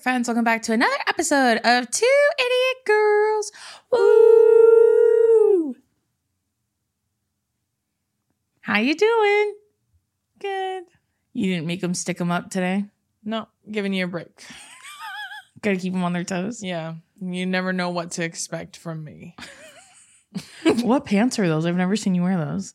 friends, 0.00 0.28
welcome 0.28 0.44
back 0.44 0.62
to 0.62 0.72
another 0.72 0.96
episode 1.08 1.58
of 1.62 1.90
Two 1.90 2.06
Idiot 2.38 2.86
Girls. 2.86 3.52
Woo! 3.92 5.76
How 8.62 8.78
you 8.78 8.94
doing? 8.94 9.54
Good. 10.38 10.84
You 11.34 11.52
didn't 11.52 11.66
make 11.66 11.82
them 11.82 11.92
stick 11.92 12.16
them 12.16 12.30
up 12.30 12.48
today. 12.48 12.86
No, 13.24 13.46
giving 13.70 13.92
you 13.92 14.06
a 14.06 14.08
break. 14.08 14.42
Got 15.60 15.72
to 15.72 15.76
keep 15.76 15.92
them 15.92 16.02
on 16.02 16.14
their 16.14 16.24
toes. 16.24 16.62
Yeah. 16.62 16.94
You 17.20 17.44
never 17.44 17.74
know 17.74 17.90
what 17.90 18.12
to 18.12 18.24
expect 18.24 18.78
from 18.78 19.04
me. 19.04 19.36
what 20.82 21.04
pants 21.04 21.38
are 21.38 21.46
those? 21.46 21.66
I've 21.66 21.76
never 21.76 21.96
seen 21.96 22.14
you 22.14 22.22
wear 22.22 22.38
those. 22.38 22.72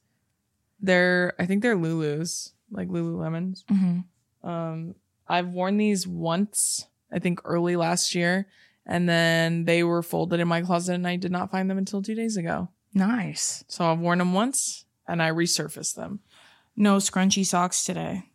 They're, 0.79 1.33
I 1.39 1.47
think 1.47 1.63
they're 1.63 1.75
Lulu's, 1.75 2.53
like 2.69 2.87
Lululemons. 2.87 3.63
Mm-hmm. 3.65 4.47
Um, 4.47 4.93
I've 5.27 5.47
worn 5.47 5.77
these 5.77 6.05
once, 6.05 6.85
I 7.15 7.19
think 7.19 7.39
early 7.45 7.77
last 7.77 8.13
year, 8.13 8.45
and 8.85 9.07
then 9.09 9.63
they 9.63 9.83
were 9.83 10.03
folded 10.03 10.39
in 10.41 10.47
my 10.47 10.61
closet 10.61 10.93
and 10.93 11.07
I 11.07 11.15
did 11.15 11.31
not 11.31 11.49
find 11.49 11.69
them 11.69 11.77
until 11.77 12.01
two 12.01 12.13
days 12.13 12.37
ago. 12.37 12.69
Nice. 12.93 13.63
So 13.67 13.85
I've 13.85 13.99
worn 13.99 14.19
them 14.19 14.33
once 14.33 14.85
and 15.07 15.23
I 15.23 15.31
resurfaced 15.31 15.95
them. 15.95 16.19
No 16.75 16.97
scrunchy 16.97 17.45
socks 17.45 17.83
today. 17.83 18.29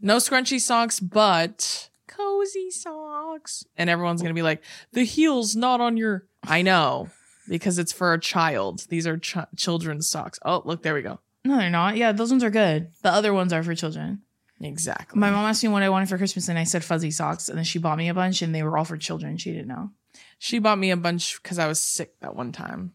No 0.00 0.16
scrunchy 0.16 0.60
socks, 0.60 1.00
but 1.00 1.90
cozy 2.08 2.70
socks. 2.70 3.64
And 3.76 3.88
everyone's 3.88 4.22
going 4.22 4.34
to 4.34 4.38
be 4.38 4.42
like, 4.42 4.62
the 4.92 5.04
heel's 5.04 5.54
not 5.54 5.80
on 5.80 5.96
your. 5.96 6.26
I 6.42 6.62
know, 6.62 7.10
because 7.48 7.78
it's 7.78 7.92
for 7.92 8.12
a 8.12 8.20
child. 8.20 8.86
These 8.88 9.06
are 9.06 9.16
ch- 9.18 9.36
children's 9.56 10.08
socks. 10.08 10.38
Oh, 10.44 10.62
look, 10.64 10.82
there 10.82 10.94
we 10.94 11.02
go. 11.02 11.20
No, 11.44 11.56
they're 11.56 11.70
not. 11.70 11.96
Yeah, 11.96 12.12
those 12.12 12.30
ones 12.30 12.42
are 12.42 12.50
good. 12.50 12.88
The 13.02 13.10
other 13.10 13.32
ones 13.32 13.52
are 13.52 13.62
for 13.62 13.74
children. 13.74 14.22
Exactly. 14.60 15.18
My 15.18 15.30
mom 15.30 15.44
asked 15.46 15.62
me 15.62 15.68
what 15.68 15.82
I 15.82 15.88
wanted 15.88 16.08
for 16.08 16.16
Christmas, 16.16 16.48
and 16.48 16.58
I 16.58 16.64
said 16.64 16.84
fuzzy 16.84 17.10
socks, 17.10 17.48
and 17.48 17.58
then 17.58 17.64
she 17.64 17.78
bought 17.78 17.98
me 17.98 18.08
a 18.08 18.14
bunch, 18.14 18.40
and 18.42 18.54
they 18.54 18.62
were 18.62 18.78
all 18.78 18.84
for 18.84 18.96
children. 18.96 19.36
She 19.36 19.52
didn't 19.52 19.68
know. 19.68 19.90
She 20.38 20.58
bought 20.58 20.78
me 20.78 20.90
a 20.90 20.96
bunch 20.96 21.42
because 21.42 21.58
I 21.58 21.66
was 21.66 21.80
sick 21.80 22.18
that 22.20 22.36
one 22.36 22.52
time. 22.52 22.94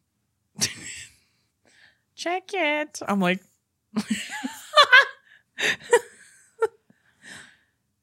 Check 2.16 2.44
it. 2.54 3.00
I'm 3.08 3.20
like, 3.20 3.42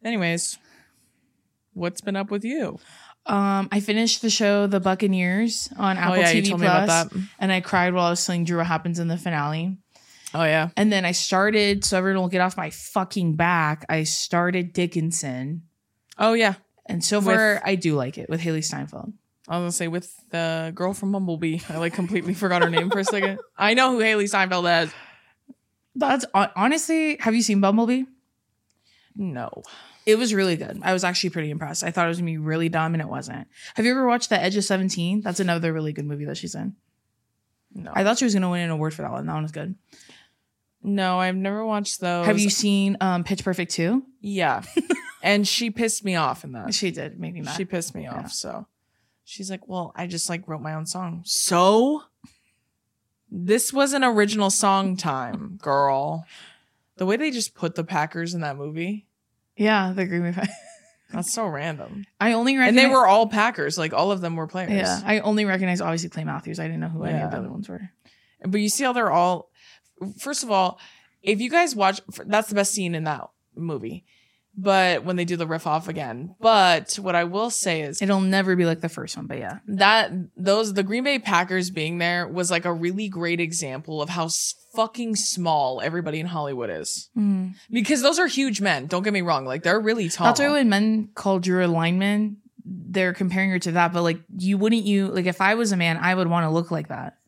anyways, 0.05 0.59
what's 1.75 2.01
been 2.01 2.17
up 2.17 2.31
with 2.31 2.45
you? 2.45 2.79
Um, 3.27 3.69
I 3.73 3.81
finished 3.81 4.23
the 4.23 4.31
show 4.31 4.67
The 4.69 4.79
Buccaneers 4.81 5.69
on 5.77 5.99
Apple 5.99 6.15
oh 6.15 6.19
yeah, 6.21 6.31
you 6.31 6.43
TV 6.43 6.49
told 6.51 6.61
me 6.61 6.67
about 6.67 7.11
that. 7.11 7.13
and 7.41 7.51
I 7.51 7.61
cried 7.61 7.93
while 7.93 8.07
I 8.07 8.11
was 8.11 8.25
telling 8.25 8.45
Drew 8.45 8.59
what 8.59 8.67
happens 8.67 9.01
in 9.01 9.09
the 9.09 9.19
finale. 9.19 9.79
Oh 10.39 10.45
yeah. 10.45 10.69
And 10.77 10.93
then 10.93 11.07
I 11.07 11.13
started, 11.13 11.83
so 11.85 11.97
everyone 11.97 12.21
will 12.23 12.29
get 12.29 12.43
off 12.43 12.57
my 12.59 12.69
fucking 12.71 13.37
back. 13.37 13.87
I 13.89 14.03
started 14.03 14.75
Dickinson, 14.75 15.63
Oh 16.19 16.35
yeah. 16.35 16.55
and 16.85 17.03
so 17.03 17.23
far 17.23 17.63
I 17.65 17.75
do 17.75 17.95
like 17.95 18.19
it 18.19 18.29
with 18.29 18.41
Hailee 18.43 18.63
Steinfeld. 18.63 19.15
I 19.49 19.57
was 19.59 19.63
gonna 19.63 19.73
say 19.73 19.89
with 19.89 20.13
the 20.31 20.73
girl 20.75 20.93
from 20.93 21.13
Bumblebee. 21.13 21.61
I 21.71 21.79
like 21.79 21.95
completely 21.95 22.35
forgot 22.35 22.63
her 22.63 22.69
name 22.69 22.91
for 22.91 22.99
a 22.99 23.05
second. 23.05 23.39
I 23.57 23.73
know 23.75 23.93
who 23.93 24.01
Hailee 24.01 24.29
Steinfeld 24.29 24.67
is. 24.67 24.93
That's 25.95 26.27
hon- 26.35 26.51
honestly, 26.55 27.17
have 27.21 27.35
you 27.35 27.41
seen 27.43 27.61
Bumblebee? 27.63 28.03
No. 29.15 29.63
It 30.05 30.19
was 30.19 30.35
really 30.35 30.57
good. 30.57 30.81
I 30.83 30.93
was 30.93 31.03
actually 31.05 31.31
pretty 31.31 31.51
impressed. 31.51 31.83
I 31.83 31.91
thought 31.91 32.05
it 32.07 32.09
was 32.09 32.19
gonna 32.19 32.31
be 32.31 32.39
really 32.39 32.69
dumb, 32.69 32.95
and 32.95 33.01
it 33.01 33.09
wasn't. 33.09 33.49
Have 33.75 33.85
you 33.87 33.93
ever 33.93 34.07
watched 34.07 34.29
The 34.29 34.39
Edge 34.41 34.57
of 34.57 34.65
Seventeen? 34.65 35.21
That's 35.23 35.41
another 35.41 35.73
really 35.73 35.93
good 35.93 36.05
movie 36.05 36.27
that 36.27 36.37
she's 36.37 36.55
in. 36.55 36.77
No. 37.75 37.91
I 37.95 38.05
thought 38.05 38.19
she 38.19 38.25
was 38.25 38.35
gonna 38.35 38.51
win 38.51 38.63
an 38.63 38.71
award 38.71 38.95
for 38.95 39.03
that 39.03 39.11
one. 39.11 39.27
That 39.27 39.33
one 39.35 39.43
was 39.43 39.53
good. 39.53 39.75
No, 40.83 41.19
I've 41.19 41.37
never 41.37 41.65
watched 41.65 42.01
those. 42.01 42.27
Have 42.27 42.39
you 42.39 42.51
seen 42.51 42.97
um, 43.01 43.25
Pitch 43.25 43.43
Perfect 43.45 43.73
two? 43.73 44.05
Yeah. 44.21 44.63
and 45.23 45.47
she 45.47 45.71
pissed 45.71 46.05
me 46.05 46.15
off 46.17 46.45
in 46.45 46.53
that. 46.53 46.75
She 46.75 46.91
did 46.91 47.19
me 47.19 47.33
mad. 47.41 47.57
She 47.57 47.65
pissed 47.65 47.95
me 47.95 48.03
Yeah. 48.05 48.15
off. 48.21 48.33
So 48.33 48.67
she's 49.25 49.51
like, 49.51 49.67
Well, 49.69 49.93
I 49.97 50.07
just 50.07 50.29
like 50.29 50.47
wrote 50.47 50.61
my 50.63 50.75
own 50.75 50.87
song. 50.87 51.23
So 51.25 52.03
this 53.31 53.73
was 53.73 53.93
an 53.93 54.05
original 54.05 54.51
song 54.51 54.97
time, 54.97 55.59
girl. 55.61 56.25
The 56.97 57.07
way 57.07 57.17
they 57.17 57.31
just 57.31 57.55
put 57.55 57.75
the 57.75 57.85
Packers 57.85 58.35
in 58.35 58.41
that 58.41 58.57
movie, 58.57 59.07
yeah, 59.57 59.93
the 59.95 60.07
Green 60.07 60.23
Bay. 60.23 60.33
Packers. 60.33 60.55
that's 61.13 61.33
so 61.33 61.47
random. 61.47 62.07
I 62.21 62.33
only 62.33 62.57
And 62.57 62.77
they 62.79 62.87
were 62.87 63.07
all 63.07 63.27
Packers. 63.27 63.77
Like 63.77 63.93
all 63.93 64.13
of 64.13 64.21
them 64.21 64.37
were 64.37 64.47
players. 64.47 64.71
Yeah, 64.73 65.01
I 65.05 65.21
only 65.21 65.45
recognize 65.45 65.81
obviously 65.81 66.09
Clay 66.09 66.25
Matthews. 66.25 66.59
I 66.61 66.65
didn't 66.65 66.81
know 66.81 66.89
who 66.89 67.05
any 67.05 67.21
of 67.21 67.31
the 67.31 67.39
other 67.39 67.51
ones 67.51 67.69
were. 67.69 67.91
But 68.45 68.61
you 68.61 68.69
see 68.69 68.85
how 68.85 68.93
they're 68.93 69.11
all. 69.11 69.51
First 70.19 70.43
of 70.43 70.51
all, 70.51 70.79
if 71.23 71.41
you 71.41 71.51
guys 71.51 71.75
watch, 71.75 72.01
that's 72.27 72.49
the 72.49 72.55
best 72.55 72.73
scene 72.73 72.95
in 72.95 73.05
that 73.05 73.29
movie. 73.55 74.05
But 74.59 75.05
when 75.05 75.17
they 75.17 75.27
do 75.27 75.37
the 75.37 75.47
riff 75.47 75.67
off 75.67 75.87
again. 75.87 76.35
But 76.41 76.95
what 76.95 77.15
I 77.15 77.25
will 77.25 77.51
say 77.51 77.83
is 77.83 78.01
It'll 78.01 78.23
never 78.23 78.57
be 78.57 78.65
like 78.65 78.81
the 78.81 78.89
first 78.89 79.15
one, 79.15 79.27
but 79.27 79.37
yeah, 79.37 79.59
that 79.69 80.11
those 80.35 80.73
the 80.73 80.83
Green 80.83 81.05
Bay 81.05 81.19
Packers 81.19 81.71
being 81.71 81.99
there 81.99 82.27
was 82.27 82.51
like 82.51 82.65
a 82.65 82.73
really 82.73 83.09
great 83.11 83.39
example 83.39 84.01
of 84.01 84.09
how 84.09 84.29
fucking 84.75 85.17
small 85.17 85.83
everybody 85.83 86.21
in 86.21 86.27
Hollywood 86.27 86.71
is. 86.71 87.11
Hmm. 87.15 87.49
Because 87.71 88.01
those 88.01 88.19
are 88.19 88.27
huge 88.27 88.63
men. 88.63 88.87
Don't 88.87 89.03
get 89.03 89.13
me 89.13 89.21
wrong. 89.21 89.45
Like 89.45 89.63
they're 89.63 89.79
really 89.81 90.09
tall. 90.09 90.29
that's 90.29 90.41
why 90.41 90.49
when 90.49 90.71
men 90.71 91.11
call 91.15 91.39
Drew 91.39 91.63
a 91.63 91.69
lineman, 91.69 92.39
they're 92.65 93.13
comparing 93.13 93.51
her 93.51 93.59
to 93.59 93.73
that. 93.73 93.93
But 93.93 94.03
like, 94.05 94.21
you 94.39 94.57
wouldn't 94.57 94.85
you 94.85 95.09
like 95.09 95.27
if 95.27 95.43
I 95.43 95.55
was 95.55 95.73
a 95.73 95.77
man, 95.77 95.99
I 95.99 96.15
would 96.15 96.29
want 96.29 96.45
to 96.45 96.51
look 96.51 96.71
like 96.71 96.89
that. 96.89 97.19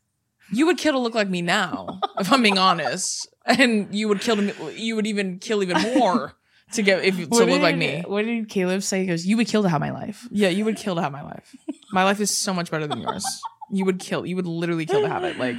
You 0.52 0.66
would 0.66 0.78
kill 0.78 0.92
to 0.92 0.98
look 0.98 1.14
like 1.14 1.28
me 1.28 1.42
now, 1.42 2.00
if 2.18 2.32
I'm 2.32 2.42
being 2.42 2.58
honest. 2.58 3.28
And 3.44 3.94
you 3.94 4.08
would 4.08 4.20
kill 4.20 4.36
to, 4.36 4.72
you 4.74 4.94
would 4.96 5.06
even 5.06 5.38
kill 5.38 5.62
even 5.62 5.80
more 5.80 6.34
to 6.72 6.82
get 6.82 7.02
if 7.04 7.16
to 7.16 7.26
What 7.26 7.48
look 7.48 7.62
like 7.62 7.76
me. 7.76 8.02
What 8.06 8.24
did 8.26 8.48
Caleb 8.48 8.82
say? 8.82 9.00
He 9.00 9.06
goes, 9.06 9.24
"You 9.24 9.36
would 9.38 9.46
kill 9.46 9.62
to 9.62 9.68
have 9.70 9.80
my 9.80 9.90
life." 9.90 10.28
Yeah, 10.30 10.50
you 10.50 10.64
would 10.66 10.76
kill 10.76 10.96
to 10.96 11.00
have 11.02 11.12
my 11.12 11.22
life. 11.22 11.56
My 11.92 12.04
life 12.04 12.20
is 12.20 12.30
so 12.30 12.52
much 12.52 12.70
better 12.70 12.86
than 12.86 13.00
yours. 13.00 13.24
You 13.70 13.84
would 13.86 13.98
kill. 14.00 14.26
You 14.26 14.36
would 14.36 14.46
literally 14.46 14.84
kill 14.84 15.00
to 15.02 15.08
have 15.08 15.24
it. 15.24 15.38
Like 15.38 15.56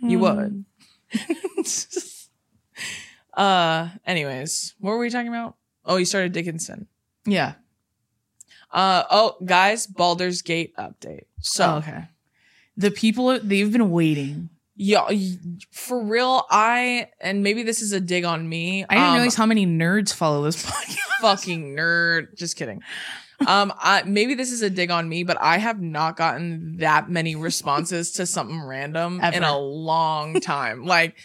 you 0.00 0.20
would. 0.20 0.64
uh. 3.34 3.88
Anyways, 4.06 4.74
what 4.78 4.90
were 4.90 4.98
we 4.98 5.10
talking 5.10 5.28
about? 5.28 5.56
Oh, 5.84 5.96
you 5.96 6.04
started 6.04 6.32
Dickinson. 6.32 6.86
Yeah. 7.26 7.54
Uh. 8.70 9.04
Oh, 9.10 9.36
guys, 9.44 9.86
Baldur's 9.86 10.42
Gate 10.42 10.74
update. 10.76 11.26
So 11.40 11.64
Oh, 11.64 11.76
okay. 11.78 12.04
The 12.76 12.90
people 12.90 13.38
they've 13.40 13.70
been 13.72 13.90
waiting. 13.90 14.50
yeah, 14.76 15.08
for 15.70 16.02
real. 16.02 16.44
I 16.50 17.08
and 17.20 17.42
maybe 17.42 17.62
this 17.62 17.80
is 17.80 17.92
a 17.92 18.00
dig 18.00 18.24
on 18.24 18.48
me. 18.48 18.84
I 18.88 18.94
didn't 18.94 19.08
um, 19.08 19.14
realize 19.14 19.34
how 19.36 19.46
many 19.46 19.66
nerds 19.66 20.12
follow 20.12 20.42
this 20.42 20.64
podcast. 20.70 20.98
fucking 21.20 21.76
nerd. 21.76 22.36
Just 22.36 22.56
kidding. 22.56 22.82
Um, 23.46 23.72
I, 23.78 24.02
maybe 24.04 24.34
this 24.34 24.52
is 24.52 24.62
a 24.62 24.70
dig 24.70 24.90
on 24.90 25.08
me, 25.08 25.24
but 25.24 25.36
I 25.40 25.58
have 25.58 25.80
not 25.80 26.16
gotten 26.16 26.76
that 26.78 27.10
many 27.10 27.34
responses 27.34 28.12
to 28.12 28.26
something 28.26 28.62
random 28.62 29.20
in 29.20 29.42
a 29.42 29.58
long 29.58 30.40
time. 30.40 30.84
like, 30.86 31.16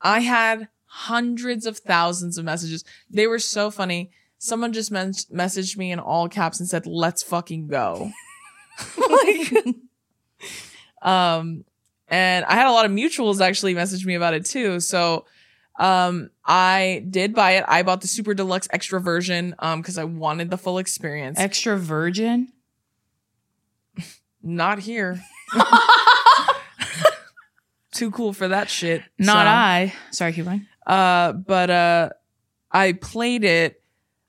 I 0.00 0.20
had 0.20 0.68
hundreds 0.84 1.66
of 1.66 1.78
thousands 1.78 2.36
of 2.38 2.44
messages. 2.44 2.84
They 3.10 3.26
were 3.26 3.38
so 3.38 3.70
funny. 3.70 4.10
Someone 4.38 4.72
just 4.74 4.90
men- 4.90 5.12
messaged 5.32 5.76
me 5.78 5.90
in 5.90 5.98
all 5.98 6.28
caps 6.28 6.60
and 6.60 6.68
said, 6.68 6.86
"Let's 6.86 7.22
fucking 7.22 7.68
go." 7.68 8.10
like, 8.98 9.66
um, 11.04 11.64
and 12.08 12.44
I 12.44 12.54
had 12.54 12.66
a 12.66 12.72
lot 12.72 12.84
of 12.86 12.90
mutuals 12.90 13.40
actually 13.40 13.74
message 13.74 14.04
me 14.04 14.14
about 14.14 14.34
it 14.34 14.44
too. 14.44 14.80
So, 14.80 15.26
um, 15.78 16.30
I 16.44 17.04
did 17.08 17.34
buy 17.34 17.52
it. 17.52 17.64
I 17.66 17.82
bought 17.82 18.00
the 18.00 18.08
super 18.08 18.34
deluxe 18.34 18.68
extra 18.72 19.00
version, 19.00 19.54
um, 19.58 19.80
because 19.80 19.98
I 19.98 20.04
wanted 20.04 20.50
the 20.50 20.58
full 20.58 20.78
experience. 20.78 21.38
Extra 21.38 21.78
virgin. 21.78 22.52
Not 24.42 24.80
here. 24.80 25.22
Too 27.92 28.10
cool 28.10 28.32
for 28.32 28.48
that 28.48 28.68
shit. 28.68 29.04
Not 29.18 29.44
So, 29.44 29.48
I. 29.48 29.94
Sorry, 30.10 30.32
keep 30.32 30.44
going. 30.46 30.66
Uh, 30.84 31.32
but 31.32 31.70
uh, 31.70 32.08
I 32.70 32.92
played 32.92 33.44
it. 33.44 33.80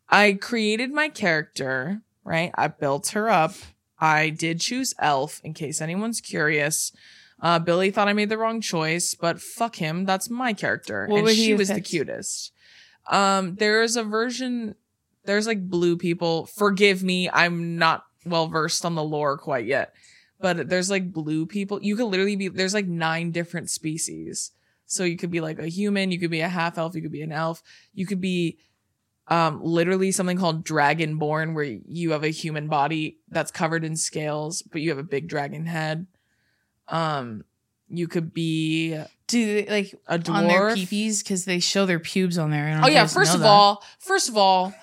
I 0.07 0.33
created 0.33 0.92
my 0.92 1.10
character. 1.10 2.01
Right. 2.24 2.51
I 2.56 2.68
built 2.68 3.10
her 3.10 3.28
up. 3.30 3.54
I 4.00 4.30
did 4.30 4.59
choose 4.59 4.94
Elf 5.00 5.42
in 5.44 5.53
case 5.53 5.81
anyone's 5.81 6.21
curious. 6.21 6.92
Uh, 7.42 7.59
Billy 7.59 7.92
thought 7.92 8.07
I 8.07 8.13
made 8.13 8.30
the 8.30 8.38
wrong 8.38 8.62
choice, 8.62 9.13
but 9.13 9.42
fuck 9.42 9.75
him. 9.75 10.06
That's 10.06 10.30
my 10.30 10.53
character, 10.53 11.06
What 11.07 11.18
and 11.18 11.25
would 11.25 11.36
he 11.36 11.45
she 11.45 11.50
have 11.51 11.59
was 11.59 11.68
the 11.68 11.75
picked? 11.75 11.88
cutest. 11.89 12.51
Um, 13.09 13.56
there's 13.56 13.95
a 13.95 14.03
version. 14.03 14.75
There's 15.25 15.47
like 15.47 15.69
blue 15.69 15.97
people. 15.97 16.45
Forgive 16.45 17.03
me, 17.03 17.30
I'm 17.31 17.77
not 17.77 18.06
well 18.25 18.47
versed 18.47 18.86
on 18.86 18.95
the 18.95 19.03
lore 19.03 19.38
quite 19.38 19.65
yet, 19.65 19.94
but 20.39 20.69
there's 20.69 20.89
like 20.89 21.12
blue 21.12 21.45
people. 21.45 21.80
You 21.81 21.95
could 21.95 22.06
literally 22.06 22.36
be. 22.36 22.47
There's 22.47 22.74
like 22.74 22.88
nine 22.88 23.31
different 23.31 23.69
species. 23.69 24.51
So 24.88 25.03
you 25.03 25.18
could 25.18 25.31
be 25.31 25.42
like 25.42 25.57
a 25.59 25.68
human, 25.68 26.12
you 26.12 26.19
could 26.19 26.30
be 26.31 26.42
a 26.42 26.47
half 26.47 26.77
elf, 26.77 26.95
you 26.95 27.01
could 27.01 27.12
be 27.12 27.24
an 27.24 27.31
elf, 27.31 27.63
you 27.94 28.06
could 28.06 28.21
be 28.21 28.59
um 29.27 29.60
literally 29.63 30.12
something 30.12 30.38
called 30.38 30.66
dragonborn 30.66 31.54
where 31.54 31.63
you 31.63 32.12
have 32.12 32.24
a 32.24 32.30
human 32.30 32.68
body 32.68 33.18
that's 33.30 33.51
covered 33.51 33.83
in 33.83 33.95
scales 33.95 34.62
but 34.62 34.81
you 34.81 34.89
have 34.89 35.00
a 35.00 35.04
big 35.04 35.27
dragon 35.27 35.66
head 35.66 36.07
um 36.88 37.44
you 37.88 38.07
could 38.07 38.33
be 38.33 39.00
Do 39.27 39.45
they 39.45 39.66
like 39.66 39.95
a 40.07 40.22
on 40.31 40.48
their 40.48 40.62
dwarf 40.62 40.88
peepees 40.88 41.24
because 41.24 41.45
they 41.45 41.60
show 41.60 41.86
their 41.86 42.00
pubes 42.00 42.38
on 42.38 42.50
there? 42.50 42.68
I 42.68 42.72
don't 42.72 42.81
know 42.81 42.88
oh 42.88 42.89
yeah 42.89 43.07
first 43.07 43.33
of 43.33 43.42
that. 43.42 43.48
all 43.48 43.83
first 44.00 44.30
of 44.30 44.38
all 44.38 44.74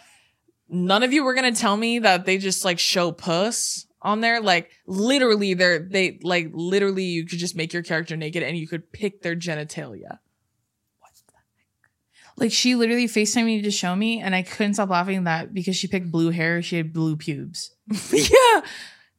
none 0.69 1.03
of 1.03 1.13
you 1.13 1.23
were 1.23 1.35
gonna 1.35 1.53
tell 1.53 1.77
me 1.77 1.99
that 2.01 2.25
they 2.25 2.39
just 2.39 2.65
like 2.65 2.79
show 2.79 3.13
puss 3.13 3.87
on 4.03 4.21
there. 4.21 4.41
Like 4.41 4.71
literally, 4.87 5.55
they're 5.55 5.79
they 5.79 6.19
like 6.23 6.51
literally 6.53 7.05
you 7.05 7.27
could 7.27 7.39
just 7.39 7.57
make 7.57 7.73
your 7.73 7.83
character 7.83 8.17
naked 8.17 8.43
and 8.43 8.57
you 8.57 8.67
could 8.67 8.93
pick 8.93 9.23
their 9.23 9.37
genitalia. 9.37 10.19
Like 12.43 12.51
she 12.51 12.75
literally 12.75 13.07
FaceTimed 13.07 13.45
me 13.45 13.63
to 13.63 13.71
show 13.71 13.95
me, 13.95 14.21
and 14.21 14.35
I 14.35 14.43
couldn't 14.43 14.75
stop 14.75 14.91
laughing 14.91 15.23
that 15.25 15.55
because 15.55 15.77
she 15.77 15.87
picked 15.87 16.11
blue 16.11 16.31
hair, 16.31 16.61
she 16.61 16.77
had 16.77 16.93
blue 16.93 17.15
pubes. 17.15 17.77
yeah. 18.13 18.63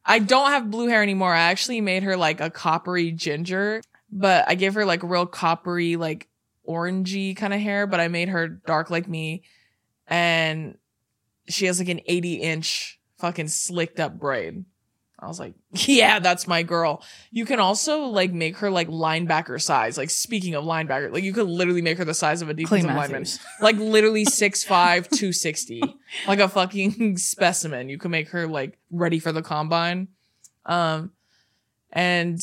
I 0.06 0.20
don't 0.20 0.52
have 0.52 0.70
blue 0.70 0.90
hair 0.90 1.02
anymore. 1.02 1.34
I 1.34 1.44
actually 1.44 1.80
made 1.80 2.04
her 2.04 2.18
like 2.18 2.42
a 2.42 2.50
coppery 2.50 3.12
ginger, 3.14 3.82
but 4.12 4.44
I 4.50 4.56
gave 4.56 4.74
her 4.74 4.84
like 4.84 5.04
real 5.04 5.26
coppery, 5.26 5.96
like 5.96 6.28
orangey 6.68 7.34
kind 7.34 7.54
of 7.54 7.62
hair, 7.62 7.88
but 7.88 8.02
I 8.02 8.10
made 8.10 8.28
her 8.28 8.50
dark 8.50 8.90
like 8.90 9.08
me. 9.08 9.44
And 10.06 10.78
she 11.48 11.68
has 11.68 11.80
like 11.80 11.88
an 11.88 12.02
80 12.06 12.34
inch 12.42 13.00
fucking 13.20 13.48
slicked 13.48 14.02
up 14.02 14.20
braid. 14.20 14.66
I 15.24 15.28
was 15.28 15.40
like, 15.40 15.54
yeah, 15.72 16.20
that's 16.20 16.48
my 16.48 16.64
girl. 16.64 17.02
You 17.32 17.46
can 17.46 17.60
also 17.60 18.06
like 18.06 18.34
make 18.34 18.58
her 18.58 18.70
like 18.70 18.90
linebacker 18.90 19.62
size. 19.62 19.98
Like 19.98 20.10
speaking 20.10 20.54
of 20.56 20.66
linebacker, 20.66 21.14
like 21.14 21.24
you 21.24 21.34
could 21.34 21.48
literally 21.48 21.82
make 21.82 21.98
her 21.98 22.06
the 22.06 22.14
size 22.14 22.42
of 22.42 22.50
a 22.50 22.54
defensive 22.54 22.90
lineman. 22.90 23.26
Like 23.62 23.78
literally 23.78 24.26
6'5, 24.26 24.68
260. 25.10 25.82
Like 26.28 26.40
a 26.40 26.48
fucking 26.48 27.18
specimen. 27.18 27.90
You 27.90 27.98
can 27.98 28.12
make 28.12 28.30
her 28.30 28.48
like 28.48 28.78
ready 28.92 29.20
for 29.20 29.32
the 29.32 29.42
combine. 29.42 30.10
Um 30.66 31.12
and 31.92 32.40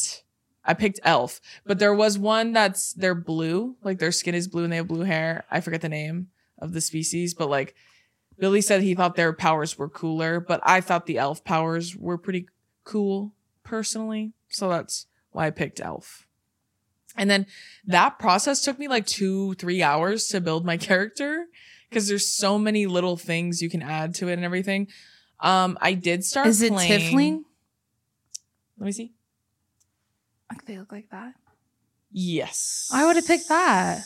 I 0.64 0.74
picked 0.74 1.00
Elf, 1.04 1.40
but 1.64 1.78
there 1.78 1.94
was 1.94 2.18
one 2.18 2.52
that's 2.52 2.92
they're 2.94 3.14
blue, 3.14 3.76
like 3.82 3.98
their 3.98 4.12
skin 4.12 4.34
is 4.34 4.48
blue 4.48 4.64
and 4.64 4.72
they 4.72 4.76
have 4.76 4.88
blue 4.88 5.04
hair. 5.04 5.44
I 5.50 5.60
forget 5.60 5.80
the 5.80 5.88
name 5.88 6.28
of 6.58 6.72
the 6.72 6.80
species, 6.80 7.34
but 7.34 7.48
like 7.48 7.74
Billy 8.38 8.62
said 8.62 8.82
he 8.82 8.94
thought 8.94 9.16
their 9.16 9.32
powers 9.32 9.78
were 9.78 9.88
cooler, 9.88 10.40
but 10.40 10.60
I 10.64 10.80
thought 10.80 11.06
the 11.06 11.18
elf 11.18 11.44
powers 11.44 11.94
were 11.94 12.18
pretty 12.18 12.46
cool 12.90 13.32
personally. 13.62 14.32
So 14.48 14.68
that's 14.68 15.06
why 15.30 15.46
I 15.46 15.50
picked 15.50 15.80
elf. 15.80 16.26
And 17.16 17.30
then 17.30 17.46
that 17.86 18.18
process 18.18 18.62
took 18.62 18.78
me 18.78 18.88
like 18.88 19.06
two, 19.06 19.54
three 19.54 19.82
hours 19.82 20.26
to 20.28 20.40
build 20.40 20.64
my 20.64 20.76
character 20.88 21.46
because 21.88 22.08
there's 22.08 22.26
so 22.28 22.58
many 22.58 22.86
little 22.86 23.16
things 23.16 23.62
you 23.62 23.70
can 23.70 23.82
add 23.82 24.14
to 24.16 24.28
it 24.28 24.34
and 24.34 24.44
everything. 24.44 24.88
Um, 25.40 25.78
I 25.80 25.94
did 25.94 26.24
start. 26.24 26.46
Is 26.48 26.62
it 26.62 26.72
playing- 26.72 27.00
Tiefling? 27.16 27.42
Let 28.78 28.86
me 28.86 28.92
see. 28.92 29.12
Like 30.50 30.64
they 30.66 30.78
look 30.78 30.90
like 30.92 31.10
that. 31.10 31.34
Yes, 32.12 32.90
I 32.92 33.06
would 33.06 33.14
have 33.16 33.26
picked 33.26 33.48
that. 33.48 34.02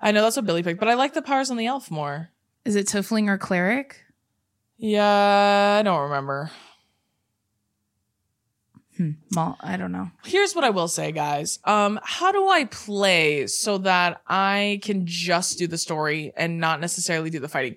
I 0.00 0.10
know 0.10 0.22
that's 0.22 0.36
what 0.36 0.46
Billy 0.46 0.62
picked, 0.62 0.80
but 0.80 0.88
I 0.88 0.94
like 0.94 1.12
the 1.12 1.20
powers 1.22 1.50
on 1.50 1.58
the 1.58 1.66
elf 1.66 1.90
more. 1.90 2.30
Is 2.64 2.76
it 2.76 2.86
Tiefling 2.86 3.28
or 3.28 3.36
Cleric? 3.36 4.00
Yeah, 4.78 5.76
I 5.78 5.82
don't 5.82 6.00
remember. 6.02 6.50
Hmm. 9.02 9.10
Well, 9.34 9.56
I 9.60 9.76
don't 9.76 9.90
know. 9.90 10.10
Here's 10.24 10.54
what 10.54 10.64
I 10.64 10.70
will 10.70 10.86
say, 10.86 11.10
guys. 11.10 11.58
Um, 11.64 11.98
how 12.04 12.30
do 12.30 12.48
I 12.48 12.64
play 12.66 13.48
so 13.48 13.78
that 13.78 14.22
I 14.28 14.80
can 14.82 15.06
just 15.06 15.58
do 15.58 15.66
the 15.66 15.78
story 15.78 16.32
and 16.36 16.60
not 16.60 16.80
necessarily 16.80 17.30
do 17.30 17.40
the 17.40 17.48
fighting? 17.48 17.76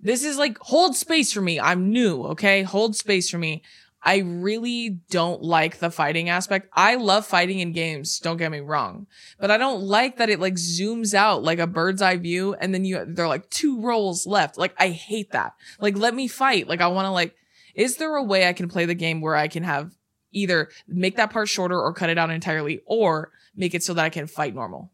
This 0.00 0.22
is 0.24 0.36
like 0.36 0.58
hold 0.58 0.94
space 0.94 1.32
for 1.32 1.40
me. 1.40 1.58
I'm 1.58 1.90
new, 1.90 2.22
okay? 2.24 2.62
Hold 2.62 2.96
space 2.96 3.30
for 3.30 3.38
me. 3.38 3.62
I 4.02 4.18
really 4.18 4.90
don't 5.10 5.42
like 5.42 5.78
the 5.78 5.90
fighting 5.90 6.28
aspect. 6.28 6.68
I 6.72 6.94
love 6.96 7.26
fighting 7.26 7.58
in 7.60 7.72
games, 7.72 8.20
don't 8.20 8.36
get 8.36 8.52
me 8.52 8.60
wrong. 8.60 9.06
But 9.40 9.50
I 9.50 9.56
don't 9.56 9.82
like 9.82 10.18
that 10.18 10.30
it 10.30 10.38
like 10.38 10.54
zooms 10.54 11.14
out 11.14 11.42
like 11.42 11.58
a 11.58 11.66
bird's 11.66 12.02
eye 12.02 12.16
view 12.16 12.54
and 12.54 12.72
then 12.72 12.84
you 12.84 13.04
they're 13.08 13.26
like 13.26 13.48
two 13.50 13.80
rolls 13.80 14.26
left. 14.26 14.58
Like 14.58 14.74
I 14.78 14.90
hate 14.90 15.32
that. 15.32 15.54
Like 15.80 15.96
let 15.96 16.14
me 16.14 16.28
fight. 16.28 16.68
Like 16.68 16.80
I 16.80 16.88
want 16.88 17.06
to 17.06 17.10
like 17.10 17.34
is 17.74 17.96
there 17.96 18.16
a 18.16 18.22
way 18.22 18.46
I 18.46 18.52
can 18.52 18.68
play 18.68 18.84
the 18.84 18.94
game 18.94 19.20
where 19.20 19.36
I 19.36 19.48
can 19.48 19.62
have 19.62 19.97
either 20.32 20.68
make 20.86 21.16
that 21.16 21.30
part 21.30 21.48
shorter 21.48 21.80
or 21.80 21.92
cut 21.92 22.10
it 22.10 22.18
out 22.18 22.30
entirely 22.30 22.80
or 22.86 23.30
make 23.56 23.74
it 23.74 23.82
so 23.82 23.94
that 23.94 24.04
I 24.04 24.08
can 24.10 24.26
fight 24.26 24.54
normal? 24.54 24.90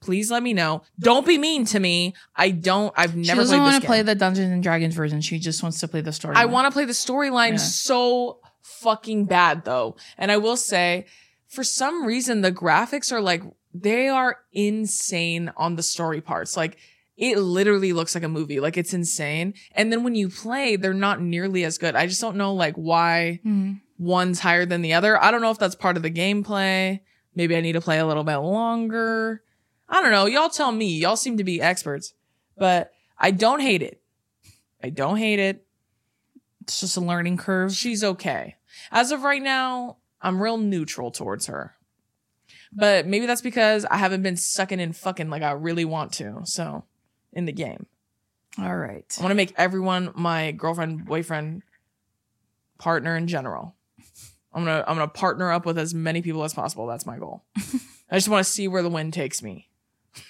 Please 0.00 0.30
let 0.30 0.42
me 0.42 0.54
know. 0.54 0.82
Don't 0.98 1.26
be 1.26 1.36
mean 1.36 1.66
to 1.66 1.78
me. 1.78 2.14
I 2.34 2.50
don't 2.52 2.92
I've 2.96 3.12
She 3.12 3.18
never 3.20 3.42
doesn't 3.42 3.58
played 3.58 3.64
want 3.72 3.82
to 3.82 3.86
play 3.86 4.02
the 4.02 4.14
Dungeons 4.14 4.50
and 4.50 4.62
Dragons 4.62 4.94
version. 4.94 5.20
She 5.20 5.38
just 5.38 5.62
wants 5.62 5.78
to 5.80 5.88
play 5.88 6.00
the 6.00 6.12
story. 6.12 6.36
I 6.36 6.46
want 6.46 6.66
to 6.66 6.70
play 6.70 6.86
the 6.86 6.94
storyline 6.94 7.52
Yeah. 7.52 7.56
so 7.58 8.40
fucking 8.62 9.26
bad 9.26 9.64
though. 9.64 9.96
And 10.16 10.32
I 10.32 10.38
will 10.38 10.56
say, 10.56 11.04
for 11.48 11.62
some 11.62 12.06
reason, 12.06 12.40
the 12.40 12.52
graphics 12.52 13.12
are 13.12 13.20
like, 13.20 13.42
they 13.74 14.08
are 14.08 14.38
insane 14.52 15.52
on 15.56 15.76
the 15.76 15.82
story 15.82 16.20
parts. 16.22 16.56
Like, 16.56 16.78
it 17.16 17.36
literally 17.38 17.92
looks 17.92 18.14
like 18.14 18.24
a 18.24 18.28
movie. 18.28 18.58
Like, 18.60 18.78
it's 18.78 18.94
insane. 18.94 19.52
And 19.72 19.92
then 19.92 20.02
when 20.02 20.14
you 20.14 20.28
play, 20.30 20.76
they're 20.76 20.94
not 20.94 21.20
nearly 21.20 21.64
as 21.64 21.76
good. 21.76 21.94
I 21.94 22.06
just 22.06 22.20
don't 22.20 22.36
know, 22.36 22.54
like, 22.54 22.74
why 22.76 23.40
Hmm. 23.42 23.72
One's 24.00 24.40
higher 24.40 24.64
than 24.64 24.80
the 24.80 24.94
other. 24.94 25.22
I 25.22 25.30
don't 25.30 25.42
know 25.42 25.50
if 25.50 25.58
that's 25.58 25.74
part 25.74 25.98
of 25.98 26.02
the 26.02 26.10
gameplay. 26.10 27.00
Maybe 27.34 27.54
I 27.54 27.60
need 27.60 27.72
to 27.72 27.82
play 27.82 27.98
a 27.98 28.06
little 28.06 28.24
bit 28.24 28.38
longer. 28.38 29.42
I 29.88 30.00
don't 30.00 30.10
know. 30.10 30.24
Y'all 30.24 30.48
tell 30.48 30.72
me. 30.72 30.96
Y'all 30.96 31.16
seem 31.16 31.36
to 31.36 31.44
be 31.44 31.60
experts. 31.60 32.14
But 32.56 32.92
I 33.18 33.30
don't 33.30 33.60
hate 33.60 33.82
it. 33.82 34.00
I 34.82 34.88
don't 34.88 35.18
hate 35.18 35.38
it. 35.38 35.66
It's 36.62 36.80
just 36.80 36.96
a 36.96 37.00
learning 37.00 37.36
curve. 37.36 37.72
She's 37.72 38.02
okay. 38.02 38.56
As 38.90 39.12
of 39.12 39.22
right 39.22 39.42
now, 39.42 39.98
I'm 40.22 40.42
real 40.42 40.56
neutral 40.56 41.10
towards 41.10 41.46
her. 41.46 41.74
But 42.72 43.06
maybe 43.06 43.26
that's 43.26 43.42
because 43.42 43.84
I 43.84 43.98
haven't 43.98 44.22
been 44.22 44.36
sucking 44.36 44.80
in 44.80 44.92
fucking 44.94 45.28
like 45.28 45.42
I 45.42 45.52
really 45.52 45.84
want 45.84 46.12
to. 46.14 46.40
So, 46.44 46.84
in 47.32 47.44
the 47.44 47.52
game, 47.52 47.86
All 48.58 48.76
right. 48.76 49.04
I 49.18 49.22
want 49.22 49.30
to 49.32 49.36
make 49.36 49.52
everyone 49.56 50.12
my 50.14 50.52
girlfriend, 50.52 51.04
boyfriend, 51.04 51.62
partner 52.78 53.16
in 53.16 53.26
general. 53.26 53.74
I'm 54.52 54.64
gonna 54.64 54.84
I'm 54.86 54.96
gonna 54.96 55.08
partner 55.08 55.52
up 55.52 55.64
with 55.66 55.78
as 55.78 55.94
many 55.94 56.22
people 56.22 56.42
as 56.44 56.52
possible. 56.54 56.86
That's 56.86 57.06
my 57.06 57.18
goal. 57.18 57.44
I 58.10 58.16
just 58.16 58.28
want 58.28 58.44
to 58.44 58.50
see 58.52 58.66
where 58.68 58.82
the 58.82 58.88
wind 58.88 59.12
takes 59.12 59.42
me 59.42 59.68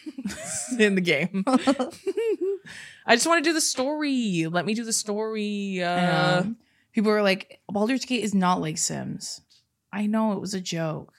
in 0.78 0.94
the 0.94 1.00
game. 1.00 1.44
I 3.06 3.16
just 3.16 3.26
want 3.26 3.42
to 3.42 3.48
do 3.50 3.54
the 3.54 3.60
story. 3.60 4.46
Let 4.46 4.66
me 4.66 4.74
do 4.74 4.84
the 4.84 4.92
story. 4.92 5.82
Uh, 5.82 6.40
Um, 6.40 6.56
people 6.92 7.10
were 7.10 7.22
like, 7.22 7.60
Baldur's 7.68 8.04
Gate 8.04 8.22
is 8.22 8.34
not 8.34 8.60
like 8.60 8.76
Sims. 8.78 9.40
I 9.92 10.06
know 10.06 10.32
it 10.32 10.40
was 10.40 10.54
a 10.54 10.60
joke. 10.60 11.12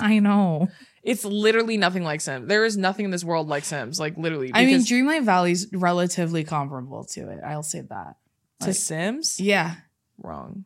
I 0.00 0.18
know. 0.18 0.68
It's 1.02 1.24
literally 1.24 1.78
nothing 1.78 2.04
like 2.04 2.20
Sims. 2.20 2.46
There 2.46 2.64
is 2.66 2.76
nothing 2.76 3.06
in 3.06 3.10
this 3.10 3.24
world 3.24 3.48
like 3.48 3.64
Sims. 3.64 3.98
Like 3.98 4.16
literally. 4.18 4.50
I 4.52 4.66
mean, 4.66 4.80
Dreamlight 4.80 5.24
Valley's 5.24 5.66
relatively 5.72 6.44
comparable 6.44 7.04
to 7.04 7.30
it. 7.30 7.40
I'll 7.44 7.62
say 7.62 7.80
that. 7.80 8.16
to 8.60 8.74
Sims, 8.74 9.40
Yeah. 9.40 9.76
wrong. 10.18 10.64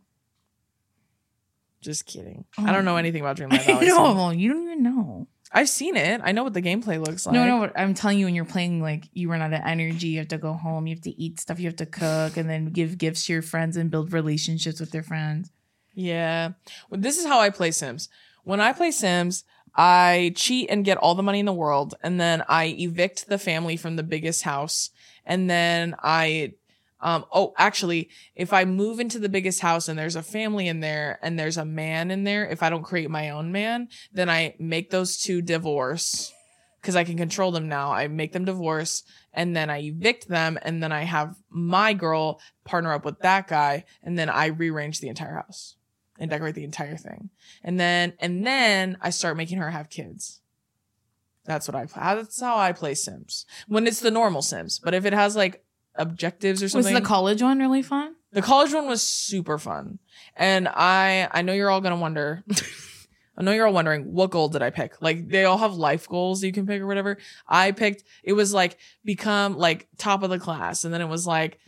Just 1.84 2.06
kidding. 2.06 2.44
Oh. 2.58 2.64
I 2.66 2.72
don't 2.72 2.84
know 2.84 2.94
oh. 2.94 2.98
anything 2.98 3.20
about 3.20 3.36
Dreamlight 3.38 3.66
Valley. 3.66 3.88
so- 3.88 4.14
know. 4.14 4.30
You 4.30 4.52
don't 4.52 4.62
even 4.64 4.82
know. 4.82 5.28
I've 5.56 5.68
seen 5.68 5.96
it. 5.96 6.20
I 6.24 6.32
know 6.32 6.42
what 6.42 6.52
the 6.52 6.62
gameplay 6.62 6.98
looks 6.98 7.26
like. 7.26 7.34
no, 7.34 7.46
no. 7.46 7.60
but 7.60 7.78
I'm 7.78 7.94
telling 7.94 8.18
you, 8.18 8.24
when 8.24 8.34
you're 8.34 8.44
playing, 8.44 8.82
like 8.82 9.04
you 9.12 9.30
run 9.30 9.40
out 9.40 9.52
of 9.52 9.60
energy. 9.64 10.08
You 10.08 10.18
have 10.18 10.28
to 10.28 10.38
go 10.38 10.52
home. 10.52 10.88
You 10.88 10.96
have 10.96 11.04
to 11.04 11.22
eat 11.22 11.38
stuff. 11.38 11.60
You 11.60 11.66
have 11.66 11.76
to 11.76 11.86
cook, 11.86 12.36
and 12.36 12.50
then 12.50 12.70
give 12.70 12.98
gifts 12.98 13.26
to 13.26 13.34
your 13.34 13.42
friends 13.42 13.76
and 13.76 13.88
build 13.88 14.12
relationships 14.12 14.80
with 14.80 14.90
their 14.90 15.04
friends. 15.04 15.52
Yeah. 15.94 16.52
Well, 16.90 17.00
this 17.00 17.18
is 17.18 17.26
how 17.26 17.38
I 17.38 17.50
play 17.50 17.70
Sims. 17.70 18.08
When 18.42 18.60
I 18.60 18.72
play 18.72 18.90
Sims, 18.90 19.44
I 19.76 20.32
cheat 20.34 20.70
and 20.70 20.84
get 20.84 20.98
all 20.98 21.14
the 21.14 21.22
money 21.22 21.38
in 21.38 21.46
the 21.46 21.52
world, 21.52 21.94
and 22.02 22.20
then 22.20 22.42
I 22.48 22.74
evict 22.76 23.28
the 23.28 23.38
family 23.38 23.76
from 23.76 23.94
the 23.94 24.02
biggest 24.02 24.42
house, 24.42 24.90
and 25.24 25.48
then 25.48 25.94
I 26.02 26.54
um 27.04 27.24
oh 27.32 27.54
actually 27.56 28.10
if 28.34 28.52
I 28.52 28.64
move 28.64 28.98
into 28.98 29.20
the 29.20 29.28
biggest 29.28 29.60
house 29.60 29.86
and 29.86 29.96
there's 29.96 30.16
a 30.16 30.22
family 30.22 30.66
in 30.66 30.80
there 30.80 31.20
and 31.22 31.38
there's 31.38 31.58
a 31.58 31.64
man 31.64 32.10
in 32.10 32.24
there, 32.24 32.44
if 32.48 32.62
I 32.62 32.70
don't 32.70 32.82
create 32.82 33.10
my 33.10 33.30
own 33.30 33.52
man, 33.52 33.88
then 34.12 34.28
I 34.28 34.56
make 34.58 34.90
those 34.90 35.18
two 35.18 35.40
divorce 35.40 36.32
because 36.80 36.96
I 36.96 37.04
can 37.04 37.16
control 37.16 37.52
them 37.52 37.68
now. 37.68 37.92
I 37.92 38.08
make 38.08 38.32
them 38.32 38.44
divorce 38.44 39.04
and 39.32 39.56
then 39.56 39.70
I 39.70 39.80
evict 39.82 40.28
them 40.28 40.58
and 40.62 40.82
then 40.82 40.92
I 40.92 41.02
have 41.04 41.36
my 41.48 41.94
girl 41.94 42.40
partner 42.64 42.92
up 42.92 43.04
with 43.04 43.20
that 43.20 43.48
guy 43.48 43.84
and 44.02 44.18
then 44.18 44.28
I 44.28 44.46
rearrange 44.46 45.00
the 45.00 45.08
entire 45.08 45.36
house 45.36 45.76
and 46.18 46.30
decorate 46.30 46.54
the 46.54 46.64
entire 46.64 46.96
thing. 46.96 47.30
And 47.62 47.80
then 47.80 48.14
and 48.18 48.46
then 48.46 48.98
I 49.00 49.10
start 49.10 49.36
making 49.36 49.58
her 49.58 49.70
have 49.70 49.88
kids. 49.88 50.40
That's 51.44 51.68
what 51.68 51.74
I 51.74 52.14
that's 52.14 52.40
how 52.40 52.56
I 52.56 52.72
play 52.72 52.94
Sims. 52.94 53.46
When 53.66 53.86
it's 53.86 54.00
the 54.00 54.10
normal 54.10 54.42
Sims. 54.42 54.78
But 54.78 54.94
if 54.94 55.04
it 55.04 55.12
has 55.12 55.36
like 55.36 55.63
objectives 55.96 56.62
or 56.62 56.68
something. 56.68 56.94
Was 56.94 57.02
the 57.02 57.06
college 57.06 57.42
one 57.42 57.58
really 57.58 57.82
fun? 57.82 58.14
the 58.34 58.42
college 58.42 58.74
one 58.74 58.86
was 58.86 59.00
super 59.00 59.58
fun. 59.58 59.98
And 60.36 60.68
I 60.68 61.28
I 61.30 61.42
know 61.42 61.54
you're 61.54 61.70
all 61.70 61.80
gonna 61.80 61.96
wonder. 61.96 62.44
I 63.36 63.42
know 63.42 63.52
you're 63.52 63.66
all 63.66 63.72
wondering 63.72 64.12
what 64.12 64.30
goal 64.30 64.48
did 64.48 64.62
I 64.62 64.70
pick? 64.70 65.00
Like 65.00 65.28
they 65.28 65.44
all 65.44 65.58
have 65.58 65.74
life 65.74 66.08
goals 66.08 66.42
you 66.42 66.52
can 66.52 66.66
pick 66.66 66.80
or 66.80 66.86
whatever. 66.86 67.16
I 67.48 67.72
picked 67.72 68.04
it 68.22 68.34
was 68.34 68.52
like 68.52 68.76
become 69.04 69.56
like 69.56 69.88
top 69.96 70.22
of 70.22 70.30
the 70.30 70.38
class, 70.38 70.84
and 70.84 70.92
then 70.92 71.00
it 71.00 71.08
was 71.08 71.26
like 71.26 71.58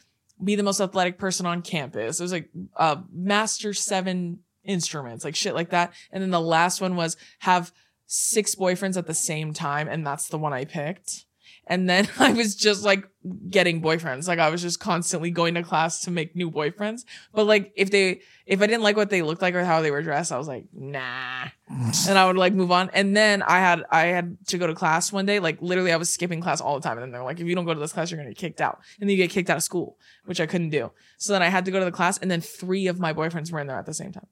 be 0.42 0.56
the 0.56 0.62
most 0.62 0.80
athletic 0.80 1.18
person 1.18 1.46
on 1.46 1.62
campus. 1.62 2.20
It 2.20 2.24
was 2.24 2.32
like 2.32 2.50
uh 2.76 2.96
master 3.12 3.72
seven 3.72 4.40
instruments, 4.64 5.24
like 5.24 5.36
shit 5.36 5.54
like 5.54 5.70
that. 5.70 5.92
And 6.10 6.22
then 6.22 6.30
the 6.30 6.40
last 6.40 6.80
one 6.80 6.96
was 6.96 7.16
have 7.40 7.72
six 8.06 8.56
boyfriends 8.56 8.96
at 8.96 9.06
the 9.06 9.14
same 9.14 9.52
time, 9.52 9.88
and 9.88 10.04
that's 10.04 10.28
the 10.28 10.38
one 10.38 10.52
I 10.52 10.64
picked. 10.64 11.26
And 11.66 11.88
then 11.88 12.08
I 12.18 12.32
was 12.32 12.54
just 12.54 12.84
like 12.84 13.08
getting 13.50 13.82
boyfriends. 13.82 14.28
Like 14.28 14.38
I 14.38 14.50
was 14.50 14.62
just 14.62 14.78
constantly 14.80 15.30
going 15.30 15.54
to 15.54 15.62
class 15.62 16.00
to 16.02 16.10
make 16.10 16.36
new 16.36 16.50
boyfriends. 16.50 17.04
But 17.32 17.44
like 17.44 17.72
if 17.76 17.90
they 17.90 18.20
if 18.46 18.62
I 18.62 18.66
didn't 18.66 18.82
like 18.82 18.96
what 18.96 19.10
they 19.10 19.22
looked 19.22 19.42
like 19.42 19.54
or 19.54 19.64
how 19.64 19.82
they 19.82 19.90
were 19.90 20.02
dressed, 20.02 20.30
I 20.30 20.38
was 20.38 20.46
like, 20.46 20.66
nah. 20.72 21.46
and 21.68 22.18
I 22.18 22.26
would 22.26 22.36
like 22.36 22.52
move 22.52 22.70
on. 22.70 22.90
And 22.92 23.16
then 23.16 23.42
I 23.42 23.58
had 23.58 23.82
I 23.90 24.06
had 24.06 24.36
to 24.48 24.58
go 24.58 24.66
to 24.66 24.74
class 24.74 25.12
one 25.12 25.26
day. 25.26 25.40
Like 25.40 25.60
literally 25.60 25.92
I 25.92 25.96
was 25.96 26.08
skipping 26.08 26.40
class 26.40 26.60
all 26.60 26.78
the 26.78 26.86
time. 26.86 26.98
And 26.98 27.02
then 27.02 27.12
they're 27.12 27.24
like, 27.24 27.40
if 27.40 27.46
you 27.46 27.54
don't 27.54 27.64
go 27.64 27.74
to 27.74 27.80
this 27.80 27.92
class, 27.92 28.10
you're 28.10 28.18
gonna 28.18 28.30
get 28.30 28.38
kicked 28.38 28.60
out. 28.60 28.80
And 29.00 29.08
then 29.08 29.16
you 29.16 29.22
get 29.22 29.30
kicked 29.30 29.50
out 29.50 29.56
of 29.56 29.62
school, 29.62 29.98
which 30.24 30.40
I 30.40 30.46
couldn't 30.46 30.70
do. 30.70 30.92
So 31.18 31.32
then 31.32 31.42
I 31.42 31.48
had 31.48 31.64
to 31.64 31.70
go 31.70 31.78
to 31.78 31.84
the 31.84 31.92
class 31.92 32.18
and 32.18 32.30
then 32.30 32.40
three 32.40 32.86
of 32.86 33.00
my 33.00 33.12
boyfriends 33.12 33.50
were 33.50 33.60
in 33.60 33.66
there 33.66 33.78
at 33.78 33.86
the 33.86 33.94
same 33.94 34.12
time. 34.12 34.26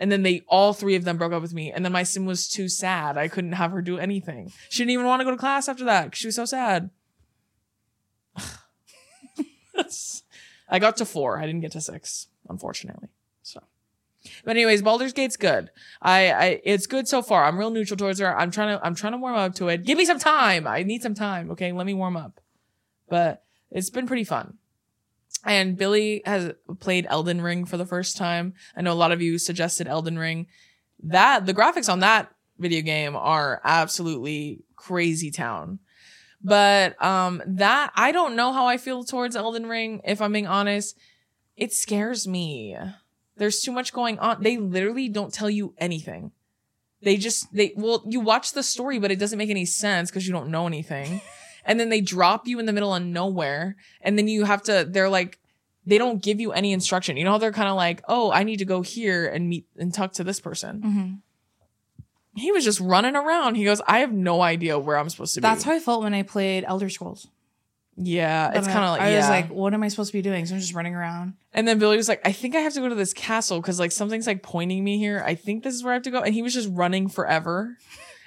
And 0.00 0.10
then 0.10 0.22
they 0.22 0.42
all 0.48 0.72
three 0.72 0.96
of 0.96 1.04
them 1.04 1.18
broke 1.18 1.32
up 1.32 1.42
with 1.42 1.52
me. 1.52 1.70
And 1.70 1.84
then 1.84 1.92
my 1.92 2.02
sim 2.02 2.24
was 2.24 2.48
too 2.48 2.68
sad. 2.68 3.18
I 3.18 3.28
couldn't 3.28 3.52
have 3.52 3.70
her 3.70 3.82
do 3.82 3.98
anything. 3.98 4.50
She 4.70 4.82
didn't 4.82 4.92
even 4.92 5.06
want 5.06 5.20
to 5.20 5.24
go 5.24 5.30
to 5.30 5.36
class 5.36 5.68
after 5.68 5.84
that 5.84 6.16
she 6.16 6.26
was 6.26 6.34
so 6.34 6.46
sad. 6.46 6.90
I 10.68 10.78
got 10.78 10.96
to 10.98 11.04
four. 11.04 11.38
I 11.38 11.46
didn't 11.46 11.60
get 11.60 11.72
to 11.72 11.80
six, 11.80 12.28
unfortunately. 12.48 13.08
So, 13.42 13.60
but 14.44 14.52
anyways, 14.52 14.82
Baldur's 14.82 15.12
Gate's 15.12 15.36
good. 15.36 15.70
I, 16.00 16.30
I, 16.30 16.60
it's 16.64 16.86
good 16.86 17.08
so 17.08 17.22
far. 17.22 17.44
I'm 17.44 17.58
real 17.58 17.70
neutral 17.70 17.96
towards 17.96 18.20
her. 18.20 18.38
I'm 18.38 18.50
trying 18.50 18.78
to, 18.78 18.84
I'm 18.84 18.94
trying 18.94 19.12
to 19.12 19.18
warm 19.18 19.34
up 19.36 19.54
to 19.56 19.68
it. 19.68 19.84
Give 19.84 19.98
me 19.98 20.04
some 20.04 20.18
time. 20.18 20.66
I 20.66 20.82
need 20.82 21.02
some 21.02 21.14
time. 21.14 21.50
Okay, 21.50 21.72
let 21.72 21.86
me 21.86 21.94
warm 21.94 22.16
up. 22.16 22.40
But 23.08 23.42
it's 23.70 23.90
been 23.90 24.06
pretty 24.06 24.24
fun. 24.24 24.58
And 25.44 25.76
Billy 25.76 26.22
has 26.26 26.52
played 26.80 27.06
Elden 27.08 27.40
Ring 27.40 27.64
for 27.64 27.76
the 27.76 27.86
first 27.86 28.16
time. 28.16 28.54
I 28.76 28.82
know 28.82 28.92
a 28.92 28.94
lot 28.94 29.12
of 29.12 29.22
you 29.22 29.38
suggested 29.38 29.86
Elden 29.86 30.18
Ring. 30.18 30.46
That 31.02 31.46
the 31.46 31.54
graphics 31.54 31.90
on 31.90 32.00
that 32.00 32.30
video 32.58 32.82
game 32.82 33.16
are 33.16 33.60
absolutely 33.64 34.64
crazy 34.76 35.30
town. 35.30 35.78
But 36.42 37.02
um 37.02 37.42
that 37.46 37.92
I 37.94 38.12
don't 38.12 38.36
know 38.36 38.52
how 38.52 38.66
I 38.66 38.76
feel 38.76 39.04
towards 39.04 39.36
Elden 39.36 39.66
Ring 39.66 40.00
if 40.04 40.20
I'm 40.20 40.32
being 40.32 40.46
honest. 40.46 40.96
It 41.56 41.72
scares 41.72 42.26
me. 42.28 42.76
There's 43.36 43.60
too 43.60 43.72
much 43.72 43.92
going 43.92 44.18
on. 44.18 44.42
They 44.42 44.58
literally 44.58 45.08
don't 45.08 45.32
tell 45.32 45.50
you 45.50 45.74
anything. 45.78 46.32
They 47.02 47.16
just 47.16 47.52
they 47.54 47.72
well 47.76 48.04
you 48.06 48.20
watch 48.20 48.52
the 48.52 48.62
story 48.62 48.98
but 48.98 49.10
it 49.10 49.18
doesn't 49.18 49.38
make 49.38 49.50
any 49.50 49.64
sense 49.64 50.10
because 50.10 50.26
you 50.26 50.32
don't 50.32 50.50
know 50.50 50.66
anything. 50.66 51.22
and 51.70 51.78
then 51.78 51.88
they 51.88 52.00
drop 52.00 52.48
you 52.48 52.58
in 52.58 52.66
the 52.66 52.72
middle 52.72 52.92
of 52.92 53.02
nowhere 53.02 53.76
and 54.02 54.18
then 54.18 54.26
you 54.26 54.44
have 54.44 54.60
to 54.64 54.84
they're 54.90 55.08
like 55.08 55.38
they 55.86 55.98
don't 55.98 56.20
give 56.22 56.40
you 56.40 56.50
any 56.52 56.72
instruction. 56.72 57.16
You 57.16 57.24
know 57.24 57.38
they're 57.38 57.52
kind 57.52 57.68
of 57.68 57.76
like, 57.76 58.02
"Oh, 58.06 58.30
I 58.30 58.42
need 58.42 58.58
to 58.58 58.66
go 58.66 58.82
here 58.82 59.26
and 59.26 59.48
meet 59.48 59.66
and 59.78 59.94
talk 59.94 60.12
to 60.14 60.24
this 60.24 60.40
person." 60.40 60.82
Mhm. 60.82 61.18
He 62.36 62.52
was 62.52 62.64
just 62.64 62.80
running 62.80 63.16
around. 63.16 63.54
He 63.54 63.64
goes, 63.64 63.80
"I 63.86 64.00
have 64.00 64.12
no 64.12 64.42
idea 64.42 64.78
where 64.78 64.96
I'm 64.98 65.08
supposed 65.08 65.34
to 65.34 65.40
That's 65.40 65.50
be." 65.50 65.54
That's 65.56 65.64
how 65.64 65.72
I 65.72 65.80
felt 65.80 66.02
when 66.02 66.14
I 66.14 66.22
played 66.22 66.64
Elder 66.66 66.88
Scrolls. 66.90 67.28
yeah, 67.96 68.52
it's 68.54 68.66
kind 68.66 68.84
of 68.84 68.90
like 68.92 69.00
I 69.02 69.10
yeah. 69.10 69.18
was 69.18 69.28
like, 69.28 69.48
what 69.50 69.74
am 69.74 69.82
I 69.82 69.88
supposed 69.88 70.10
to 70.12 70.16
be 70.16 70.22
doing? 70.22 70.46
So 70.46 70.54
I'm 70.54 70.60
just 70.60 70.74
running 70.74 70.94
around. 70.94 71.34
And 71.52 71.66
then 71.68 71.78
Billy 71.78 71.96
was 71.96 72.08
like, 72.08 72.20
I 72.24 72.32
think 72.32 72.54
I 72.54 72.60
have 72.60 72.72
to 72.74 72.80
go 72.80 72.88
to 72.88 72.94
this 72.94 73.12
castle 73.12 73.60
because 73.60 73.78
like 73.80 73.92
something's 73.92 74.26
like 74.26 74.42
pointing 74.42 74.84
me 74.84 74.96
here. 74.98 75.22
I 75.26 75.34
think 75.34 75.64
this 75.64 75.74
is 75.74 75.82
where 75.82 75.92
I 75.92 75.96
have 75.96 76.04
to 76.04 76.10
go. 76.10 76.20
And 76.22 76.32
he 76.34 76.40
was 76.42 76.54
just 76.54 76.68
running 76.72 77.08
forever. 77.08 77.76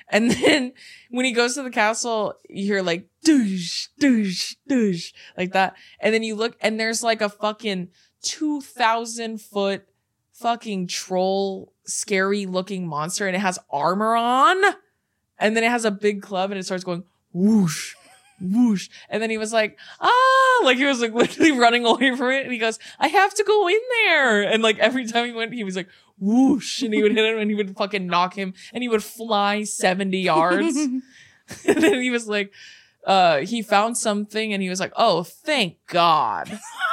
And 0.09 0.31
then 0.31 0.73
when 1.09 1.25
he 1.25 1.31
goes 1.31 1.55
to 1.55 1.63
the 1.63 1.69
castle, 1.69 2.35
you 2.49 2.65
hear 2.65 2.81
like 2.81 3.07
doosh, 3.25 3.89
doosh, 4.01 4.55
doosh, 4.69 5.13
like 5.37 5.53
that. 5.53 5.75
And 5.99 6.13
then 6.13 6.23
you 6.23 6.35
look 6.35 6.57
and 6.61 6.79
there's 6.79 7.03
like 7.03 7.21
a 7.21 7.29
fucking 7.29 7.89
2,000 8.23 9.41
foot 9.41 9.85
fucking 10.31 10.87
troll, 10.87 11.73
scary 11.85 12.45
looking 12.45 12.87
monster 12.87 13.27
and 13.27 13.35
it 13.35 13.39
has 13.39 13.59
armor 13.69 14.15
on. 14.15 14.61
And 15.39 15.55
then 15.55 15.63
it 15.63 15.71
has 15.71 15.85
a 15.85 15.91
big 15.91 16.21
club 16.21 16.51
and 16.51 16.59
it 16.59 16.63
starts 16.63 16.83
going 16.83 17.03
whoosh, 17.33 17.95
whoosh. 18.39 18.89
And 19.09 19.21
then 19.21 19.29
he 19.29 19.37
was 19.37 19.51
like, 19.51 19.77
ah, 19.99 20.61
like 20.63 20.77
he 20.77 20.85
was 20.85 21.01
like 21.01 21.13
literally 21.13 21.51
running 21.51 21.85
away 21.85 22.15
from 22.15 22.31
it. 22.31 22.43
And 22.43 22.51
he 22.51 22.59
goes, 22.59 22.79
I 22.99 23.07
have 23.07 23.33
to 23.35 23.43
go 23.43 23.67
in 23.67 23.79
there. 24.05 24.41
And 24.43 24.63
like 24.63 24.79
every 24.79 25.05
time 25.05 25.25
he 25.25 25.33
went, 25.33 25.53
he 25.53 25.63
was 25.63 25.75
like, 25.75 25.89
whoosh. 26.23 26.81
And 26.81 26.93
he 26.93 27.03
would 27.03 27.11
hit 27.11 27.25
him 27.25 27.39
and 27.39 27.49
he 27.49 27.55
would 27.55 27.75
fucking 27.75 28.07
knock 28.07 28.35
him 28.35 28.53
and 28.73 28.81
he 28.81 28.89
would 28.89 29.03
fly 29.03 29.63
70 29.63 30.17
yards. 30.17 30.77
and 30.77 31.03
then 31.65 32.01
he 32.01 32.09
was 32.09 32.27
like, 32.27 32.51
uh, 33.05 33.39
he 33.39 33.61
found 33.61 33.97
something 33.97 34.53
and 34.53 34.63
he 34.63 34.69
was 34.69 34.79
like, 34.79 34.93
oh, 34.95 35.23
thank 35.23 35.77
God. 35.87 36.49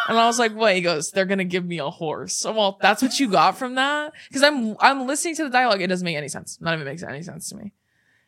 And 0.08 0.18
I 0.18 0.26
was 0.26 0.38
like, 0.38 0.54
what? 0.54 0.75
He 0.75 0.80
goes, 0.80 1.12
they're 1.12 1.25
going 1.25 1.38
to 1.38 1.44
give 1.44 1.64
me 1.64 1.78
a 1.78 1.88
horse. 1.88 2.37
So, 2.37 2.52
well, 2.52 2.78
that's 2.80 3.00
what 3.00 3.20
you 3.20 3.28
got 3.28 3.56
from 3.56 3.76
that? 3.76 4.12
Cause 4.32 4.42
I'm, 4.42 4.76
I'm 4.80 5.06
listening 5.06 5.37
to 5.37 5.44
the 5.44 5.50
dialogue. 5.50 5.80
It 5.80 5.87
doesn't 5.87 6.04
make 6.04 6.16
any 6.16 6.28
sense. 6.28 6.58
None 6.60 6.75
of 6.75 6.80
it 6.80 6.84
makes 6.84 7.02
any 7.02 7.22
sense 7.22 7.49
to 7.50 7.56
me. 7.56 7.72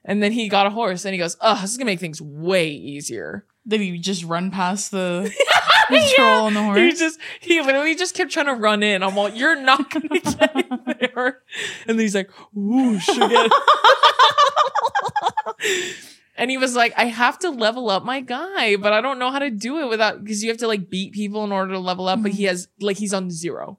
And 0.05 0.23
then 0.23 0.33
he 0.33 0.49
got 0.49 0.67
a 0.67 0.71
horse 0.71 1.05
and 1.05 1.13
he 1.13 1.19
goes, 1.19 1.37
oh, 1.41 1.61
this 1.61 1.71
is 1.71 1.77
going 1.77 1.87
to 1.87 1.93
make 1.93 2.01
things 2.01 2.21
way 2.21 2.71
easier. 2.71 3.47
Did 3.67 3.81
he 3.81 3.99
just 3.99 4.25
run 4.25 4.51
past 4.51 4.91
the, 4.91 5.33
on 6.19 6.55
the 6.55 6.63
horse? 6.63 6.79
He 6.79 6.93
just, 6.93 7.21
he 7.41 7.61
literally 7.61 7.95
just 7.95 8.15
kept 8.15 8.31
trying 8.33 8.47
to 8.47 8.55
run 8.55 8.83
in. 8.83 9.03
I'm 9.03 9.17
like, 9.17 9.37
you're 9.37 9.61
not 9.61 9.91
going 9.91 10.09
to 10.09 10.19
get 10.21 11.01
there. 11.01 11.43
And 11.87 11.99
then 11.99 11.99
he's 11.99 12.15
like, 12.15 12.31
whoosh 12.53 13.09
again. 13.09 13.51
and 16.37 16.51
he 16.51 16.59
was 16.59 16.75
like, 16.75 16.93
I 16.97 17.07
have 17.07 17.39
to 17.41 17.51
level 17.51 17.91
up 17.91 18.05
my 18.05 18.21
guy, 18.21 18.77
but 18.77 18.93
I 18.93 19.01
don't 19.01 19.19
know 19.19 19.31
how 19.31 19.39
to 19.39 19.51
do 19.51 19.81
it 19.81 19.89
without, 19.89 20.23
because 20.23 20.43
you 20.43 20.51
have 20.51 20.59
to 20.59 20.69
like 20.69 20.91
beat 20.91 21.13
people 21.13 21.45
in 21.45 21.53
order 21.53 21.73
to 21.73 21.79
level 21.79 22.09
up, 22.09 22.23
but 22.23 22.33
he 22.33 22.45
has, 22.45 22.69
like, 22.81 22.99
he's 22.99 23.15
on 23.15 23.31
zero. 23.31 23.79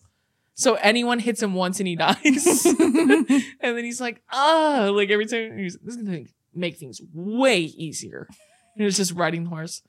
So 0.55 0.75
anyone 0.75 1.20
hits 1.20 1.41
him 1.41 1.53
once 1.55 1.79
and 1.79 1.88
he 1.88 1.96
dies. 1.96 2.65
and 2.65 3.46
then 3.60 3.84
he's 3.84 4.00
like, 4.00 4.22
ah, 4.32 4.89
like 4.93 5.10
every 5.10 5.25
time 5.25 5.58
he's, 5.58 5.77
this 5.82 5.96
is 5.96 6.03
going 6.03 6.25
to 6.25 6.32
make 6.53 6.77
things 6.77 7.01
way 7.13 7.62
easier. 7.62 8.27
And 8.75 8.86
it's 8.86 8.98
just 8.98 9.13
riding 9.13 9.43
the 9.46 9.50
horse. 9.50 9.82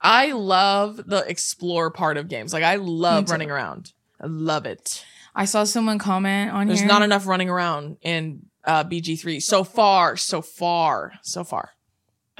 I 0.00 0.32
love 0.32 0.96
the 1.06 1.24
explore 1.28 1.90
part 1.90 2.16
of 2.16 2.28
games. 2.28 2.52
Like 2.52 2.62
I 2.62 2.76
love 2.76 3.30
running 3.30 3.50
around. 3.50 3.92
I 4.20 4.26
love 4.26 4.66
it. 4.66 5.04
I 5.34 5.44
saw 5.44 5.64
someone 5.64 5.98
comment 5.98 6.52
on 6.52 6.66
There's 6.66 6.80
here. 6.80 6.88
not 6.88 7.02
enough 7.02 7.26
running 7.26 7.48
around 7.48 7.98
in 8.02 8.46
uh, 8.64 8.84
BG3 8.84 9.40
so 9.42 9.64
far, 9.64 10.16
so 10.16 10.42
far, 10.42 11.12
so 11.22 11.44
far. 11.44 11.70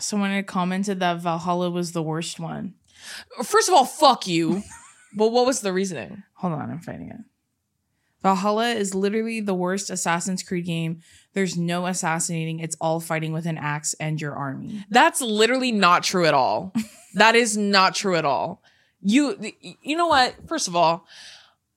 someone 0.00 0.30
had 0.30 0.46
commented 0.46 1.00
that 1.00 1.20
Valhalla 1.20 1.70
was 1.70 1.92
the 1.92 2.02
worst 2.02 2.38
one. 2.40 2.74
First 3.42 3.68
of 3.68 3.74
all, 3.74 3.84
fuck 3.84 4.26
you. 4.26 4.62
but 5.16 5.28
what 5.28 5.46
was 5.46 5.60
the 5.60 5.72
reasoning? 5.72 6.22
Hold 6.34 6.54
on, 6.54 6.70
I'm 6.70 6.80
finding 6.80 7.10
it. 7.10 7.20
Valhalla 8.22 8.70
is 8.70 8.94
literally 8.94 9.40
the 9.40 9.54
worst 9.54 9.90
Assassin's 9.90 10.42
Creed 10.42 10.66
game. 10.66 11.00
There's 11.34 11.56
no 11.56 11.86
assassinating. 11.86 12.58
It's 12.58 12.76
all 12.80 13.00
fighting 13.00 13.32
with 13.32 13.46
an 13.46 13.58
axe 13.58 13.94
and 14.00 14.20
your 14.20 14.34
army. 14.34 14.84
That's 14.90 15.20
literally 15.20 15.70
not 15.70 16.02
true 16.02 16.24
at 16.26 16.34
all. 16.34 16.72
that 17.14 17.36
is 17.36 17.56
not 17.56 17.94
true 17.94 18.16
at 18.16 18.24
all. 18.24 18.62
You 19.00 19.52
you 19.82 19.96
know 19.96 20.08
what? 20.08 20.34
First 20.48 20.66
of 20.66 20.74
all, 20.74 21.06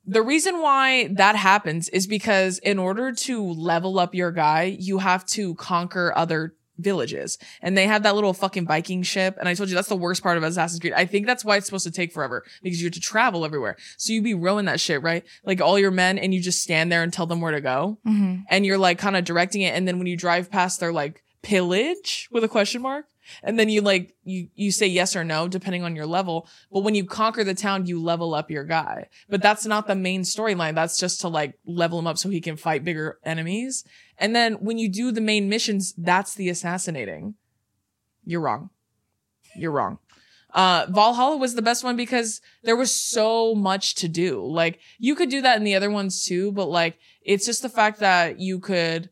the 0.06 0.24
reason 0.24 0.62
why 0.62 1.08
that 1.14 1.36
happens 1.36 1.88
is 1.90 2.08
because 2.08 2.58
in 2.60 2.80
order 2.80 3.12
to 3.12 3.44
level 3.44 4.00
up 4.00 4.16
your 4.16 4.32
guy, 4.32 4.76
you 4.80 4.98
have 4.98 5.26
to 5.28 5.54
conquer 5.56 6.12
other 6.16 6.56
villages. 6.82 7.38
And 7.62 7.78
they 7.78 7.88
have 7.88 8.04
that 8.04 8.16
little 8.16 8.34
fucking 8.34 8.68
Viking 8.68 9.04
ship. 9.04 9.38
And 9.40 9.48
I 9.48 9.54
told 9.54 9.70
you 9.70 9.76
that's 9.76 9.88
the 9.88 9.96
worst 9.96 10.24
part 10.24 10.38
of 10.38 10.44
Assassin's 10.44 10.80
Creed. 10.80 10.94
I 10.94 11.06
think 11.06 11.26
that's 11.26 11.46
why 11.46 11.58
it's 11.58 11.66
supposed 11.66 11.86
to 11.86 11.92
take 11.92 12.12
forever 12.12 12.44
because 12.62 12.82
you 12.82 12.88
have 12.88 12.94
to 12.94 13.00
travel 13.00 13.46
everywhere. 13.46 13.78
So 13.98 14.14
you'd 14.14 14.24
be 14.24 14.34
rowing 14.34 14.66
that 14.66 14.80
shit, 14.80 15.02
right? 15.02 15.24
Like 15.46 15.62
all 15.62 15.80
your 15.80 15.92
men 15.92 16.18
and 16.18 16.34
you 16.34 16.42
just 16.42 16.62
stand 16.62 16.92
there 16.92 17.04
and 17.04 17.12
tell 17.12 17.26
them 17.26 17.42
where 17.42 17.52
to 17.52 17.62
go. 17.62 17.98
Mm-hmm. 18.06 18.42
And 18.50 18.66
you're 18.66 18.78
like 18.78 19.00
kind 19.00 19.16
of 19.16 19.24
directing 19.24 19.62
it. 19.62 19.76
And 19.76 19.88
then 19.88 19.98
when 19.98 20.08
you 20.08 20.18
drive 20.18 20.52
past, 20.52 20.80
they're 20.80 20.94
like 20.94 21.24
pillage 21.42 22.28
with 22.32 22.44
a 22.44 22.48
question 22.48 22.82
mark. 22.82 23.06
And 23.44 23.60
then 23.60 23.70
you 23.70 23.82
like, 23.82 24.16
you, 24.24 24.48
you 24.56 24.72
say 24.72 24.88
yes 24.88 25.16
or 25.16 25.24
no, 25.24 25.48
depending 25.48 25.84
on 25.84 25.96
your 25.96 26.06
level. 26.06 26.48
But 26.72 26.82
when 26.82 26.96
you 26.96 27.06
conquer 27.06 27.44
the 27.44 27.54
town, 27.54 27.86
you 27.86 28.02
level 28.02 28.34
up 28.34 28.52
your 28.52 28.64
guy. 28.64 29.10
But 29.30 29.42
that's 29.42 29.66
not 29.66 29.88
the 29.88 29.96
main 29.96 30.22
storyline. 30.22 30.76
That's 30.76 31.00
just 31.00 31.22
to 31.22 31.28
like 31.28 31.58
level 31.66 32.00
him 32.00 32.08
up 32.08 32.18
so 32.18 32.30
he 32.30 32.42
can 32.42 32.58
fight 32.58 32.84
bigger 32.84 33.20
enemies. 33.24 33.84
And 34.18 34.36
then 34.36 34.54
when 34.56 34.78
you 34.78 34.90
do 34.90 35.12
the 35.12 35.22
main 35.22 35.50
missions, 35.50 35.94
that's 35.98 36.36
the 36.36 36.50
assassinating. 36.50 37.36
You're 38.26 38.42
wrong. 38.42 38.70
You're 39.56 39.72
wrong. 39.72 40.00
Uh, 40.54 40.86
Valhalla 40.90 41.38
was 41.38 41.56
the 41.56 41.62
best 41.62 41.84
one 41.84 41.96
because 41.96 42.42
there 42.64 42.76
was 42.76 42.94
so 42.94 43.56
much 43.56 43.96
to 43.96 44.08
do. 44.08 44.46
Like 44.46 44.80
you 45.00 45.16
could 45.16 45.30
do 45.30 45.42
that 45.42 45.58
in 45.58 45.64
the 45.64 45.76
other 45.76 45.90
ones 45.90 46.26
too, 46.26 46.52
but 46.52 46.66
like 46.66 46.98
it's 47.22 47.46
just 47.46 47.62
the 47.62 47.70
fact 47.70 48.00
that 48.00 48.40
you 48.40 48.60
could 48.60 49.10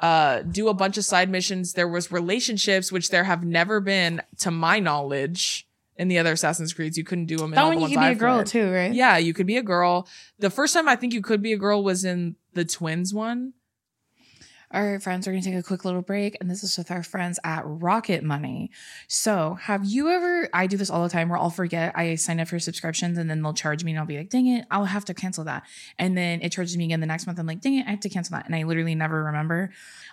uh 0.00 0.42
do 0.42 0.68
a 0.68 0.74
bunch 0.74 0.98
of 0.98 1.04
side 1.04 1.30
missions. 1.30 1.74
There 1.74 1.88
was 1.88 2.10
relationships, 2.12 2.90
which 2.90 3.10
there 3.10 3.24
have 3.24 3.44
never 3.44 3.80
been, 3.80 4.22
to 4.40 4.50
my 4.50 4.80
knowledge, 4.80 5.66
in 5.96 6.08
the 6.08 6.18
other 6.18 6.32
Assassin's 6.32 6.72
Creeds. 6.72 6.98
You 6.98 7.04
couldn't 7.04 7.26
do 7.26 7.36
them. 7.36 7.46
In 7.46 7.50
That 7.52 7.64
all 7.64 7.68
one 7.76 7.90
you 7.90 7.96
can 7.96 8.08
be 8.10 8.16
a 8.16 8.18
girl 8.18 8.42
too, 8.44 8.70
right? 8.72 8.92
Yeah, 8.92 9.16
you 9.16 9.32
could 9.32 9.46
be 9.46 9.56
a 9.56 9.62
girl. 9.62 10.08
The 10.38 10.50
first 10.50 10.74
time 10.74 10.88
I 10.88 10.96
think 10.96 11.14
you 11.14 11.22
could 11.22 11.42
be 11.42 11.52
a 11.52 11.56
girl 11.58 11.82
was 11.82 12.04
in 12.04 12.36
the 12.54 12.64
twins 12.64 13.14
one. 13.14 13.52
All 14.74 14.84
right, 14.84 15.00
friends, 15.00 15.24
we're 15.24 15.34
going 15.34 15.44
to 15.44 15.50
take 15.50 15.58
a 15.60 15.62
quick 15.62 15.84
little 15.84 16.02
break. 16.02 16.36
And 16.40 16.50
this 16.50 16.64
is 16.64 16.76
with 16.76 16.90
our 16.90 17.04
friends 17.04 17.38
at 17.44 17.62
Rocket 17.64 18.24
Money. 18.24 18.72
So, 19.06 19.54
have 19.54 19.84
you 19.84 20.08
ever, 20.08 20.48
I 20.52 20.66
do 20.66 20.76
this 20.76 20.90
all 20.90 21.04
the 21.04 21.08
time 21.08 21.28
where 21.28 21.38
I'll 21.38 21.48
forget 21.48 21.96
I 21.96 22.16
sign 22.16 22.40
up 22.40 22.48
for 22.48 22.58
subscriptions 22.58 23.16
and 23.16 23.30
then 23.30 23.40
they'll 23.40 23.54
charge 23.54 23.84
me 23.84 23.92
and 23.92 24.00
I'll 24.00 24.06
be 24.06 24.18
like, 24.18 24.30
dang 24.30 24.48
it, 24.48 24.64
I'll 24.72 24.86
have 24.86 25.04
to 25.04 25.14
cancel 25.14 25.44
that. 25.44 25.62
And 25.96 26.18
then 26.18 26.42
it 26.42 26.50
charges 26.50 26.76
me 26.76 26.86
again 26.86 26.98
the 26.98 27.06
next 27.06 27.24
month. 27.24 27.38
I'm 27.38 27.46
like, 27.46 27.60
dang 27.60 27.78
it, 27.78 27.86
I 27.86 27.90
have 27.90 28.00
to 28.00 28.08
cancel 28.08 28.34
that. 28.34 28.46
And 28.46 28.56
I 28.56 28.64
literally 28.64 28.96
never 28.96 29.22
remember. 29.22 29.70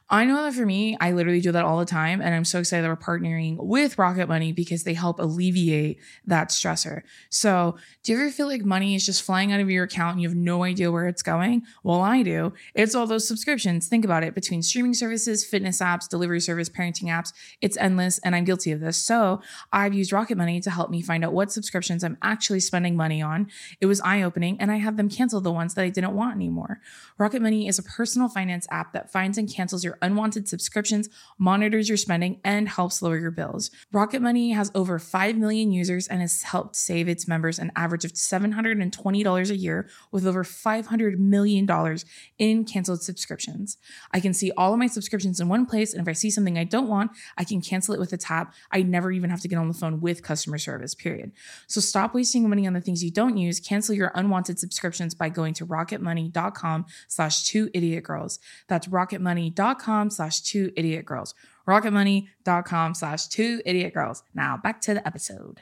I 0.09 0.25
know 0.25 0.43
that 0.43 0.53
for 0.53 0.65
me, 0.65 0.97
I 0.99 1.13
literally 1.13 1.39
do 1.39 1.53
that 1.53 1.63
all 1.63 1.79
the 1.79 1.85
time. 1.85 2.19
And 2.19 2.35
I'm 2.35 2.43
so 2.43 2.59
excited 2.59 2.83
that 2.83 2.89
we're 2.89 2.97
partnering 2.97 3.55
with 3.57 3.97
Rocket 3.97 4.27
Money 4.27 4.51
because 4.51 4.83
they 4.83 4.93
help 4.93 5.19
alleviate 5.19 5.99
that 6.25 6.49
stressor. 6.49 7.03
So, 7.29 7.77
do 8.03 8.11
you 8.11 8.19
ever 8.19 8.29
feel 8.29 8.47
like 8.47 8.65
money 8.65 8.93
is 8.93 9.05
just 9.05 9.23
flying 9.23 9.53
out 9.53 9.61
of 9.61 9.69
your 9.69 9.85
account 9.85 10.13
and 10.13 10.21
you 10.21 10.27
have 10.27 10.35
no 10.35 10.63
idea 10.63 10.91
where 10.91 11.07
it's 11.07 11.23
going? 11.23 11.63
Well, 11.83 12.01
I 12.01 12.23
do. 12.23 12.51
It's 12.75 12.93
all 12.93 13.07
those 13.07 13.25
subscriptions. 13.25 13.87
Think 13.87 14.03
about 14.03 14.23
it 14.23 14.35
between 14.35 14.61
streaming 14.61 14.93
services, 14.93 15.45
fitness 15.45 15.79
apps, 15.79 16.09
delivery 16.09 16.41
service, 16.41 16.67
parenting 16.67 17.05
apps. 17.05 17.31
It's 17.61 17.77
endless, 17.77 18.17
and 18.19 18.35
I'm 18.35 18.43
guilty 18.43 18.73
of 18.73 18.81
this. 18.81 18.97
So, 18.97 19.41
I've 19.71 19.93
used 19.93 20.11
Rocket 20.11 20.37
Money 20.37 20.59
to 20.59 20.71
help 20.71 20.89
me 20.89 21.01
find 21.01 21.23
out 21.23 21.31
what 21.31 21.53
subscriptions 21.53 22.03
I'm 22.03 22.17
actually 22.21 22.59
spending 22.59 22.97
money 22.97 23.21
on. 23.21 23.49
It 23.79 23.85
was 23.85 24.01
eye 24.01 24.23
opening, 24.23 24.59
and 24.59 24.73
I 24.73 24.77
have 24.77 24.97
them 24.97 25.07
cancel 25.07 25.39
the 25.39 25.53
ones 25.53 25.75
that 25.75 25.83
I 25.83 25.89
didn't 25.89 26.15
want 26.15 26.35
anymore. 26.35 26.81
Rocket 27.17 27.41
Money 27.41 27.69
is 27.69 27.79
a 27.79 27.83
personal 27.83 28.27
finance 28.27 28.67
app 28.71 28.91
that 28.91 29.09
finds 29.09 29.37
and 29.37 29.49
cancels 29.49 29.85
your 29.85 29.97
unwanted 30.01 30.47
subscriptions, 30.47 31.09
monitors 31.37 31.89
your 31.89 31.97
spending, 31.97 32.39
and 32.43 32.69
helps 32.69 33.01
lower 33.01 33.17
your 33.17 33.31
bills. 33.31 33.71
Rocket 33.91 34.21
Money 34.21 34.51
has 34.51 34.71
over 34.73 34.97
5 34.99 35.37
million 35.37 35.71
users 35.71 36.07
and 36.07 36.21
has 36.21 36.43
helped 36.43 36.75
save 36.75 37.07
its 37.07 37.27
members 37.27 37.59
an 37.59 37.71
average 37.75 38.05
of 38.05 38.13
$720 38.13 39.49
a 39.49 39.55
year 39.55 39.89
with 40.11 40.25
over 40.25 40.43
$500 40.43 41.17
million 41.17 41.97
in 42.37 42.65
canceled 42.65 43.03
subscriptions. 43.03 43.77
I 44.11 44.19
can 44.19 44.33
see 44.33 44.51
all 44.57 44.73
of 44.73 44.79
my 44.79 44.87
subscriptions 44.87 45.39
in 45.39 45.47
one 45.47 45.65
place, 45.65 45.93
and 45.93 46.01
if 46.01 46.07
I 46.09 46.13
see 46.13 46.31
something 46.31 46.57
I 46.57 46.63
don't 46.63 46.87
want, 46.87 47.11
I 47.37 47.43
can 47.43 47.61
cancel 47.61 47.93
it 47.93 47.99
with 47.99 48.13
a 48.13 48.17
tap. 48.17 48.53
I 48.71 48.81
never 48.81 49.11
even 49.11 49.29
have 49.29 49.41
to 49.41 49.47
get 49.47 49.57
on 49.57 49.67
the 49.67 49.73
phone 49.73 50.01
with 50.01 50.23
customer 50.23 50.57
service, 50.57 50.95
period. 50.95 51.31
So 51.67 51.81
stop 51.81 52.13
wasting 52.13 52.47
money 52.49 52.65
on 52.65 52.73
the 52.73 52.81
things 52.81 53.03
you 53.03 53.11
don't 53.11 53.37
use. 53.37 53.59
Cancel 53.59 53.95
your 53.95 54.11
unwanted 54.15 54.59
subscriptions 54.59 55.13
by 55.13 55.29
going 55.29 55.53
to 55.55 55.65
rocketmoney.com 55.65 56.85
slash 57.07 57.43
two 57.43 57.69
idiot 57.73 58.03
girls. 58.03 58.39
That's 58.67 58.87
rocketmoney.com 58.87 59.80
slash 60.09 60.41
two 60.41 60.71
idiot 60.75 61.05
girls. 61.05 61.33
Rocketmoney.com 61.67 62.93
slash 62.95 63.27
two 63.27 63.61
idiot 63.65 63.93
girls. 63.93 64.23
Now 64.33 64.57
back 64.57 64.81
to 64.81 64.93
the 64.93 65.05
episode. 65.05 65.61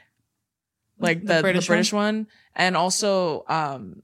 like 0.98 1.24
the, 1.24 1.36
the 1.36 1.42
British, 1.42 1.92
one? 1.92 2.26
and 2.54 2.76
also 2.76 3.44
um 3.48 4.02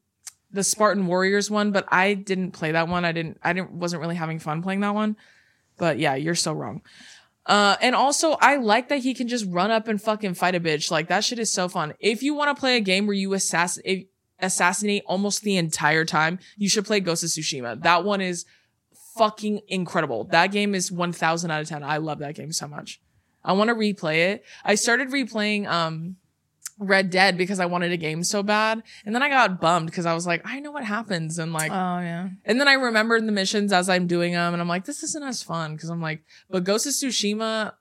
the 0.50 0.64
Spartan 0.64 1.06
Warriors 1.06 1.50
one, 1.50 1.72
but 1.72 1.86
I 1.88 2.14
didn't 2.14 2.52
play 2.52 2.72
that 2.72 2.88
one. 2.88 3.04
I 3.04 3.12
didn't 3.12 3.38
I 3.42 3.52
didn't 3.52 3.72
wasn't 3.72 4.00
really 4.00 4.14
having 4.16 4.38
fun 4.38 4.62
playing 4.62 4.80
that 4.80 4.94
one. 4.94 5.16
But 5.76 5.98
yeah, 5.98 6.14
you're 6.14 6.34
so 6.34 6.52
wrong. 6.52 6.82
Uh, 7.44 7.76
and 7.80 7.94
also 7.94 8.32
I 8.40 8.56
like 8.56 8.88
that 8.88 8.98
he 8.98 9.14
can 9.14 9.28
just 9.28 9.46
run 9.48 9.70
up 9.70 9.86
and 9.88 10.02
fucking 10.02 10.34
fight 10.34 10.54
a 10.54 10.60
bitch. 10.60 10.90
Like 10.90 11.08
that 11.08 11.24
shit 11.24 11.38
is 11.38 11.52
so 11.52 11.68
fun. 11.68 11.94
If 12.00 12.22
you 12.22 12.34
want 12.34 12.56
to 12.56 12.60
play 12.60 12.76
a 12.76 12.80
game 12.80 13.06
where 13.06 13.14
you 13.14 13.34
assassinate 13.34 14.10
assassinate 14.38 15.02
almost 15.06 15.42
the 15.42 15.56
entire 15.56 16.04
time, 16.04 16.38
you 16.56 16.68
should 16.68 16.84
play 16.84 17.00
Ghost 17.00 17.22
of 17.22 17.30
Tsushima. 17.30 17.82
That 17.82 18.04
one 18.04 18.20
is 18.20 18.44
fucking 19.16 19.60
incredible. 19.68 20.24
That 20.24 20.48
game 20.52 20.74
is 20.74 20.90
1000 20.92 21.50
out 21.50 21.60
of 21.62 21.68
10. 21.68 21.82
I 21.82 21.96
love 21.98 22.18
that 22.20 22.34
game 22.34 22.52
so 22.52 22.66
much. 22.66 23.00
I 23.44 23.52
want 23.52 23.68
to 23.68 23.74
replay 23.74 24.28
it. 24.32 24.44
I 24.64 24.74
started 24.74 25.08
replaying 25.10 25.66
um 25.68 26.16
Red 26.78 27.08
Dead 27.10 27.38
because 27.38 27.58
I 27.58 27.64
wanted 27.66 27.90
a 27.92 27.96
game 27.96 28.22
so 28.22 28.42
bad. 28.42 28.82
And 29.06 29.14
then 29.14 29.22
I 29.22 29.30
got 29.30 29.60
bummed 29.62 29.86
because 29.86 30.04
I 30.04 30.12
was 30.12 30.26
like, 30.26 30.42
I 30.44 30.60
know 30.60 30.70
what 30.72 30.84
happens. 30.84 31.38
And 31.38 31.52
like, 31.52 31.70
Oh 31.70 32.00
yeah. 32.00 32.28
and 32.44 32.60
then 32.60 32.68
I 32.68 32.74
remembered 32.74 33.26
the 33.26 33.32
missions 33.32 33.72
as 33.72 33.88
I'm 33.88 34.06
doing 34.06 34.32
them. 34.34 34.52
And 34.52 34.60
I'm 34.60 34.68
like, 34.68 34.84
this 34.84 35.02
isn't 35.02 35.22
as 35.24 35.42
fun. 35.42 35.78
Cause 35.78 35.88
I'm 35.88 36.02
like, 36.02 36.22
but 36.50 36.64
Ghost 36.64 36.86
of 36.86 36.92
Tsushima, 36.92 37.72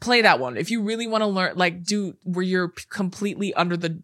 play 0.00 0.22
that 0.22 0.40
one. 0.40 0.56
If 0.56 0.70
you 0.72 0.82
really 0.82 1.06
want 1.06 1.22
to 1.22 1.26
learn, 1.26 1.56
like, 1.56 1.84
do 1.84 2.16
where 2.24 2.42
you're 2.44 2.68
p- 2.70 2.82
completely 2.90 3.54
under 3.54 3.76
the, 3.76 4.02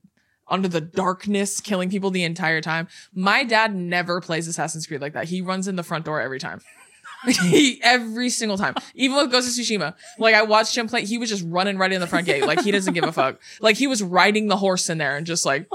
under 0.49 0.69
the 0.69 0.81
darkness, 0.81 1.61
killing 1.61 1.91
people 1.91 2.11
the 2.11 2.25
entire 2.25 2.61
time. 2.61 2.89
My 3.15 3.45
dad 3.45 3.75
never 3.75 4.21
plays 4.21 4.49
Assassin's 4.49 4.87
Creed 4.87 5.01
like 5.01 5.15
that. 5.15 5.25
He 5.25 5.41
runs 5.41 5.69
in 5.69 5.77
the 5.77 5.83
front 5.83 6.05
door 6.05 6.21
every 6.21 6.39
time. 6.39 6.61
he, 7.27 7.81
every 7.83 8.29
single 8.29 8.57
time. 8.57 8.75
Even 8.95 9.17
with 9.17 9.31
Ghost 9.31 9.49
of 9.49 9.65
Tsushima. 9.65 9.95
Like 10.19 10.35
I 10.35 10.43
watched 10.43 10.77
him 10.77 10.89
play, 10.89 11.05
he 11.05 11.19
was 11.19 11.29
just 11.29 11.45
running 11.47 11.79
right 11.79 11.93
in 11.93 12.01
the 12.01 12.07
front 12.07 12.27
gate. 12.27 12.47
Like 12.47 12.61
he 12.61 12.71
doesn't 12.71 12.95
give 12.95 13.05
a 13.05 13.13
fuck. 13.13 13.41
Like 13.61 13.77
he 13.77 13.87
was 13.87 14.03
riding 14.03 14.49
the 14.49 14.57
horse 14.57 14.89
in 14.89 14.99
there 14.99 15.17
and 15.17 15.27
just 15.27 15.45
like 15.45 15.67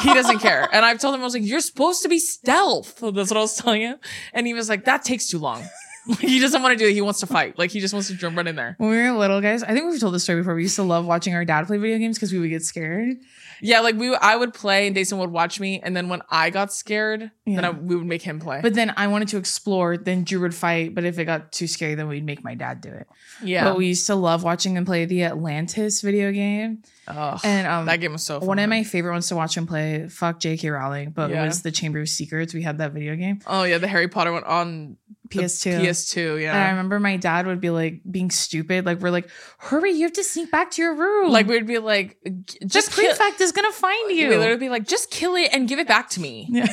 he 0.00 0.12
doesn't 0.14 0.38
care. 0.38 0.68
And 0.72 0.84
I've 0.84 0.98
told 0.98 1.14
him 1.14 1.20
I 1.20 1.24
was 1.24 1.34
like, 1.34 1.44
You're 1.44 1.60
supposed 1.60 2.02
to 2.02 2.08
be 2.08 2.18
stealth. 2.18 2.96
That's 3.00 3.30
what 3.30 3.36
I 3.36 3.40
was 3.40 3.56
telling 3.56 3.82
him. 3.82 3.98
And 4.32 4.46
he 4.46 4.54
was 4.54 4.68
like, 4.68 4.84
That 4.86 5.04
takes 5.04 5.28
too 5.28 5.38
long. 5.38 5.62
he 6.20 6.40
doesn't 6.40 6.62
want 6.62 6.76
to 6.76 6.84
do 6.84 6.88
it. 6.88 6.94
He 6.94 7.00
wants 7.00 7.20
to 7.20 7.26
fight. 7.26 7.58
Like 7.58 7.70
he 7.70 7.78
just 7.78 7.94
wants 7.94 8.08
to 8.08 8.14
jump 8.14 8.36
right 8.36 8.46
in 8.46 8.56
there. 8.56 8.74
When 8.78 8.90
we 8.90 8.96
were 8.96 9.12
little 9.12 9.40
guys, 9.40 9.62
I 9.62 9.72
think 9.72 9.88
we've 9.88 10.00
told 10.00 10.14
this 10.14 10.24
story 10.24 10.40
before. 10.40 10.54
We 10.54 10.62
used 10.62 10.76
to 10.76 10.82
love 10.82 11.06
watching 11.06 11.34
our 11.34 11.44
dad 11.44 11.66
play 11.66 11.78
video 11.78 11.98
games 11.98 12.16
because 12.16 12.32
we 12.32 12.40
would 12.40 12.50
get 12.50 12.64
scared. 12.64 13.18
Yeah, 13.62 13.80
like 13.80 13.94
we 13.96 14.14
I 14.14 14.34
would 14.36 14.52
play 14.52 14.86
and 14.88 14.94
Jason 14.96 15.18
would 15.18 15.30
watch 15.30 15.60
me, 15.60 15.80
and 15.80 15.96
then 15.96 16.08
when 16.08 16.20
I 16.30 16.50
got 16.50 16.72
scared, 16.72 17.30
then 17.46 17.64
I, 17.64 17.70
we 17.70 17.94
would 17.96 18.06
make 18.06 18.22
him 18.22 18.40
play. 18.40 18.60
But 18.60 18.74
then 18.74 18.92
I 18.96 19.06
wanted 19.06 19.28
to 19.28 19.36
explore, 19.38 19.96
then 19.96 20.24
Drew 20.24 20.40
would 20.40 20.54
fight. 20.54 20.94
But 20.94 21.04
if 21.04 21.18
it 21.18 21.24
got 21.26 21.52
too 21.52 21.66
scary, 21.68 21.94
then 21.94 22.08
we'd 22.08 22.24
make 22.26 22.42
my 22.44 22.54
dad 22.54 22.80
do 22.80 22.90
it. 22.90 23.06
yeah, 23.42 23.64
But 23.64 23.78
we 23.78 23.86
used 23.86 24.06
to 24.08 24.14
love 24.16 24.42
watching 24.42 24.76
him 24.76 24.84
play 24.84 25.04
the 25.04 25.22
Atlantis 25.24 26.00
video 26.02 26.32
game. 26.32 26.82
Oh, 27.08 27.38
And 27.44 27.66
um 27.66 27.86
that 27.86 28.00
game 28.00 28.12
was 28.12 28.22
so 28.22 28.38
fun. 28.40 28.48
one 28.48 28.58
of 28.58 28.68
my 28.68 28.82
favorite 28.84 29.12
ones 29.12 29.28
to 29.28 29.36
watch 29.36 29.56
him 29.56 29.66
play, 29.66 30.08
fuck 30.08 30.40
J.K. 30.40 30.68
Rowling, 30.70 31.10
but 31.10 31.30
Yeah. 31.30 31.44
was 31.46 31.62
the 31.62 31.70
Chamber 31.72 32.00
of 32.00 32.08
Secrets. 32.08 32.52
We 32.54 32.62
had 32.62 32.78
that 32.78 32.92
video 32.92 33.16
game. 33.16 33.40
Oh 33.46 33.62
yeah, 33.64 33.78
the 33.78 33.88
Harry 33.88 34.08
Potter 34.08 34.32
one 34.32 34.44
on 34.44 34.96
the 35.32 35.42
PS2. 35.42 35.80
PS2, 35.80 36.48
And 36.48 36.56
I 36.58 36.70
remember 36.70 37.00
my 37.00 37.16
dad 37.16 37.46
would 37.46 37.60
be 37.60 37.70
like 37.70 38.00
being 38.10 38.30
stupid. 38.30 38.86
Like, 38.86 39.00
we're 39.00 39.10
like, 39.10 39.28
hurry, 39.58 39.92
you 39.92 40.02
have 40.02 40.12
to 40.14 40.24
sneak 40.24 40.50
back 40.50 40.70
to 40.72 40.82
your 40.82 40.94
room. 40.94 41.30
Like 41.30 41.46
we'd 41.46 41.66
be 41.66 41.78
like, 41.78 42.18
the 42.24 42.30
just 42.66 42.92
kill. 42.92 43.04
prefect 43.06 43.40
is 43.40 43.52
gonna 43.52 43.72
find 43.72 44.10
you. 44.10 44.28
We 44.28 44.36
literally 44.36 44.60
be 44.60 44.68
like, 44.68 44.86
just 44.86 45.10
kill 45.10 45.34
it 45.36 45.50
and 45.52 45.68
give 45.68 45.78
it 45.78 45.88
back 45.88 46.10
to 46.10 46.20
me. 46.20 46.46
yeah. 46.50 46.66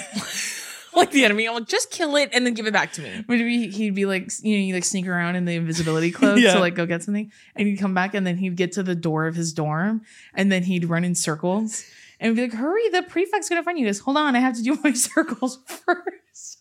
like 0.95 1.11
the 1.11 1.23
enemy. 1.23 1.47
I'm 1.47 1.53
like, 1.53 1.67
just 1.67 1.91
kill 1.91 2.15
it 2.15 2.29
and 2.33 2.45
then 2.45 2.53
give 2.55 2.65
it 2.65 2.73
back 2.73 2.93
to 2.93 3.01
me. 3.01 3.23
Would 3.27 3.37
be 3.39 3.69
he'd 3.69 3.95
be 3.95 4.05
like 4.05 4.31
you 4.41 4.57
know 4.57 4.63
you 4.63 4.73
like 4.73 4.83
sneak 4.83 5.07
around 5.07 5.35
in 5.35 5.45
the 5.45 5.55
invisibility 5.55 6.11
cloak 6.11 6.39
Yeah. 6.41 6.53
to 6.55 6.59
like 6.59 6.75
go 6.75 6.85
get 6.85 7.03
something 7.03 7.31
and 7.55 7.67
he'd 7.67 7.77
come 7.77 7.93
back 7.93 8.13
and 8.15 8.25
then 8.25 8.37
he'd 8.37 8.55
get 8.55 8.71
to 8.73 8.83
the 8.83 8.95
door 8.95 9.27
of 9.27 9.35
his 9.35 9.53
dorm 9.53 10.01
and 10.33 10.51
then 10.51 10.63
he'd 10.63 10.85
run 10.85 11.03
in 11.05 11.13
circles 11.15 11.85
and 12.19 12.35
be 12.35 12.41
like 12.41 12.53
hurry 12.53 12.89
the 12.89 13.03
prefect's 13.03 13.47
gonna 13.49 13.63
find 13.63 13.77
you 13.77 13.85
He 13.85 13.89
goes 13.89 13.99
hold 13.99 14.17
on 14.17 14.35
I 14.35 14.39
have 14.39 14.55
to 14.55 14.63
do 14.63 14.77
my 14.83 14.91
circles 14.93 15.59
first 15.67 16.58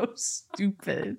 so 0.00 0.12
stupid 0.16 1.16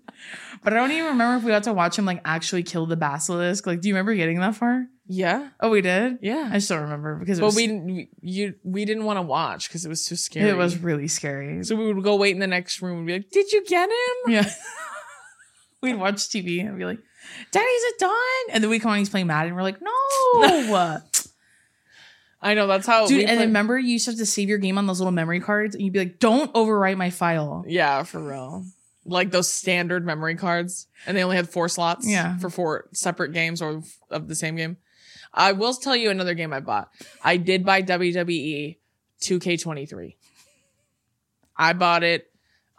but 0.64 0.74
I 0.74 0.76
don't 0.78 0.92
even 0.92 1.06
remember 1.06 1.38
if 1.38 1.44
we 1.44 1.52
got 1.52 1.64
to 1.64 1.74
watch 1.74 1.98
him 1.98 2.06
like 2.06 2.22
actually 2.26 2.64
kill 2.64 2.86
the 2.86 2.96
basilisk 2.98 3.66
like 3.68 3.82
do 3.82 3.88
you 3.90 3.94
remember 3.96 4.14
getting 4.16 4.40
that 4.40 4.56
far 4.56 4.88
Yeah, 5.08 5.50
oh 5.60 5.70
we 5.70 5.82
did 5.82 6.20
yeah. 6.22 6.50
I 6.52 6.60
still 6.60 6.80
remember 6.80 7.16
because 7.16 7.38
it 7.40 7.42
But 7.42 7.48
was 7.48 7.56
we 7.56 7.68
we- 7.72 8.10
you 8.22 8.54
we 8.64 8.86
didn't 8.86 9.06
want 9.06 9.18
to 9.18 9.22
watch 9.24 9.68
because 9.68 9.86
it 9.86 9.90
was 9.90 10.06
too 10.06 10.16
scary. 10.16 10.50
it 10.50 10.58
was 10.58 10.78
really 10.78 11.08
scary 11.08 11.64
So 11.64 11.76
we 11.76 11.92
would 11.94 12.04
go 12.04 12.16
wait 12.16 12.34
in 12.34 12.40
the 12.40 12.48
next 12.48 12.82
room 12.82 12.98
and 13.00 13.08
be 13.08 13.14
like, 13.14 13.30
"Did 13.30 13.52
you 13.52 13.64
get 13.66 13.90
him?" 13.90 14.32
Yeah. 14.34 14.50
We'd 15.82 15.96
watch 15.96 16.18
TV 16.30 16.64
and 16.66 16.78
be 16.78 16.86
like, 16.86 17.00
Daddy, 17.52 17.66
is 17.66 17.84
it 17.94 18.00
done? 18.00 18.46
And 18.52 18.64
then 18.64 18.70
we 18.70 18.78
come 18.78 18.92
on, 18.92 19.00
he's 19.00 19.10
playing 19.10 19.26
Madden. 19.28 19.48
And 19.48 19.56
we're 19.56 19.64
like, 19.64 19.82
no. 19.82 19.92
I 22.42 22.54
know 22.56 22.66
that's 22.68 22.88
how. 22.88 23.06
Dude, 23.08 23.18
we 23.18 23.26
and 23.26 23.38
play- 23.38 23.46
remember 23.46 23.78
you 23.78 23.90
used 23.94 24.06
to 24.06 24.12
have 24.12 24.18
to 24.20 24.26
save 24.26 24.50
your 24.50 24.58
game 24.58 24.78
on 24.78 24.88
those 24.88 25.00
little 25.00 25.12
memory 25.12 25.40
cards 25.40 25.76
and 25.76 25.84
you'd 25.84 25.94
be 25.94 26.00
like, 26.00 26.20
don't 26.20 26.52
overwrite 26.54 26.98
my 26.98 27.10
file. 27.12 27.64
yeah, 27.68 28.04
for 28.04 28.20
real. 28.20 28.66
Like 29.06 29.32
those 29.32 29.52
standard 29.52 30.06
memory 30.06 30.36
cards, 30.36 30.88
and 31.08 31.18
they 31.18 31.24
only 31.24 31.36
had 31.36 31.50
four 31.50 31.68
slots. 31.68 32.08
Yeah. 32.08 32.38
for 32.38 32.50
four 32.52 32.88
separate 32.94 33.34
games 33.34 33.62
or 33.62 33.82
of 34.12 34.28
the 34.28 34.36
same 34.36 34.56
game. 34.56 34.78
I 35.34 35.54
will 35.54 35.74
tell 35.74 35.96
you 35.96 36.10
another 36.12 36.34
game 36.36 36.52
I 36.54 36.60
bought. 36.60 36.90
I 37.24 37.38
did 37.38 37.66
buy 37.66 37.82
WWE 37.82 38.78
2K23. 39.22 40.16
I 41.58 41.74
bought 41.74 42.04
it. 42.04 42.30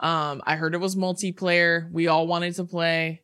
Um, 0.01 0.43
I 0.45 0.57
heard 0.57 0.75
it 0.75 0.79
was 0.79 0.97
multiplayer. 0.97 1.91
We 1.91 2.09
all 2.09 2.27
wanted 2.27 2.55
to 2.57 2.65
play. 2.65 3.23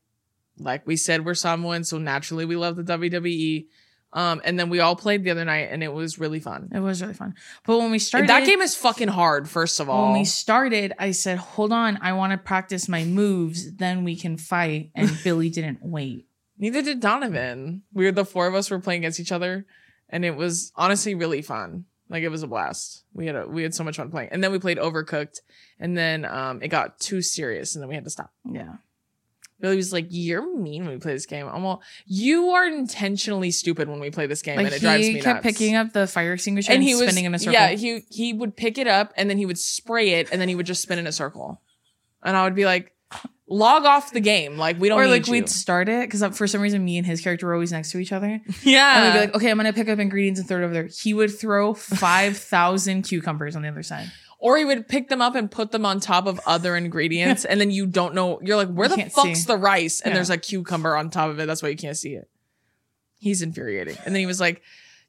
Like 0.59 0.87
we 0.87 0.97
said, 0.97 1.25
we're 1.25 1.35
Samoan, 1.35 1.85
so 1.85 1.99
naturally 1.99 2.45
we 2.45 2.57
love 2.57 2.77
the 2.77 2.83
WWE. 2.85 3.67
Um, 4.13 4.41
and 4.45 4.59
then 4.59 4.71
we 4.71 4.81
all 4.81 4.97
played 4.97 5.23
the 5.23 5.31
other 5.31 5.45
night, 5.45 5.69
and 5.71 5.83
it 5.83 5.93
was 5.93 6.19
really 6.19 6.41
fun. 6.41 6.71
It 6.75 6.81
was 6.81 7.03
really 7.03 7.15
fun. 7.15 7.35
But 7.67 7.79
when 7.79 7.91
we 7.91 7.99
started 7.99 8.31
that 8.31 8.47
game 8.47 8.63
is 8.63 8.75
fucking 8.75 9.09
hard. 9.09 9.49
First 9.49 9.81
of 9.81 9.89
all, 9.89 10.07
when 10.07 10.21
we 10.21 10.25
started, 10.25 10.95
I 10.99 11.11
said, 11.11 11.39
hold 11.39 11.73
on, 11.73 11.99
I 12.01 12.15
want 12.15 12.33
to 12.33 12.39
practice 12.39 12.89
my 12.89 13.05
moves, 13.05 13.77
then 13.77 14.05
we 14.05 14.17
can 14.17 14.39
fight. 14.39 14.91
And 14.95 15.11
Billy 15.25 15.51
didn't 15.51 15.81
wait. 15.83 16.27
Neither 16.59 16.83
did 16.83 17.01
Donovan. 17.01 17.83
We 17.93 18.07
were 18.07 18.13
the 18.13 18.25
four 18.25 18.47
of 18.47 18.55
us 18.55 18.71
were 18.71 18.81
playing 18.81 19.03
against 19.03 19.21
each 19.21 19.33
other, 19.33 19.67
and 20.09 20.25
it 20.25 20.37
was 20.37 20.73
honestly 20.75 21.15
really 21.15 21.43
fun. 21.43 21.85
Like 22.09 22.23
it 22.23 22.31
was 22.31 22.43
a 22.43 22.47
blast. 22.47 23.05
We 23.13 23.27
had 23.27 23.37
a, 23.37 23.47
we 23.47 23.63
had 23.63 23.75
so 23.75 23.85
much 23.85 23.99
fun 23.99 24.11
playing, 24.11 24.31
and 24.33 24.43
then 24.43 24.51
we 24.51 24.59
played 24.59 24.79
Overcooked, 24.79 25.41
and 25.79 25.97
then 25.97 26.25
um 26.25 26.63
it 26.63 26.69
got 26.69 26.99
too 26.99 27.21
serious, 27.21 27.75
and 27.75 27.83
then 27.83 27.89
we 27.89 27.95
had 27.95 28.05
to 28.05 28.11
stop. 28.11 28.33
Yeah. 28.51 28.77
Billy 29.61 29.77
was 29.77 29.93
like, 29.93 30.07
"You're 30.11 30.57
mean 30.57 30.85
when 30.85 30.95
we 30.95 31.01
play 31.01 31.13
this 31.13 31.27
game." 31.27 31.49
I'm 31.49 31.65
all, 31.65 31.83
"You 32.07 32.51
are 32.51 32.67
intentionally 32.67 33.51
stupid 33.51 33.89
when 33.89 34.01
we 34.01 34.11
play 34.11 34.27
this 34.27 34.43
game, 34.43 34.57
Like 34.57 34.67
and 34.67 34.75
it 34.75 34.81
drives 34.81 35.07
me 35.07 35.15
nuts." 35.15 35.27
he 35.27 35.33
kept 35.33 35.43
picking 35.43 35.75
up 35.75 35.93
the 35.93 36.07
fire 36.07 36.33
extinguisher 36.33 36.71
and 36.71 36.77
and, 36.77 36.85
he 36.85 36.95
was 36.95 37.05
spinning 37.05 37.25
in 37.25 37.35
a 37.35 37.39
circle. 37.39 37.53
yeah 37.55 37.69
he 37.71 38.05
he 38.09 38.33
would 38.33 38.57
pick 38.57 38.79
it 38.79 38.87
up 38.87 39.13
and 39.17 39.29
then 39.29 39.39
he 39.39 39.47
would 39.47 39.59
spray 39.59 40.11
it 40.11 40.29
and 40.31 40.41
then 40.41 40.49
he 40.49 40.55
would 40.55 40.67
just 40.67 40.83
spin 40.83 40.99
in 40.99 41.07
a 41.07 41.13
circle, 41.13 41.61
and 42.23 42.37
I 42.37 42.45
would 42.45 42.55
be 42.55 42.65
like, 42.65 42.95
log 43.49 43.85
off 43.85 44.13
the 44.13 44.21
game. 44.21 44.57
Like 44.57 44.79
we 44.79 44.89
don't 44.89 45.01
or 45.01 45.09
like 45.09 45.27
you. 45.27 45.33
we'd 45.33 45.49
start 45.49 45.89
it 45.89 46.07
because 46.07 46.23
uh, 46.23 46.31
for 46.31 46.47
some 46.47 46.61
reason 46.61 46.85
me 46.85 46.99
and 46.99 47.07
his 47.07 47.21
character 47.21 47.47
were 47.47 47.55
always 47.55 47.73
next 47.73 47.91
to 47.93 47.99
each 47.99 48.13
other. 48.13 48.41
Yeah, 48.63 48.97
and 48.97 49.05
we'd 49.07 49.21
be 49.21 49.27
like, 49.27 49.37
okay, 49.37 49.51
I'm 49.51 49.57
gonna 49.57 49.73
pick 49.73 49.89
up 49.89 49.99
ingredients 49.99 50.41
and 50.41 50.49
throw 50.49 50.59
it 50.61 50.65
over 50.65 50.75
there. 50.75 50.89
He 51.03 51.15
would 51.15 51.37
throw 51.37 51.75
five 51.75 52.37
thousand 52.37 53.03
cucumbers 53.03 53.57
on 53.57 53.63
the 53.63 53.69
other 53.69 53.83
side. 53.83 54.11
Or 54.39 54.57
he 54.57 54.65
would 54.65 54.89
pick 54.89 55.09
them 55.09 55.21
up 55.21 55.35
and 55.35 55.51
put 55.51 55.71
them 55.73 55.85
on 55.85 56.01
top 56.01 56.27
of 56.27 56.41
other 56.47 56.77
ingredients, 56.77 57.45
and 57.47 57.61
then 57.61 57.71
you 57.71 57.87
don't 57.87 58.15
know. 58.15 58.41
You're 58.43 58.57
like, 58.57 58.73
where 58.73 58.89
You 58.89 58.97
the 59.05 59.11
fuck's 59.11 59.41
see. 59.41 59.47
the 59.47 59.57
rice? 59.57 60.01
And 60.01 60.11
Yeah. 60.13 60.15
there's 60.17 60.31
a 60.31 60.39
cucumber 60.39 60.97
on 60.97 61.11
top 61.11 61.31
of 61.31 61.39
it. 61.41 61.47
That's 61.47 61.63
why 61.63 61.69
you 61.71 61.77
can't 61.77 61.97
see 61.97 62.15
it. 62.15 62.29
He's 63.19 63.43
infuriating. 63.43 63.97
And 64.05 64.15
then 64.15 64.21
he 64.21 64.27
was 64.27 64.41
like, 64.41 64.63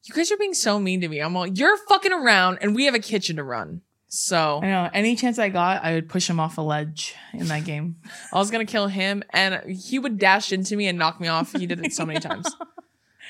"You 0.04 0.16
guys 0.16 0.32
are 0.32 0.38
being 0.38 0.56
so 0.56 0.80
mean 0.80 1.02
to 1.02 1.08
me." 1.08 1.20
I'm 1.20 1.34
like, 1.36 1.58
"You're 1.60 1.78
fucking 1.78 2.12
around, 2.12 2.58
and 2.62 2.74
we 2.76 2.86
have 2.86 2.96
a 2.96 3.00
kitchen 3.00 3.36
to 3.36 3.44
run." 3.44 3.82
So 4.08 4.60
I 4.64 4.66
know. 4.66 4.90
Any 4.92 5.16
chance 5.16 5.38
I 5.38 5.50
got, 5.50 5.84
I 5.84 5.94
would 5.94 6.10
push 6.10 6.28
him 6.28 6.40
off 6.40 6.58
a 6.58 6.62
ledge 6.62 7.14
in 7.32 7.46
that 7.50 7.66
game. 7.66 7.98
I 8.34 8.38
was 8.40 8.50
gonna 8.50 8.66
kill 8.66 8.88
him, 8.88 9.22
and 9.30 9.62
he 9.70 10.00
would 10.00 10.18
dash 10.18 10.52
into 10.52 10.76
me 10.76 10.88
and 10.88 10.98
knock 10.98 11.22
me 11.22 11.28
off. 11.28 11.54
He 11.54 11.68
did 11.68 11.86
it 11.86 11.94
so 11.94 12.06
many 12.06 12.20
times. 12.20 12.48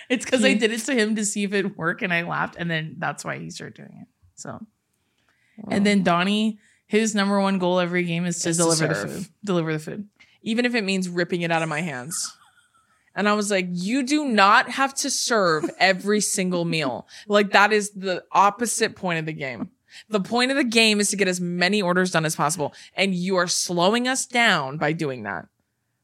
It's 0.08 0.26
because 0.26 0.44
I 0.44 0.56
did 0.56 0.72
it 0.72 0.80
to 0.86 0.96
him 0.96 1.16
to 1.18 1.26
see 1.26 1.44
if 1.44 1.54
it 1.54 1.78
worked, 1.78 2.02
and 2.02 2.12
I 2.12 2.24
laughed, 2.24 2.56
and 2.58 2.72
then 2.72 2.96
that's 2.98 3.24
why 3.24 3.38
he 3.38 3.52
started 3.52 3.76
doing 3.76 3.96
it. 4.02 4.08
So, 4.34 4.66
and 5.70 5.86
then 5.86 6.02
oh. 6.02 6.04
Donnie, 6.04 6.60
his 6.88 7.14
number 7.14 7.40
one 7.40 7.60
goal 7.60 7.80
every 7.80 8.04
game 8.04 8.26
is 8.26 8.40
to 8.44 8.50
Is 8.50 8.58
to 8.58 8.64
deliver 8.64 8.88
the 8.88 8.96
food. 8.96 9.28
Deliver 9.44 9.74
the 9.74 9.80
food. 9.80 10.08
even 10.42 10.66
if 10.66 10.76
it 10.76 10.84
means 10.84 11.10
ripping 11.10 11.42
it 11.42 11.52
out 11.52 11.62
of 11.62 11.70
my 11.70 11.82
hands. 11.82 12.36
And 13.16 13.28
I 13.28 13.34
was 13.34 13.52
like, 13.52 13.68
you 13.70 14.04
do 14.04 14.26
not 14.26 14.70
have 14.70 14.94
to 14.96 15.10
serve 15.10 15.70
every 15.80 16.22
single 16.38 16.64
meal. 16.64 17.08
Like 17.28 17.52
that 17.52 17.74
is 17.74 17.92
the 17.92 18.24
opposite 18.32 18.96
point 18.96 19.20
of 19.20 19.26
the 19.26 19.34
game. 19.34 19.72
The 20.08 20.22
point 20.22 20.52
of 20.52 20.58
the 20.58 20.64
game 20.64 21.00
is 21.00 21.10
to 21.10 21.18
get 21.18 21.28
as 21.28 21.42
many 21.42 21.82
orders 21.82 22.12
done 22.12 22.24
as 22.24 22.36
possible. 22.36 22.74
And 22.94 23.14
you 23.14 23.36
are 23.38 23.48
slowing 23.48 24.08
us 24.08 24.26
down 24.26 24.78
by 24.78 24.94
doing 24.94 25.24
that. 25.24 25.48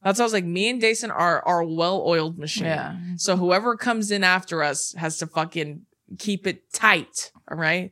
That's 0.03 0.19
why 0.19 0.23
I 0.23 0.25
was 0.25 0.33
like, 0.33 0.45
me 0.45 0.69
and 0.69 0.81
Jason 0.81 1.09
are 1.09 1.41
are 1.47 1.63
well-oiled 1.63 2.37
machine. 2.37 2.65
Yeah. 2.65 2.95
So 3.17 3.37
whoever 3.37 3.75
comes 3.75 4.11
in 4.11 4.23
after 4.23 4.61
us 4.61 4.93
has 4.97 5.17
to 5.17 5.27
fucking 5.27 5.85
keep 6.19 6.45
it 6.45 6.71
tight. 6.73 7.31
All 7.49 7.57
right. 7.57 7.91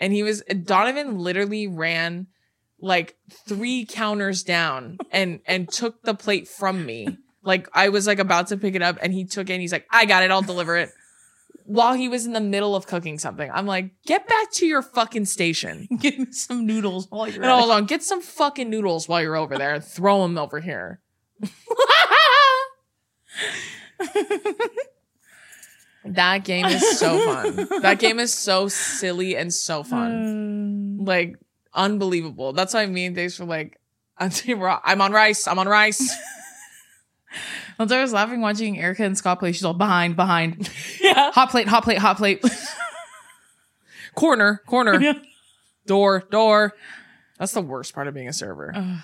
And 0.00 0.12
he 0.12 0.22
was 0.22 0.42
Donovan 0.64 1.18
literally 1.18 1.68
ran 1.68 2.26
like 2.80 3.16
three 3.46 3.84
counters 3.84 4.42
down 4.42 4.98
and 5.12 5.40
and 5.46 5.70
took 5.70 6.02
the 6.02 6.14
plate 6.14 6.48
from 6.48 6.84
me. 6.84 7.18
Like 7.42 7.68
I 7.74 7.90
was 7.90 8.06
like 8.06 8.18
about 8.18 8.48
to 8.48 8.56
pick 8.56 8.74
it 8.74 8.82
up 8.82 8.98
and 9.02 9.12
he 9.12 9.24
took 9.24 9.48
it 9.50 9.52
and 9.52 9.60
he's 9.60 9.72
like, 9.72 9.86
I 9.90 10.06
got 10.06 10.22
it, 10.22 10.30
I'll 10.30 10.42
deliver 10.42 10.76
it. 10.76 10.90
While 11.64 11.94
he 11.94 12.08
was 12.08 12.26
in 12.26 12.32
the 12.32 12.40
middle 12.40 12.74
of 12.74 12.86
cooking 12.86 13.18
something. 13.18 13.48
I'm 13.52 13.66
like, 13.66 13.90
get 14.04 14.26
back 14.26 14.50
to 14.54 14.66
your 14.66 14.82
fucking 14.82 15.26
station. 15.26 15.86
Give 16.00 16.18
me 16.18 16.32
some 16.32 16.66
noodles 16.66 17.06
while 17.10 17.28
you're 17.28 17.42
And 17.42 17.52
hold 17.52 17.70
on, 17.70 17.84
get 17.84 18.02
some 18.02 18.20
fucking 18.20 18.68
noodles 18.68 19.08
while 19.08 19.22
you're 19.22 19.36
over 19.36 19.56
there 19.56 19.78
throw 19.78 20.22
them 20.22 20.36
over 20.36 20.58
here. 20.60 21.00
that 26.04 26.44
game 26.44 26.66
is 26.66 26.98
so 26.98 27.18
fun. 27.66 27.82
That 27.82 27.98
game 27.98 28.18
is 28.18 28.32
so 28.32 28.68
silly 28.68 29.36
and 29.36 29.52
so 29.52 29.82
fun. 29.82 30.98
Uh, 31.00 31.04
Like 31.04 31.36
unbelievable. 31.74 32.52
That's 32.52 32.74
why 32.74 32.86
me 32.86 33.06
and 33.06 33.14
Days 33.14 33.38
were 33.38 33.46
like, 33.46 33.78
I'm 34.18 34.30
I'm 34.84 35.00
on 35.00 35.12
rice. 35.12 35.46
I'm 35.46 35.58
on 35.58 35.68
rice. 35.68 36.14
Once 37.78 37.92
I 37.92 38.02
was 38.02 38.12
laughing 38.12 38.40
watching 38.40 38.78
Erica 38.78 39.04
and 39.04 39.16
Scott 39.16 39.38
play. 39.38 39.52
She's 39.52 39.64
all 39.64 39.72
behind, 39.72 40.16
behind. 40.16 40.68
yeah. 41.00 41.30
Hot 41.32 41.48
plate, 41.50 41.68
hot 41.68 41.84
plate, 41.84 41.98
hot 41.98 42.16
plate. 42.18 42.44
Corner, 44.14 44.60
corner, 44.66 45.00
Yeah. 45.00 45.14
door, 45.86 46.24
door. 46.30 46.74
That's 47.38 47.52
the 47.52 47.62
worst 47.62 47.94
part 47.94 48.08
of 48.08 48.14
being 48.14 48.28
a 48.28 48.32
server. 48.32 48.72
Ugh, 48.74 48.98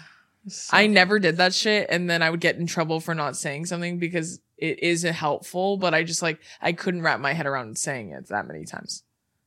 so 0.49 0.77
I 0.77 0.89
never 0.89 1.19
did 1.19 1.37
that 1.39 1.55
shit, 1.55 1.87
and 1.89 2.11
then 2.11 2.21
I 2.23 2.29
would 2.31 2.41
get 2.41 2.57
in 2.57 2.67
trouble 2.67 3.01
for 3.01 3.15
not 3.15 3.37
saying 3.37 3.67
something 3.67 3.99
because 3.99 4.41
it 4.59 4.83
is 4.83 5.03
helpful, 5.03 5.77
but 5.77 5.95
I 5.95 6.03
just 6.03 6.23
like 6.23 6.41
I 6.61 6.73
couldn't 6.73 7.03
wrap 7.03 7.21
my 7.21 7.33
head 7.33 7.47
around 7.47 7.79
saying 7.79 8.11
it 8.11 8.29
that 8.29 8.47
many 8.47 8.65
times. 8.65 9.03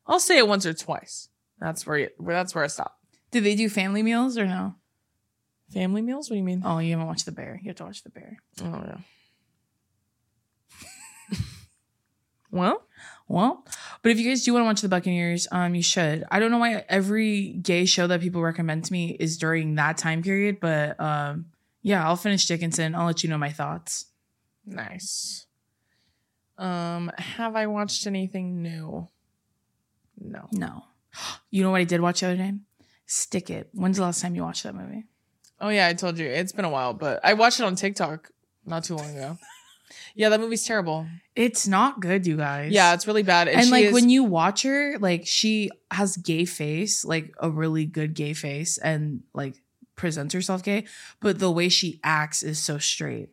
I'll 0.08 0.19
say 0.19 0.38
it 0.38 0.48
once 0.48 0.65
or 0.65 0.74
twice. 0.74 1.30
That's 1.60 1.86
where 1.86 2.10
where 2.17 2.36
that's 2.36 2.56
where 2.56 2.63
I 2.63 2.67
stop. 2.67 2.98
Did 3.32 3.43
they 3.43 3.56
do 3.56 3.69
family 3.69 4.02
meals 4.04 4.38
or 4.38 4.45
no? 4.45 4.76
Family 5.74 6.02
meals? 6.02 6.30
What 6.30 6.36
do 6.36 6.38
you 6.39 6.43
mean? 6.43 6.63
Oh, 6.65 6.80
you 6.80 6.91
haven't 6.91 7.06
watched 7.08 7.26
The 7.26 7.32
Bear. 7.32 7.60
You 7.62 7.69
have 7.69 7.76
to 7.78 7.84
watch 7.86 8.04
The 8.04 8.10
Bear. 8.10 8.38
Oh 8.63 8.84
yeah. 11.32 11.38
well, 12.52 12.88
Well, 13.28 13.63
but 14.02 14.12
if 14.12 14.19
you 14.19 14.28
guys 14.28 14.43
do 14.43 14.54
want 14.54 14.63
to 14.63 14.65
watch 14.65 14.82
The 14.82 14.89
Buccaneers, 14.89 15.48
um, 15.52 15.76
you 15.76 15.84
should. 15.84 16.24
I 16.32 16.39
don't 16.39 16.50
know 16.50 16.58
why 16.58 16.84
every 16.89 17.50
gay 17.50 17.86
show 17.86 18.08
that 18.08 18.22
people 18.22 18.41
recommend 18.41 18.86
to 18.86 18.91
me 18.93 19.15
is 19.19 19.38
during 19.38 19.76
that 19.76 19.98
time 19.98 20.24
period, 20.24 20.60
but 20.60 21.00
um, 21.00 21.45
yeah, 21.84 22.06
I'll 22.08 22.15
finish 22.15 22.48
Dickinson. 22.48 22.95
I'll 22.95 23.06
let 23.06 23.24
you 23.24 23.30
know 23.30 23.38
my 23.38 23.52
thoughts. 23.52 24.06
Nice. 24.70 25.46
Um, 26.58 27.12
have 27.18 27.56
I 27.56 27.68
watched 27.68 28.06
anything 28.06 28.62
new? 28.62 29.08
No. 30.20 30.48
No, 30.52 30.84
you 31.50 31.64
know 31.64 31.72
what 31.72 31.82
I 31.82 31.86
did 31.86 32.02
watch 32.02 32.20
the 32.22 32.28
other 32.28 32.36
day? 32.38 32.54
Stick 33.06 33.50
It. 33.50 33.70
When's 33.74 33.98
the 33.98 34.04
last 34.04 34.22
time 34.22 34.36
you 34.36 34.44
watched 34.44 34.64
that 34.64 34.76
movie? 34.76 35.06
Oh 35.62 35.70
yeah, 35.70 35.88
I 35.88 35.94
told 35.94 36.18
you 36.18 36.28
it's 36.28 36.52
been 36.52 36.66
a 36.66 36.70
while, 36.70 36.94
but 36.94 37.20
I 37.24 37.34
watched 37.34 37.60
it 37.60 37.64
on 37.64 37.76
TikTok 37.76 38.30
not 38.66 38.84
too 38.84 38.96
long 38.96 39.10
ago. 39.16 39.38
yeah, 40.16 40.30
that 40.30 40.40
movie's 40.40 40.64
terrible. 40.66 41.06
It's 41.36 41.68
not 41.68 42.00
good, 42.02 42.28
you 42.28 42.38
guys. 42.38 42.72
Yeah, 42.72 42.94
it's 42.94 43.08
really 43.08 43.24
bad. 43.24 43.48
and 43.48 43.66
she 43.66 43.72
like 43.72 43.86
is- 43.86 43.94
when 43.94 44.10
you 44.10 44.24
watch 44.24 44.64
her, 44.64 44.98
like 45.00 45.26
she 45.26 45.70
has 45.92 46.18
gay 46.18 46.46
face, 46.46 47.04
like 47.04 47.34
a 47.40 47.50
really 47.50 47.86
good 47.86 48.14
gay 48.14 48.34
face, 48.34 48.78
and 48.78 49.24
like 49.34 49.56
presents 49.96 50.34
herself 50.34 50.64
gay, 50.64 50.86
but 51.20 51.40
the 51.40 51.52
way 51.52 51.68
she 51.70 52.00
acts 52.04 52.44
is 52.44 52.60
so 52.60 52.78
straight. 52.78 53.30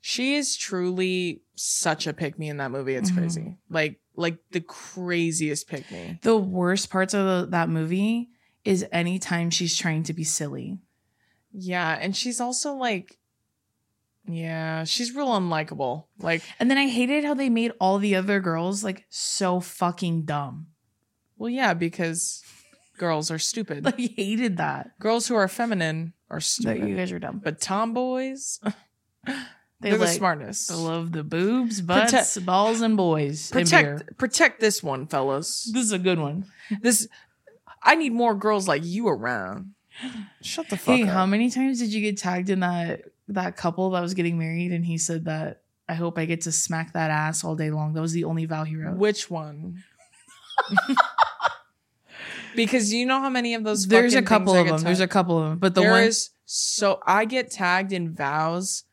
She 0.00 0.34
is 0.34 0.56
truly 0.56 1.42
such 1.54 2.06
a 2.06 2.12
pick 2.12 2.38
me 2.38 2.48
in 2.48 2.56
that 2.58 2.70
movie. 2.70 2.94
It's 2.94 3.10
Mhm. 3.10 3.16
crazy. 3.16 3.56
Like 3.68 4.00
like 4.16 4.38
the 4.50 4.60
craziest 4.60 5.68
pick 5.68 5.90
me. 5.90 6.18
The 6.22 6.36
worst 6.36 6.90
parts 6.90 7.14
of 7.14 7.24
the, 7.26 7.50
that 7.50 7.68
movie 7.68 8.28
is 8.64 8.84
anytime 8.92 9.48
she's 9.50 9.76
trying 9.76 10.02
to 10.04 10.12
be 10.12 10.24
silly. 10.24 10.78
Yeah, 11.52 11.96
and 12.00 12.14
she's 12.16 12.40
also 12.40 12.74
like 12.74 13.16
yeah, 14.26 14.84
she's 14.84 15.14
real 15.14 15.28
unlikable. 15.28 16.04
Like, 16.18 16.42
And 16.60 16.70
then 16.70 16.76
I 16.78 16.88
hated 16.88 17.24
how 17.24 17.34
they 17.34 17.48
made 17.48 17.72
all 17.80 17.98
the 17.98 18.14
other 18.14 18.38
girls 18.38 18.84
like 18.84 19.06
so 19.08 19.58
fucking 19.60 20.22
dumb. 20.24 20.68
well, 21.36 21.48
yeah, 21.50 21.72
because 21.74 22.42
girls 22.98 23.30
are 23.30 23.38
stupid. 23.38 23.84
Like 23.86 23.96
hated 23.98 24.58
that. 24.58 24.98
girls 25.00 25.26
who 25.26 25.34
are 25.34 25.48
feminine 25.48 26.12
are 26.28 26.36
That 26.38 26.42
stupid. 26.44 26.86
you 26.88 26.96
guys 26.96 27.10
are 27.12 27.18
dumb. 27.18 27.40
but 27.42 27.60
tomboys, 27.60 28.60
They 29.80 29.90
they're 29.90 29.98
the 29.98 30.06
smartest. 30.08 30.68
They 30.68 30.74
love 30.74 31.12
the 31.12 31.24
boobs, 31.24 31.80
butts, 31.80 32.12
Protect- 32.12 32.46
balls, 32.46 32.82
and 32.82 32.96
boys. 32.96 33.50
and. 33.52 33.64
Protect 33.64 34.18
protect 34.18 34.60
this 34.60 34.82
one, 34.82 35.06
fellas. 35.06 35.70
This 35.72 35.84
is 35.84 35.92
a 35.92 35.98
good 35.98 36.18
one. 36.18 36.46
This 36.82 37.08
I 37.82 37.94
need 37.94 38.12
more 38.12 38.34
girls 38.34 38.68
like 38.68 38.84
you 38.84 39.08
around. 39.08 39.74
Shut 40.42 40.68
the 40.68 40.76
fuck 40.76 40.88
up. 40.88 40.96
Hey, 40.96 41.02
up. 41.04 41.08
how 41.10 41.26
many 41.26 41.50
times 41.50 41.78
did 41.78 41.92
you 41.92 42.02
get 42.02 42.18
tagged 42.18 42.50
in 42.50 42.60
that 42.60 43.02
that 43.28 43.56
couple 43.56 43.90
that 43.90 44.00
was 44.00 44.14
getting 44.14 44.38
married 44.38 44.72
and 44.72 44.84
he 44.84 44.98
said 44.98 45.24
that 45.24 45.62
I 45.88 45.94
hope 45.94 46.18
I 46.18 46.24
get 46.24 46.42
to 46.42 46.52
smack 46.52 46.92
that 46.92 47.10
ass 47.10 47.42
all 47.42 47.56
day 47.56 47.70
long. 47.70 47.94
That 47.94 48.00
was 48.00 48.12
the 48.12 48.24
only 48.24 48.44
vow 48.44 48.64
he 48.64 48.76
wrote. 48.76 48.96
Which 48.96 49.30
one? 49.30 49.82
because 52.54 52.92
you 52.92 53.06
know 53.06 53.18
how 53.18 53.28
many 53.28 53.54
of 53.54 53.64
those. 53.64 53.86
There's 53.86 54.14
a 54.14 54.22
couple 54.22 54.54
of 54.54 54.66
them. 54.66 54.80
There's 54.82 55.00
a 55.00 55.08
couple 55.08 55.42
of 55.42 55.50
them. 55.50 55.58
But 55.58 55.74
the 55.74 55.80
There 55.80 55.90
one 55.90 56.04
is 56.04 56.30
so 56.44 57.00
I 57.06 57.24
get 57.24 57.50
tagged 57.50 57.92
in 57.92 58.14
vows 58.14 58.84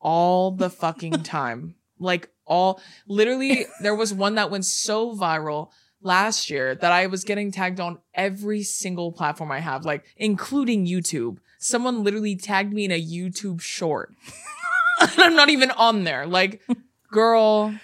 all 0.00 0.50
the 0.50 0.70
fucking 0.82 1.22
time. 1.22 1.74
Like 1.98 2.30
all 2.46 2.80
literally 3.06 3.66
there 3.82 3.94
was 3.94 4.12
one 4.12 4.34
that 4.36 4.50
went 4.50 4.64
so 4.64 5.14
viral 5.14 5.70
last 6.02 6.48
year 6.50 6.74
that 6.74 6.92
I 6.92 7.06
was 7.06 7.24
getting 7.24 7.52
tagged 7.52 7.78
on 7.78 7.98
every 8.14 8.62
single 8.62 9.12
platform 9.12 9.52
I 9.52 9.60
have, 9.60 9.84
like 9.84 10.04
including 10.16 10.86
YouTube. 10.86 11.38
Someone 11.58 12.02
literally 12.02 12.36
tagged 12.36 12.72
me 12.72 12.86
in 12.86 12.90
a 12.90 13.00
YouTube 13.00 13.60
short. 13.60 14.14
and 15.00 15.20
I'm 15.20 15.36
not 15.36 15.50
even 15.50 15.70
on 15.72 16.04
there. 16.04 16.26
Like, 16.26 16.62
girl, 17.10 17.74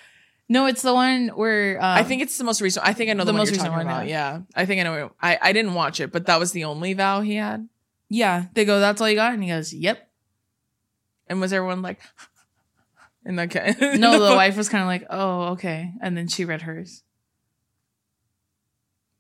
No, 0.48 0.66
it's 0.66 0.83
the 0.83 0.94
one 0.94 1.29
where 1.29 1.76
um, 1.79 1.85
I 1.85 2.02
think 2.05 2.22
it's 2.22 2.38
the 2.38 2.44
most 2.44 2.61
recent. 2.61 2.87
I 2.87 2.92
think 2.92 3.11
I 3.11 3.12
know 3.12 3.24
the, 3.24 3.33
the 3.33 3.38
most 3.38 3.50
recent 3.50 3.72
one, 3.72 3.83
about. 3.83 4.07
Yeah, 4.07 4.40
I 4.55 4.64
think 4.64 4.81
I 4.81 4.85
know. 4.85 5.11
I 5.20 5.38
I 5.42 5.52
didn't 5.52 5.74
watch 5.74 6.00
it, 6.00 6.12
but 6.12 6.26
that 6.26 6.38
was 6.38 6.52
the 6.52 6.64
only 6.64 6.94
vow 6.94 7.20
he 7.20 7.35
had. 7.35 7.68
yeah. 8.09 8.46
They 8.55 8.64
go, 8.64 8.81
that's 8.81 9.00
all 9.00 9.11
you 9.11 9.16
got, 9.16 9.35
and 9.35 9.42
he 9.42 9.50
goes, 9.50 9.74
yep. 9.74 10.06
And 11.28 11.40
was 11.40 11.52
everyone 11.52 11.82
like, 11.82 12.00
in 13.24 13.36
that 13.36 13.50
ca- 13.50 13.74
No, 13.96 14.28
the 14.28 14.34
wife 14.36 14.56
was 14.56 14.68
kind 14.68 14.82
of 14.82 14.88
like, 14.88 15.06
oh, 15.10 15.52
okay, 15.52 15.92
and 16.00 16.16
then 16.16 16.28
she 16.28 16.44
read 16.44 16.62
hers. 16.62 17.02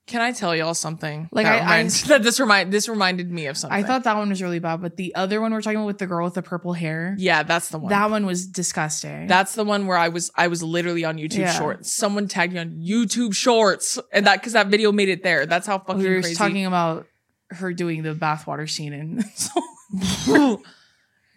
Can 0.06 0.20
I 0.20 0.30
tell 0.30 0.54
y'all 0.54 0.72
something? 0.74 1.28
Like, 1.32 1.46
that 1.46 1.62
I- 1.66 1.80
I- 1.80 1.82
that 2.06 2.22
this 2.22 2.38
remind 2.38 2.72
this 2.72 2.88
reminded 2.88 3.28
me 3.32 3.46
of 3.46 3.56
something. 3.58 3.76
I 3.76 3.82
thought 3.82 4.04
that 4.04 4.14
one 4.16 4.28
was 4.28 4.40
really 4.40 4.60
bad, 4.60 4.80
but 4.80 4.96
the 4.96 5.16
other 5.16 5.40
one 5.40 5.52
we're 5.52 5.60
talking 5.60 5.78
about 5.78 5.86
with 5.86 5.98
the 5.98 6.06
girl 6.06 6.24
with 6.24 6.34
the 6.34 6.42
purple 6.42 6.74
hair, 6.74 7.16
yeah, 7.18 7.42
that's 7.42 7.70
the 7.70 7.78
one. 7.78 7.90
that 7.90 8.08
one 8.08 8.24
was 8.24 8.46
disgusting. 8.46 9.26
that's 9.26 9.56
the 9.56 9.64
one 9.64 9.88
where 9.88 9.98
I 9.98 10.06
was 10.08 10.30
I 10.36 10.46
was 10.46 10.62
literally 10.62 11.04
on 11.04 11.16
YouTube 11.16 11.38
Yeah. 11.38 11.52
Shorts. 11.58 11.92
Someone 11.92 12.28
tagged 12.28 12.52
me 12.52 12.60
on 12.60 12.80
YouTube 12.80 13.34
Shorts, 13.34 13.98
and 14.12 14.28
that 14.28 14.38
because 14.40 14.52
that 14.52 14.68
video 14.68 14.92
made 14.92 15.08
it 15.08 15.24
there. 15.24 15.44
That's 15.44 15.66
how 15.66 15.80
fucking 15.80 16.00
we 16.00 16.08
were 16.08 16.20
crazy. 16.20 16.36
talking 16.36 16.66
about 16.66 17.08
her 17.50 17.72
doing 17.72 18.04
the 18.04 18.14
bathwater 18.14 18.70
scene, 18.70 18.92
and 18.92 19.24
so 19.34 20.62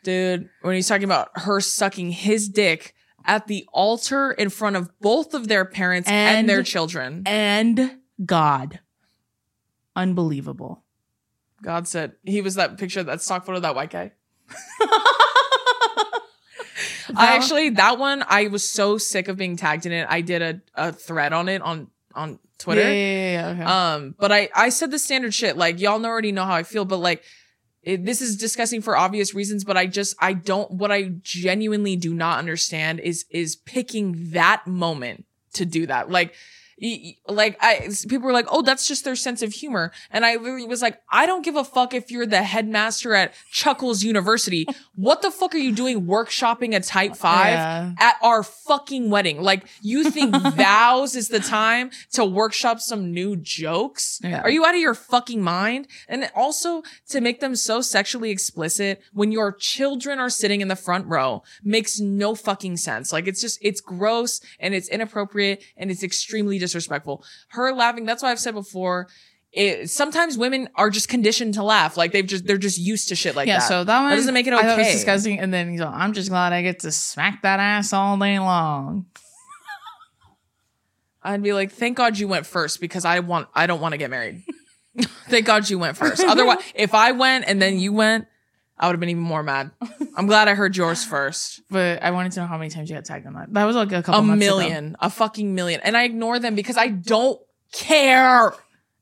dude, 0.03 0.49
when 0.61 0.75
he's 0.75 0.87
talking 0.87 1.03
about 1.03 1.29
her 1.35 1.59
sucking 1.59 2.11
his 2.11 2.49
dick 2.49 2.93
at 3.25 3.47
the 3.47 3.65
altar 3.73 4.31
in 4.31 4.49
front 4.49 4.75
of 4.75 4.89
both 4.99 5.33
of 5.33 5.47
their 5.47 5.65
parents 5.65 6.09
and, 6.09 6.39
And- 6.39 6.49
their 6.49 6.63
children. 6.63 7.23
And 7.25 7.97
God. 8.25 8.79
Unbelievable. 9.95 10.83
God 11.61 11.87
said 11.87 12.13
he 12.23 12.41
was 12.41 12.55
that 12.55 12.77
picture, 12.77 13.03
that 13.03 13.21
stock 13.21 13.45
photo, 13.45 13.57
of 13.57 13.63
that 13.63 13.75
white 13.75 13.89
guy. 13.89 14.13
I 17.15 17.35
actually 17.35 17.69
that 17.71 17.97
one 17.97 18.23
I 18.27 18.47
was 18.47 18.69
so 18.69 18.97
sick 18.97 19.27
of 19.27 19.37
being 19.37 19.57
tagged 19.57 19.85
in 19.85 19.91
it. 19.91 20.07
I 20.09 20.21
did 20.21 20.41
a, 20.41 20.61
a 20.75 20.93
thread 20.93 21.33
on 21.33 21.49
it 21.49 21.61
on 21.61 21.87
on 22.13 22.39
Twitter. 22.57 22.81
Yeah, 22.81 22.87
yeah, 22.91 22.93
yeah, 22.93 23.31
yeah, 23.31 23.47
okay. 23.49 23.63
Um, 23.63 24.15
but 24.17 24.31
I 24.31 24.49
I 24.55 24.69
said 24.69 24.91
the 24.91 24.99
standard 24.99 25.33
shit. 25.33 25.57
Like 25.57 25.79
y'all 25.79 26.05
already 26.05 26.31
know 26.31 26.45
how 26.45 26.53
I 26.53 26.63
feel, 26.63 26.85
but 26.85 26.97
like 26.97 27.23
it, 27.89 28.05
this 28.05 28.21
is 28.21 28.37
disgusting 28.37 28.81
for 28.81 28.95
obvious 28.95 29.33
reasons. 29.33 29.63
But 29.63 29.77
I 29.77 29.87
just 29.87 30.15
I 30.19 30.33
don't. 30.33 30.71
What 30.71 30.91
I 30.91 31.11
genuinely 31.21 31.95
do 31.95 32.13
not 32.13 32.39
understand 32.39 32.99
is 32.99 33.25
is 33.29 33.55
picking 33.55 34.31
that 34.31 34.65
moment 34.67 35.25
to 35.53 35.65
do 35.65 35.85
that. 35.87 36.09
Like. 36.09 36.33
Like 37.27 37.57
I, 37.61 37.89
people 38.07 38.25
were 38.27 38.31
like, 38.33 38.47
"Oh, 38.49 38.61
that's 38.61 38.87
just 38.87 39.03
their 39.03 39.15
sense 39.15 39.41
of 39.41 39.51
humor," 39.53 39.91
and 40.11 40.25
I 40.25 40.35
literally 40.35 40.65
was 40.67 40.81
like, 40.81 41.01
"I 41.11 41.25
don't 41.25 41.43
give 41.43 41.55
a 41.55 41.63
fuck 41.63 41.93
if 41.93 42.09
you're 42.11 42.25
the 42.25 42.43
headmaster 42.43 43.13
at 43.13 43.33
Chuckles 43.51 44.03
University. 44.03 44.67
What 44.95 45.21
the 45.21 45.31
fuck 45.31 45.53
are 45.55 45.57
you 45.59 45.73
doing 45.73 46.05
workshopping 46.05 46.75
a 46.75 46.79
tight 46.79 47.15
five 47.17 47.53
Yeah. 47.53 47.91
at 47.99 48.15
our 48.21 48.43
fucking 48.43 49.09
wedding. 49.09 49.41
Like, 49.41 49.65
you 49.81 50.09
think 50.09 50.35
vows 50.55 51.15
is 51.15 51.27
the 51.29 51.39
time 51.39 51.91
to 52.13 52.25
workshop 52.25 52.79
some 52.79 53.11
new 53.11 53.35
jokes? 53.35 54.19
Yeah. 54.23 54.41
Are 54.41 54.49
you 54.49 54.65
out 54.65 54.75
of 54.75 54.81
your 54.81 54.93
fucking 54.93 55.41
mind? 55.41 55.87
And 56.07 56.29
also 56.35 56.83
to 57.09 57.21
make 57.21 57.39
them 57.39 57.55
so 57.55 57.81
sexually 57.81 58.29
explicit 58.31 59.01
when 59.13 59.31
your 59.31 59.51
children 59.51 60.19
are 60.19 60.29
sitting 60.29 60.61
in 60.61 60.67
the 60.67 60.75
front 60.75 61.07
row 61.07 61.43
makes 61.63 61.99
no 61.99 62.35
fucking 62.35 62.77
sense. 62.77 63.11
Like, 63.13 63.27
it's 63.27 63.41
just, 63.41 63.59
it's 63.61 63.81
gross 63.81 64.41
and 64.59 64.73
it's 64.73 64.87
inappropriate 64.89 65.63
and 65.77 65.89
it's 65.91 66.03
extremely 66.03 66.59
disrespectful. 66.69 67.23
Her 67.49 67.73
laughing, 67.73 68.05
that's 68.05 68.23
why 68.23 68.31
I've 68.31 68.39
said 68.39 68.53
before. 68.53 69.07
It, 69.51 69.89
sometimes 69.89 70.37
women 70.37 70.69
are 70.75 70.91
just 70.91 71.09
conditioned 71.09 71.55
to 71.55 71.63
laugh. 71.63 71.97
Like 71.97 72.11
they've 72.11 72.25
just, 72.25 72.45
they're 72.45 72.59
just 72.59 72.77
used 72.77 73.09
to 73.09 73.15
shit 73.15 73.35
like 73.35 73.47
yeah, 73.47 73.59
that. 73.59 73.67
so 73.67 73.83
that 73.83 74.01
one 74.01 74.11
doesn't 74.11 74.33
make 74.33 74.45
it 74.45 74.53
okay. 74.53 74.61
I 74.61 74.69
thought 74.69 74.79
it 74.79 74.83
was 74.83 74.93
disgusting. 74.93 75.39
And 75.39 75.51
then 75.51 75.71
he's 75.71 75.79
like, 75.79 75.93
I'm 75.93 76.13
just 76.13 76.29
glad 76.29 76.53
I 76.53 76.61
get 76.61 76.81
to 76.81 76.91
smack 76.91 77.41
that 77.41 77.59
ass 77.59 77.91
all 77.91 78.17
day 78.17 78.37
long. 78.37 79.07
I'd 81.23 81.41
be 81.41 81.53
like, 81.53 81.71
thank 81.71 81.97
God 81.97 82.17
you 82.17 82.27
went 82.27 82.45
first 82.45 82.79
because 82.79 83.05
I 83.05 83.19
want 83.19 83.49
I 83.53 83.67
don't 83.67 83.81
want 83.81 83.93
to 83.93 83.97
get 83.97 84.09
married. 84.09 84.43
thank 85.29 85.45
God 85.45 85.69
you 85.69 85.79
went 85.79 85.97
first. 85.97 86.23
Otherwise, 86.23 86.59
if 86.75 86.93
I 86.93 87.11
went 87.11 87.45
and 87.47 87.61
then 87.61 87.79
you 87.79 87.91
went, 87.91 88.27
I 88.79 88.87
would 88.87 88.93
have 88.93 88.99
been 88.99 89.09
even 89.09 89.21
more 89.23 89.43
mad. 89.43 89.71
I'm 90.15 90.25
glad 90.27 90.47
I 90.47 90.55
heard 90.55 90.77
yours 90.77 91.03
first. 91.03 91.61
But 91.69 92.01
I 92.01 92.11
wanted 92.11 92.31
to 92.33 92.39
know 92.41 92.47
how 92.47 92.57
many 92.57 92.69
times 92.69 92.89
you 92.89 92.95
got 92.95 93.05
tagged 93.05 93.27
on 93.27 93.33
that. 93.33 93.53
That 93.53 93.65
was 93.65 93.75
like 93.75 93.91
a 93.91 94.01
couple 94.01 94.21
A 94.21 94.23
months 94.23 94.45
ago. 94.45 94.57
million, 94.57 94.95
a 94.99 95.09
fucking 95.09 95.53
million. 95.53 95.81
And 95.83 95.97
I 95.97 96.03
ignore 96.03 96.39
them 96.39 96.55
because 96.55 96.77
I 96.77 96.87
don't 96.87 97.39
care. 97.73 98.53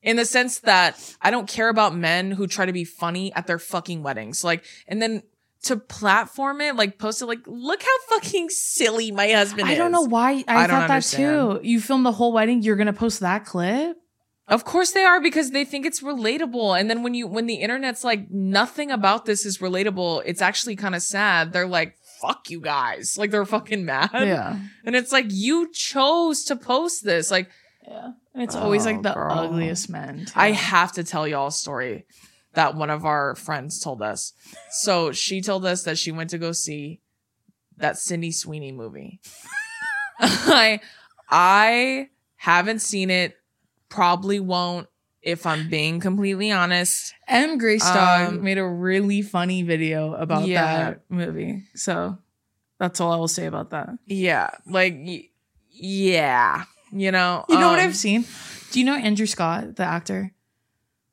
In 0.03 0.15
the 0.15 0.25
sense 0.25 0.59
that 0.59 1.15
I 1.21 1.31
don't 1.31 1.47
care 1.49 1.67
about 1.69 1.93
men 1.95 2.31
who 2.31 2.47
try 2.47 2.65
to 2.65 2.71
be 2.71 2.85
funny 2.85 3.33
at 3.33 3.45
their 3.47 3.59
fucking 3.59 4.03
weddings. 4.03 4.43
Like, 4.43 4.63
and 4.87 5.01
then 5.01 5.23
to 5.63 5.75
platform 5.75 6.61
it, 6.61 6.75
like 6.75 6.97
post 6.97 7.21
it, 7.21 7.25
like, 7.25 7.39
look 7.45 7.81
how 7.81 8.15
fucking 8.15 8.49
silly 8.49 9.11
my 9.11 9.29
husband 9.31 9.67
I 9.67 9.73
is. 9.73 9.77
don't 9.77 9.91
know 9.91 10.03
why 10.03 10.43
I, 10.47 10.63
I 10.63 10.67
thought 10.67 10.87
that 10.87 11.03
too. 11.03 11.59
You 11.63 11.81
filmed 11.81 12.05
the 12.05 12.11
whole 12.13 12.31
wedding, 12.31 12.61
you're 12.61 12.75
gonna 12.77 12.93
post 12.93 13.19
that 13.21 13.45
clip? 13.45 13.97
Of 14.47 14.63
course 14.63 14.91
they 14.91 15.03
are 15.03 15.19
because 15.19 15.51
they 15.51 15.65
think 15.65 15.85
it's 15.85 16.01
relatable. 16.01 16.79
And 16.79 16.89
then 16.89 17.03
when 17.03 17.13
you 17.13 17.27
when 17.27 17.47
the 17.47 17.55
internet's 17.55 18.03
like 18.03 18.31
nothing 18.31 18.91
about 18.91 19.25
this 19.25 19.45
is 19.45 19.57
relatable, 19.57 20.23
it's 20.25 20.41
actually 20.41 20.75
kind 20.77 20.95
of 20.95 21.01
sad. 21.01 21.51
They're 21.51 21.67
like, 21.67 21.97
fuck 22.21 22.49
you 22.49 22.61
guys. 22.61 23.17
Like 23.17 23.31
they're 23.31 23.45
fucking 23.45 23.83
mad. 23.83 24.09
Yeah. 24.13 24.57
And 24.85 24.95
it's 24.95 25.11
like 25.11 25.25
you 25.29 25.69
chose 25.73 26.45
to 26.45 26.55
post 26.55 27.03
this. 27.03 27.29
Like 27.29 27.49
Yeah. 27.85 28.11
And 28.33 28.43
it's 28.43 28.55
oh, 28.55 28.59
always 28.59 28.85
Oh, 28.87 28.91
like 28.91 29.01
the 29.01 29.13
girl. 29.13 29.31
ugliest 29.37 29.89
men. 29.89 30.25
too. 30.25 30.31
I 30.35 30.51
have 30.51 30.93
to 30.93 31.03
tell 31.03 31.27
y'all 31.27 31.47
a 31.47 31.51
story 31.51 32.05
that 32.53 32.75
one 32.75 32.89
of 32.89 33.05
our 33.05 33.35
friends 33.35 33.79
told 33.81 34.01
us. 34.01 34.31
So 34.71 35.11
she 35.11 35.41
told 35.41 35.65
us 35.65 35.83
that 35.83 35.97
she 35.97 36.11
went 36.11 36.29
to 36.31 36.37
go 36.37 36.53
see 36.53 37.01
that 37.75 37.97
Sydney 37.97 38.31
Sweeney 38.31 38.71
movie. 38.71 39.19
I 40.19 40.79
I 41.29 42.09
haven't 42.37 42.79
seen 42.79 43.09
it, 43.09 43.36
probably 43.89 44.39
won't 44.39 44.87
if 45.21 45.45
I'm 45.45 45.69
being 45.69 45.99
completely 45.99 46.51
honest. 46.51 47.13
M. 47.27 47.59
Greystog 47.59 48.27
Um, 48.29 48.43
made 48.43 48.57
a 48.57 48.65
really 48.67 49.21
funny 49.21 49.63
video 49.63 50.13
about 50.13 50.47
Yeah. 50.47 50.63
that 50.91 51.01
movie. 51.09 51.63
So 51.75 52.17
that's 52.79 53.01
all 53.01 53.11
I 53.11 53.17
will 53.17 53.27
say 53.27 53.45
about 53.45 53.71
that. 53.71 53.89
Yeah, 54.05 54.49
like 54.65 54.95
y- 54.97 55.29
yeah, 55.69 56.63
you 56.91 57.11
know. 57.11 57.45
You 57.49 57.59
know 57.59 57.69
what 57.69 57.79
um, 57.79 57.85
I've 57.85 57.95
seen? 57.95 58.25
Do 58.71 58.79
you 58.79 58.85
know 58.85 58.95
Andrew 58.95 59.25
Scott, 59.25 59.75
the 59.75 59.83
actor? 59.83 60.31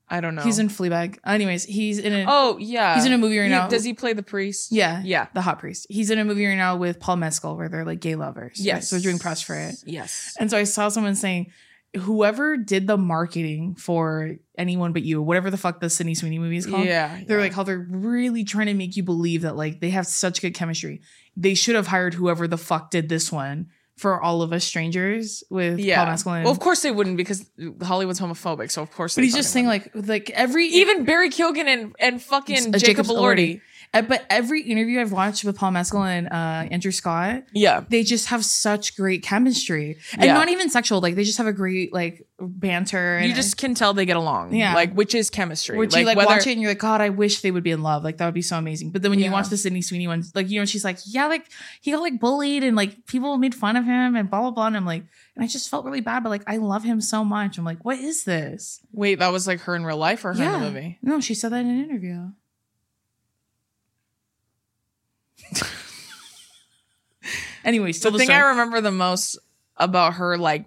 I 0.09 0.21
don't 0.21 0.35
know. 0.35 0.43
He's 0.43 0.59
in 0.59 0.69
Fleabag. 0.69 1.19
Anyways, 1.25 1.65
he's 1.65 1.99
in 1.99 2.13
a 2.13 2.25
Oh 2.29 2.59
yeah, 2.59 2.95
he's 2.95 3.07
in 3.07 3.13
a 3.13 3.19
movie 3.19 3.39
right 3.39 3.47
He- 3.47 3.51
now. 3.51 3.69
Does 3.69 3.85
he 3.85 3.95
play 3.95 4.13
the 4.13 4.23
priest? 4.23 4.71
Yeah. 4.71 5.01
Yeah. 5.05 5.27
The 5.35 5.41
hot 5.41 5.59
priest. 5.59 5.87
He's 5.89 6.11
in 6.11 6.19
a 6.19 6.25
movie 6.25 6.47
right 6.47 6.57
now 6.57 6.77
with 6.77 7.01
Paul 7.01 7.17
Mescal 7.17 7.57
where 7.57 7.69
they're 7.69 7.87
like 7.87 8.01
gay 8.01 8.15
lovers. 8.15 8.59
right? 8.59 8.67
Yes. 8.67 8.89
So 8.91 8.97
they're 8.97 9.03
doing 9.03 9.19
press 9.19 9.41
for 9.41 9.55
it. 9.57 9.77
Yes. 9.87 10.37
And 10.39 10.51
so 10.51 10.59
I 10.59 10.65
saw 10.65 10.89
someone 10.89 11.15
saying, 11.15 11.51
whoever 11.97 12.57
did 12.57 12.87
the 12.87 12.97
marketing 12.97 13.75
for 13.77 14.37
anyone 14.59 14.93
but 14.93 15.03
you, 15.03 15.23
whatever 15.23 15.51
the 15.51 15.57
fuck 15.57 15.81
the 15.81 15.91
Sydney 15.91 16.15
Sweeney 16.15 16.39
movie 16.39 16.57
is 16.57 16.67
called. 16.67 16.87
Yeah. 16.87 17.21
They're 17.27 17.39
yeah. 17.39 17.45
like 17.45 17.53
how 17.53 17.63
they're 17.63 17.87
really 17.89 18.45
trying 18.45 18.67
to 18.67 18.75
make 18.75 18.97
you 18.97 19.03
believe 19.03 19.43
that 19.43 19.57
like 19.57 19.81
they 19.81 19.91
have 19.91 20.07
such 20.07 20.41
good 20.41 20.55
chemistry. 20.55 21.03
They 21.37 21.55
should 21.55 21.75
have 21.77 21.87
hired 21.87 22.15
whoever 22.15 22.49
the 22.49 22.59
fuck 22.59 22.91
did 22.91 23.09
this 23.09 23.31
one 23.31 23.69
for 23.97 24.21
all 24.21 24.43
of 24.43 24.53
us 24.53 24.65
strangers 24.65 25.45
with 25.51 25.79
yeah. 25.79 25.97
Paul 25.97 26.07
Mescal. 26.07 26.33
Well, 26.33 26.51
of 26.51 26.59
course 26.59 26.83
they 26.83 26.91
wouldn't 26.91 27.17
because 27.17 27.49
Hollywood's 27.83 28.19
homophobic. 28.21 28.71
So 28.71 28.83
of 28.83 28.91
course. 28.91 29.15
but 29.15 29.25
he's 29.25 29.35
just 29.35 29.53
saying 29.53 29.67
like 29.67 29.91
like 29.95 30.31
every 30.31 30.67
even 30.67 31.05
Barry 31.05 31.31
Keoghan 31.31 31.67
and 31.67 31.95
and 31.99 32.21
fucking 32.21 32.75
Uh, 32.75 32.79
Jacob 32.79 33.07
Elordi. 33.07 33.61
Uh, 33.95 34.03
but 34.03 34.25
every 34.29 34.63
interview 34.63 35.01
I've 35.01 35.13
watched 35.13 35.45
with 35.45 35.57
Paul 35.57 35.71
Mescal 35.71 36.03
and 36.03 36.27
uh, 36.29 36.69
Andrew 36.71 36.91
Scott, 36.93 37.45
Yeah. 37.53 37.85
they 37.89 38.03
just 38.03 38.27
have 38.27 38.45
such 38.45 38.97
great 38.97 39.23
chemistry, 39.23 39.99
and 40.15 40.25
Yeah. 40.25 40.35
not 40.35 40.49
even 40.49 40.69
sexual. 40.69 41.01
Like 41.01 41.15
they 41.15 41.25
just 41.25 41.39
have 41.39 41.47
a 41.47 41.53
great 41.53 41.93
like 41.93 42.27
banter. 42.41 43.17
And 43.19 43.29
You 43.29 43.35
just 43.35 43.57
can 43.57 43.75
tell 43.75 43.95
they 43.95 44.07
get 44.07 44.17
along. 44.17 44.55
Yeah. 44.55 44.75
Like 44.75 44.93
which 44.95 45.15
is 45.15 45.31
chemistry. 45.31 45.79
Which 45.79 45.95
you 45.97 46.05
like 46.05 46.17
whether- 46.17 46.27
watch 46.29 46.47
it 46.47 46.53
and 46.53 46.61
you're 46.61 46.71
like, 46.73 46.79
God, 46.79 47.01
I 47.01 47.09
wish 47.11 47.41
they 47.43 47.51
would 47.51 47.63
be 47.63 47.71
in 47.71 47.83
love. 47.83 48.05
Like 48.05 48.17
that 48.19 48.25
would 48.27 48.35
be 48.35 48.43
so 48.43 48.59
amazing. 48.59 48.91
But 48.91 49.03
then 49.03 49.11
when 49.11 49.21
you 49.21 49.31
watch 49.31 49.49
the 49.49 49.57
Sydney 49.57 49.83
Sweeney 49.83 50.09
one, 50.09 50.25
like 50.35 50.51
you 50.51 50.59
know, 50.61 50.65
she's 50.67 50.85
like, 50.85 50.99
yeah, 51.07 51.27
like 51.27 51.47
he 51.81 51.93
got 51.93 52.01
like 52.01 52.19
bullied 52.21 52.65
and 52.65 52.77
like 52.77 53.07
people 53.07 53.37
made 53.39 53.55
fun 53.55 53.77
of 53.77 53.85
him 53.85 54.17
and 54.17 54.29
blah 54.29 54.41
blah 54.41 54.51
blah. 54.51 54.67
And 54.67 54.77
I'm 54.77 54.87
like, 54.87 55.05
and 55.37 55.45
I 55.45 55.49
just 55.49 55.69
felt 55.71 55.85
really 55.85 56.01
bad, 56.01 56.23
but 56.23 56.31
like 56.31 56.43
I 56.47 56.57
love 56.59 56.83
him 56.85 57.01
so 57.01 57.25
much. 57.25 57.59
I'm 57.59 57.65
like, 57.65 57.85
what 57.85 57.99
is 57.99 58.25
this? 58.25 58.81
Wait, 58.93 59.21
that 59.21 59.33
was 59.33 59.47
like 59.47 59.61
her 59.61 59.75
in 59.77 59.85
real 59.85 59.97
life 59.97 60.25
or 60.25 60.33
her 60.35 60.43
in 60.43 60.53
the 60.53 60.59
movie? 60.71 60.99
No, 61.03 61.21
she 61.21 61.35
said 61.35 61.53
that 61.53 61.61
in 61.61 61.69
an 61.69 61.85
interview. 61.85 62.29
Anyway, 67.65 67.93
still 67.93 68.11
the 68.11 68.19
the 68.19 68.27
thing 68.27 68.35
I 68.35 68.51
remember 68.51 68.81
the 68.81 68.91
most 68.91 69.39
about 69.77 70.15
her, 70.15 70.37
like 70.37 70.67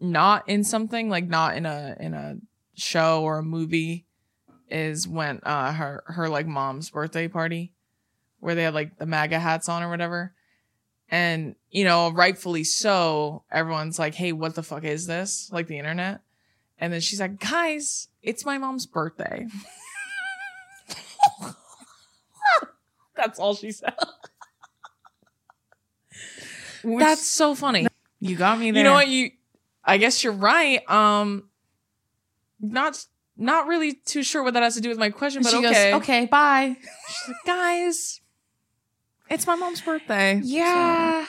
not 0.00 0.48
in 0.48 0.64
something, 0.64 1.08
like 1.08 1.28
not 1.28 1.56
in 1.56 1.66
a 1.66 1.96
in 2.00 2.14
a 2.14 2.36
show 2.74 3.22
or 3.22 3.38
a 3.38 3.42
movie, 3.42 4.06
is 4.70 5.06
when 5.06 5.40
uh 5.42 5.72
her 5.72 6.02
her 6.06 6.28
like 6.28 6.46
mom's 6.46 6.90
birthday 6.90 7.28
party, 7.28 7.72
where 8.38 8.54
they 8.54 8.62
had 8.62 8.74
like 8.74 8.98
the 8.98 9.06
MAGA 9.06 9.38
hats 9.38 9.68
on 9.68 9.82
or 9.82 9.90
whatever, 9.90 10.32
and 11.10 11.54
you 11.70 11.84
know 11.84 12.10
rightfully 12.10 12.64
so, 12.64 13.44
everyone's 13.50 13.98
like, 13.98 14.14
hey, 14.14 14.32
what 14.32 14.54
the 14.54 14.62
fuck 14.62 14.84
is 14.84 15.06
this? 15.06 15.50
Like 15.52 15.66
the 15.66 15.78
internet, 15.78 16.20
and 16.78 16.92
then 16.92 17.00
she's 17.00 17.20
like, 17.20 17.40
guys, 17.40 18.08
it's 18.22 18.44
my 18.44 18.58
mom's 18.58 18.86
birthday. 18.86 19.46
That's 23.20 23.38
all 23.38 23.54
she 23.54 23.72
said. 23.72 23.94
That's 26.84 27.26
so 27.26 27.54
funny. 27.54 27.86
you 28.20 28.36
got 28.36 28.58
me 28.58 28.70
there. 28.70 28.80
You 28.80 28.84
know 28.84 28.94
what? 28.94 29.08
You, 29.08 29.30
I 29.84 29.98
guess 29.98 30.24
you're 30.24 30.32
right. 30.32 30.88
Um, 30.90 31.50
not 32.60 33.04
not 33.36 33.66
really 33.66 33.92
too 33.92 34.22
sure 34.22 34.42
what 34.42 34.54
that 34.54 34.62
has 34.62 34.74
to 34.76 34.80
do 34.80 34.88
with 34.88 34.98
my 34.98 35.10
question, 35.10 35.42
but 35.42 35.50
she 35.50 35.58
okay. 35.58 35.90
goes, 35.90 36.02
okay, 36.02 36.26
bye. 36.26 36.76
She's 37.08 37.28
like, 37.28 37.36
guys, 37.46 38.20
it's 39.28 39.46
my 39.46 39.54
mom's 39.54 39.80
birthday. 39.80 40.40
Yeah. 40.42 41.26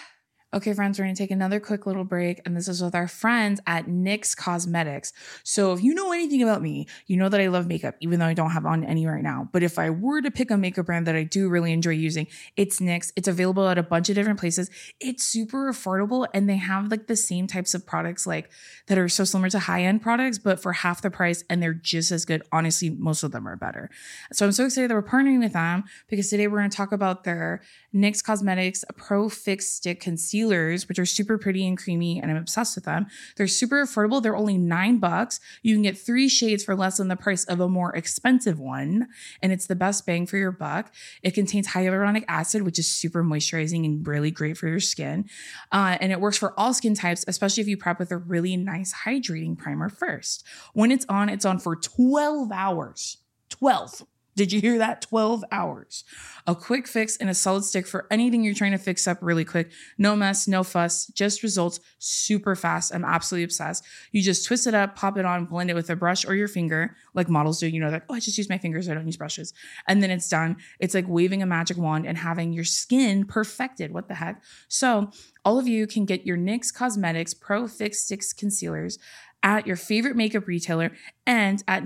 Okay, 0.54 0.74
friends, 0.74 1.00
we're 1.00 1.06
going 1.06 1.16
to 1.16 1.24
take 1.24 1.32
another 1.32 1.62
quick 1.62 1.86
little 1.86 2.04
break, 2.04 2.42
and 2.44 2.58
this 2.58 2.68
is 2.68 2.84
with 2.84 2.94
our 2.94 3.08
friends 3.08 3.62
at 3.66 3.86
NYX 3.86 4.36
Cosmetics. 4.36 5.14
So, 5.46 5.72
if 5.72 5.82
you 5.82 5.94
know 5.94 6.12
anything 6.12 6.44
about 6.44 6.62
me, 6.62 6.88
you 7.08 7.16
know 7.16 7.30
that 7.30 7.40
I 7.40 7.48
love 7.48 7.68
makeup, 7.68 7.96
even 8.02 8.20
though 8.20 8.26
I 8.26 8.34
don't 8.34 8.50
have 8.50 8.66
on 8.66 8.84
any 8.84 9.08
right 9.08 9.24
now. 9.24 9.48
But 9.54 9.64
if 9.64 9.80
I 9.80 9.90
were 9.90 10.22
to 10.22 10.30
pick 10.30 10.52
a 10.52 10.58
makeup 10.58 10.88
brand 10.88 11.08
that 11.08 11.16
I 11.16 11.24
do 11.24 11.48
really 11.48 11.72
enjoy 11.72 11.92
using, 11.92 12.28
it's 12.58 12.82
NYX. 12.82 13.14
It's 13.16 13.30
available 13.30 13.66
at 13.70 13.78
a 13.78 13.84
bunch 13.84 14.10
of 14.10 14.16
different 14.16 14.42
places. 14.42 14.70
It's 15.00 15.24
super 15.24 15.72
affordable, 15.72 16.28
and 16.34 16.50
they 16.50 16.58
have 16.58 16.92
like 16.92 17.08
the 17.08 17.16
same 17.16 17.48
types 17.48 17.74
of 17.74 17.86
products 17.86 18.28
like 18.28 18.52
that 18.88 18.98
are 18.98 19.08
so 19.08 19.24
similar 19.24 19.50
to 19.52 19.60
high 19.60 19.84
end 19.84 20.02
products, 20.02 20.38
but 20.38 20.62
for 20.62 20.74
half 20.74 21.02
the 21.02 21.10
price, 21.10 21.46
and 21.50 21.64
they're 21.64 21.74
just 21.74 22.12
as 22.12 22.26
good. 22.26 22.44
Honestly, 22.52 22.90
most 22.90 23.24
of 23.24 23.32
them 23.32 23.48
are 23.48 23.56
better. 23.56 23.90
So, 24.34 24.48
I'm 24.48 24.52
so 24.52 24.66
excited 24.66 24.90
that 24.90 24.96
we're 24.96 25.02
partnering 25.02 25.40
with 25.40 25.54
them 25.54 25.86
because 26.10 26.30
today 26.30 26.48
we're 26.48 26.58
going 26.58 26.70
to 26.70 26.76
talk 26.76 26.92
about 26.92 27.24
their 27.24 27.62
NYX 27.94 28.24
Cosmetics 28.24 28.86
Pro 28.96 29.30
Fix 29.30 29.68
Stick 29.68 30.00
concealers, 30.00 30.88
which 30.88 31.00
are 31.00 31.06
super 31.06 31.38
pretty 31.38 31.68
and 31.68 31.78
creamy, 31.78 32.22
and 32.22 32.32
I'm 32.32 32.38
obsessed 32.38 32.76
with 32.76 32.86
them. 32.86 33.08
They're 33.36 33.48
super 33.48 33.84
affordable. 33.84 34.22
They're 34.22 34.36
only 34.36 34.58
nine 34.58 35.00
bucks. 35.00 35.40
You 35.62 35.76
can 35.76 35.82
get 35.82 35.98
three 35.98 36.30
shades 36.30 36.64
for 36.64 36.76
less 36.76 36.98
than 36.98 37.08
the 37.08 37.16
price 37.16 37.44
of 37.46 37.60
a 37.60 37.68
more 37.68 37.96
expensive 37.96 38.60
one, 38.60 39.08
and 39.42 39.52
it's 39.52 39.68
the 39.68 39.76
best 39.76 40.06
bang 40.06 40.26
for 40.26 40.38
your 40.38 40.52
buck. 40.52 40.94
It 41.22 41.32
contains 41.32 41.70
hyaluronic 41.70 42.24
acid, 42.28 42.64
which 42.64 42.80
is 42.80 42.92
super 42.92 43.24
moisturizing 43.24 43.86
and 43.86 44.08
really 44.08 44.32
great 44.32 44.58
for 44.58 44.68
your 44.68 44.80
skin. 44.80 45.30
Uh, 45.72 45.98
and 46.00 46.12
it 46.12 46.22
works 46.22 46.38
for 46.38 46.58
all 46.60 46.74
skin 46.74 46.96
types, 46.96 47.26
especially 47.28 47.62
if 47.62 47.68
you 47.68 47.78
prep 47.78 48.00
with 48.00 48.12
a 48.12 48.18
really 48.18 48.56
nice 48.58 48.94
hydrating 49.06 49.58
primer 49.58 49.90
first. 49.90 50.46
When 50.74 50.92
it's 50.92 51.06
on, 51.10 51.30
it's 51.30 51.46
on 51.46 51.60
for 51.60 51.76
12 51.76 52.52
hours. 52.52 53.18
12. 53.50 54.06
Did 54.36 54.54
you 54.54 54.62
hear 54.62 54.78
that? 54.78 55.02
12 55.02 55.44
hours. 55.52 56.04
A 56.48 56.56
quick 56.56 56.88
fix 56.88 57.18
and 57.18 57.30
a 57.30 57.34
solid 57.34 57.66
stick 57.66 57.86
for 57.86 58.08
anything 58.10 58.44
you're 58.44 58.54
trying 58.54 58.72
to 58.72 58.78
fix 58.78 59.08
up 59.08 59.18
really 59.22 59.44
quick. 59.44 59.72
No 59.98 60.16
mess, 60.16 60.48
no 60.48 60.64
fuss, 60.64 61.08
just 61.08 61.44
results 61.44 61.80
super 62.00 62.56
fast. 62.56 62.94
I'm 62.96 63.04
absolutely 63.04 63.44
obsessed. 63.44 63.84
You 64.12 64.22
just 64.22 64.46
twist 64.46 64.68
it 64.68 64.74
up, 64.74 64.96
pop 64.96 65.18
it 65.18 65.26
on, 65.26 65.46
blend 65.46 65.70
it 65.70 65.74
with 65.74 65.90
a 65.90 65.96
brush 65.96 66.26
or 66.26 66.34
your 66.34 66.48
finger, 66.48 66.96
like 67.14 67.30
models 67.30 67.60
do. 67.60 67.68
You 67.68 67.82
know, 67.82 67.92
that, 67.92 68.06
oh, 68.10 68.16
I 68.16 68.20
just 68.20 68.38
use 68.38 68.50
my 68.50 68.58
fingers, 68.58 68.90
I 68.90 68.94
don't 68.94 69.06
use 69.06 69.18
brushes. 69.18 69.54
And 69.88 70.02
then 70.02 70.12
it's 70.12 70.30
done. 70.30 70.58
It's 70.80 70.94
like 70.94 71.06
waving 71.08 71.44
a 71.44 71.46
magic 71.46 71.78
wand 71.78 72.06
and 72.06 72.18
having 72.18 72.54
your 72.54 72.64
skin 72.64 73.26
perfected. 73.26 73.92
What 73.92 74.08
the 74.08 74.16
heck? 74.16 74.42
So, 74.68 75.12
all 75.44 75.58
of 75.58 75.68
you 75.68 75.88
can 75.88 76.06
get 76.06 76.26
your 76.26 76.38
NYX 76.38 76.72
Cosmetics 76.74 77.34
Pro 77.34 77.68
Fix 77.68 78.04
Sticks 78.04 78.32
Concealers 78.32 79.00
at 79.44 79.66
your 79.66 79.76
favorite 79.76 80.16
makeup 80.16 80.48
retailer 80.48 80.92
and 81.26 81.64
at 81.68 81.84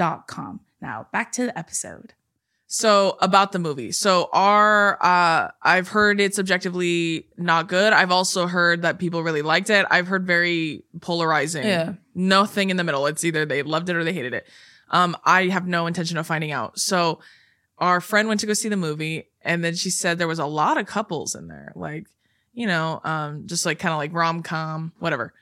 nyxcosmetics.com. 0.00 0.60
Now, 0.80 1.06
back 1.12 1.32
to 1.32 1.46
the 1.46 1.58
episode. 1.58 2.14
So 2.72 3.18
about 3.20 3.50
the 3.50 3.58
movie. 3.58 3.90
So 3.90 4.28
our 4.32 4.96
uh 5.02 5.50
I've 5.60 5.88
heard 5.88 6.20
it's 6.20 6.38
objectively 6.38 7.26
not 7.36 7.66
good. 7.66 7.92
I've 7.92 8.12
also 8.12 8.46
heard 8.46 8.82
that 8.82 9.00
people 9.00 9.24
really 9.24 9.42
liked 9.42 9.70
it. 9.70 9.84
I've 9.90 10.06
heard 10.06 10.24
very 10.24 10.84
polarizing. 11.00 11.64
Yeah. 11.64 11.94
Nothing 12.14 12.70
in 12.70 12.76
the 12.76 12.84
middle. 12.84 13.06
It's 13.06 13.24
either 13.24 13.44
they 13.44 13.64
loved 13.64 13.88
it 13.88 13.96
or 13.96 14.04
they 14.04 14.12
hated 14.12 14.34
it. 14.34 14.46
Um 14.88 15.16
I 15.24 15.48
have 15.48 15.66
no 15.66 15.88
intention 15.88 16.16
of 16.16 16.28
finding 16.28 16.52
out. 16.52 16.78
So 16.78 17.18
our 17.78 18.00
friend 18.00 18.28
went 18.28 18.38
to 18.40 18.46
go 18.46 18.52
see 18.52 18.68
the 18.68 18.76
movie 18.76 19.28
and 19.42 19.64
then 19.64 19.74
she 19.74 19.90
said 19.90 20.18
there 20.18 20.28
was 20.28 20.38
a 20.38 20.46
lot 20.46 20.78
of 20.78 20.86
couples 20.86 21.34
in 21.34 21.48
there. 21.48 21.72
Like, 21.74 22.06
you 22.52 22.68
know, 22.68 23.00
um 23.02 23.48
just 23.48 23.66
like 23.66 23.80
kind 23.80 23.92
of 23.92 23.98
like 23.98 24.14
rom-com, 24.14 24.92
whatever. 25.00 25.34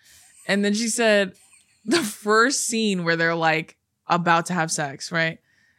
And 0.47 0.65
then 0.65 0.73
she 0.73 0.89
said 0.89 1.35
the 1.85 2.03
first 2.03 2.67
scene 2.67 3.05
where 3.05 3.17
they're 3.17 3.35
like 3.35 3.78
about 4.09 4.47
to 4.47 4.55
have 4.55 4.71
sex, 4.71 5.13
right? 5.13 5.39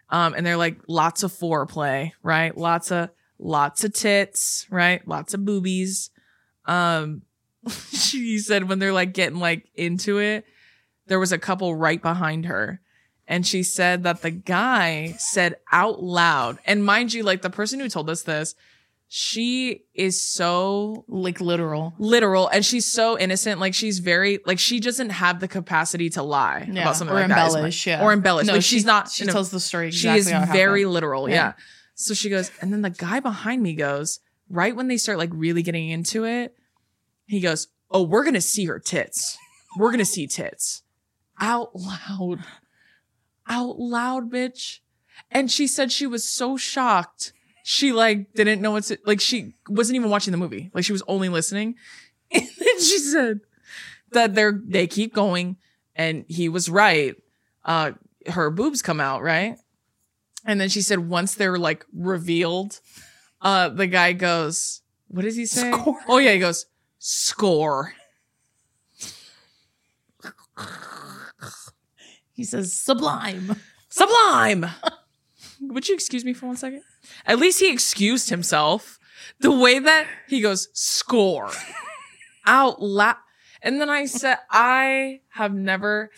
Um, 0.10 0.34
and 0.34 0.46
they're 0.46 0.58
like 0.58 0.80
lots 0.88 1.24
of 1.24 1.32
foreplay, 1.32 2.12
right? 2.24 2.56
Lots 2.56 2.92
of 2.92 3.10
lots 3.38 3.84
of 3.84 3.94
tits, 3.94 4.66
right? 4.70 5.08
Lots 5.08 5.34
of 5.34 5.46
boobies. 5.46 6.10
Um, 6.66 7.24
she 7.92 8.40
said 8.40 8.68
when 8.68 8.80
they're 8.80 8.94
like 8.94 9.14
getting 9.14 9.40
like 9.40 9.70
into 9.76 10.20
it, 10.20 10.46
there 11.08 11.20
was 11.20 11.32
a 11.32 11.38
couple 11.38 11.76
right 11.76 12.02
behind 12.02 12.46
her. 12.46 12.82
And 13.28 13.46
she 13.46 13.62
said 13.62 14.04
that 14.04 14.24
the 14.24 14.32
guy 14.32 15.14
said 15.20 15.58
out 15.72 16.02
loud, 16.02 16.58
and 16.66 16.84
mind 16.84 17.14
you, 17.14 17.22
like 17.22 17.44
the 17.44 17.52
person 17.52 17.80
who 17.80 17.88
told 17.88 18.10
us 18.10 18.24
this, 18.24 18.56
she 19.12 19.86
is 19.96 20.22
so 20.22 21.04
like 21.08 21.42
literal. 21.42 21.96
literal 21.98 22.48
and 22.48 22.64
she's 22.64 22.86
so 22.86 23.18
innocent. 23.18 23.60
Like 23.60 23.74
she's 23.74 23.98
very 23.98 24.40
like 24.46 24.60
she 24.60 24.80
doesn't 24.80 25.10
have 25.10 25.40
the 25.40 25.48
capacity 25.48 26.12
to 26.12 26.22
lie 26.22 26.70
yeah. 26.72 26.84
about 26.84 26.96
something 26.96 27.18
or 27.18 27.22
like 27.22 27.30
embellish 27.30 27.86
that 27.86 27.90
yeah. 27.90 28.06
or 28.06 28.14
embellish. 28.14 28.46
No, 28.46 28.54
like 28.54 28.62
she, 28.62 28.76
she's 28.76 28.86
not 28.86 29.10
she 29.10 29.24
you 29.24 29.28
know, 29.28 29.34
tells 29.34 29.50
the 29.50 29.60
story 29.60 29.90
she 29.90 30.08
is 30.10 30.30
very 30.30 30.86
literal. 30.86 31.28
Yeah. 31.28 31.36
Yeah. 31.36 31.54
so 31.96 32.14
she 32.14 32.30
goes 32.30 32.52
and 32.62 32.72
then 32.72 32.84
the 32.84 32.92
guy 32.92 33.20
behind 33.20 33.64
me 33.64 33.74
goes 33.74 34.20
right 34.48 34.76
when 34.76 34.88
they 34.88 34.98
start 34.98 35.18
like 35.18 35.32
really 35.34 35.64
getting 35.64 35.90
into 35.90 36.26
it 36.26 36.56
he 37.26 37.40
goes 37.40 37.68
oh 37.90 38.04
we're 38.04 38.24
gonna 38.24 38.40
see 38.40 38.66
her 38.66 38.78
tits. 38.78 39.40
We're 39.76 39.90
gonna 39.90 40.06
see 40.06 40.28
tits. 40.28 40.84
Out 41.42 41.76
loud. 41.76 42.44
Out 43.48 43.80
loud 43.80 44.32
bitch. 44.32 44.82
And 45.32 45.50
she 45.50 45.66
said 45.66 45.92
she 45.92 46.06
was 46.06 46.24
so 46.30 46.58
shocked 46.58 47.34
she 47.70 47.92
like 47.92 48.34
didn't 48.34 48.62
know 48.62 48.72
what's 48.72 48.92
like 49.06 49.22
she 49.22 49.54
wasn't 49.68 49.96
even 49.96 50.10
watching 50.10 50.32
the 50.32 50.40
movie. 50.40 50.72
Like 50.74 50.84
she 50.84 50.92
was 50.92 51.04
only 51.08 51.30
listening. 51.30 51.76
And 52.32 52.48
then 52.60 52.80
she 52.80 53.00
said 53.00 53.42
that 54.12 54.34
they're 54.36 54.60
they 54.64 54.88
keep 54.88 55.14
going. 55.14 55.58
And 55.96 56.26
he 56.28 56.50
was 56.50 56.68
right. 56.68 57.16
Uh 57.64 57.92
her 58.28 58.50
boobs 58.50 58.82
come 58.82 59.00
out 59.00 59.22
right? 59.22 59.56
And 60.46 60.60
then 60.60 60.70
she 60.70 60.82
said 60.82 61.10
once 61.10 61.36
they're 61.36 61.60
like 61.60 61.86
revealed 61.94 62.80
uh 63.40 63.70
the 63.70 63.86
guy 63.86 64.14
goes 64.14 64.82
what 65.08 65.22
does 65.22 65.36
he 65.36 65.46
say? 65.46 65.72
Score. 65.72 66.00
oh 66.08 66.18
yeah 66.18 66.34
he 66.34 66.40
goes 66.40 66.66
score. 66.98 67.94
He 72.34 72.46
says 72.46 72.74
sublime. 72.74 73.58
Sublime! 73.90 74.66
Would 75.62 75.88
you 75.88 75.94
excuse 75.94 76.26
me 76.26 76.34
for 76.34 76.48
one 76.48 76.56
second 76.56 76.84
at 77.26 77.40
least 77.40 77.60
he 77.60 77.72
excused 77.72 78.30
himself. 78.30 79.00
The 79.40 79.52
way 79.52 79.80
that 79.80 80.08
he 80.28 80.42
goes 80.42 80.70
score. 80.74 81.50
Out 82.46 82.82
loud 82.82 83.18
and 83.62 83.80
then 83.80 83.90
i 83.90 84.06
said 84.06 84.38
i 84.50 85.22
have 85.30 85.54
never 85.54 86.10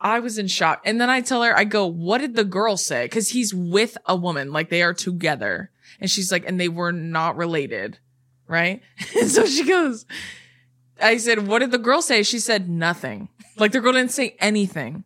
i 0.00 0.18
was 0.18 0.38
in 0.38 0.46
shock. 0.46 0.80
And 0.84 1.00
then 1.00 1.10
i 1.10 1.20
tell 1.20 1.42
her 1.42 1.56
i 1.56 1.64
go 1.64 1.86
what 1.86 2.18
did 2.18 2.36
the 2.36 2.44
girl 2.44 2.76
say? 2.76 3.04
Because 3.04 3.30
he's 3.30 3.54
with 3.54 3.96
a 4.06 4.16
woman 4.16 4.52
like 4.52 4.70
they 4.70 4.82
are 4.82 4.94
together. 4.94 5.70
And 6.00 6.10
she's 6.10 6.32
like 6.32 6.46
and 6.46 6.58
they 6.60 6.68
were 6.68 6.92
not 6.92 7.36
related. 7.36 7.98
Right? 8.48 8.82
And 9.18 9.30
so 9.30 9.46
she 9.46 9.64
goes 9.64 10.06
i 11.00 11.16
said 11.16 11.46
what 11.46 11.60
did 11.60 11.70
the 11.70 11.78
girl 11.78 12.02
say? 12.02 12.22
She 12.22 12.38
said 12.38 12.68
nothing. 12.68 13.28
Like 13.56 13.72
the 13.72 13.80
girl 13.80 13.92
didn't 13.92 14.12
say 14.12 14.36
anything. 14.38 15.04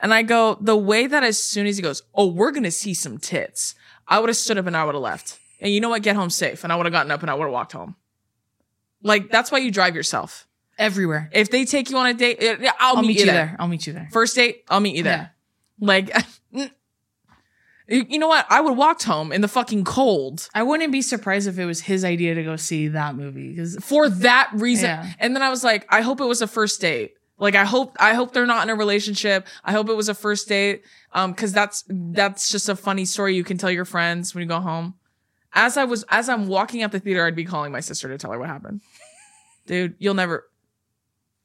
And 0.00 0.12
I 0.12 0.22
go, 0.22 0.56
the 0.60 0.76
way 0.76 1.06
that 1.06 1.22
as 1.22 1.42
soon 1.42 1.66
as 1.66 1.76
he 1.76 1.82
goes, 1.82 2.02
oh, 2.14 2.26
we're 2.26 2.50
going 2.50 2.64
to 2.64 2.72
see 2.72 2.92
some 2.92 3.18
tits, 3.18 3.76
I 4.12 4.18
would 4.18 4.28
have 4.28 4.36
stood 4.36 4.58
up 4.58 4.66
and 4.66 4.76
I 4.76 4.84
would 4.84 4.94
have 4.94 5.02
left. 5.02 5.38
And 5.58 5.72
you 5.72 5.80
know 5.80 5.88
what? 5.88 6.02
Get 6.02 6.16
home 6.16 6.28
safe. 6.28 6.64
And 6.64 6.72
I 6.72 6.76
would 6.76 6.84
have 6.84 6.92
gotten 6.92 7.10
up 7.10 7.22
and 7.22 7.30
I 7.30 7.34
would 7.34 7.44
have 7.44 7.52
walked 7.52 7.72
home. 7.72 7.96
Like, 9.02 9.30
that's 9.30 9.50
why 9.50 9.56
you 9.56 9.70
drive 9.70 9.96
yourself. 9.96 10.46
everywhere 10.78 11.30
If 11.32 11.50
they 11.50 11.64
take 11.64 11.88
you 11.88 11.96
on 11.96 12.06
a 12.06 12.12
date, 12.12 12.36
yeah, 12.42 12.72
I'll, 12.78 13.00
meet, 13.00 13.18
you 13.18 13.24
there. 13.24 13.56
i'll 13.58 13.68
meet 13.68 13.86
you 13.86 13.94
there 13.94 14.10
First 14.12 14.36
date, 14.36 14.64
I'll 14.68 14.80
meet 14.80 14.96
you 14.96 15.02
there. 15.02 15.32
Yeah. 15.78 15.86
Like, 15.86 16.14
you 17.88 18.18
know 18.18 18.28
what? 18.28 18.44
I 18.50 18.60
would 18.60 18.72
have 18.72 18.78
walked 18.78 19.04
home 19.04 19.32
in 19.32 19.40
the 19.40 19.48
fucking 19.48 19.84
cold 19.84 20.50
i 20.54 20.62
wouldn't 20.62 20.92
be 20.92 21.00
surprised 21.00 21.48
if 21.48 21.58
it 21.58 21.64
was 21.64 21.80
his 21.80 22.04
idea 22.04 22.34
to 22.34 22.42
go 22.44 22.56
see 22.56 22.88
that 22.88 23.16
movie 23.16 23.48
because 23.48 23.76
for 23.80 24.10
that 24.10 24.50
reason. 24.52 24.90
Yeah. 24.90 25.10
And 25.20 25.34
then 25.34 25.42
I 25.42 25.48
was 25.48 25.64
like, 25.64 25.86
I 25.88 26.02
hope 26.02 26.20
it 26.20 26.26
was 26.26 26.42
a 26.42 26.46
first 26.46 26.82
date. 26.82 27.14
Like 27.42 27.56
I 27.56 27.64
hope 27.64 27.96
I 27.98 28.14
hope 28.14 28.32
they're 28.32 28.46
not 28.46 28.62
in 28.62 28.70
a 28.70 28.76
relationship. 28.76 29.48
I 29.64 29.72
hope 29.72 29.88
it 29.88 29.94
was 29.96 30.08
a 30.08 30.14
first 30.14 30.48
date. 30.48 30.84
Um, 31.12 31.34
cause 31.34 31.52
that's 31.52 31.82
that's 31.88 32.48
just 32.50 32.68
a 32.68 32.76
funny 32.76 33.04
story 33.04 33.34
you 33.34 33.42
can 33.42 33.58
tell 33.58 33.70
your 33.70 33.84
friends 33.84 34.32
when 34.32 34.42
you 34.42 34.48
go 34.48 34.60
home. 34.60 34.94
As 35.52 35.76
I 35.76 35.82
was 35.84 36.04
as 36.08 36.28
I'm 36.28 36.46
walking 36.46 36.82
out 36.84 36.92
the 36.92 37.00
theater, 37.00 37.26
I'd 37.26 37.34
be 37.34 37.44
calling 37.44 37.72
my 37.72 37.80
sister 37.80 38.06
to 38.08 38.16
tell 38.16 38.30
her 38.30 38.38
what 38.38 38.48
happened. 38.48 38.80
Dude, 39.66 39.96
you'll 39.98 40.14
never 40.14 40.48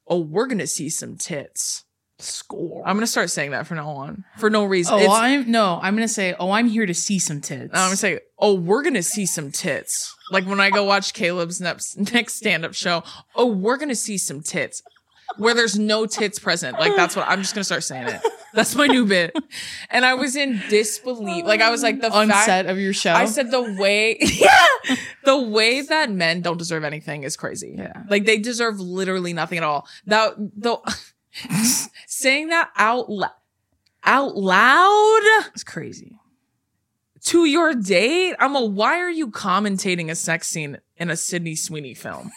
Oh, 0.07 0.19
we're 0.19 0.45
gonna 0.45 0.67
see 0.67 0.89
some 0.89 1.17
tits. 1.17 1.83
score 2.19 2.83
I'm 2.87 2.95
gonna 2.95 3.07
start 3.07 3.31
saying 3.31 3.51
that 3.51 3.65
from 3.65 3.77
now 3.77 3.89
on. 3.89 4.23
For 4.37 4.51
no 4.51 4.65
reason. 4.65 4.93
oh 4.93 4.97
It's- 4.99 5.11
i'm 5.11 5.49
no 5.49 5.79
i'm 5.81 5.95
gonna 5.95 6.07
say 6.07 6.35
oh 6.39 6.51
i'm 6.51 6.67
here 6.67 6.85
to 6.85 6.93
see 6.93 7.17
some 7.19 7.41
tits 7.41 7.71
I'm 7.73 7.87
gonna 7.87 7.95
say, 7.95 8.19
oh, 8.37 8.53
we're 8.53 8.83
gonna 8.83 9.01
see 9.03 9.25
some 9.25 9.51
tits. 9.51 10.15
Like 10.31 10.45
when 10.45 10.59
I 10.59 10.69
go 10.69 10.83
watch 10.83 11.13
Caleb's 11.15 11.59
next 11.59 11.97
next 12.13 12.35
stand 12.35 12.65
up 12.65 12.75
show, 12.75 13.03
oh, 13.35 13.47
we're 13.47 13.77
gonna 13.77 13.95
see 13.95 14.19
some 14.19 14.41
tits. 14.43 14.83
Where 15.35 15.53
there's 15.53 15.77
no 15.77 16.05
tits 16.05 16.39
present. 16.39 16.79
Like 16.79 16.95
that's 16.95 17.15
what 17.15 17.27
I'm 17.27 17.41
just 17.41 17.53
gonna 17.53 17.63
start 17.63 17.83
saying 17.83 18.07
it. 18.07 18.21
That's 18.53 18.75
my 18.75 18.87
new 18.87 19.05
bit. 19.05 19.35
And 19.89 20.05
I 20.05 20.13
was 20.15 20.35
in 20.35 20.61
disbelief. 20.69 21.45
Like 21.45 21.61
I 21.61 21.69
was 21.69 21.83
like 21.83 22.01
the 22.01 22.11
on 22.11 22.29
fact 22.29 22.45
set 22.45 22.65
of 22.65 22.79
your 22.79 22.93
show 22.93 23.13
I 23.13 23.25
said 23.25 23.51
the 23.51 23.61
way 23.61 24.17
yeah, 24.21 24.95
the 25.25 25.37
way 25.37 25.81
that 25.81 26.09
men 26.09 26.41
don't 26.41 26.57
deserve 26.57 26.83
anything 26.83 27.23
is 27.23 27.35
crazy. 27.35 27.75
Yeah. 27.77 28.03
Like 28.09 28.25
they 28.25 28.37
deserve 28.39 28.79
literally 28.79 29.33
nothing 29.33 29.57
at 29.57 29.63
all. 29.63 29.87
That 30.05 30.35
the 30.37 30.77
saying 32.07 32.49
that 32.49 32.71
out 32.77 33.09
loud 33.09 33.31
out 34.03 34.37
loud 34.37 35.21
it's 35.53 35.65
crazy 35.65 36.17
to 37.27 37.43
your 37.43 37.73
date? 37.73 38.35
I'm 38.39 38.55
a 38.55 38.63
why 38.63 38.99
are 38.99 39.09
you 39.09 39.29
commentating 39.29 40.09
a 40.09 40.15
sex 40.15 40.47
scene 40.47 40.77
in 40.95 41.09
a 41.09 41.17
Sydney 41.17 41.55
Sweeney 41.55 41.93
film? 41.93 42.31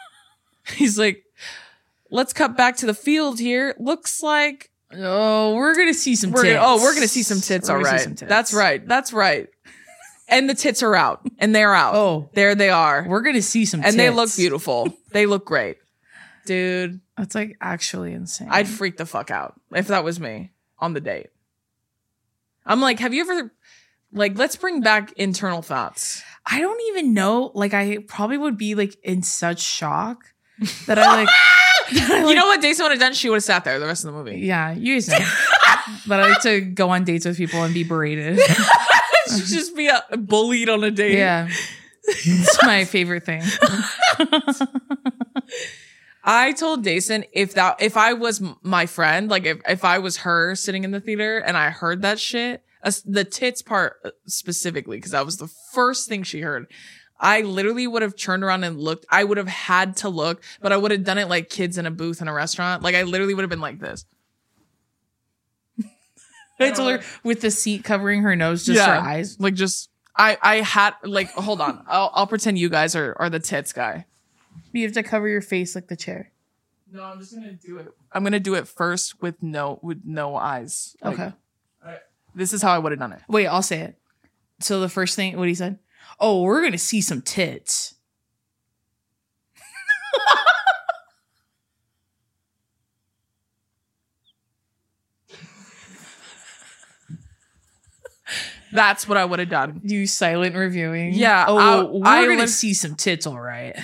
He's 0.74 0.98
like, 0.98 1.24
let's 2.10 2.32
cut 2.32 2.56
back 2.56 2.76
to 2.78 2.86
the 2.86 2.94
field 2.94 3.38
here. 3.38 3.74
Looks 3.78 4.22
like 4.22 4.70
Oh, 4.92 5.54
we're 5.54 5.76
gonna 5.76 5.94
see 5.94 6.16
some 6.16 6.32
we're 6.32 6.42
tits. 6.42 6.54
gonna, 6.54 6.66
oh, 6.66 6.82
we're 6.82 6.94
gonna 6.94 7.06
see 7.08 7.22
some 7.22 7.40
tits. 7.40 7.68
We're 7.68 7.78
All 7.78 7.84
see 7.84 7.98
some 7.98 8.14
tits. 8.16 8.28
that's 8.28 8.52
right, 8.52 8.86
that's 8.86 9.12
right. 9.12 9.48
And 10.32 10.48
the 10.48 10.54
tits 10.54 10.84
are 10.84 10.94
out, 10.94 11.26
and 11.40 11.52
they're 11.52 11.74
out. 11.74 11.96
Oh, 11.96 12.30
there 12.34 12.54
they 12.54 12.70
are, 12.70 13.04
we're 13.08 13.22
gonna 13.22 13.42
see 13.42 13.64
some 13.64 13.82
and 13.84 13.98
they 13.98 14.10
look 14.10 14.32
beautiful. 14.36 14.96
they 15.12 15.26
look 15.26 15.44
great, 15.44 15.78
dude. 16.46 17.00
That's 17.16 17.34
like 17.34 17.56
actually 17.60 18.12
insane. 18.12 18.46
I'd 18.48 18.68
freak 18.68 18.96
the 18.96 19.06
fuck 19.06 19.32
out 19.32 19.60
if 19.74 19.88
that 19.88 20.04
was 20.04 20.20
me 20.20 20.52
on 20.78 20.92
the 20.92 21.00
date. 21.00 21.30
I'm 22.64 22.80
like, 22.80 23.00
have 23.00 23.12
you 23.12 23.22
ever, 23.22 23.52
like, 24.12 24.38
let's 24.38 24.54
bring 24.54 24.82
back 24.82 25.12
internal 25.16 25.62
thoughts. 25.62 26.22
I 26.46 26.60
don't 26.60 26.80
even 26.90 27.12
know. 27.12 27.50
Like, 27.54 27.74
I 27.74 27.98
probably 28.06 28.38
would 28.38 28.56
be 28.56 28.76
like 28.76 28.96
in 29.02 29.24
such 29.24 29.60
shock 29.60 30.26
that 30.86 30.96
I 30.96 31.06
like. 31.16 31.28
I, 32.10 32.24
you 32.28 32.34
know 32.34 32.46
what 32.46 32.60
Daisy 32.60 32.82
would 32.82 32.92
have 32.92 33.00
done? 33.00 33.14
She 33.14 33.28
would 33.28 33.36
have 33.36 33.44
sat 33.44 33.64
there 33.64 33.78
the 33.78 33.86
rest 33.86 34.04
of 34.04 34.12
the 34.12 34.18
movie. 34.18 34.40
Yeah, 34.40 34.72
you 34.72 34.94
guys 34.94 35.08
know. 35.08 35.18
but 36.06 36.20
I 36.20 36.28
like 36.30 36.42
to 36.42 36.60
go 36.60 36.90
on 36.90 37.04
dates 37.04 37.26
with 37.26 37.36
people 37.36 37.62
and 37.62 37.72
be 37.74 37.84
berated. 37.84 38.38
Just 39.28 39.76
be 39.76 39.88
uh, 39.88 40.00
bullied 40.16 40.68
on 40.68 40.82
a 40.84 40.90
date. 40.90 41.16
yeah, 41.18 41.48
it's 42.04 42.62
my 42.64 42.84
favorite 42.84 43.24
thing. 43.24 43.42
I 46.22 46.52
told 46.52 46.84
Deison 46.84 47.24
if 47.32 47.54
that 47.54 47.80
if 47.80 47.96
I 47.96 48.12
was 48.12 48.42
my 48.62 48.86
friend, 48.86 49.30
like 49.30 49.46
if 49.46 49.60
if 49.68 49.84
I 49.84 49.98
was 49.98 50.18
her 50.18 50.54
sitting 50.54 50.84
in 50.84 50.90
the 50.90 51.00
theater 51.00 51.38
and 51.38 51.56
I 51.56 51.70
heard 51.70 52.02
that 52.02 52.18
shit, 52.20 52.62
as- 52.82 53.02
the 53.02 53.24
tits 53.24 53.62
part 53.62 53.96
uh, 54.04 54.10
specifically, 54.26 54.98
because 54.98 55.12
that 55.12 55.24
was 55.24 55.38
the 55.38 55.48
first 55.72 56.08
thing 56.08 56.22
she 56.22 56.40
heard. 56.40 56.66
I 57.20 57.42
literally 57.42 57.86
would 57.86 58.02
have 58.02 58.16
turned 58.16 58.42
around 58.42 58.64
and 58.64 58.80
looked. 58.80 59.04
I 59.10 59.22
would 59.24 59.36
have 59.36 59.46
had 59.48 59.96
to 59.98 60.08
look, 60.08 60.42
but 60.62 60.72
I 60.72 60.76
would 60.76 60.90
have 60.90 61.04
done 61.04 61.18
it 61.18 61.28
like 61.28 61.50
kids 61.50 61.76
in 61.78 61.84
a 61.86 61.90
booth 61.90 62.22
in 62.22 62.28
a 62.28 62.32
restaurant. 62.32 62.82
Like 62.82 62.94
I 62.94 63.02
literally 63.02 63.34
would 63.34 63.42
have 63.42 63.50
been 63.50 63.60
like 63.60 63.78
this. 63.78 64.06
I 66.58 66.70
told 66.72 66.90
her 66.90 67.00
with 67.24 67.40
the 67.40 67.50
seat 67.50 67.84
covering 67.84 68.22
her 68.22 68.36
nose, 68.36 68.66
just 68.66 68.80
her 68.86 68.92
eyes. 68.92 69.38
Like 69.40 69.54
just 69.54 69.88
I 70.16 70.36
I 70.42 70.56
had 70.56 70.94
like 71.04 71.30
hold 71.32 71.60
on. 71.60 71.82
I'll 71.86 72.10
I'll 72.14 72.26
pretend 72.26 72.58
you 72.58 72.68
guys 72.68 72.94
are 72.94 73.16
are 73.18 73.30
the 73.30 73.40
tits 73.40 73.72
guy. 73.72 74.06
You 74.72 74.84
have 74.84 74.92
to 74.92 75.02
cover 75.02 75.26
your 75.28 75.40
face 75.40 75.74
like 75.74 75.88
the 75.88 75.96
chair. 75.96 76.30
No, 76.92 77.02
I'm 77.02 77.18
just 77.18 77.34
gonna 77.34 77.52
do 77.52 77.78
it. 77.78 77.88
I'm 78.12 78.22
gonna 78.24 78.40
do 78.40 78.54
it 78.54 78.68
first 78.68 79.22
with 79.22 79.42
no 79.42 79.78
with 79.82 80.02
no 80.04 80.36
eyes. 80.36 80.96
Like, 81.02 81.14
Okay. 81.18 81.32
This 82.34 82.52
is 82.52 82.62
how 82.62 82.72
I 82.72 82.78
would 82.78 82.92
have 82.92 82.98
done 83.00 83.12
it. 83.12 83.22
Wait, 83.28 83.46
I'll 83.46 83.62
say 83.62 83.80
it. 83.80 83.96
So 84.60 84.80
the 84.80 84.88
first 84.88 85.16
thing, 85.16 85.36
what 85.36 85.48
he 85.48 85.54
said, 85.54 85.78
oh, 86.20 86.42
we're 86.42 86.62
gonna 86.62 86.78
see 86.78 87.00
some 87.00 87.22
tits. 87.22 87.94
That's 98.72 99.08
what 99.08 99.18
I 99.18 99.24
would 99.24 99.40
have 99.40 99.48
done. 99.48 99.80
You 99.82 100.06
silent 100.06 100.54
reviewing. 100.54 101.12
Yeah, 101.14 101.44
Oh, 101.48 101.58
I- 101.58 101.82
we're 101.82 102.06
I 102.06 102.26
gonna 102.36 102.46
see 102.46 102.72
some 102.72 102.94
tits, 102.94 103.26
all 103.26 103.40
right. 103.40 103.76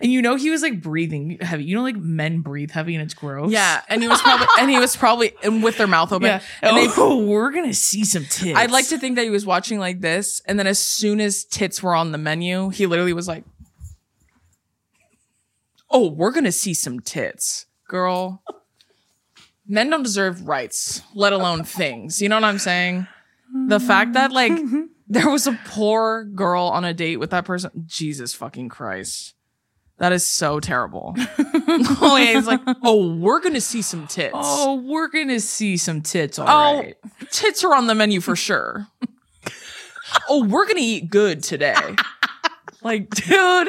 And 0.00 0.12
you 0.12 0.22
know 0.22 0.36
he 0.36 0.50
was 0.50 0.62
like 0.62 0.80
breathing 0.80 1.38
heavy. 1.40 1.64
You 1.64 1.76
know, 1.76 1.82
like 1.82 1.96
men 1.96 2.40
breathe 2.40 2.70
heavy 2.70 2.94
and 2.94 3.02
it's 3.02 3.14
gross. 3.14 3.50
Yeah, 3.52 3.82
and 3.88 4.02
he 4.02 4.08
was 4.08 4.20
probably 4.22 4.46
and 4.58 4.70
he 4.70 4.78
was 4.78 4.96
probably 4.96 5.32
and 5.42 5.62
with 5.62 5.76
their 5.78 5.86
mouth 5.86 6.12
open. 6.12 6.26
Yeah. 6.26 6.40
And 6.62 6.76
they- 6.76 6.88
oh, 6.96 7.24
we're 7.24 7.50
gonna 7.50 7.74
see 7.74 8.04
some 8.04 8.24
tits. 8.24 8.56
I'd 8.58 8.70
like 8.70 8.88
to 8.88 8.98
think 8.98 9.16
that 9.16 9.24
he 9.24 9.30
was 9.30 9.44
watching 9.46 9.78
like 9.78 10.00
this, 10.00 10.40
and 10.46 10.58
then 10.58 10.66
as 10.66 10.78
soon 10.78 11.20
as 11.20 11.44
tits 11.44 11.82
were 11.82 11.94
on 11.94 12.12
the 12.12 12.18
menu, 12.18 12.68
he 12.70 12.86
literally 12.86 13.12
was 13.12 13.28
like, 13.28 13.44
"Oh, 15.90 16.08
we're 16.10 16.32
gonna 16.32 16.52
see 16.52 16.74
some 16.74 17.00
tits, 17.00 17.66
girl." 17.88 18.42
Men 19.66 19.90
don't 19.90 20.02
deserve 20.02 20.48
rights, 20.48 21.02
let 21.14 21.32
alone 21.34 21.62
things. 21.64 22.22
You 22.22 22.28
know 22.30 22.36
what 22.36 22.44
I'm 22.44 22.58
saying? 22.58 23.06
The 23.66 23.78
fact 23.80 24.14
that 24.14 24.32
like 24.32 24.52
there 25.08 25.28
was 25.28 25.46
a 25.46 25.58
poor 25.66 26.24
girl 26.24 26.64
on 26.64 26.84
a 26.84 26.94
date 26.94 27.18
with 27.18 27.30
that 27.30 27.44
person, 27.44 27.70
Jesus 27.86 28.32
fucking 28.34 28.70
Christ. 28.70 29.34
That 29.98 30.12
is 30.12 30.24
so 30.26 30.60
terrible. 30.60 31.14
oh, 31.18 32.16
yeah, 32.20 32.34
he's 32.34 32.46
like, 32.46 32.60
oh, 32.84 33.14
we're 33.16 33.40
gonna 33.40 33.60
see 33.60 33.82
some 33.82 34.06
tits. 34.06 34.32
Oh, 34.36 34.74
we're 34.84 35.08
gonna 35.08 35.40
see 35.40 35.76
some 35.76 36.02
tits, 36.02 36.38
all 36.38 36.46
Oh, 36.48 36.78
right. 36.78 36.96
tits 37.30 37.64
are 37.64 37.74
on 37.74 37.86
the 37.88 37.94
menu 37.96 38.20
for 38.20 38.36
sure. 38.36 38.86
oh, 40.28 40.44
we're 40.44 40.66
gonna 40.66 40.80
eat 40.80 41.10
good 41.10 41.42
today. 41.42 41.74
like, 42.82 43.10
dude, 43.10 43.68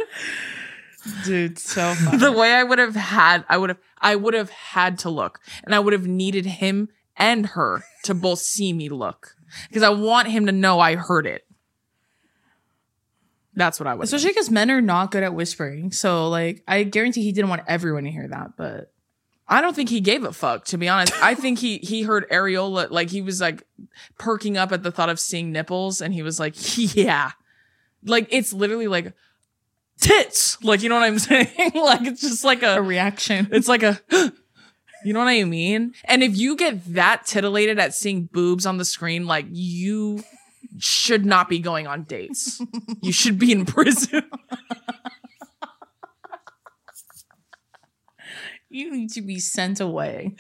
Dude, 1.26 1.58
so 1.58 1.94
funny. 1.96 2.18
the 2.18 2.32
way 2.32 2.54
I 2.54 2.64
would 2.64 2.78
have 2.80 2.96
had, 2.96 3.44
I 3.50 3.58
would 3.58 3.70
have, 3.72 3.80
I 4.00 4.16
would 4.16 4.34
have 4.36 4.50
had 4.52 5.00
to 5.00 5.10
look, 5.10 5.40
and 5.64 5.74
I 5.74 5.80
would 5.80 5.94
have 5.94 6.06
needed 6.08 6.46
him 6.46 6.90
and 7.18 7.48
her 7.48 7.84
to 8.04 8.14
both 8.14 8.40
see 8.40 8.72
me 8.72 8.88
look 8.90 9.36
because 9.68 9.82
I 9.84 9.90
want 9.90 10.28
him 10.28 10.46
to 10.46 10.52
know 10.52 10.80
I 10.80 10.96
heard 10.96 11.26
it. 11.26 11.44
That's 13.60 13.78
what 13.78 13.88
I 13.88 13.94
would. 13.94 14.06
Especially 14.06 14.30
because 14.30 14.50
men 14.50 14.72
are 14.72 14.80
not 14.80 15.12
good 15.12 15.22
at 15.22 15.34
whispering. 15.34 15.92
So, 15.92 16.30
like, 16.30 16.64
I 16.66 16.84
guarantee 16.84 17.24
he 17.24 17.34
didn't 17.34 17.50
want 17.50 17.64
everyone 17.68 18.06
to 18.06 18.10
hear 18.10 18.26
that, 18.26 18.52
but 18.56 18.94
I 19.50 19.60
don't 19.60 19.76
think 19.76 19.90
he 19.90 20.00
gave 20.00 20.24
a 20.24 20.32
fuck, 20.32 20.64
to 20.68 20.78
be 20.78 20.88
honest. 20.88 21.12
I 21.22 21.36
think 21.36 21.60
he 21.60 21.80
he 21.80 22.04
heard 22.04 22.30
areola, 22.30 22.90
like 22.90 23.10
he 23.10 23.22
was 23.22 23.42
like 23.42 23.68
perking 24.18 24.58
up 24.58 24.72
at 24.72 24.82
the 24.82 24.92
thought 24.92 25.10
of 25.10 25.20
seeing 25.20 25.52
nipples, 25.52 26.00
and 26.00 26.14
he 26.14 26.24
was 26.24 26.40
like, 26.40 26.56
yeah. 26.96 27.32
Like 28.06 28.28
it's 28.30 28.54
literally 28.54 28.88
like 28.88 29.12
tits. 30.00 30.64
Like, 30.64 30.82
you 30.82 30.88
know 30.88 30.96
what 30.96 31.04
I'm 31.04 31.20
saying? 31.20 31.50
like 31.76 32.04
it's 32.04 32.22
just 32.22 32.46
like 32.46 32.64
a 32.64 32.78
a 32.78 32.82
reaction. 32.82 33.50
it's 33.52 33.68
like 33.68 33.84
a 33.84 34.00
you 35.04 35.12
know 35.12 35.20
what 35.20 35.28
I 35.28 35.44
mean? 35.44 35.96
And 36.06 36.24
if 36.24 36.38
you 36.38 36.56
get 36.56 36.94
that 36.94 37.26
titillated 37.26 37.78
at 37.78 37.94
seeing 37.94 38.30
boobs 38.32 38.66
on 38.66 38.78
the 38.78 38.86
screen, 38.86 39.26
like 39.26 39.48
you 39.50 40.24
should 40.80 41.26
not 41.26 41.50
be 41.50 41.60
going 41.60 41.88
on 41.88 42.04
dates. 42.04 42.62
you 43.02 43.12
should 43.12 43.38
be 43.38 43.52
in 43.52 43.66
prison. 43.66 44.24
You 48.72 48.92
need 48.92 49.10
to 49.14 49.24
be 49.24 49.40
sent 49.40 49.80
away, 49.80 50.36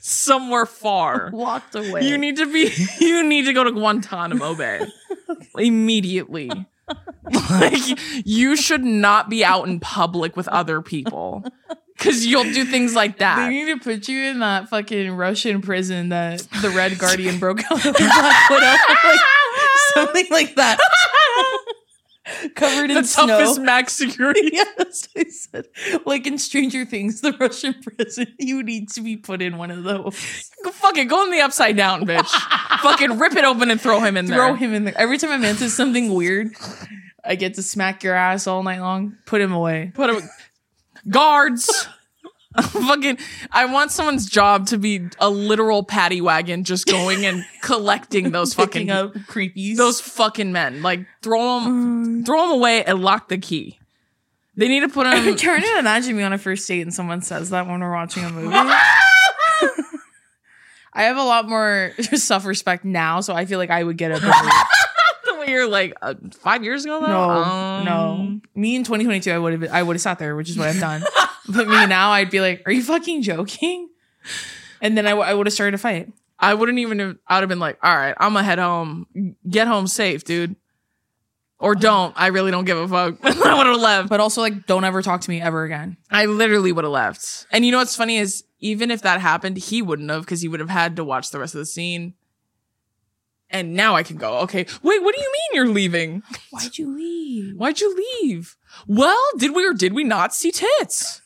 somewhere 0.00 0.64
far. 0.64 1.30
locked 1.30 1.74
away. 1.74 2.08
You 2.08 2.16
need 2.16 2.36
to 2.38 2.50
be 2.50 2.72
you 3.00 3.22
need 3.22 3.44
to 3.44 3.52
go 3.52 3.64
to 3.64 3.70
Guantanamo 3.70 4.54
Bay 4.54 4.80
immediately. 5.58 6.50
like 7.50 7.98
you 8.24 8.56
should 8.56 8.82
not 8.82 9.28
be 9.28 9.44
out 9.44 9.68
in 9.68 9.78
public 9.80 10.36
with 10.36 10.48
other 10.48 10.80
people 10.80 11.44
cuz 11.98 12.24
you'll 12.24 12.44
do 12.44 12.64
things 12.64 12.94
like 12.94 13.18
that. 13.18 13.36
They 13.46 13.50
need 13.50 13.66
to 13.66 13.78
put 13.78 14.08
you 14.08 14.22
in 14.22 14.38
that 14.38 14.70
fucking 14.70 15.12
Russian 15.12 15.60
prison 15.60 16.08
that 16.08 16.46
the 16.62 16.70
Red 16.70 16.98
Guardian 16.98 17.38
broke 17.38 17.60
out 17.70 17.84
of 17.84 17.94
Black 17.94 18.48
Widow. 18.50 18.66
Like, 19.04 19.20
something 19.96 20.26
like 20.30 20.54
that. 20.56 20.78
Covered 22.56 22.90
in 22.90 22.96
The 22.96 23.04
snow. 23.04 23.26
toughest 23.28 23.60
max 23.60 23.92
security. 23.92 24.40
Yes, 24.52 25.08
I 25.16 25.24
said. 25.28 25.66
Like 26.04 26.26
in 26.26 26.38
Stranger 26.38 26.84
Things, 26.84 27.20
the 27.20 27.32
Russian 27.38 27.74
prison, 27.80 28.26
you 28.40 28.64
need 28.64 28.88
to 28.90 29.00
be 29.00 29.16
put 29.16 29.40
in 29.40 29.58
one 29.58 29.70
of 29.70 29.84
those. 29.84 30.16
Fuck 30.72 30.98
it, 30.98 31.04
go 31.04 31.22
in 31.24 31.30
the 31.30 31.40
upside 31.40 31.76
down, 31.76 32.04
bitch. 32.04 32.28
Fucking 32.80 33.18
rip 33.20 33.36
it 33.36 33.44
open 33.44 33.70
and 33.70 33.80
throw 33.80 34.00
him 34.00 34.16
in 34.16 34.26
Throw 34.26 34.36
there. 34.36 34.56
him 34.56 34.74
in 34.74 34.84
there. 34.84 34.94
Every 34.98 35.18
time 35.18 35.40
man 35.40 35.54
says 35.54 35.74
something 35.74 36.12
weird, 36.12 36.48
I 37.24 37.36
get 37.36 37.54
to 37.54 37.62
smack 37.62 38.02
your 38.02 38.14
ass 38.14 38.46
all 38.48 38.62
night 38.64 38.80
long. 38.80 39.16
Put 39.26 39.40
him 39.40 39.52
away. 39.52 39.92
Put 39.94 40.10
him 40.10 40.28
guards. 41.08 41.86
Fucking 42.62 43.18
I 43.52 43.66
want 43.66 43.90
someone's 43.90 44.28
job 44.28 44.66
to 44.68 44.78
be 44.78 45.08
a 45.18 45.28
literal 45.30 45.82
paddy 45.82 46.20
wagon 46.20 46.64
just 46.64 46.86
going 46.86 47.24
and 47.26 47.44
collecting 47.62 48.30
those 48.30 48.54
fucking 48.54 48.90
up 48.90 49.14
creepies. 49.14 49.76
those 49.76 50.00
fucking 50.00 50.52
men. 50.52 50.82
Like 50.82 51.06
throw 51.22 51.60
them, 51.60 52.24
throw 52.24 52.42
them 52.48 52.50
away 52.52 52.84
and 52.84 53.02
lock 53.02 53.28
the 53.28 53.38
key. 53.38 53.78
They 54.56 54.68
need 54.68 54.80
to 54.80 54.88
put 54.88 55.06
I'm 55.06 55.24
them. 55.24 55.36
trying 55.38 55.60
to 55.62 55.78
imagine 55.78 56.16
me 56.16 56.22
on 56.22 56.32
a 56.32 56.38
first 56.38 56.66
date 56.66 56.80
and 56.82 56.94
someone 56.94 57.20
says 57.22 57.50
that 57.50 57.66
when 57.66 57.80
we're 57.80 57.92
watching 57.92 58.24
a 58.24 58.30
movie. 58.30 58.54
I 60.92 61.02
have 61.02 61.18
a 61.18 61.22
lot 61.22 61.46
more 61.48 61.92
self 62.14 62.46
respect 62.46 62.84
now, 62.84 63.20
so 63.20 63.34
I 63.34 63.44
feel 63.44 63.58
like 63.58 63.68
I 63.70 63.84
would 63.84 63.98
get 63.98 64.12
it. 64.12 64.22
the 64.22 65.34
way 65.38 65.46
you're 65.48 65.68
like 65.68 65.92
uh, 66.00 66.14
five 66.40 66.64
years 66.64 66.84
ago. 66.86 67.00
Though? 67.00 67.06
No, 67.06 67.30
Um, 67.30 67.84
no. 67.84 68.40
Me 68.54 68.76
in 68.76 68.82
2022, 68.84 69.30
I 69.30 69.38
would 69.38 69.60
have 69.60 69.72
I 69.72 69.82
would 69.82 69.96
have 69.96 70.00
sat 70.00 70.18
there, 70.18 70.34
which 70.34 70.48
is 70.48 70.56
what 70.56 70.68
I've 70.68 70.80
done. 70.80 71.02
but 71.54 71.68
me 71.68 71.86
now, 71.86 72.10
I'd 72.10 72.30
be 72.30 72.40
like, 72.40 72.62
"Are 72.66 72.72
you 72.72 72.82
fucking 72.82 73.22
joking?" 73.22 73.88
And 74.80 74.96
then 74.96 75.06
I, 75.06 75.10
w- 75.10 75.28
I 75.28 75.32
would 75.34 75.46
have 75.46 75.54
started 75.54 75.74
a 75.74 75.78
fight. 75.78 76.12
I 76.38 76.54
wouldn't 76.54 76.78
even. 76.78 76.98
Have, 76.98 77.16
I 77.26 77.36
would 77.36 77.42
have 77.42 77.48
been 77.48 77.58
like, 77.60 77.78
all 77.82 77.96
right, 77.96 78.14
I'm 78.18 78.34
gonna 78.34 78.44
head 78.44 78.58
home. 78.58 79.34
Get 79.48 79.66
home 79.68 79.86
safe, 79.86 80.24
dude. 80.24 80.56
Or 81.58 81.74
don't. 81.74 82.12
I 82.16 82.26
really 82.26 82.50
don't 82.50 82.66
give 82.66 82.76
a 82.76 82.86
fuck. 82.86 83.16
I 83.24 83.56
would 83.56 83.66
have 83.66 83.80
left. 83.80 84.08
But 84.10 84.20
also, 84.20 84.42
like, 84.42 84.66
don't 84.66 84.84
ever 84.84 85.00
talk 85.00 85.22
to 85.22 85.30
me 85.30 85.40
ever 85.40 85.64
again. 85.64 85.96
I 86.10 86.26
literally 86.26 86.72
would 86.72 86.84
have 86.84 86.92
left. 86.92 87.46
And 87.50 87.64
you 87.64 87.72
know 87.72 87.78
what's 87.78 87.96
funny 87.96 88.18
is 88.18 88.44
even 88.58 88.90
if 88.90 89.00
that 89.02 89.22
happened, 89.22 89.56
he 89.56 89.80
wouldn't 89.80 90.10
have 90.10 90.20
because 90.22 90.42
he 90.42 90.48
would 90.48 90.60
have 90.60 90.68
had 90.68 90.96
to 90.96 91.04
watch 91.04 91.30
the 91.30 91.38
rest 91.38 91.54
of 91.54 91.60
the 91.60 91.66
scene. 91.66 92.12
and 93.48 93.72
now 93.74 93.94
I 93.94 94.02
can 94.02 94.16
go. 94.18 94.40
Okay. 94.40 94.66
Wait, 94.82 95.02
what 95.02 95.14
do 95.14 95.20
you 95.22 95.32
mean 95.32 95.54
you're 95.64 95.72
leaving? 95.74 96.22
Why'd 96.50 96.76
you 96.76 96.94
leave? 96.94 97.54
Why'd 97.56 97.80
you 97.80 97.96
leave? 98.20 98.56
Well, 98.86 99.22
did 99.38 99.54
we 99.54 99.64
or 99.64 99.72
did 99.72 99.94
we 99.94 100.04
not 100.04 100.34
see 100.34 100.50
tits? 100.50 101.22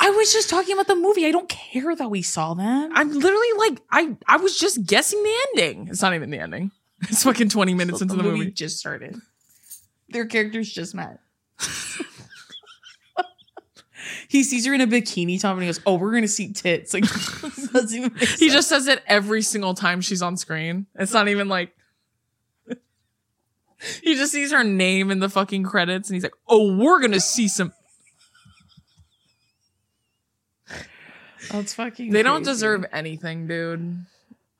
I 0.00 0.10
was 0.10 0.32
just 0.32 0.48
talking 0.48 0.74
about 0.74 0.86
the 0.86 0.94
movie. 0.94 1.26
I 1.26 1.32
don't 1.32 1.48
care 1.48 1.94
that 1.96 2.10
we 2.10 2.22
saw 2.22 2.54
them. 2.54 2.90
I'm 2.94 3.10
literally 3.12 3.58
like, 3.58 3.80
I, 3.90 4.16
I 4.26 4.36
was 4.36 4.58
just 4.58 4.86
guessing 4.86 5.22
the 5.22 5.34
ending. 5.48 5.88
It's 5.88 6.02
not 6.02 6.14
even 6.14 6.30
the 6.30 6.38
ending. 6.38 6.70
It's 7.02 7.22
fucking 7.22 7.48
20 7.50 7.74
minutes 7.74 8.00
into 8.02 8.16
the 8.16 8.24
movie. 8.24 8.50
just 8.50 8.76
started. 8.78 9.14
Their 10.08 10.26
characters 10.26 10.68
just 10.72 10.96
met. 10.96 11.20
he 14.28 14.42
sees 14.42 14.66
her 14.66 14.74
in 14.74 14.80
a 14.80 14.86
bikini 14.86 15.40
top 15.40 15.52
and 15.52 15.62
he 15.62 15.68
goes, 15.68 15.80
"Oh, 15.86 15.94
we're 15.94 16.12
gonna 16.12 16.26
see 16.26 16.52
tits." 16.52 16.92
Like, 17.72 18.18
He 18.38 18.48
just 18.50 18.68
says 18.68 18.88
it 18.88 19.02
every 19.06 19.42
single 19.42 19.74
time 19.74 20.00
she's 20.00 20.22
on 20.22 20.36
screen. 20.36 20.86
It's 20.96 21.12
not 21.12 21.28
even 21.28 21.48
like 21.48 21.72
he 24.02 24.16
just 24.16 24.32
sees 24.32 24.50
her 24.50 24.64
name 24.64 25.10
in 25.12 25.20
the 25.20 25.28
fucking 25.28 25.62
credits 25.62 26.08
and 26.08 26.14
he's 26.16 26.24
like, 26.24 26.34
"Oh, 26.48 26.76
we're 26.76 27.00
gonna 27.00 27.20
see 27.20 27.46
some." 27.46 27.72
That's 31.50 31.74
fucking. 31.74 32.10
They 32.12 32.22
don't 32.22 32.38
crazy. 32.44 32.50
deserve 32.52 32.84
anything, 32.92 33.46
dude. 33.46 34.04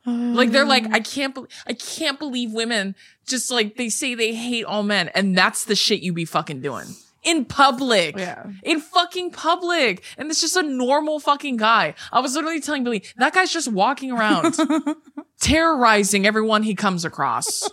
Like 0.07 0.53
they're 0.53 0.65
like, 0.65 0.91
I 0.91 1.01
can't, 1.01 1.35
be- 1.35 1.43
I 1.67 1.75
can't 1.75 2.19
believe 2.19 2.53
women 2.53 2.95
just 3.27 3.51
like 3.51 3.77
they 3.77 3.91
say 3.91 4.15
they 4.15 4.35
hate 4.35 4.65
all 4.65 4.83
men, 4.83 5.09
and 5.09 5.37
that's 5.37 5.67
the 5.67 5.77
shit 5.77 6.01
you 6.01 6.15
be 6.15 6.25
fucking 6.25 6.63
doing 6.63 6.87
in 7.25 7.45
public. 7.45 8.17
Yeah. 8.17 8.47
in 8.63 8.81
fucking 8.81 9.33
public. 9.33 10.03
And 10.17 10.31
it's 10.31 10.41
just 10.41 10.57
a 10.57 10.63
normal 10.63 11.21
fucking 11.21 11.59
guy. 11.59 11.95
I 12.11 12.21
was 12.21 12.35
literally 12.35 12.61
telling 12.61 12.85
Billy, 12.85 13.03
that 13.17 13.35
guy's 13.35 13.53
just 13.53 13.69
walking 13.71 14.13
around 14.13 14.57
terrorizing 15.41 16.27
everyone 16.27 16.63
he 16.63 16.75
comes 16.75 17.05
across, 17.05 17.69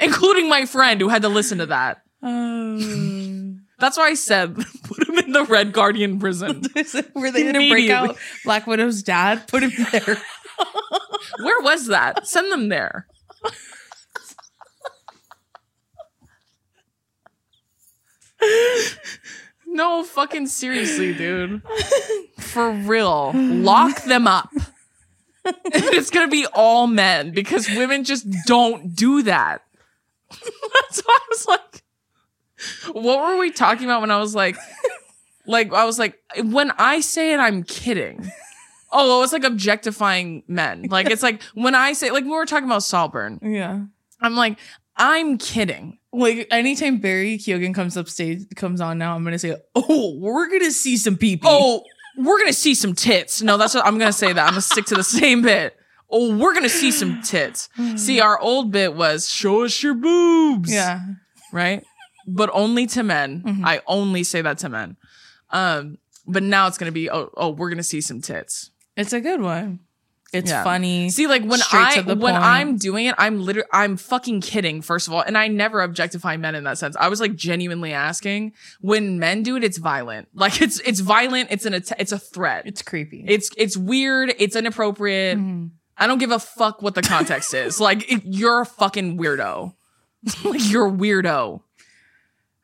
including 0.00 0.48
my 0.48 0.66
friend 0.66 1.00
who 1.00 1.08
had 1.08 1.22
to 1.22 1.28
listen 1.28 1.58
to 1.58 1.66
that. 1.66 2.02
Um, 2.22 3.59
That's 3.80 3.96
why 3.96 4.08
I 4.08 4.14
said, 4.14 4.54
put 4.84 5.08
him 5.08 5.18
in 5.18 5.32
the 5.32 5.44
Red 5.44 5.72
Guardian 5.72 6.18
prison. 6.18 6.62
were 7.14 7.30
they 7.30 7.44
gonna 7.44 7.68
break 7.70 7.90
out 7.90 8.16
Black 8.44 8.66
Widow's 8.66 9.02
dad? 9.02 9.48
Put 9.48 9.62
him 9.62 9.72
there. 9.90 10.18
Where 11.40 11.60
was 11.62 11.86
that? 11.86 12.26
Send 12.26 12.52
them 12.52 12.68
there. 12.68 13.06
No, 19.66 20.02
fucking 20.02 20.46
seriously, 20.46 21.14
dude. 21.14 21.62
For 22.38 22.70
real. 22.70 23.32
Lock 23.34 24.02
them 24.04 24.26
up. 24.26 24.50
It's 25.44 26.10
gonna 26.10 26.28
be 26.28 26.46
all 26.52 26.86
men 26.86 27.32
because 27.32 27.68
women 27.68 28.04
just 28.04 28.26
don't 28.46 28.94
do 28.94 29.22
that. 29.22 29.62
That's 30.30 31.00
why 31.00 31.18
I 31.18 31.26
was 31.30 31.46
like, 31.46 31.82
what 32.92 33.20
were 33.20 33.38
we 33.38 33.50
talking 33.50 33.84
about 33.84 34.00
when 34.00 34.10
I 34.10 34.18
was 34.18 34.34
like, 34.34 34.56
like, 35.46 35.72
I 35.72 35.84
was 35.84 35.98
like, 35.98 36.18
when 36.42 36.70
I 36.72 37.00
say 37.00 37.32
it, 37.32 37.38
I'm 37.40 37.62
kidding. 37.62 38.30
Oh, 38.92 39.18
it 39.18 39.20
was 39.20 39.32
like 39.32 39.44
objectifying 39.44 40.42
men. 40.48 40.86
Like, 40.90 41.10
it's 41.10 41.22
like 41.22 41.42
when 41.54 41.74
I 41.74 41.92
say, 41.92 42.10
like, 42.10 42.22
when 42.24 42.30
we 42.32 42.36
were 42.36 42.46
talking 42.46 42.66
about 42.66 42.82
Saltburn, 42.82 43.38
Yeah. 43.42 43.80
I'm 44.20 44.34
like, 44.34 44.58
I'm 44.96 45.38
kidding. 45.38 45.98
Like 46.12 46.48
anytime 46.50 46.98
Barry 46.98 47.38
Keoghan 47.38 47.74
comes 47.74 47.96
up 47.96 48.08
stage, 48.08 48.40
comes 48.56 48.80
on 48.80 48.98
now, 48.98 49.14
I'm 49.14 49.22
gonna 49.24 49.38
say, 49.38 49.54
"Oh, 49.76 50.16
we're 50.18 50.50
gonna 50.50 50.72
see 50.72 50.96
some 50.96 51.16
people." 51.16 51.48
Oh, 51.50 51.82
we're 52.18 52.38
gonna 52.38 52.52
see 52.52 52.74
some 52.74 52.94
tits. 52.94 53.40
No, 53.40 53.56
that's 53.56 53.74
what 53.74 53.86
I'm 53.86 53.96
gonna 53.96 54.12
say. 54.12 54.32
That 54.32 54.42
I'm 54.46 54.50
gonna 54.50 54.60
stick 54.60 54.86
to 54.86 54.96
the 54.96 55.04
same 55.04 55.40
bit. 55.42 55.76
Oh, 56.10 56.36
we're 56.36 56.52
gonna 56.52 56.68
see 56.68 56.90
some 56.90 57.22
tits. 57.22 57.68
Hmm. 57.76 57.96
See, 57.96 58.20
our 58.20 58.38
old 58.40 58.72
bit 58.72 58.94
was 58.94 59.30
show 59.30 59.62
us 59.64 59.80
your 59.82 59.94
boobs. 59.94 60.70
yeah. 60.70 61.00
right? 61.52 61.84
But 62.34 62.50
only 62.52 62.86
to 62.88 63.02
men. 63.02 63.42
Mhm. 63.46 63.64
I 63.64 63.80
only 63.86 64.22
say 64.24 64.42
that 64.42 64.58
to 64.58 64.68
men. 64.68 64.96
Um, 65.50 65.98
but 66.26 66.42
now 66.42 66.66
it's 66.66 66.78
gonna 66.78 66.92
be 66.92 67.10
oh, 67.10 67.30
oh, 67.36 67.50
we're 67.50 67.70
gonna 67.70 67.82
see 67.82 68.00
some 68.00 68.20
tits. 68.20 68.70
It's 68.96 69.12
a 69.12 69.20
good 69.20 69.40
one. 69.40 69.80
It's 70.32 70.50
Yeah. 70.50 70.62
funny. 70.62 71.10
See, 71.10 71.26
like 71.26 71.42
when 71.42 71.60
I 71.72 72.02
when 72.06 72.18
point. 72.20 72.36
I'm 72.36 72.76
doing 72.76 73.06
it, 73.06 73.16
I'm 73.18 73.42
literally 73.44 73.66
I'm 73.72 73.96
fucking 73.96 74.42
kidding. 74.42 74.80
First 74.80 75.08
of 75.08 75.12
all, 75.14 75.22
and 75.22 75.36
I 75.36 75.48
never 75.48 75.80
objectify 75.82 76.36
men 76.36 76.54
in 76.54 76.62
that 76.64 76.78
sense. 76.78 76.94
I 77.00 77.08
was 77.08 77.20
like 77.20 77.34
genuinely 77.34 77.92
asking. 77.92 78.52
When 78.80 79.18
men 79.18 79.42
do 79.42 79.56
it, 79.56 79.64
it's 79.64 79.78
violent. 79.78 80.28
Like 80.34 80.62
it's 80.62 80.78
it's 80.80 81.00
violent. 81.00 81.48
It's 81.50 81.66
an 81.66 81.74
att- 81.74 81.98
it's 81.98 82.12
a 82.12 82.18
threat. 82.18 82.62
it's 82.66 82.80
creepy. 82.82 83.24
It's 83.26 83.50
it's 83.56 83.76
weird. 83.76 84.32
It's 84.38 84.54
inappropriate. 84.54 85.36
Mhm. 85.38 85.70
I 85.98 86.06
don't 86.06 86.18
give 86.18 86.30
a 86.30 86.38
fuck 86.38 86.80
what 86.80 86.94
the 86.94 87.02
context 87.02 87.52
is. 87.52 87.80
Like 87.80 88.10
it, 88.10 88.22
you're 88.24 88.60
a 88.60 88.66
fucking 88.66 89.18
weirdo. 89.18 89.74
like 90.44 90.70
you're 90.70 90.86
a 90.86 90.92
weirdo, 90.92 91.62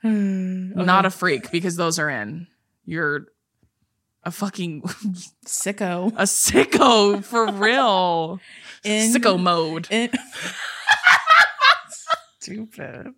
Hmm, 0.06 0.84
not 0.84 1.04
a 1.06 1.10
freak 1.10 1.50
because 1.50 1.76
those 1.76 1.98
are 1.98 2.08
in. 2.10 2.46
You're 2.84 3.26
a 4.24 4.30
fucking 4.30 4.82
sicko. 5.46 6.08
a 6.16 6.22
sicko 6.24 7.22
for 7.24 7.50
real. 7.52 8.40
In- 8.84 9.12
sicko 9.12 9.40
mode. 9.40 9.88
in- 9.90 10.10
Stupid. 12.40 13.14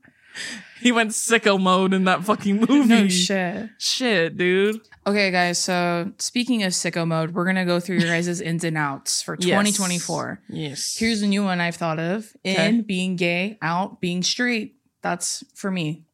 He 0.80 0.92
went 0.92 1.10
sicko 1.10 1.60
mode 1.60 1.92
in 1.92 2.04
that 2.04 2.24
fucking 2.24 2.58
movie. 2.68 2.88
No 2.88 3.08
shit. 3.08 3.70
Shit, 3.78 4.36
dude. 4.36 4.80
Okay, 5.06 5.30
guys. 5.32 5.58
So 5.58 6.12
speaking 6.18 6.62
of 6.62 6.72
sicko 6.72 7.06
mode, 7.06 7.32
we're 7.34 7.44
gonna 7.44 7.64
go 7.66 7.80
through 7.80 7.98
your 7.98 8.08
guys' 8.08 8.40
ins 8.40 8.62
and 8.64 8.78
outs 8.78 9.20
for 9.20 9.36
2024. 9.36 10.40
Yes. 10.48 10.96
Here's 10.96 11.22
a 11.22 11.26
new 11.26 11.42
one 11.42 11.60
I've 11.60 11.74
thought 11.76 11.98
of: 11.98 12.32
in 12.44 12.52
Okay. 12.54 12.80
being 12.82 13.16
gay, 13.16 13.58
out 13.60 14.00
being 14.00 14.22
straight. 14.22 14.76
That's 15.02 15.42
for 15.54 15.70
me. 15.70 16.04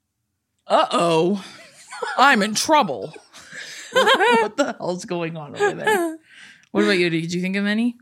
Uh 0.67 0.87
oh. 0.91 1.45
I'm 2.19 2.43
in 2.43 2.55
trouble. 2.55 3.15
what 3.93 4.57
the 4.57 4.75
hell's 4.79 5.05
going 5.05 5.37
on 5.37 5.57
over 5.57 5.75
there? 5.75 6.19
What 6.73 6.85
about 6.85 6.99
you? 6.99 7.09
Did 7.11 7.33
you 7.33 7.41
think 7.41 7.57
of 7.57 7.67
any? 7.67 7.97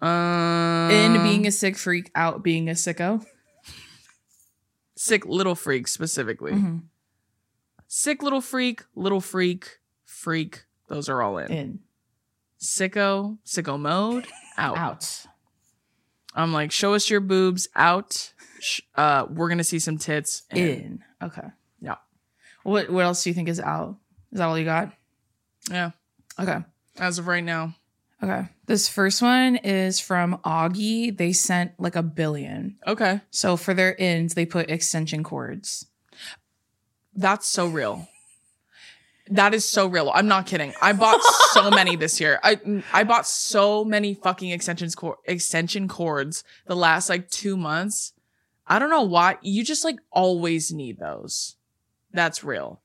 Um, 0.00 0.90
In 0.90 1.22
being 1.22 1.46
a 1.46 1.50
sick 1.50 1.76
freak, 1.76 2.10
out 2.14 2.42
being 2.42 2.68
a 2.68 2.72
sicko. 2.72 3.24
sick 4.96 5.26
little 5.26 5.54
freak 5.54 5.88
specifically. 5.88 6.52
Mhm. 6.52 6.82
Sick 7.86 8.22
little 8.22 8.40
freak, 8.42 8.82
little 8.94 9.20
freak, 9.20 9.78
freak. 10.04 10.64
Those 10.88 11.08
are 11.08 11.22
all 11.22 11.38
in. 11.38 11.50
In 11.52 11.78
Sicko, 12.60 13.38
sicko 13.46 13.78
mode, 13.78 14.26
out. 14.56 14.76
out. 14.76 15.26
I'm 16.34 16.52
like, 16.52 16.70
show 16.72 16.94
us 16.94 17.08
your 17.08 17.20
boobs, 17.20 17.68
out. 17.74 18.32
Uh, 18.94 19.26
we're 19.30 19.48
gonna 19.48 19.64
see 19.64 19.78
some 19.78 19.96
tits. 19.98 20.42
in. 20.50 20.58
In. 20.68 21.04
Okay. 21.22 21.48
What 22.68 22.90
What 22.90 23.04
else 23.04 23.24
do 23.24 23.30
you 23.30 23.34
think 23.34 23.48
is 23.48 23.60
out? 23.60 23.96
Is 24.30 24.38
that 24.38 24.46
all 24.46 24.58
you 24.58 24.64
got? 24.64 24.92
Yeah. 25.70 25.92
Okay. 26.38 26.58
As 26.98 27.18
of 27.18 27.26
right 27.26 27.42
now. 27.42 27.74
Okay. 28.22 28.48
This 28.66 28.88
first 28.88 29.22
one 29.22 29.56
is 29.56 30.00
from 30.00 30.38
Augie. 30.44 31.16
They 31.16 31.32
sent 31.32 31.72
like 31.78 31.96
a 31.96 32.02
billion. 32.02 32.76
Okay. 32.86 33.20
So 33.30 33.56
for 33.56 33.74
their 33.74 33.98
ends, 34.00 34.34
they 34.34 34.44
put 34.44 34.70
extension 34.70 35.22
cords. 35.24 35.86
That's 37.14 37.46
so 37.46 37.66
real. 37.66 38.08
That 39.30 39.54
is 39.54 39.64
so 39.64 39.86
real. 39.86 40.10
I'm 40.12 40.28
not 40.28 40.46
kidding. 40.46 40.72
I 40.82 40.92
bought 40.92 41.22
so 41.52 41.70
many 41.80 41.96
this 41.96 42.20
year. 42.20 42.38
I 42.42 42.82
I 42.92 43.04
bought 43.04 43.26
so 43.26 43.84
many 43.84 44.14
fucking 44.14 44.50
extensions 44.50 44.94
cor- 44.94 45.18
extension 45.24 45.88
cords 45.88 46.44
the 46.66 46.76
last 46.76 47.08
like 47.08 47.30
2 47.30 47.56
months. 47.56 48.12
I 48.66 48.78
don't 48.78 48.90
know 48.90 49.02
why. 49.02 49.38
You 49.42 49.64
just 49.64 49.84
like 49.84 49.98
always 50.10 50.72
need 50.72 50.98
those. 50.98 51.57
That's 52.12 52.42
real. 52.44 52.80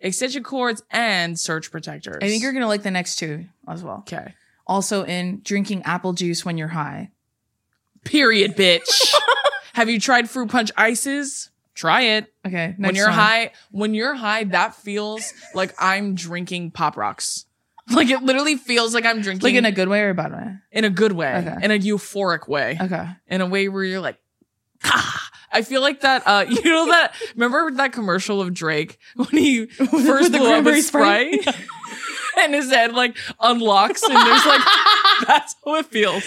Extension 0.00 0.42
cords 0.42 0.82
and 0.90 1.38
surge 1.38 1.70
protectors. 1.70 2.18
I 2.22 2.28
think 2.28 2.42
you're 2.42 2.52
gonna 2.52 2.66
like 2.68 2.82
the 2.82 2.90
next 2.90 3.16
two 3.16 3.46
as 3.68 3.82
well. 3.82 3.98
okay. 4.00 4.34
Also 4.66 5.04
in 5.04 5.40
drinking 5.44 5.82
apple 5.84 6.12
juice 6.12 6.44
when 6.44 6.58
you're 6.58 6.68
high. 6.68 7.10
Period, 8.04 8.56
bitch. 8.56 9.14
Have 9.74 9.88
you 9.90 10.00
tried 10.00 10.30
fruit 10.30 10.50
punch 10.50 10.70
ices? 10.76 11.50
Try 11.74 12.02
it. 12.02 12.32
Okay. 12.46 12.74
when 12.78 12.94
you're 12.94 13.06
one. 13.08 13.14
high, 13.18 13.50
when 13.70 13.92
you're 13.94 14.14
high, 14.14 14.44
that 14.44 14.74
feels 14.74 15.32
like 15.54 15.74
I'm 15.78 16.14
drinking 16.14 16.70
pop 16.70 16.96
rocks. 16.96 17.44
Like 17.90 18.10
it 18.10 18.22
literally 18.22 18.56
feels 18.56 18.94
like 18.94 19.04
I'm 19.04 19.20
drinking 19.20 19.44
like 19.44 19.54
in 19.54 19.64
a 19.64 19.70
good 19.72 19.88
way 19.88 20.00
or 20.02 20.10
a 20.10 20.14
bad 20.14 20.32
way. 20.32 20.54
in 20.72 20.84
a 20.84 20.90
good 20.90 21.12
way, 21.12 21.36
Okay. 21.46 21.56
in 21.64 21.70
a 21.70 21.78
euphoric 21.78 22.48
way, 22.48 22.76
Okay. 22.80 23.08
in 23.28 23.40
a 23.40 23.46
way 23.46 23.68
where 23.68 23.84
you're 23.84 24.00
like, 24.00 24.18
ah. 24.84 25.28
I 25.56 25.62
feel 25.62 25.80
like 25.80 26.00
that. 26.02 26.22
Uh, 26.26 26.44
you 26.48 26.62
know 26.64 26.86
that? 26.86 27.14
Remember 27.34 27.70
that 27.76 27.92
commercial 27.92 28.42
of 28.42 28.52
Drake 28.52 28.98
when 29.16 29.28
he 29.28 29.66
first 29.66 30.30
blew 30.32 30.40
up 30.42 30.48
cranberry 30.48 30.76
his 30.76 30.88
spray, 30.88 31.40
and 32.38 32.52
his 32.54 32.70
head 32.70 32.92
like 32.92 33.16
unlocks, 33.40 34.02
and 34.02 34.14
there's 34.14 34.44
like 34.46 34.62
that's 35.26 35.56
how 35.64 35.76
it 35.76 35.86
feels. 35.86 36.24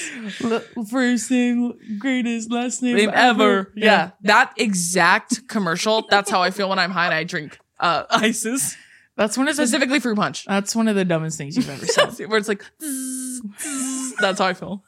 First 0.89 1.29
name, 1.29 1.73
greatest, 1.99 2.51
last 2.51 2.81
name, 2.81 2.95
Name 2.97 3.11
ever, 3.13 3.71
yeah. 3.75 4.11
That 4.23 4.53
exact 4.57 5.47
commercial. 5.47 6.07
That's 6.09 6.31
how 6.31 6.41
I 6.41 6.49
feel 6.49 6.67
when 6.69 6.79
I'm 6.79 6.91
high 6.91 7.05
and 7.05 7.13
I 7.13 7.23
drink 7.23 7.59
uh, 7.79 8.05
ices, 8.09 8.75
That's 9.15 9.37
one 9.37 9.47
of 9.47 9.55
the 9.55 9.65
specifically 9.67 9.99
fruit 9.99 10.15
punch. 10.15 10.45
that's 10.45 10.75
one 10.75 10.87
of 10.87 10.95
the 10.95 11.05
dumbest 11.05 11.37
things 11.37 11.55
you've 11.55 11.69
ever 11.69 11.85
said. 11.85 12.27
where 12.27 12.39
it's 12.39 12.47
like 12.47 12.63
zzz, 12.81 13.41
zzz. 13.61 14.15
that's 14.19 14.39
how 14.39 14.47
I 14.47 14.53
feel. 14.55 14.83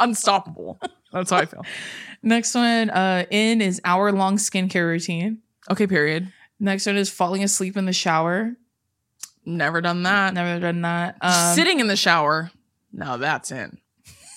Unstoppable. 0.00 0.80
That's 1.16 1.30
how 1.30 1.38
I 1.38 1.46
feel. 1.46 1.64
Next 2.22 2.54
one, 2.54 2.90
uh, 2.90 3.24
in 3.30 3.60
is 3.60 3.80
hour 3.84 4.10
long 4.12 4.36
skincare 4.36 4.86
routine. 4.86 5.38
Okay, 5.70 5.86
period. 5.86 6.32
Next 6.58 6.86
one 6.86 6.96
is 6.96 7.10
falling 7.10 7.42
asleep 7.44 7.76
in 7.76 7.86
the 7.86 7.92
shower. 7.92 8.54
Never 9.44 9.80
done 9.80 10.02
that. 10.04 10.34
Never 10.34 10.60
done 10.60 10.82
that. 10.82 11.16
Um, 11.20 11.54
Sitting 11.54 11.78
in 11.80 11.86
the 11.86 11.96
shower. 11.96 12.50
No, 12.92 13.16
that's 13.18 13.52
in. 13.52 13.78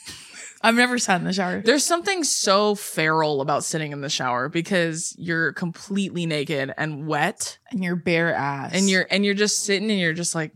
I've 0.62 0.76
never 0.76 1.00
sat 1.00 1.20
in 1.22 1.26
the 1.26 1.34
shower. 1.34 1.62
There's 1.62 1.86
something 1.86 2.24
so 2.24 2.76
feral 2.76 3.40
about 3.42 3.64
sitting 3.64 3.92
in 3.94 4.02
the 4.02 4.10
shower 4.10 4.50
because 4.50 5.16
you're 5.18 5.54
completely 5.54 6.26
naked 6.26 6.74
and 6.78 7.08
wet 7.08 7.58
And 7.72 7.84
your 7.84 7.96
bare 7.96 8.34
ass. 8.34 8.72
and 8.74 8.90
you're 8.90 9.08
and 9.10 9.24
you're 9.26 9.34
just 9.34 9.60
sitting 9.64 9.90
and 9.90 10.00
you're 10.00 10.14
just 10.14 10.36
like 10.36 10.52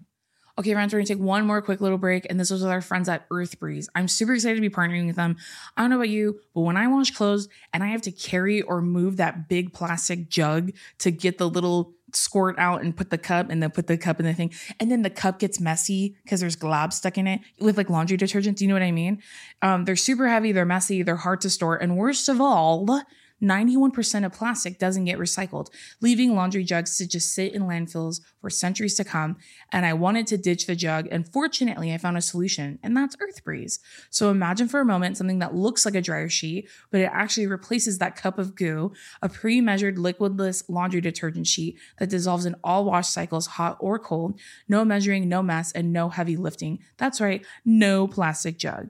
Okay, 0.55 0.71
friends, 0.73 0.93
we're 0.93 0.99
gonna 0.99 1.07
take 1.07 1.17
one 1.17 1.47
more 1.47 1.63
quick 1.63 1.81
little 1.81 1.97
break, 1.97 2.27
and 2.29 2.39
this 2.39 2.51
was 2.51 2.61
with 2.61 2.69
our 2.69 2.79
friends 2.79 3.09
at 3.09 3.25
Earth 3.31 3.59
Breeze. 3.59 3.89
I'm 3.95 4.07
super 4.07 4.35
excited 4.35 4.53
to 4.53 4.61
be 4.61 4.69
partnering 4.69 5.07
with 5.07 5.15
them. 5.15 5.35
I 5.75 5.81
don't 5.81 5.89
know 5.89 5.95
about 5.95 6.09
you, 6.09 6.41
but 6.53 6.61
when 6.61 6.77
I 6.77 6.87
wash 6.87 7.09
clothes 7.09 7.49
and 7.73 7.83
I 7.83 7.87
have 7.87 8.03
to 8.03 8.11
carry 8.11 8.61
or 8.61 8.79
move 8.79 9.17
that 9.17 9.49
big 9.49 9.73
plastic 9.73 10.29
jug 10.29 10.71
to 10.99 11.09
get 11.09 11.39
the 11.39 11.49
little 11.49 11.95
squirt 12.13 12.59
out 12.59 12.83
and 12.83 12.95
put 12.95 13.09
the 13.09 13.17
cup 13.17 13.49
and 13.49 13.63
then 13.63 13.71
put 13.71 13.87
the 13.87 13.97
cup 13.97 14.19
in 14.19 14.27
the 14.27 14.33
thing, 14.35 14.53
and 14.79 14.91
then 14.91 15.01
the 15.01 15.09
cup 15.09 15.39
gets 15.39 15.59
messy 15.59 16.15
because 16.23 16.39
there's 16.39 16.55
glob 16.55 16.93
stuck 16.93 17.17
in 17.17 17.25
it 17.25 17.41
with 17.59 17.75
like 17.75 17.89
laundry 17.89 18.15
detergent. 18.15 18.59
Do 18.59 18.63
you 18.63 18.67
know 18.67 18.75
what 18.75 18.83
I 18.83 18.91
mean? 18.91 19.23
Um, 19.63 19.85
they're 19.85 19.95
super 19.95 20.27
heavy, 20.27 20.51
they're 20.51 20.65
messy, 20.65 21.01
they're 21.01 21.15
hard 21.15 21.41
to 21.41 21.49
store, 21.49 21.77
and 21.77 21.97
worst 21.97 22.29
of 22.29 22.39
all, 22.39 23.01
91% 23.43 24.25
of 24.25 24.31
plastic 24.31 24.79
doesn't 24.79 25.05
get 25.05 25.19
recycled, 25.19 25.67
leaving 26.01 26.33
laundry 26.33 26.63
jugs 26.63 26.97
to 26.97 27.07
just 27.07 27.33
sit 27.33 27.53
in 27.53 27.63
landfills 27.63 28.21
for 28.39 28.49
centuries 28.49 28.95
to 28.95 29.03
come. 29.03 29.35
And 29.71 29.85
I 29.85 29.93
wanted 29.93 30.27
to 30.27 30.37
ditch 30.37 30.65
the 30.65 30.75
jug, 30.75 31.07
and 31.11 31.27
fortunately, 31.27 31.93
I 31.93 31.97
found 31.97 32.17
a 32.17 32.21
solution, 32.21 32.79
and 32.81 32.95
that's 32.95 33.17
Earth 33.19 33.43
Breeze. 33.43 33.79
So 34.09 34.29
imagine 34.29 34.67
for 34.67 34.79
a 34.79 34.85
moment 34.85 35.17
something 35.17 35.39
that 35.39 35.53
looks 35.53 35.85
like 35.85 35.95
a 35.95 36.01
dryer 36.01 36.29
sheet, 36.29 36.69
but 36.89 37.01
it 37.01 37.09
actually 37.11 37.47
replaces 37.47 37.97
that 37.97 38.15
cup 38.15 38.39
of 38.39 38.55
goo, 38.55 38.93
a 39.21 39.27
pre 39.27 39.59
measured 39.61 39.97
liquidless 39.97 40.63
laundry 40.69 41.01
detergent 41.01 41.47
sheet 41.47 41.77
that 41.99 42.09
dissolves 42.09 42.45
in 42.45 42.55
all 42.63 42.85
wash 42.85 43.09
cycles, 43.09 43.47
hot 43.47 43.77
or 43.79 43.99
cold. 43.99 44.39
No 44.69 44.85
measuring, 44.85 45.27
no 45.27 45.43
mess, 45.43 45.71
and 45.73 45.91
no 45.91 46.09
heavy 46.09 46.37
lifting. 46.37 46.79
That's 46.97 47.19
right, 47.19 47.45
no 47.65 48.07
plastic 48.07 48.57
jug. 48.57 48.89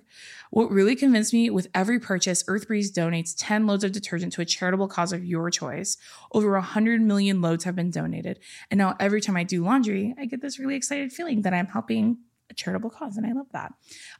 What 0.54 0.70
really 0.70 0.96
convinced 0.96 1.34
me 1.34 1.50
with 1.50 1.68
every 1.74 2.00
purchase, 2.00 2.44
EarthBreeze 2.44 2.92
donates 2.92 3.34
10 3.36 3.66
loads 3.66 3.84
of 3.84 3.92
detergent 3.92 4.34
to 4.34 4.42
a 4.42 4.46
charitable 4.46 4.88
cause 4.88 5.12
of 5.12 5.26
your 5.26 5.50
choice. 5.50 5.98
Over 6.32 6.52
100 6.52 7.02
million 7.02 7.42
loads 7.42 7.64
have 7.64 7.76
been 7.76 7.90
donated. 7.90 8.38
And 8.70 8.78
now 8.78 8.96
every 9.00 9.20
time 9.20 9.36
I 9.36 9.46
do 9.46 9.64
laundry, 9.64 10.14
I 10.16 10.28
get 10.28 10.44
this 10.44 10.60
really 10.60 10.76
excited 10.76 11.12
feeling 11.12 11.42
that 11.42 11.56
I'm 11.56 11.66
helping 11.66 12.20
a 12.52 12.54
charitable 12.54 12.92
cause. 12.92 13.18
And 13.18 13.26
I 13.26 13.32
love 13.32 13.48
that. 13.54 13.74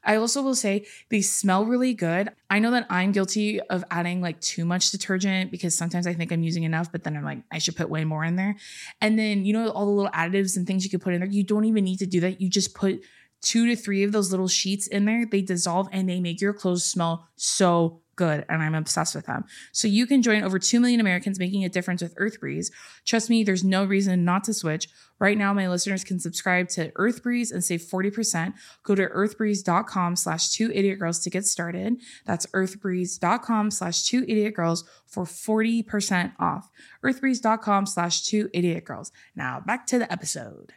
I 0.04 0.16
also 0.16 0.42
will 0.42 0.56
say 0.56 0.88
they 1.10 1.22
smell 1.22 1.66
really 1.66 1.94
good. 1.94 2.32
I 2.50 2.58
know 2.58 2.72
that 2.72 2.88
I'm 2.90 3.12
guilty 3.12 3.60
of 3.62 3.84
adding 3.92 4.20
like 4.20 4.42
too 4.42 4.66
much 4.66 4.90
detergent 4.90 5.52
because 5.52 5.78
sometimes 5.78 6.08
I 6.08 6.16
think 6.16 6.32
I'm 6.32 6.42
using 6.42 6.64
enough, 6.64 6.92
but 6.92 7.04
then 7.04 7.16
I'm 7.16 7.24
like, 7.24 7.44
I 7.52 7.60
should 7.60 7.76
put 7.76 7.92
way 7.92 8.06
more 8.06 8.24
in 8.24 8.38
there. 8.38 8.56
And 9.02 9.20
then, 9.20 9.46
you 9.46 9.54
know, 9.54 9.70
all 9.70 9.86
the 9.86 9.92
little 9.92 10.12
additives 10.12 10.58
and 10.58 10.66
things 10.66 10.84
you 10.84 10.90
could 10.90 11.02
put 11.02 11.14
in 11.14 11.20
there, 11.20 11.30
you 11.30 11.44
don't 11.44 11.66
even 11.66 11.84
need 11.84 12.00
to 12.00 12.08
do 12.08 12.22
that. 12.22 12.42
You 12.42 12.50
just 12.50 12.74
put 12.74 13.04
two 13.44 13.68
to 13.68 13.76
three 13.76 14.04
of 14.04 14.12
those 14.12 14.32
little 14.32 14.48
sheets 14.48 14.88
in 14.88 15.06
there. 15.06 15.26
They 15.26 15.42
dissolve 15.42 15.88
and 15.92 16.10
they 16.10 16.20
make 16.20 16.42
your 16.42 16.54
clothes 16.54 16.84
smell 16.84 17.28
so 17.36 18.02
good. 18.16 18.46
And 18.50 18.62
I'm 18.62 18.76
obsessed 18.76 19.16
with 19.16 19.26
them. 19.26 19.46
So 19.72 19.88
you 19.88 20.06
can 20.06 20.22
join 20.22 20.44
over 20.44 20.60
2 20.60 20.80
million 20.80 21.00
Americans 21.00 21.40
making 21.40 21.66
a 21.66 21.70
difference 21.70 22.02
with 22.02 22.16
EarthBreeze. 22.16 22.72
Trust 23.06 23.30
me, 23.30 23.44
there's 23.44 23.64
no 23.64 23.86
reason 23.86 24.24
not 24.24 24.44
to 24.46 24.54
switch. 24.54 24.88
Right 25.20 25.38
now, 25.38 25.54
my 25.54 25.68
listeners 25.68 26.04
can 26.04 26.20
subscribe 26.20 26.70
to 26.70 26.92
EarthBreeze 26.92 27.52
and 27.52 27.64
save 27.64 27.82
40%. 27.82 28.54
Go 28.84 28.96
to 28.96 29.08
earthbreeze.com 29.08 30.16
slash 30.16 30.52
two 30.52 30.72
idiot 30.74 31.00
girls 31.00 31.20
to 31.20 31.30
get 31.30 31.46
started. 31.46 31.98
That's 32.26 32.46
earthbreeze.com 32.48 33.72
slash 33.72 34.04
two 34.04 34.24
idiot 34.28 34.54
girls 34.54 34.84
for 35.08 35.24
40% 35.24 36.34
off. 36.40 36.70
Earthbreeze.com 37.04 37.86
slash 37.86 38.24
two 38.24 38.50
idiot 38.54 38.86
girls. 38.86 39.12
Now 39.36 39.60
back 39.60 39.88
to 39.88 40.00
the 40.00 40.12
episode. 40.12 40.74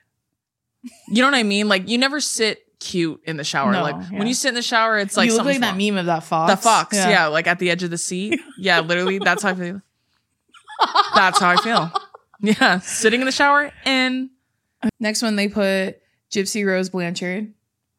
You 1.09 1.23
know 1.23 1.27
what 1.29 1.35
I 1.35 1.43
mean? 1.43 1.69
Like 1.69 1.89
you 1.89 1.99
never 1.99 2.21
sit 2.21 2.63
cute 2.79 3.21
in 3.25 3.37
the 3.37 3.45
shower. 3.45 3.73
No, 3.73 3.83
like 3.83 3.97
yeah. 4.11 4.19
when 4.19 4.27
you 4.27 4.35
sit 4.35 4.49
in 4.51 4.55
the 4.55 4.63
shower, 4.63 4.99
it's 4.99 5.17
like 5.17 5.29
you 5.29 5.37
look 5.37 5.47
like 5.47 5.61
that 5.61 5.71
wrong. 5.71 5.79
meme 5.79 5.97
of 5.99 6.07
that 6.07 6.25
fox. 6.25 6.53
The 6.53 6.57
fox, 6.57 6.97
yeah. 6.97 7.27
like 7.27 7.47
at 7.47 7.59
the 7.59 7.71
edge 7.71 7.83
of 7.83 7.91
the 7.91 7.99
seat. 7.99 8.41
Yeah, 8.59 8.81
literally, 8.81 9.19
that's 9.19 9.43
how 9.43 9.51
I 9.51 9.55
feel. 9.55 9.83
That's 11.15 11.39
how 11.41 11.51
I 11.51 11.57
feel. 11.57 11.93
Yeah, 12.41 12.81
sitting 12.81 13.21
in 13.21 13.27
the 13.27 13.33
shower 13.33 13.73
and 13.87 14.29
Next 15.01 15.23
one, 15.23 15.37
they 15.37 15.49
put 15.49 15.99
Gypsy 16.31 16.67
Rose 16.67 16.91
Blanchard. 16.91 17.53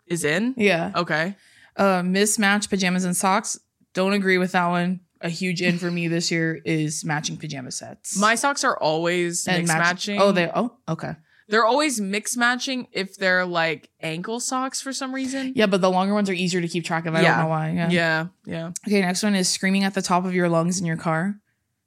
is 0.06 0.24
in. 0.24 0.54
Yeah. 0.58 0.92
Okay, 0.96 1.36
Uh, 1.76 2.02
mismatched 2.06 2.70
pajamas 2.70 3.04
and 3.04 3.18
socks. 3.18 3.60
Don't 3.94 4.14
agree 4.14 4.38
with 4.38 4.52
that 4.52 4.68
one. 4.68 5.02
A 5.22 5.30
huge 5.30 5.62
in 5.64 5.80
for 5.80 5.90
me 5.90 6.08
this 6.08 6.30
year 6.30 6.62
is 6.64 7.04
matching 7.04 7.36
pajama 7.38 7.72
sets. 7.72 8.18
my 8.20 8.36
socks 8.36 8.64
are 8.64 8.78
always 8.78 9.48
And 9.48 9.58
mix 9.64 9.68
match- 9.70 9.80
matching. 9.80 10.22
Oh, 10.22 10.32
they. 10.32 10.50
Oh, 10.54 10.78
okay. 10.88 11.16
They're 11.50 11.66
always 11.66 12.02
mix 12.02 12.36
matching 12.36 12.88
if 12.91 13.16
they're 13.16 13.45
like 13.45 13.89
ankle 14.02 14.39
socks 14.41 14.82
for 14.82 14.91
some 14.91 15.14
reason. 15.16 15.54
Yeah, 15.56 15.66
but 15.68 15.80
the 15.82 15.89
longer 15.89 16.14
ones 16.14 16.30
are 16.30 16.34
easier 16.34 16.60
to 16.62 16.68
keep 16.68 16.84
track 16.84 17.06
of. 17.06 17.16
I 17.16 17.22
Yeah. 17.22 17.36
don't 17.36 17.43
know 17.45 17.50
why. 17.50 17.72
Yeah. 17.72 17.89
Yeah, 17.89 18.28
yeah. 18.45 18.72
Okay. 18.88 19.00
Next 19.02 19.24
one 19.24 19.34
is 19.36 19.48
screaming 19.48 19.84
at 19.86 19.93
the 19.93 20.02
top 20.02 20.26
of 20.26 20.34
your 20.36 20.50
lungs 20.50 20.80
in 20.80 20.86
your 20.86 20.98
car. 20.98 21.36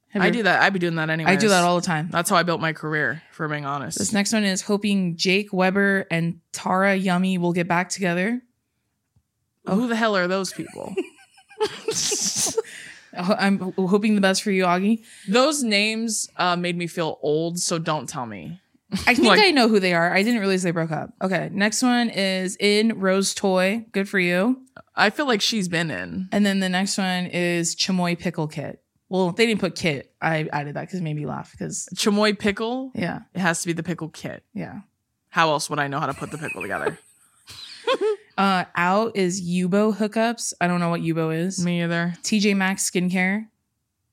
Have 0.09 0.23
I 0.23 0.25
you- 0.27 0.31
do 0.33 0.43
that. 0.43 0.61
I'd 0.63 0.73
be 0.73 0.79
doing 0.79 0.95
that 0.95 1.09
anyway. 1.11 1.31
I 1.31 1.35
do 1.35 1.47
that 1.49 1.63
all 1.63 1.75
the 1.79 1.85
time. 1.85 2.09
That's 2.11 2.29
how 2.29 2.35
I 2.37 2.43
built 2.43 2.59
my 2.59 2.73
career. 2.73 3.21
For 3.31 3.47
being 3.47 3.65
honest. 3.65 3.97
This 3.99 4.11
next 4.11 4.33
one 4.33 4.43
is 4.43 4.63
hoping 4.63 5.15
Jake 5.15 5.53
Webber 5.53 6.05
and 6.09 6.39
Tara 6.51 6.95
Yummy 6.95 7.37
will 7.37 7.53
get 7.53 7.67
back 7.67 7.89
together. 7.89 8.41
Who 9.67 9.87
the 9.87 9.95
hell 9.95 10.17
are 10.17 10.27
those 10.27 10.51
people? 10.53 10.95
I'm 13.13 13.59
hoping 13.77 14.15
the 14.15 14.21
best 14.21 14.41
for 14.41 14.51
you, 14.51 14.63
Augie. 14.63 15.03
those 15.27 15.63
names 15.63 16.29
uh, 16.37 16.55
made 16.55 16.77
me 16.77 16.87
feel 16.87 17.19
old, 17.21 17.59
so 17.59 17.77
don't 17.77 18.07
tell 18.07 18.25
me. 18.25 18.59
I 19.07 19.13
think 19.15 19.27
Like- 19.27 19.39
I 19.39 19.51
know 19.51 19.67
who 19.67 19.79
they 19.79 19.93
are. 19.93 20.13
I 20.13 20.23
didn't 20.23 20.39
realize 20.39 20.63
they 20.63 20.71
broke 20.71 20.91
up. 20.91 21.13
Okay, 21.21 21.49
next 21.53 21.81
one 21.81 22.09
is 22.09 22.57
in 22.59 22.99
Rose 22.99 23.33
Toy. 23.33 23.85
Good 23.91 24.09
for 24.09 24.19
you. 24.19 24.61
I 24.95 25.09
feel 25.09 25.25
like 25.27 25.41
she's 25.41 25.67
been 25.67 25.89
in. 25.91 26.27
And 26.31 26.45
then 26.45 26.59
the 26.59 26.69
next 26.69 26.97
one 26.97 27.27
is 27.27 27.75
Chamoy 27.75 28.17
Pickle 28.19 28.47
Kit. 28.47 28.81
Well, 29.09 29.31
they 29.31 29.45
didn't 29.45 29.59
put 29.59 29.75
kit. 29.75 30.13
I 30.21 30.47
added 30.53 30.75
that 30.75 30.81
because 30.83 30.99
it 30.99 31.03
made 31.03 31.15
me 31.17 31.25
laugh. 31.25 31.51
Because 31.51 31.89
Chamoy 31.95 32.37
pickle. 32.39 32.91
yeah, 32.95 33.21
It 33.33 33.39
has 33.39 33.59
to 33.61 33.67
be 33.67 33.73
the 33.73 33.83
pickle 33.83 34.07
kit. 34.09 34.43
yeah. 34.53 34.81
How 35.29 35.49
else 35.51 35.69
would 35.69 35.79
I 35.79 35.87
know 35.87 35.99
how 35.99 36.05
to 36.07 36.13
put 36.13 36.31
the 36.31 36.37
pickle 36.37 36.61
together? 36.61 36.97
Uh, 38.37 38.63
out 38.75 39.15
is 39.15 39.41
Yubo 39.41 39.93
hookups. 39.95 40.53
I 40.59 40.67
don't 40.67 40.79
know 40.79 40.89
what 40.89 41.01
Yubo 41.01 41.35
is. 41.37 41.63
me 41.63 41.83
either. 41.83 42.13
TJ 42.23 42.55
Maxx 42.55 42.89
skincare. 42.89 43.47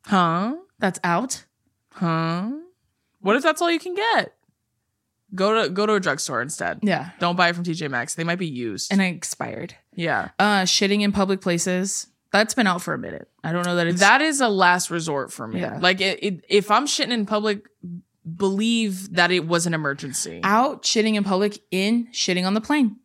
Huh? 0.05 0.57
That's 0.81 0.99
out. 1.03 1.45
Huh? 1.93 2.51
What 3.20 3.37
if 3.37 3.43
that's 3.43 3.62
all 3.62 3.70
you 3.70 3.79
can 3.79 3.95
get? 3.95 4.35
Go 5.35 5.62
to 5.62 5.68
go 5.68 5.85
to 5.85 5.95
a 5.95 6.01
drugstore 6.01 6.41
instead. 6.41 6.81
Yeah, 6.83 7.11
Don't 7.18 7.37
buy 7.37 7.51
it 7.51 7.55
from 7.55 7.64
TJ 7.64 7.91
Maxx. 7.91 8.14
They 8.14 8.24
might 8.24 8.39
be 8.39 8.47
used. 8.47 8.91
and 8.93 9.03
I 9.03 9.07
expired. 9.07 9.74
yeah. 9.95 10.31
Uh, 10.39 10.62
shitting 10.62 11.03
in 11.03 11.12
public 11.12 11.41
places. 11.41 12.07
That's 12.31 12.55
been 12.55 12.66
out 12.66 12.83
for 12.83 12.95
a 12.95 12.99
minute. 12.99 13.29
I 13.43 13.53
don't 13.53 13.64
know 13.64 13.76
that 13.76 13.87
it's 13.87 14.01
That 14.01 14.20
is 14.20 14.41
a 14.41 14.49
last 14.49 14.91
resort 14.91 15.33
for 15.33 15.47
me. 15.47 15.61
Yeah. 15.61 15.79
Like 15.81 16.01
it, 16.01 16.22
it, 16.22 16.45
if 16.49 16.70
I'm 16.70 16.87
shitting 16.87 17.11
in 17.11 17.24
public, 17.26 17.66
believe 18.37 19.14
that 19.14 19.31
it 19.31 19.47
was 19.47 19.66
an 19.66 19.74
emergency. 19.74 20.41
out 20.45 20.83
shitting 20.83 21.14
in 21.14 21.24
public. 21.24 21.59
In 21.70 22.09
shitting 22.12 22.47
on 22.47 22.55
the 22.55 22.61
plane. 22.61 22.97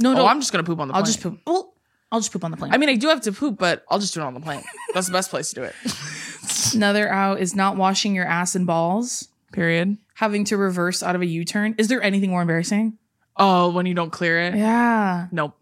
No, 0.00 0.16
oh. 0.16 0.26
I'm 0.26 0.40
just 0.40 0.52
gonna 0.52 0.64
poop 0.64 0.80
on 0.80 0.88
the 0.88 0.92
plane. 0.92 0.98
I'll 0.98 1.02
plane. 1.02 1.12
just 1.12 1.22
poop. 1.22 1.40
Well, 1.46 1.74
I'll 2.10 2.20
just 2.20 2.32
poop 2.32 2.44
on 2.44 2.50
the 2.50 2.56
plane. 2.56 2.72
I 2.72 2.78
mean, 2.78 2.88
I 2.88 2.94
do 2.94 3.08
have 3.08 3.20
to 3.22 3.32
poop, 3.32 3.58
but 3.58 3.84
I'll 3.90 3.98
just 3.98 4.14
do 4.14 4.20
it 4.20 4.24
on 4.24 4.34
the 4.34 4.40
plane. 4.40 4.62
That's 4.94 5.06
the 5.06 5.12
best 5.12 5.30
place 5.30 5.50
to 5.50 5.54
do 5.56 5.62
it. 5.64 5.74
Another 6.74 7.08
out 7.08 7.40
is 7.40 7.54
not 7.54 7.76
washing 7.76 8.14
your 8.14 8.26
ass 8.26 8.54
and 8.54 8.66
balls. 8.66 9.28
Period. 9.52 9.96
Having 10.18 10.44
to 10.46 10.56
reverse 10.56 11.02
out 11.02 11.14
of 11.14 11.22
a 11.22 11.26
U 11.26 11.44
turn. 11.44 11.74
Is 11.78 11.86
there 11.86 12.02
anything 12.02 12.30
more 12.30 12.42
embarrassing? 12.42 12.98
Oh, 13.36 13.70
when 13.70 13.86
you 13.86 13.94
don't 13.94 14.10
clear 14.10 14.40
it. 14.40 14.56
Yeah. 14.56 15.28
Nope. 15.30 15.56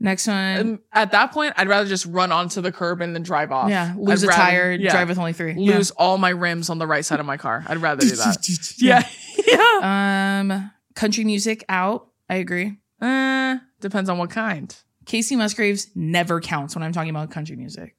Next 0.00 0.26
one. 0.26 0.58
Um, 0.60 0.80
at 0.92 1.12
that 1.12 1.30
point, 1.30 1.54
I'd 1.56 1.68
rather 1.68 1.88
just 1.88 2.06
run 2.06 2.32
onto 2.32 2.60
the 2.60 2.72
curb 2.72 3.00
and 3.00 3.14
then 3.14 3.22
drive 3.22 3.52
off. 3.52 3.70
yeah. 3.70 3.94
Lose 3.96 4.24
I'd 4.24 4.26
a 4.26 4.28
rather- 4.30 4.42
tire. 4.42 4.72
yeah. 4.72 4.90
Drive 4.90 5.08
with 5.08 5.18
only 5.18 5.32
three. 5.32 5.54
Lose 5.54 5.92
all 5.92 6.18
my 6.18 6.30
rims 6.30 6.68
on 6.68 6.78
the 6.78 6.86
right 6.88 7.04
side 7.04 7.20
of 7.20 7.26
my 7.26 7.36
car. 7.36 7.64
I'd 7.68 7.78
rather 7.78 8.00
do 8.00 8.16
that. 8.16 8.38
Yeah. 8.78 9.08
yeah. 9.46 10.40
Um, 10.40 10.72
country 10.96 11.22
music 11.22 11.64
out. 11.68 12.08
I 12.28 12.36
agree. 12.36 12.78
Uh, 13.00 13.58
depends 13.80 14.10
on 14.10 14.18
what 14.18 14.30
kind. 14.30 14.74
Kacey 15.04 15.36
Musgraves 15.36 15.88
never 15.94 16.40
counts 16.40 16.74
when 16.74 16.82
I'm 16.82 16.92
talking 16.92 17.10
about 17.10 17.30
country 17.30 17.54
music. 17.54 17.94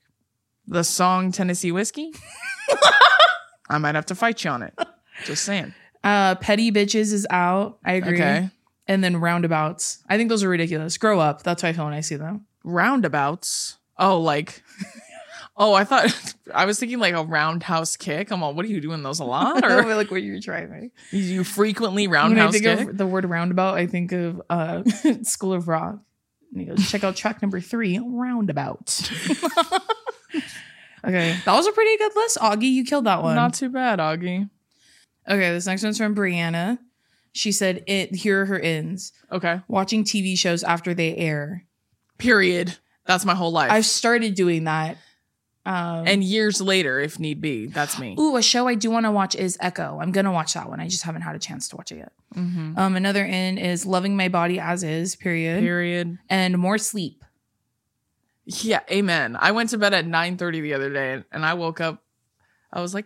The 0.68 0.84
song 0.84 1.32
Tennessee 1.32 1.72
Whiskey. 1.72 2.12
I 3.70 3.78
might 3.78 3.96
have 3.96 4.08
to 4.08 4.16
fight 4.16 4.44
you 4.44 4.50
on 4.50 4.64
it. 4.64 4.74
Just 5.26 5.44
saying. 5.46 5.74
Uh, 6.04 6.36
petty 6.36 6.72
bitches 6.72 7.14
is 7.14 7.26
out. 7.30 7.78
I 7.86 7.94
agree. 7.94 8.16
Okay. 8.16 8.50
And 8.88 9.04
then 9.04 9.18
roundabouts. 9.18 10.04
I 10.10 10.18
think 10.18 10.30
those 10.30 10.44
are 10.44 10.50
ridiculous. 10.50 10.98
Grow 10.98 11.20
up. 11.20 11.44
That's 11.44 11.62
how 11.62 11.70
I 11.70 11.74
feel 11.74 11.86
when 11.86 11.94
I 11.94 12.02
see 12.02 12.16
them. 12.18 12.46
Roundabouts. 12.64 13.78
Oh, 13.98 14.20
like. 14.20 14.62
Oh, 15.56 15.74
I 15.76 15.84
thought 15.84 16.34
I 16.56 16.66
was 16.66 16.80
thinking 16.80 16.98
like 16.98 17.14
a 17.14 17.22
roundhouse 17.24 17.96
kick. 17.96 18.32
I'm 18.32 18.42
all, 18.42 18.56
what 18.56 18.66
are 18.66 18.70
you 18.70 18.82
doing 18.82 19.04
those 19.04 19.20
a 19.20 19.24
lot? 19.24 19.64
Or 19.70 19.84
like 19.96 20.10
what 20.10 20.24
you're 20.24 20.40
driving. 20.40 20.90
you 21.12 21.44
frequently 21.44 22.08
When 22.08 22.18
I 22.18 22.22
roundhouse 22.24 22.54
think 22.54 22.64
kick? 22.64 22.90
of 22.90 22.98
the 22.98 23.06
word 23.06 23.24
roundabout, 23.26 23.76
I 23.76 23.86
think 23.86 24.14
of 24.14 24.42
uh, 24.50 24.84
School 25.22 25.54
of 25.54 25.68
Rock. 25.68 26.00
And 26.52 26.60
he 26.60 26.66
goes, 26.66 26.90
check 26.90 27.04
out 27.04 27.16
track 27.16 27.44
number 27.44 27.60
three, 27.62 28.00
roundabout. 28.04 29.00
okay, 31.06 31.38
that 31.46 31.54
was 31.54 31.68
a 31.68 31.72
pretty 31.72 31.98
good 31.98 32.16
list, 32.16 32.38
Augie. 32.40 32.72
You 32.72 32.84
killed 32.84 33.06
that 33.06 33.22
one. 33.22 33.36
Not 33.36 33.54
too 33.54 33.70
bad, 33.70 34.00
Augie. 34.00 34.50
Okay, 35.28 35.52
this 35.52 35.66
next 35.66 35.84
one's 35.84 35.98
from 35.98 36.16
Brianna. 36.16 36.80
She 37.32 37.52
said, 37.52 37.84
"It 37.88 38.14
here 38.16 38.42
are 38.42 38.46
her 38.46 38.60
ins. 38.60 39.12
Okay. 39.32 39.62
Watching 39.68 40.04
TV 40.04 40.38
shows 40.38 40.64
after 40.64 40.94
they 40.94 41.16
air. 41.16 41.66
Period. 42.18 42.78
That's 43.06 43.26
my 43.26 43.34
whole 43.36 43.52
life. 43.52 43.72
I've 43.72 43.86
started 43.86 44.36
doing 44.36 44.66
that. 44.66 44.98
Um, 45.66 46.06
and 46.08 46.24
years 46.24 46.60
later, 46.62 47.00
if 47.00 47.20
need 47.20 47.40
be, 47.40 47.68
that's 47.68 47.98
me. 47.98 48.16
ooh, 48.20 48.36
a 48.36 48.42
show 48.42 48.68
I 48.68 48.76
do 48.76 48.92
want 48.92 49.06
to 49.06 49.12
watch 49.12 49.34
is 49.34 49.58
Echo. 49.62 49.98
I'm 50.02 50.12
gonna 50.12 50.32
watch 50.32 50.54
that 50.56 50.70
one. 50.70 50.80
I 50.82 50.88
just 50.90 51.04
haven't 51.04 51.22
had 51.22 51.36
a 51.36 51.40
chance 51.40 51.70
to 51.70 51.78
watch 51.78 51.92
it 51.92 51.98
yet. 52.00 52.12
Mhm. 52.36 52.78
Um, 52.78 52.96
another 52.98 53.24
in 53.26 53.58
is 53.58 53.86
loving 53.86 54.16
my 54.18 54.28
body 54.28 54.60
as 54.60 54.84
is. 54.84 55.16
Period. 55.16 55.62
Period. 55.62 56.18
And 56.30 56.58
more 56.58 56.78
sleep. 56.78 57.24
Yeah, 58.46 58.82
amen. 58.92 59.38
I 59.40 59.52
went 59.52 59.70
to 59.70 59.78
bed 59.78 59.94
at 59.94 60.06
9:30 60.06 60.60
the 60.62 60.74
other 60.74 60.92
day 60.92 61.24
and 61.32 61.46
I 61.46 61.54
woke 61.54 61.80
up 61.80 62.04
I 62.72 62.82
was 62.82 62.94
like, 62.94 63.06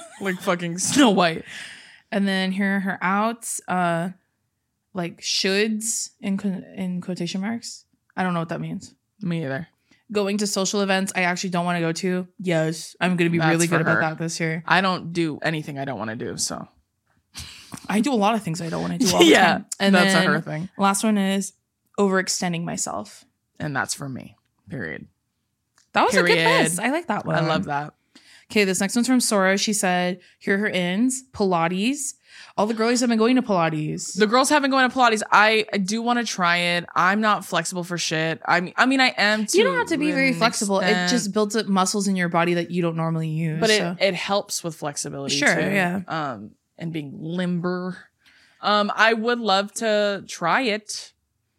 like 0.20 0.40
fucking 0.40 0.78
Snow 0.78 1.10
White. 1.10 1.44
And 2.10 2.28
then 2.28 2.52
here 2.52 2.76
are 2.76 2.80
her 2.80 2.98
outs. 3.00 3.60
Uh, 3.66 4.10
like 4.94 5.20
shoulds 5.20 6.10
in 6.20 6.36
co- 6.36 6.62
in 6.76 7.00
quotation 7.00 7.40
marks. 7.40 7.84
I 8.16 8.22
don't 8.22 8.34
know 8.34 8.40
what 8.40 8.50
that 8.50 8.60
means. 8.60 8.94
Me 9.20 9.44
either. 9.44 9.68
Going 10.10 10.38
to 10.38 10.46
social 10.46 10.82
events 10.82 11.12
I 11.16 11.22
actually 11.22 11.50
don't 11.50 11.64
want 11.64 11.76
to 11.76 11.80
go 11.80 11.92
to. 11.92 12.28
Yes, 12.38 12.94
I'm 13.00 13.16
gonna 13.16 13.30
be 13.30 13.38
That's 13.38 13.50
really 13.50 13.66
good 13.66 13.82
for 13.82 13.90
about 13.90 14.00
that 14.00 14.18
this 14.18 14.38
year. 14.40 14.62
I 14.66 14.80
don't 14.82 15.12
do 15.12 15.38
anything 15.42 15.78
I 15.78 15.86
don't 15.86 15.98
want 15.98 16.10
to 16.10 16.16
do, 16.16 16.36
so. 16.36 16.68
I 17.88 18.00
do 18.00 18.12
a 18.12 18.16
lot 18.16 18.34
of 18.34 18.42
things 18.42 18.60
I 18.60 18.68
don't 18.68 18.82
want 18.82 19.00
to 19.00 19.06
do 19.06 19.12
all 19.14 19.20
the 19.20 19.26
yeah, 19.26 19.52
time. 19.52 19.66
And 19.80 19.94
that's 19.94 20.12
then 20.12 20.26
a 20.26 20.30
her 20.30 20.40
thing. 20.40 20.68
last 20.76 21.02
one 21.02 21.16
is 21.16 21.54
overextending 21.98 22.64
myself. 22.64 23.24
And 23.58 23.74
that's 23.74 23.94
for 23.94 24.08
me. 24.08 24.36
Period. 24.68 25.06
That 25.94 26.04
was 26.04 26.14
a 26.14 26.22
good 26.22 26.36
list. 26.36 26.78
I 26.80 26.90
like 26.90 27.06
that 27.06 27.24
one. 27.24 27.36
I 27.36 27.40
love 27.40 27.64
that. 27.64 27.94
Okay, 28.52 28.64
this 28.64 28.80
next 28.80 28.94
one's 28.94 29.06
from 29.06 29.20
Sora. 29.20 29.56
She 29.56 29.72
said, 29.72 30.20
"Here 30.38 30.56
are 30.56 30.58
her 30.58 30.68
ins: 30.68 31.24
Pilates. 31.32 32.14
All 32.56 32.66
the 32.66 32.74
girlies 32.74 33.00
have 33.00 33.08
been 33.08 33.18
going 33.18 33.36
to 33.36 33.42
Pilates. 33.42 34.14
The 34.14 34.26
girls 34.26 34.50
haven't 34.50 34.70
going 34.70 34.88
to 34.88 34.94
Pilates. 34.94 35.22
I, 35.30 35.64
I 35.72 35.78
do 35.78 36.02
want 36.02 36.18
to 36.18 36.24
try 36.26 36.58
it. 36.58 36.84
I'm 36.94 37.22
not 37.22 37.46
flexible 37.46 37.82
for 37.82 37.96
shit. 37.96 38.42
I 38.44 38.60
mean, 38.60 38.74
I 38.76 38.84
mean, 38.84 39.00
I 39.00 39.14
am. 39.16 39.46
You 39.50 39.64
don't 39.64 39.78
have 39.78 39.86
to 39.88 39.96
be 39.96 40.12
very 40.12 40.34
flexible. 40.34 40.80
extent, 40.80 41.10
It 41.10 41.14
just 41.14 41.32
builds 41.32 41.56
up 41.56 41.66
muscles 41.66 42.08
in 42.08 42.14
your 42.16 42.28
body 42.28 42.52
that 42.54 42.70
you 42.70 42.82
don't 42.82 42.96
normally 42.96 43.28
use. 43.28 43.58
but 43.58 43.70
so. 43.70 43.96
it, 43.98 44.08
it 44.08 44.14
helps 44.14 44.62
with 44.62 44.74
flexibility. 44.74 45.34
Sure, 45.36 45.54
too. 45.54 45.60
yeah. 45.62 46.02
Um, 46.06 46.50
and 46.76 46.92
being 46.92 47.14
limber. 47.18 47.96
Um, 48.60 48.92
I 48.94 49.14
would 49.14 49.40
love 49.40 49.72
to 49.74 50.24
try 50.28 50.62
it. 50.62 51.14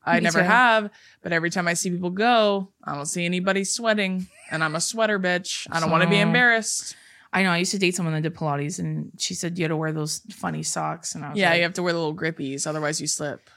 I 0.06 0.16
Me 0.16 0.22
never 0.24 0.40
too. 0.40 0.46
have, 0.46 0.90
but 1.22 1.32
every 1.32 1.50
time 1.50 1.68
I 1.68 1.76
see 1.76 1.90
people 1.90 2.10
go, 2.10 2.72
I 2.84 2.94
don't 2.94 3.06
see 3.06 3.24
anybody 3.26 3.64
sweating, 3.64 4.28
and 4.52 4.64
I'm 4.64 4.76
a 4.76 4.82
sweater 4.82 5.20
bitch. 5.20 5.66
I 5.72 5.80
don't 5.80 5.92
want 5.92 6.04
to 6.04 6.10
be 6.10 6.16
So- 6.18 6.22
embarrassed. 6.24 6.96
I 7.32 7.42
know. 7.42 7.50
I 7.52 7.58
used 7.58 7.72
to 7.72 7.80
date 7.80 7.96
someone 7.96 8.14
that 8.14 8.22
did 8.22 8.36
Pilates, 8.36 8.78
and 8.80 9.12
she 9.18 9.34
said 9.34 9.58
you 9.58 9.64
had 9.64 9.70
to 9.70 9.76
wear 9.78 9.92
those 9.92 10.22
funny 10.32 10.62
socks. 10.62 11.16
And 11.16 11.26
I 11.26 11.30
was 11.30 11.38
Yeah, 11.40 11.50
like, 11.50 11.58
you 11.58 11.64
have 11.64 11.74
to 11.74 11.84
wear 11.84 11.92
the 11.94 11.98
little 12.00 12.16
grippies, 12.16 12.68
otherwise 12.68 13.02
you 13.02 13.08
slip. 13.08 13.50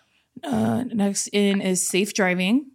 uh, 0.44 0.84
next 0.84 1.26
in 1.28 1.60
is 1.60 1.86
safe 1.86 2.14
driving. 2.14 2.66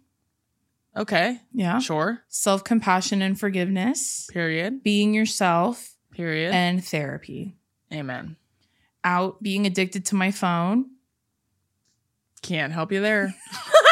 Okay, 0.96 1.40
Yeah. 1.52 1.78
sure. 1.78 2.22
Self 2.28 2.64
compassion 2.64 3.22
and 3.22 3.38
forgiveness, 3.40 4.28
Period. 4.32 4.82
being 4.82 5.14
yourself, 5.14 5.96
Period. 6.12 6.52
and 6.52 6.84
therapy. 6.84 7.56
Amen. 7.92 8.36
Out 9.02 9.42
being 9.42 9.66
addicted 9.66 10.04
to 10.06 10.14
my 10.14 10.30
phone, 10.30 10.90
Can't 12.42 12.72
help 12.72 12.92
you 12.92 13.00
there. 13.00 13.34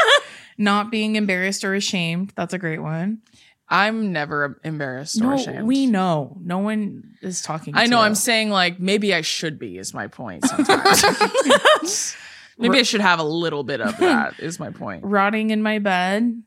not 0.58 0.90
being 0.90 1.16
embarrassed 1.16 1.64
or 1.64 1.74
ashamed. 1.74 2.32
That's 2.36 2.52
a 2.52 2.58
great 2.58 2.80
one. 2.82 3.22
I'm 3.68 4.12
never 4.12 4.60
embarrassed 4.64 5.22
or 5.22 5.34
ashamed. 5.34 5.64
we 5.66 5.86
know. 5.86 6.36
No 6.42 6.58
one 6.58 7.14
is 7.22 7.40
talking. 7.40 7.74
I 7.76 7.86
know. 7.86 7.98
you. 8.00 8.04
I'm 8.04 8.16
saying 8.16 8.50
like 8.50 8.80
maybe 8.80 9.14
I 9.14 9.20
should 9.20 9.58
be. 9.60 9.78
Is 9.78 9.94
my 9.94 10.08
point. 10.08 10.44
Sometimes. 10.44 12.16
maybe 12.58 12.78
I 12.80 12.82
should 12.82 13.00
have 13.00 13.20
a 13.20 13.24
little 13.24 13.62
bit 13.62 13.80
of 13.80 13.96
that. 13.98 14.40
Is 14.40 14.58
my 14.58 14.70
point. 14.70 15.04
rotting 15.04 15.50
in 15.50 15.62
my 15.62 15.78
bed. 15.78 16.42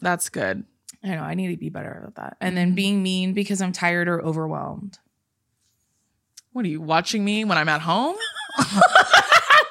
That's 0.00 0.30
good. 0.30 0.64
I 1.04 1.08
know 1.08 1.22
I 1.22 1.34
need 1.34 1.48
to 1.48 1.56
be 1.58 1.68
better 1.68 2.04
at 2.06 2.14
that. 2.14 2.36
And 2.40 2.50
Mm-hmm. 2.52 2.56
then 2.56 2.74
being 2.74 3.02
mean 3.02 3.34
because 3.34 3.60
I'm 3.60 3.72
tired 3.72 4.08
or 4.08 4.20
overwhelmed. 4.22 4.98
What 6.52 6.64
are 6.64 6.68
you 6.68 6.80
watching 6.80 7.24
me 7.24 7.44
when 7.44 7.58
I'm 7.58 7.68
at 7.68 7.82
home? 7.82 8.16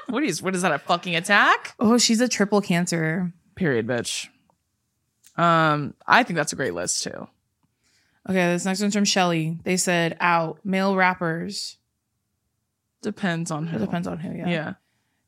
what 0.07 0.23
is 0.23 0.41
what 0.41 0.55
is 0.55 0.61
that? 0.61 0.71
A 0.71 0.79
fucking 0.79 1.15
attack? 1.15 1.75
Oh, 1.79 1.97
she's 1.97 2.21
a 2.21 2.27
triple 2.27 2.61
cancer. 2.61 3.33
Period, 3.55 3.87
bitch. 3.87 4.27
Um, 5.37 5.93
I 6.05 6.23
think 6.23 6.37
that's 6.37 6.53
a 6.53 6.55
great 6.55 6.73
list 6.73 7.03
too. 7.03 7.27
Okay, 8.29 8.51
this 8.51 8.65
next 8.65 8.81
one's 8.81 8.93
from 8.93 9.05
Shelly. 9.05 9.57
They 9.63 9.77
said 9.77 10.17
out 10.19 10.59
male 10.65 10.95
rappers. 10.95 11.77
Depends 13.01 13.51
on 13.51 13.67
who. 13.67 13.77
It 13.77 13.79
depends 13.79 14.07
on 14.07 14.19
who. 14.19 14.35
Yeah. 14.35 14.49
Yeah. 14.49 14.73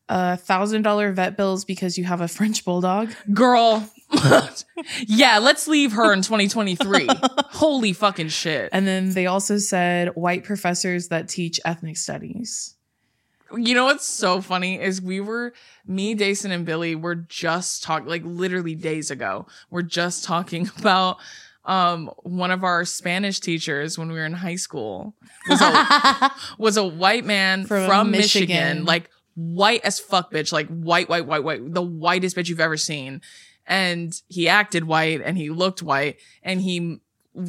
A 0.10 0.38
thousand 0.38 0.82
dollar 0.82 1.12
vet 1.14 1.38
bills 1.38 1.66
because 1.66 1.98
you 1.98 2.04
have 2.04 2.20
a 2.20 2.28
French 2.28 2.66
bulldog. 2.66 3.14
Girl. 3.32 3.88
yeah, 5.06 5.38
let's 5.38 5.68
leave 5.68 5.92
her 5.92 6.12
in 6.12 6.24
2023. 6.24 7.08
Holy 7.52 7.94
fucking 7.94 8.30
shit. 8.30 8.70
And 8.74 8.88
then 8.88 9.12
they 9.12 9.28
also 9.28 9.60
said 9.60 10.16
white 10.16 10.44
professors 10.44 11.10
that 11.10 11.30
teach 11.30 11.60
ethnic 11.64 11.96
studies. 11.96 12.76
You 13.56 13.74
know 13.74 13.86
what's 13.86 14.08
so 14.08 14.42
funny 14.42 14.80
is 14.80 15.02
we 15.02 15.20
were 15.20 15.54
me, 15.88 16.16
Deison, 16.16 16.52
and 16.52 16.66
Billy 16.66 16.96
were 16.96 17.16
just 17.16 17.84
talking 17.84 18.08
like 18.08 18.22
literally 18.26 18.76
days 18.76 19.12
ago. 19.12 19.48
We're 19.70 19.82
just 19.82 20.24
talking 20.24 20.70
about 20.80 21.18
um 21.66 22.10
one 22.24 22.52
of 22.52 22.64
our 22.64 22.86
Spanish 22.86 23.40
teachers 23.40 23.98
when 23.98 24.08
we 24.10 24.16
were 24.16 24.26
in 24.26 24.34
high 24.34 24.56
school 24.56 25.14
was 25.48 25.62
a 25.62 26.32
was 26.58 26.78
a 26.78 26.86
white 26.86 27.26
man 27.26 27.66
From 27.66 27.88
from, 27.88 28.12
Michigan. 28.12 28.48
Michigan. 28.48 28.86
like 28.86 29.10
white 29.36 29.82
as 29.86 30.00
fuck 30.00 30.32
bitch, 30.32 30.52
like 30.52 30.68
white, 30.68 31.10
white, 31.10 31.26
white, 31.26 31.44
white, 31.44 31.74
the 31.74 31.82
whitest 31.82 32.36
bitch 32.36 32.50
you've 32.50 32.60
ever 32.60 32.78
seen. 32.78 33.22
And 33.66 34.14
he 34.28 34.50
acted 34.50 34.84
white 34.86 35.22
and 35.24 35.38
he 35.38 35.50
looked 35.50 35.82
white 35.84 36.18
and 36.44 36.60
he 36.62 37.00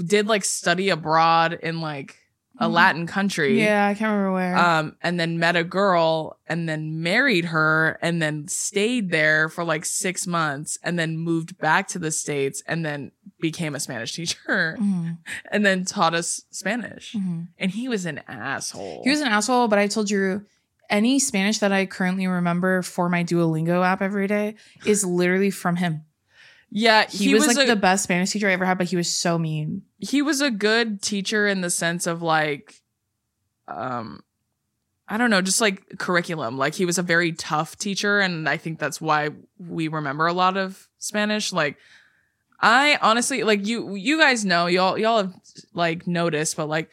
did 0.04 0.26
like 0.28 0.44
study 0.44 0.90
abroad 0.90 1.54
in 1.54 1.80
like 1.80 2.16
a 2.60 2.66
Mhm. 2.68 2.72
Latin 2.72 3.06
country 3.06 3.58
yeah, 3.60 3.86
I 3.86 3.94
can't 3.94 4.10
remember 4.10 4.32
where. 4.34 4.56
um, 4.56 4.96
and 5.02 5.18
then 5.18 5.38
met 5.38 5.56
a 5.56 5.64
girl 5.64 6.38
and 6.46 6.68
then 6.68 7.02
married 7.02 7.46
her 7.46 7.98
and 8.02 8.20
then 8.20 8.46
stayed 8.48 9.10
there 9.10 9.48
for 9.48 9.64
like 9.64 9.84
six 9.86 10.26
months 10.26 10.78
and 10.82 10.98
then 10.98 11.16
moved 11.16 11.56
back 11.58 11.88
to 11.88 11.98
the 11.98 12.10
States 12.10 12.62
and 12.66 12.84
then 12.84 13.12
became 13.40 13.74
a 13.74 13.80
Spanish 13.80 14.12
teacher 14.12 14.76
Mhm, 14.80 15.18
and 15.50 15.64
then 15.64 15.84
taught 15.86 16.14
us 16.14 16.42
Spanish. 16.50 17.14
mhm. 17.14 17.48
And 17.58 17.70
he 17.70 17.88
was 17.88 18.04
an 18.04 18.20
asshole. 18.28 19.00
He 19.04 19.10
was 19.10 19.20
an 19.20 19.28
asshole, 19.28 19.68
but 19.68 19.78
I 19.78 19.86
told 19.86 20.10
you 20.10 20.44
any 20.90 21.18
Spanish 21.18 21.58
that 21.60 21.72
I 21.72 21.86
currently 21.86 22.26
remember 22.26 22.82
for 22.82 23.08
my 23.08 23.24
Duolingo 23.24 23.82
app 23.84 24.02
every 24.02 24.26
day 24.26 24.56
is 24.84 25.04
literally 25.04 25.50
from 25.50 25.76
him. 25.76 26.02
yeah, 26.72 27.06
He, 27.08 27.32
was, 27.34 27.46
like 27.56 27.66
the 27.68 27.74
best 27.76 28.02
Spanish 28.04 28.30
teacher 28.32 28.48
I 28.48 28.52
ever 28.52 28.64
had, 28.64 28.76
but 28.78 28.88
he 28.88 28.96
was 28.96 29.10
so 29.12 29.38
mean. 29.38 29.82
He 30.00 30.22
was 30.22 30.40
a 30.40 30.50
good 30.50 31.02
teacher 31.02 31.46
in 31.46 31.60
the 31.60 31.70
sense 31.70 32.06
of 32.06 32.22
like 32.22 32.82
um 33.68 34.22
I 35.12 35.16
don't 35.16 35.30
know, 35.30 35.42
just 35.42 35.60
like 35.60 35.98
curriculum. 35.98 36.56
Like 36.56 36.74
he 36.76 36.84
was 36.86 36.96
a 36.96 37.02
very 37.02 37.32
tough 37.32 37.76
teacher 37.76 38.20
and 38.20 38.48
I 38.48 38.56
think 38.56 38.78
that's 38.78 39.00
why 39.00 39.30
we 39.58 39.88
remember 39.88 40.26
a 40.26 40.32
lot 40.32 40.56
of 40.56 40.88
Spanish. 40.98 41.52
Like 41.52 41.76
I 42.60 42.98
honestly 43.02 43.42
like 43.42 43.66
you 43.66 43.94
you 43.94 44.18
guys 44.18 44.44
know, 44.44 44.66
y'all 44.66 44.96
y'all 44.98 45.18
have 45.18 45.34
like 45.74 46.06
noticed, 46.06 46.56
but 46.56 46.68
like 46.68 46.90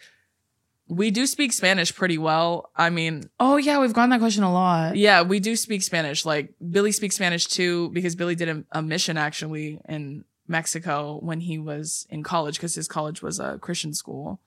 we 0.90 1.12
do 1.12 1.28
speak 1.28 1.52
Spanish 1.52 1.94
pretty 1.94 2.18
well. 2.18 2.72
I 2.76 2.90
mean, 2.90 3.30
Oh 3.40 3.58
yeah, 3.58 3.80
we've 3.80 3.92
gotten 3.94 4.10
that 4.12 4.20
question 4.20 4.44
a 4.44 4.52
lot. 4.54 4.96
yeah, 4.96 5.22
we 5.22 5.40
do 5.40 5.56
speak 5.56 5.84
Spanish. 5.84 6.26
Like 6.26 6.54
Billy 6.72 6.92
speaks 6.94 7.16
Spanish 7.16 7.46
too 7.46 7.90
because 7.90 8.16
Billy 8.16 8.36
did 8.36 8.50
a, 8.50 8.64
a 8.72 8.82
mission 8.82 9.18
actually 9.18 9.80
in 9.88 10.24
Mexico 10.48 11.20
when 11.22 11.42
he 11.42 11.58
was 11.58 12.08
in 12.10 12.24
college 12.24 12.56
because 12.56 12.76
his 12.76 12.88
college 12.88 13.22
was 13.22 13.40
a 13.40 13.58
Christian 13.60 13.94
school. 13.94 14.40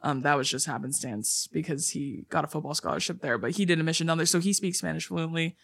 Um, 0.00 0.20
that 0.22 0.36
was 0.36 0.48
just 0.48 0.66
happenstance 0.66 1.48
because 1.52 1.90
he 1.90 2.24
got 2.30 2.44
a 2.44 2.48
football 2.48 2.74
scholarship 2.74 3.20
there, 3.20 3.36
but 3.36 3.52
he 3.52 3.64
did 3.64 3.80
a 3.80 3.82
mission 3.82 4.06
down 4.06 4.18
there, 4.18 4.26
so 4.26 4.38
he 4.38 4.52
speaks 4.52 4.78
Spanish 4.78 5.06
fluently. 5.06 5.56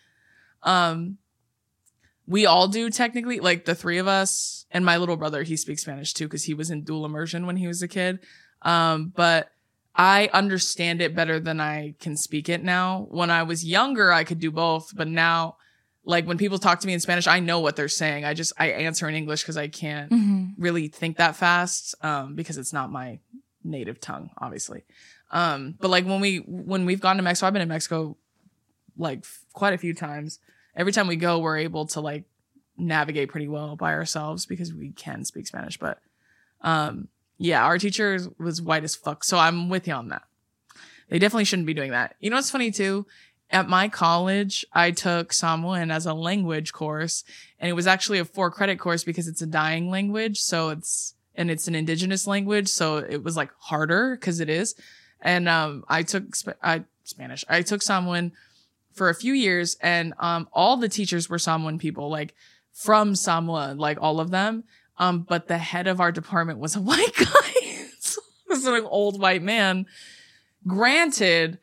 Um, 0.65 1.19
we 2.27 2.47
all 2.47 2.69
do 2.69 2.91
technically, 2.91 3.39
like 3.39 3.65
the 3.65 3.75
three 3.75 3.99
of 3.99 4.09
us 4.09 4.67
and 4.71 4.85
my 4.85 4.97
little 4.97 5.17
brother. 5.17 5.43
He 5.43 5.57
speaks 5.57 5.83
Spanish 5.83 6.15
too 6.15 6.25
because 6.25 6.45
he 6.45 6.55
was 6.55 6.71
in 6.71 6.83
dual 6.83 7.05
immersion 7.05 7.47
when 7.47 7.57
he 7.57 7.67
was 7.67 7.83
a 7.83 7.89
kid. 7.89 8.21
Um, 8.63 9.13
but 9.15 9.51
I 9.95 10.29
understand 10.33 11.01
it 11.01 11.15
better 11.15 11.39
than 11.39 11.61
I 11.61 11.95
can 12.01 12.17
speak 12.17 12.49
it 12.49 12.65
now. 12.65 13.07
When 13.11 13.31
I 13.31 13.43
was 13.43 13.65
younger, 13.65 14.11
I 14.11 14.25
could 14.25 14.41
do 14.41 14.51
both, 14.51 14.91
but 14.95 15.07
now, 15.07 15.57
like 16.05 16.27
when 16.27 16.37
people 16.39 16.59
talk 16.59 16.81
to 16.81 16.87
me 16.87 16.93
in 16.93 17.01
Spanish, 17.01 17.27
I 17.27 17.41
know 17.41 17.61
what 17.61 17.77
they're 17.77 17.89
saying. 17.89 18.25
I 18.25 18.35
just 18.35 18.53
I 18.59 18.67
answer 18.69 19.09
in 19.09 19.15
English 19.15 19.43
because 19.43 19.57
I 19.57 19.69
can't 19.69 20.11
Mhm. 20.11 20.55
really 20.59 20.89
think 20.89 21.17
that 21.17 21.37
fast 21.37 21.95
um, 22.03 22.35
because 22.35 22.59
it's 22.59 22.73
not 22.73 22.91
my 22.93 23.19
native 23.63 24.01
tongue, 24.01 24.31
obviously. 24.39 24.85
Um, 25.31 25.75
but 25.81 25.91
like 25.91 26.05
when 26.05 26.21
we 26.21 26.39
when 26.39 26.85
we've 26.85 27.01
gone 27.01 27.17
to 27.17 27.23
Mexico, 27.23 27.47
I've 27.47 27.53
been 27.55 27.63
in 27.63 27.69
Mexico 27.69 28.17
like 28.97 29.21
f- 29.21 29.45
quite 29.53 29.73
a 29.75 29.79
few 29.79 29.95
times. 29.95 30.39
Every 30.77 30.93
time 30.93 31.07
we 31.07 31.17
go, 31.17 31.39
we're 31.39 31.59
able 31.59 31.87
to 31.87 32.01
like 32.01 32.25
navigate 32.77 33.29
pretty 33.31 33.49
well 33.49 33.77
by 33.77 33.93
ourselves 33.95 34.47
because 34.47 34.75
we 34.75 34.91
can 34.91 35.25
speak 35.25 35.47
Spanish. 35.47 35.79
But 35.79 36.01
um, 36.61 37.09
yeah, 37.39 37.65
our 37.65 37.79
teacher 37.79 38.19
was 38.39 38.61
white 38.61 38.85
as 38.85 38.95
fuck. 38.95 39.25
So 39.25 39.39
I'm 39.39 39.69
with 39.69 39.89
you 39.89 39.95
on 39.95 40.09
that. 40.09 40.23
They 41.09 41.19
definitely 41.19 41.45
shouldn't 41.45 41.67
be 41.67 41.75
doing 41.75 41.91
that. 41.93 42.17
You 42.21 42.31
know 42.31 42.37
what's 42.37 42.51
funny 42.51 42.71
too? 42.71 43.07
At 43.55 43.69
my 43.69 43.89
college, 43.89 44.67
I 44.73 44.91
took 44.91 45.33
Samoan 45.33 45.93
as 45.93 46.07
a 46.07 46.13
language 46.13 46.73
course, 46.73 47.23
and 47.61 47.71
it 47.71 47.75
was 47.75 47.87
actually 47.87 48.19
a 48.19 48.25
four 48.25 48.51
credit 48.51 48.81
course 48.81 49.05
because 49.05 49.29
it's 49.29 49.43
a 49.43 49.47
dying 49.47 49.89
language. 49.89 50.41
So 50.41 50.71
it's 50.71 51.15
and 51.37 51.53
it's 51.53 51.69
an 51.69 51.77
indigenous 51.77 52.27
language, 52.27 52.67
so 52.67 52.97
it 52.97 53.23
was 53.23 53.37
like 53.37 53.51
harder 53.61 54.17
because 54.17 54.41
it 54.41 54.49
is. 54.49 54.75
And 55.21 55.49
um, 55.49 55.85
I 55.89 56.03
took 56.03 56.25
I 56.65 56.83
Spanish. 57.05 57.45
I 57.49 57.63
took 57.63 57.81
Samoan 57.81 58.33
for 58.93 59.09
a 59.09 59.15
few 59.15 59.33
years, 59.33 59.77
and 59.81 60.15
um, 60.19 60.49
all 60.53 60.77
the 60.77 60.89
teachers 60.89 61.31
were 61.31 61.39
Samoan 61.39 61.79
people, 61.79 62.11
like 62.11 62.35
from 62.73 63.15
Samoa, 63.15 63.77
like 63.79 63.99
all 64.01 64.19
of 64.19 64.33
them. 64.33 64.65
Um, 64.99 65.21
but 65.21 65.47
the 65.47 65.59
head 65.59 65.87
of 65.87 66.01
our 66.01 66.11
department 66.11 66.59
was 66.59 66.75
a 66.75 66.81
white 66.83 67.15
guy. 67.15 67.85
was 68.49 68.67
an 68.67 68.85
old 68.85 69.21
white 69.21 69.43
man. 69.43 69.87
Granted, 70.67 71.61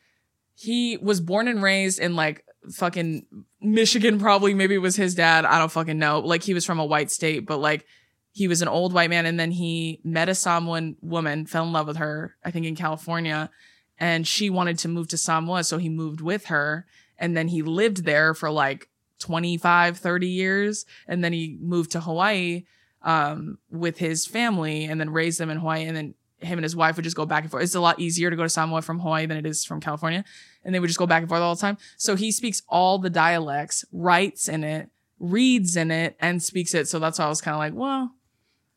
he 0.54 0.96
was 0.98 1.20
born 1.20 1.48
and 1.48 1.62
raised 1.62 1.98
in 1.98 2.16
like 2.16 2.44
fucking 2.70 3.26
Michigan, 3.60 4.18
probably. 4.18 4.54
Maybe 4.54 4.74
it 4.74 4.78
was 4.78 4.96
his 4.96 5.14
dad. 5.14 5.44
I 5.44 5.58
don't 5.58 5.72
fucking 5.72 5.98
know. 5.98 6.20
Like 6.20 6.42
he 6.42 6.54
was 6.54 6.64
from 6.64 6.78
a 6.78 6.86
white 6.86 7.10
state, 7.10 7.46
but 7.46 7.58
like 7.58 7.86
he 8.32 8.48
was 8.48 8.62
an 8.62 8.68
old 8.68 8.92
white 8.92 9.10
man. 9.10 9.26
And 9.26 9.38
then 9.38 9.50
he 9.50 10.00
met 10.04 10.28
a 10.28 10.34
Samoan 10.34 10.96
woman, 11.00 11.46
fell 11.46 11.64
in 11.64 11.72
love 11.72 11.86
with 11.86 11.98
her, 11.98 12.36
I 12.44 12.50
think 12.50 12.66
in 12.66 12.76
California. 12.76 13.50
And 13.98 14.26
she 14.26 14.50
wanted 14.50 14.78
to 14.80 14.88
move 14.88 15.08
to 15.08 15.18
Samoa. 15.18 15.64
So 15.64 15.78
he 15.78 15.88
moved 15.88 16.20
with 16.20 16.46
her. 16.46 16.86
And 17.18 17.36
then 17.36 17.48
he 17.48 17.62
lived 17.62 18.04
there 18.04 18.34
for 18.34 18.50
like 18.50 18.88
25, 19.20 19.98
30 19.98 20.26
years. 20.26 20.86
And 21.06 21.22
then 21.22 21.32
he 21.32 21.58
moved 21.60 21.92
to 21.92 22.00
Hawaii 22.00 22.64
um, 23.02 23.58
with 23.70 23.98
his 23.98 24.26
family 24.26 24.84
and 24.84 25.00
then 25.00 25.10
raised 25.10 25.38
them 25.38 25.50
in 25.50 25.58
Hawaii. 25.58 25.84
And 25.84 25.96
then 25.96 26.14
him 26.44 26.58
and 26.58 26.64
his 26.64 26.74
wife 26.76 26.96
would 26.96 27.04
just 27.04 27.16
go 27.16 27.26
back 27.26 27.42
and 27.44 27.50
forth. 27.50 27.62
It's 27.62 27.74
a 27.74 27.80
lot 27.80 27.98
easier 28.00 28.30
to 28.30 28.36
go 28.36 28.42
to 28.42 28.48
Samoa 28.48 28.82
from 28.82 28.98
Hawaii 29.00 29.26
than 29.26 29.36
it 29.36 29.46
is 29.46 29.64
from 29.64 29.80
California. 29.80 30.24
And 30.64 30.74
they 30.74 30.80
would 30.80 30.86
just 30.88 30.98
go 30.98 31.06
back 31.06 31.20
and 31.22 31.28
forth 31.28 31.40
all 31.42 31.54
the 31.54 31.60
time. 31.60 31.78
So 31.96 32.16
he 32.16 32.32
speaks 32.32 32.62
all 32.68 32.98
the 32.98 33.10
dialects, 33.10 33.84
writes 33.92 34.48
in 34.48 34.64
it, 34.64 34.88
reads 35.18 35.76
in 35.76 35.90
it, 35.90 36.16
and 36.20 36.42
speaks 36.42 36.74
it. 36.74 36.88
So 36.88 36.98
that's 36.98 37.18
why 37.18 37.26
I 37.26 37.28
was 37.28 37.40
kind 37.40 37.54
of 37.54 37.58
like, 37.58 37.74
well, 37.74 38.12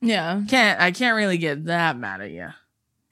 Yeah. 0.01 0.41
can't, 0.47 0.80
I 0.80 0.91
can't 0.91 1.16
really 1.16 1.38
get 1.38 1.66
that 1.66 1.97
mad 1.97 2.22
at 2.22 2.32
you. 2.32 2.49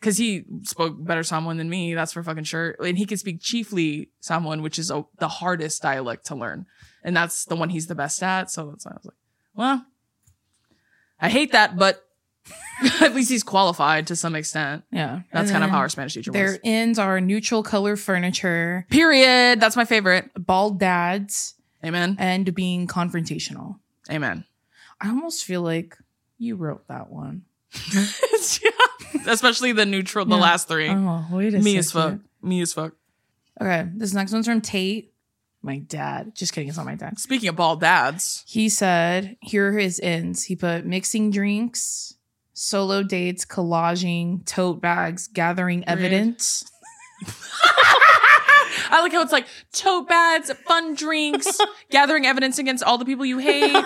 Cause 0.01 0.17
he 0.17 0.43
spoke 0.63 0.95
better 0.99 1.23
Samoan 1.23 1.55
than 1.55 1.69
me, 1.69 1.93
that's 1.93 2.11
for 2.11 2.21
fucking 2.23 2.43
sure. 2.43 2.75
And 2.83 2.97
he 2.97 3.05
could 3.05 3.19
speak 3.19 3.39
chiefly 3.41 4.09
Samoan, 4.19 4.61
which 4.61 4.77
is 4.77 4.91
a, 4.91 5.05
the 5.19 5.29
hardest 5.29 5.81
dialect 5.81 6.25
to 6.25 6.35
learn. 6.35 6.65
And 7.03 7.15
that's 7.15 7.45
the 7.45 7.55
one 7.55 7.69
he's 7.69 7.87
the 7.87 7.95
best 7.95 8.21
at. 8.21 8.51
So 8.51 8.67
that's 8.69 8.85
why 8.85 8.91
I 8.91 8.95
was 8.95 9.05
like, 9.05 9.15
well, 9.55 9.85
I 11.21 11.29
hate 11.29 11.53
that, 11.53 11.77
but 11.77 12.03
at 13.01 13.13
least 13.15 13.29
he's 13.29 13.43
qualified 13.43 14.07
to 14.07 14.15
some 14.15 14.35
extent. 14.35 14.83
Yeah. 14.91 15.21
That's 15.31 15.51
kind 15.51 15.63
of 15.63 15.69
how 15.69 15.77
our 15.77 15.89
Spanish 15.89 16.13
teacher 16.13 16.31
works. 16.31 16.37
Their 16.39 16.51
was. 16.51 16.59
ends 16.63 16.99
are 16.99 17.21
neutral 17.21 17.63
color 17.63 17.95
furniture, 17.95 18.85
Period. 18.89 19.59
That's 19.59 19.75
my 19.75 19.85
favorite. 19.85 20.29
bald 20.37 20.79
dads, 20.79 21.55
Amen. 21.85 22.15
and 22.19 22.53
being 22.53 22.87
confrontational. 22.87 23.79
Amen. 24.11 24.45
I 24.99 25.09
almost 25.09 25.45
feel 25.45 25.61
like 25.61 25.97
you 26.37 26.55
wrote 26.55 26.87
that 26.87 27.09
one. 27.11 27.43
yeah. 27.93 28.71
Especially 29.27 29.71
the 29.71 29.85
neutral, 29.85 30.25
the 30.25 30.35
Yeah. 30.35 30.41
last 30.41 30.67
three. 30.67 30.89
Oh, 30.89 31.25
wait 31.31 31.53
a 31.53 31.59
Me 31.59 31.77
as 31.77 31.91
fuck. 31.91 32.03
second. 32.03 32.23
Me 32.41 32.61
as 32.61 32.73
fuck. 32.73 32.93
Okay, 33.61 33.87
this 33.95 34.13
next 34.13 34.33
one's 34.33 34.47
from 34.47 34.59
Tate. 34.61 35.13
My 35.61 35.77
dad. 35.77 36.35
Just 36.35 36.51
kidding, 36.51 36.67
it's 36.67 36.77
not 36.77 36.85
my 36.85 36.95
dad. 36.95 37.17
Speaking 37.19 37.47
of 37.47 37.55
bald 37.55 37.79
dads, 37.79 38.43
He 38.47 38.67
said, 38.67 39.37
here 39.39 39.69
are 39.69 39.77
his 39.79 39.99
ends. 40.03 40.43
He 40.45 40.55
put 40.57 40.85
mixing 40.85 41.31
drinks, 41.31 42.15
solo 42.53 43.03
dates, 43.03 43.45
collaging, 43.45 44.45
tote 44.45 44.81
bags, 44.81 45.27
gathering 45.27 45.83
evidence. 45.87 46.69
I 48.89 49.01
like 49.01 49.11
how 49.11 49.21
it's 49.21 49.31
like 49.31 49.47
tote 49.71 50.07
bags, 50.07 50.51
fun 50.67 50.95
drinks, 50.95 51.59
gathering 51.89 52.25
evidence 52.25 52.59
against 52.59 52.83
all 52.83 52.97
the 52.97 53.05
people 53.05 53.25
you 53.25 53.39
hate. 53.39 53.73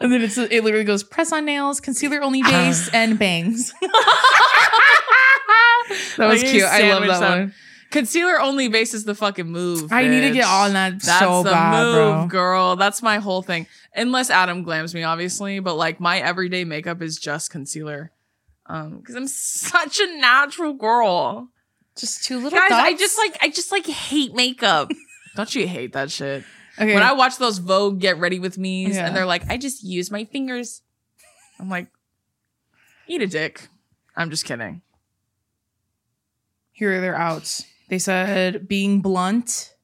And 0.00 0.12
then 0.12 0.22
it's 0.22 0.36
it 0.36 0.64
literally 0.64 0.84
goes 0.84 1.02
press 1.02 1.32
on 1.32 1.44
nails, 1.44 1.80
concealer 1.80 2.22
only 2.22 2.42
base, 2.42 2.88
and 2.92 3.18
bangs. 3.18 3.72
that 3.80 3.90
was 6.18 6.42
Like, 6.42 6.50
cute. 6.50 6.64
I 6.64 6.92
love 6.92 7.06
that 7.06 7.20
one. 7.38 7.54
Concealer 7.90 8.38
only 8.40 8.68
base 8.68 8.92
is 8.92 9.04
the 9.04 9.14
fucking 9.14 9.46
move. 9.46 9.92
I 9.92 10.06
need 10.08 10.20
to 10.20 10.30
get 10.32 10.46
on 10.46 10.74
that 10.74 11.00
That's 11.00 11.20
so 11.20 11.42
the 11.42 11.50
bad, 11.50 11.72
move, 11.84 11.94
bro. 11.94 12.26
girl. 12.26 12.76
That's 12.76 13.02
my 13.02 13.18
whole 13.18 13.40
thing. 13.42 13.66
Unless 13.96 14.28
Adam 14.30 14.64
glams 14.64 14.92
me, 14.94 15.02
obviously, 15.04 15.58
but 15.60 15.74
like 15.74 15.98
my 15.98 16.18
everyday 16.18 16.64
makeup 16.64 17.00
is 17.00 17.16
just 17.18 17.50
concealer. 17.50 18.12
Um, 18.66 18.98
because 18.98 19.14
I'm 19.14 19.26
such 19.26 20.00
a 20.00 20.18
natural 20.20 20.74
girl. 20.74 21.48
Just 21.96 22.24
two 22.24 22.36
little 22.38 22.58
Guys, 22.58 22.70
I 22.70 22.94
just 22.94 23.16
like 23.16 23.38
I 23.40 23.48
just 23.48 23.72
like 23.72 23.86
hate 23.86 24.34
makeup. 24.34 24.90
Don't 25.36 25.54
you 25.54 25.66
hate 25.66 25.94
that 25.94 26.10
shit? 26.10 26.44
okay. 26.78 26.92
When 26.94 27.02
I 27.02 27.12
watch 27.12 27.38
those 27.38 27.58
Vogue 27.58 28.00
get 28.00 28.18
ready 28.18 28.38
with 28.38 28.58
me's 28.58 28.96
Yeah. 28.96 29.06
and 29.06 29.16
they're 29.16 29.24
like, 29.26 29.48
I 29.50 29.56
just 29.56 29.82
use 29.82 30.10
my 30.10 30.24
fingers. 30.26 30.82
I'm 31.58 31.70
like, 31.70 31.88
eat 33.06 33.22
a 33.22 33.26
dick. 33.26 33.68
I'm 34.14 34.28
just 34.30 34.44
kidding. 34.44 34.82
Here 36.72 36.96
are 36.96 37.00
their 37.00 37.16
outs. 37.16 37.64
They 37.88 37.98
said 37.98 38.68
being 38.68 39.00
blunt. 39.00 39.74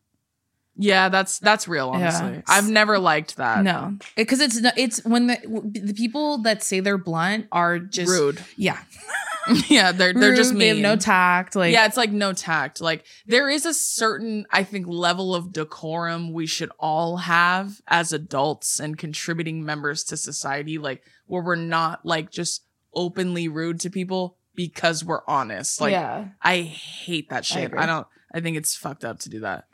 Yeah, 0.76 1.08
that's 1.08 1.38
that's 1.38 1.68
real, 1.68 1.92
Yeah. 1.96 2.08
honestly. 2.18 2.42
I've 2.48 2.68
never 2.68 2.98
liked 2.98 3.36
that. 3.36 3.62
No, 3.62 3.96
because 4.16 4.40
it's 4.40 4.58
it's 4.76 5.04
when 5.04 5.28
the 5.28 5.38
the 5.86 5.94
people 5.94 6.38
that 6.38 6.62
say 6.62 6.80
they're 6.80 6.98
blunt 6.98 7.46
are 7.52 7.78
just 7.78 8.10
Rude. 8.10 8.42
Yeah, 8.56 8.80
yeah, 9.68 9.92
they're 9.92 10.12
they're 10.12 10.34
just 10.34 10.50
mean. 10.50 10.58
They 10.58 10.68
have 10.68 10.78
no 10.78 10.96
tact. 10.96 11.54
Like 11.54 11.72
yeah, 11.72 11.86
it's 11.86 11.96
like 11.96 12.10
no 12.10 12.32
tact. 12.32 12.80
Like 12.80 13.06
there 13.24 13.48
is 13.48 13.66
a 13.66 13.72
certain, 13.74 14.46
I 14.50 14.64
think, 14.64 14.86
level 14.88 15.32
of 15.32 15.52
decorum 15.52 16.32
we 16.32 16.46
should 16.46 16.72
all 16.80 17.18
have 17.18 17.80
as 17.86 18.12
adults 18.12 18.80
and 18.80 18.98
contributing 18.98 19.64
members 19.64 20.02
to 20.04 20.16
society, 20.16 20.78
like 20.78 21.02
where 21.26 21.42
we're 21.42 21.54
not 21.54 22.04
like 22.04 22.32
just 22.32 22.64
openly 22.92 23.46
rude 23.46 23.78
to 23.80 23.90
people 23.90 24.38
because 24.54 25.04
we're 25.04 25.22
honest. 25.26 25.80
Like 25.80 25.92
yeah. 25.92 26.28
I 26.42 26.62
hate 26.62 27.30
that 27.30 27.44
shit. 27.44 27.64
agree. 27.64 27.78
I, 27.78 27.86
don't. 27.86 28.06
I 28.32 28.40
think 28.40 28.56
it's 28.56 28.74
fucked 28.74 29.04
up 29.04 29.18
to 29.20 29.28
do 29.28 29.40
that. 29.40 29.64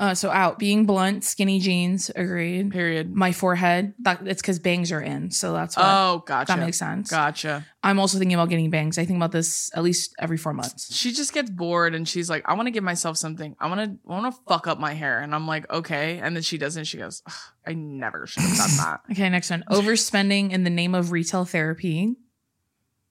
Uh, 0.00 0.14
so 0.14 0.30
out 0.30 0.60
being 0.60 0.86
blunt, 0.86 1.24
skinny 1.24 1.58
jeans. 1.58 2.08
Agreed. 2.14 2.70
Period. 2.70 3.12
My 3.12 3.32
forehead. 3.32 3.94
That 3.98 4.24
it's 4.28 4.40
because 4.40 4.60
bangs 4.60 4.92
are 4.92 5.00
in, 5.00 5.32
so 5.32 5.52
that's 5.52 5.76
why 5.76 5.82
Oh, 5.84 6.22
gotcha. 6.24 6.52
that 6.52 6.60
makes 6.60 6.78
sense. 6.78 7.10
Gotcha. 7.10 7.66
I'm 7.82 7.98
also 7.98 8.16
thinking 8.16 8.36
about 8.36 8.48
getting 8.48 8.70
bangs. 8.70 8.96
I 8.96 9.04
think 9.04 9.16
about 9.16 9.32
this 9.32 9.72
at 9.74 9.82
least 9.82 10.14
every 10.20 10.36
four 10.36 10.52
months. 10.52 10.94
She 10.94 11.10
just 11.10 11.32
gets 11.34 11.50
bored 11.50 11.96
and 11.96 12.06
she's 12.08 12.30
like, 12.30 12.48
I 12.48 12.54
want 12.54 12.68
to 12.68 12.70
give 12.70 12.84
myself 12.84 13.16
something. 13.16 13.56
I 13.58 13.66
want 13.66 13.80
to, 13.80 13.98
I 14.08 14.20
want 14.20 14.32
to 14.32 14.40
fuck 14.48 14.68
up 14.68 14.78
my 14.78 14.94
hair. 14.94 15.18
And 15.18 15.34
I'm 15.34 15.48
like, 15.48 15.68
okay. 15.68 16.18
And 16.20 16.36
then 16.36 16.44
she 16.44 16.58
doesn't. 16.58 16.84
She 16.84 16.98
goes, 16.98 17.24
I 17.66 17.74
never 17.74 18.28
should 18.28 18.44
have 18.44 18.56
done 18.56 18.76
that. 18.76 19.00
Okay, 19.10 19.28
next 19.28 19.50
one. 19.50 19.64
Overspending 19.68 20.52
in 20.52 20.62
the 20.62 20.70
name 20.70 20.94
of 20.94 21.10
retail 21.10 21.44
therapy, 21.44 22.14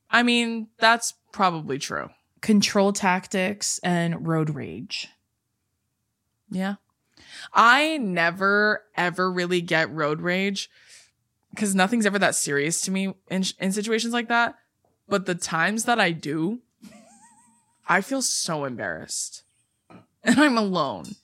I 0.09 0.23
mean, 0.23 0.67
that's 0.79 1.13
probably 1.31 1.77
true. 1.77 2.09
control 2.41 2.93
tactics, 2.93 3.79
and 3.83 4.27
road 4.27 4.49
rage. 4.51 5.09
Yeah. 6.49 6.75
I 7.53 7.97
never 7.97 8.83
ever 8.95 9.31
really 9.31 9.61
get 9.61 9.91
road 9.91 10.21
rage 10.21 10.69
because 11.51 11.75
nothing's 11.75 12.05
ever 12.05 12.19
that 12.19 12.35
serious 12.35 12.81
to 12.81 12.91
me 12.91 13.13
in, 13.29 13.43
in 13.59 13.71
situations 13.71 14.13
like 14.13 14.29
that. 14.29 14.55
But 15.09 15.25
the 15.25 15.35
times 15.35 15.85
that 15.85 15.99
I 15.99 16.11
do, 16.11 16.59
I 17.89 18.01
feel 18.01 18.21
so 18.21 18.65
embarrassed. 18.65 19.43
And 20.23 20.39
I'm 20.39 20.57
alone. 20.57 21.15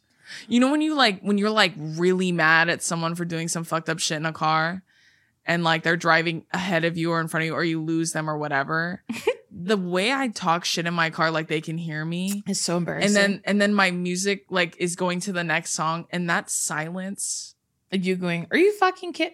You 0.48 0.60
know 0.60 0.72
when 0.72 0.82
you 0.82 0.96
like 0.96 1.22
when 1.22 1.38
you're 1.38 1.50
like 1.50 1.74
really 1.78 2.32
mad 2.32 2.70
at 2.70 2.82
someone 2.82 3.16
for 3.16 3.26
doing 3.26 3.48
some 3.48 3.64
fucked 3.64 3.90
up 3.90 4.00
shit 4.00 4.18
in 4.18 4.26
a 4.26 4.34
car 4.34 4.84
and 5.46 5.64
like 5.64 5.84
they're 5.84 5.98
driving 5.98 6.46
ahead 6.52 6.86
of 6.86 6.98
you 6.98 7.12
or 7.12 7.20
in 7.22 7.28
front 7.28 7.44
of 7.44 7.48
you 7.48 7.54
or 7.54 7.64
you 7.64 7.82
lose 7.82 8.12
them 8.12 8.30
or 8.30 8.38
whatever. 8.38 9.04
the 9.52 9.78
way 9.78 10.12
I 10.12 10.30
talk 10.30 10.66
shit 10.66 10.88
in 10.88 10.94
my 10.94 11.10
car 11.10 11.30
like 11.32 11.48
they 11.48 11.62
can 11.62 11.78
hear 11.78 12.04
me 12.04 12.44
It's 12.48 12.60
so 12.62 12.78
embarrassing. 12.78 13.08
and 13.08 13.16
then 13.16 13.42
and 13.46 13.62
then 13.62 13.74
my 13.74 13.92
music 13.92 14.46
like 14.50 14.76
is 14.80 14.96
going 14.96 15.20
to 15.22 15.32
the 15.32 15.44
next 15.44 15.74
song 15.74 16.06
and 16.10 16.30
that 16.30 16.50
silence 16.50 17.56
And 17.92 18.04
you 18.06 18.16
going, 18.16 18.48
"Are 18.52 18.58
you 18.58 18.72
fucking 18.78 19.14
kid?" 19.14 19.34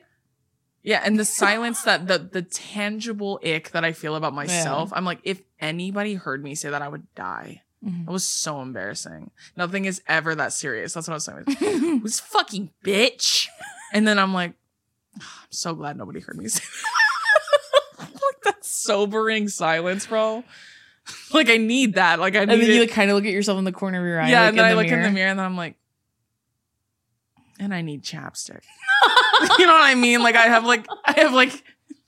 yeah 0.84 1.02
and 1.06 1.18
the 1.20 1.26
silence 1.44 1.84
that 1.84 2.08
the 2.08 2.18
the 2.20 2.42
tangible 2.42 3.40
ick 3.46 3.72
that 3.72 3.84
i 3.84 3.92
feel 3.92 4.16
about 4.16 4.34
myself 4.34 4.92
i'm 4.94 5.04
like 5.04 5.20
if 5.24 5.42
anybody 5.60 6.14
heard 6.16 6.42
me 6.44 6.56
say 6.56 6.70
that 6.70 6.82
i 6.82 6.88
would 6.88 7.06
die 7.16 7.62
Mhm. 7.86 8.08
it 8.08 8.12
was 8.12 8.30
so 8.30 8.60
embarrassing 8.62 9.32
nothing 9.56 9.86
is 9.86 10.02
ever 10.08 10.36
that 10.36 10.52
serious 10.52 10.94
that's 10.94 11.08
what 11.08 11.14
i 11.14 11.16
was 11.16 11.26
saying 11.26 11.44
who's 12.02 12.20
fucking 12.20 12.72
bitch 12.84 13.48
and 13.94 14.06
then 14.08 14.20
i'm 14.20 14.34
like 14.34 14.54
i'm 15.50 15.54
so 15.54 15.74
glad 15.76 15.98
nobody 15.98 16.20
heard 16.20 16.38
me 16.38 16.48
say 16.48 16.64
that. 17.98 18.00
like 18.14 18.42
that 18.44 18.64
sobering 18.66 19.48
silence 19.48 20.06
bro 20.08 20.44
like 21.34 21.50
i 21.50 21.58
need 21.58 21.96
that 21.96 22.20
like 22.20 22.36
i 22.36 22.40
need 22.46 22.50
And 22.54 22.62
then 22.62 22.70
you 22.70 22.82
like 22.82 22.92
kind 22.92 23.10
of 23.10 23.16
look 23.16 23.26
at 23.26 23.32
yourself 23.32 23.58
in 23.58 23.64
the 23.66 23.72
corner 23.72 24.00
of 24.00 24.06
your 24.06 24.22
eye. 24.22 24.30
yeah, 24.30 24.42
like, 24.42 24.50
and 24.50 24.58
then 24.60 24.66
I 24.66 24.70
the 24.72 24.76
look 24.76 24.86
in 24.86 24.92
the 24.92 24.98
mirror. 24.98 25.12
mirror 25.12 25.30
and 25.30 25.40
then 25.40 25.46
I'm 25.46 25.58
like, 25.58 25.76
and 27.60 27.74
I 27.74 27.82
need 27.82 28.04
chapstick. 28.04 28.62
you 29.60 29.66
know 29.66 29.74
what 29.74 29.84
I 29.84 29.96
mean? 29.96 30.22
Like 30.22 30.36
I 30.36 30.44
have 30.48 30.64
like 30.66 30.86
I 31.06 31.14
have 31.20 31.34
like 31.34 31.64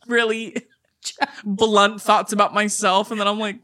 really 0.07 0.55
blunt 1.43 2.01
thoughts 2.01 2.31
about 2.31 2.53
myself, 2.53 3.11
and 3.11 3.19
then 3.19 3.27
I'm 3.27 3.39
like, 3.39 3.57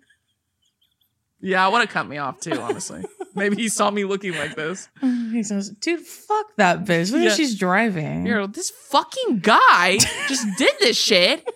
yeah, 1.40 1.66
I 1.66 1.70
would 1.70 1.80
have 1.82 1.90
cut 1.90 2.08
me 2.08 2.18
off 2.18 2.40
too. 2.42 2.60
Honestly, 2.60 3.04
maybe 3.38 3.56
he 3.56 3.70
saw 3.70 3.90
me 3.92 4.04
looking 4.04 4.36
like 4.36 4.56
this. 4.56 4.90
he 5.02 5.44
says, 5.44 5.70
"Dude, 5.70 6.02
fuck 6.02 6.48
that 6.58 6.84
bitch. 6.84 7.12
What 7.12 7.22
if 7.22 7.28
Yeah. 7.30 7.36
she's 7.36 7.56
driving?" 7.58 8.26
You're 8.26 8.48
this 8.48 8.70
fucking 8.70 9.40
guy 9.40 9.98
just 10.28 10.46
did 10.58 10.74
this 10.80 10.98
shit, 10.98 11.48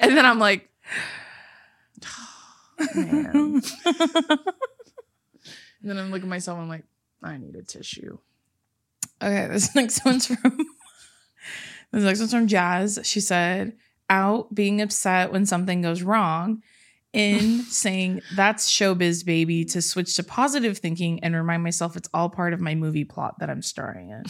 and 0.00 0.16
then 0.16 0.24
I'm 0.24 0.38
like, 0.38 0.70
man. 2.94 3.60
And 5.82 5.90
then 5.90 5.98
I'm 5.98 6.10
looking 6.10 6.26
at 6.26 6.30
myself. 6.30 6.56
And 6.56 6.62
I'm 6.64 6.68
like, 6.70 6.84
I 7.22 7.36
need 7.36 7.54
a 7.56 7.62
tissue. 7.62 8.18
Okay, 9.22 9.46
this 9.48 9.74
next 9.74 10.04
one's 10.04 10.26
from 10.26 10.56
this 11.92 12.02
next 12.04 12.18
one's 12.20 12.32
from 12.32 12.46
Jazz. 12.46 12.98
She 13.04 13.20
said, 13.20 13.74
"Out 14.10 14.54
being 14.54 14.80
upset 14.80 15.32
when 15.32 15.46
something 15.46 15.82
goes 15.82 16.02
wrong." 16.02 16.62
In 17.14 17.60
saying 17.62 18.22
that's 18.34 18.70
showbiz, 18.70 19.24
baby, 19.24 19.64
to 19.66 19.80
switch 19.80 20.16
to 20.16 20.22
positive 20.22 20.78
thinking 20.78 21.22
and 21.22 21.34
remind 21.34 21.62
myself 21.62 21.96
it's 21.96 22.08
all 22.12 22.28
part 22.28 22.52
of 22.52 22.60
my 22.60 22.74
movie 22.74 23.04
plot 23.04 23.38
that 23.38 23.48
I'm 23.48 23.62
starring 23.62 24.10
in. 24.10 24.24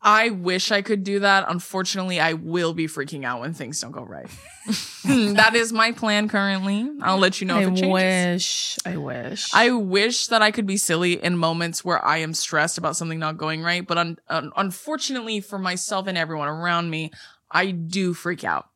I 0.00 0.30
wish 0.30 0.70
I 0.70 0.82
could 0.82 1.02
do 1.02 1.20
that. 1.20 1.46
Unfortunately, 1.48 2.20
I 2.20 2.34
will 2.34 2.72
be 2.72 2.86
freaking 2.86 3.24
out 3.24 3.40
when 3.40 3.52
things 3.52 3.80
don't 3.80 3.90
go 3.90 4.02
right. 4.04 4.28
that 5.04 5.56
is 5.56 5.72
my 5.72 5.90
plan 5.90 6.28
currently. 6.28 6.88
I'll 7.02 7.18
let 7.18 7.40
you 7.40 7.48
know 7.48 7.56
I 7.56 7.62
if 7.62 7.68
it 7.70 7.76
changes. 7.76 8.78
I 8.86 8.90
wish, 8.90 8.94
I 8.94 8.96
wish. 8.96 9.54
I 9.54 9.70
wish 9.70 10.26
that 10.28 10.40
I 10.40 10.52
could 10.52 10.66
be 10.66 10.76
silly 10.76 11.22
in 11.22 11.36
moments 11.36 11.84
where 11.84 12.04
I 12.04 12.18
am 12.18 12.32
stressed 12.32 12.78
about 12.78 12.94
something 12.94 13.18
not 13.18 13.38
going 13.38 13.60
right, 13.62 13.84
but 13.84 13.98
un- 13.98 14.18
un- 14.28 14.52
unfortunately 14.56 15.40
for 15.40 15.58
myself 15.58 16.06
and 16.06 16.16
everyone 16.16 16.48
around 16.48 16.90
me, 16.90 17.10
I 17.50 17.72
do 17.72 18.14
freak 18.14 18.44
out 18.44 18.68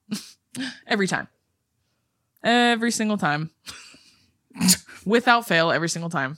every 0.89 1.07
time. 1.07 1.29
Every 2.45 2.91
single 2.91 3.19
time. 3.19 3.51
Without 5.05 5.49
fail, 5.49 5.73
every 5.73 5.89
single 5.89 6.11
time. 6.11 6.37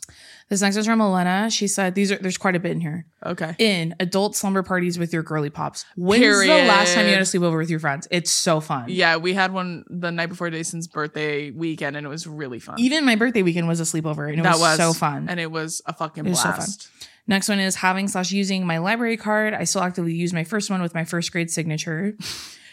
this 0.48 0.62
next 0.62 0.76
one's 0.76 0.86
from 0.86 1.00
Elena. 1.00 1.50
She 1.50 1.66
said, 1.68 1.94
"These 1.94 2.12
are 2.12 2.16
there's 2.16 2.38
quite 2.38 2.56
a 2.56 2.60
bit 2.60 2.72
in 2.72 2.80
here." 2.80 3.06
Okay. 3.24 3.54
in 3.58 3.94
adult 4.00 4.36
slumber 4.36 4.62
parties 4.62 4.98
with 4.98 5.12
your 5.12 5.22
girly 5.22 5.50
pops. 5.50 5.84
When's 5.96 6.40
the 6.40 6.46
last 6.46 6.94
time 6.94 7.06
you 7.06 7.12
had 7.12 7.20
a 7.20 7.24
sleepover 7.24 7.58
with 7.58 7.70
your 7.70 7.80
friends? 7.80 8.06
It's 8.10 8.30
so 8.30 8.60
fun. 8.60 8.86
Yeah, 8.88 9.16
we 9.16 9.34
had 9.34 9.52
one 9.52 9.84
the 9.88 10.10
night 10.10 10.28
before 10.28 10.50
Deison's 10.50 10.86
birthday 10.86 11.50
weekend 11.50 11.96
and 11.96 12.06
it 12.06 12.08
was 12.08 12.26
really 12.26 12.58
fun. 12.58 12.78
Even 12.78 13.04
my 13.04 13.16
birthday 13.16 13.42
weekend 13.42 13.66
was 13.66 13.80
a 13.80 13.84
sleepover 13.84 14.28
and 14.28 14.40
it 14.40 14.42
that 14.42 14.52
was, 14.52 14.60
was 14.60 14.76
so 14.78 14.92
fun. 14.92 15.26
And 15.28 15.40
it 15.40 15.50
was 15.50 15.82
a 15.86 15.94
fucking 15.94 16.26
It 16.26 16.30
was 16.30 16.42
so 16.42 16.52
blast. 16.52 16.90
Next 17.26 17.48
one 17.48 17.58
is 17.58 17.76
having 17.76 18.08
slash 18.08 18.30
using 18.30 18.66
my 18.66 18.78
library 18.78 19.16
card. 19.16 19.54
I 19.54 19.64
still 19.64 19.82
actively 19.82 20.14
use 20.14 20.34
my 20.34 20.44
first 20.44 20.70
one 20.70 20.82
with 20.82 20.94
my 20.94 21.04
first 21.04 21.32
grade 21.32 21.50
signature. 21.50 22.16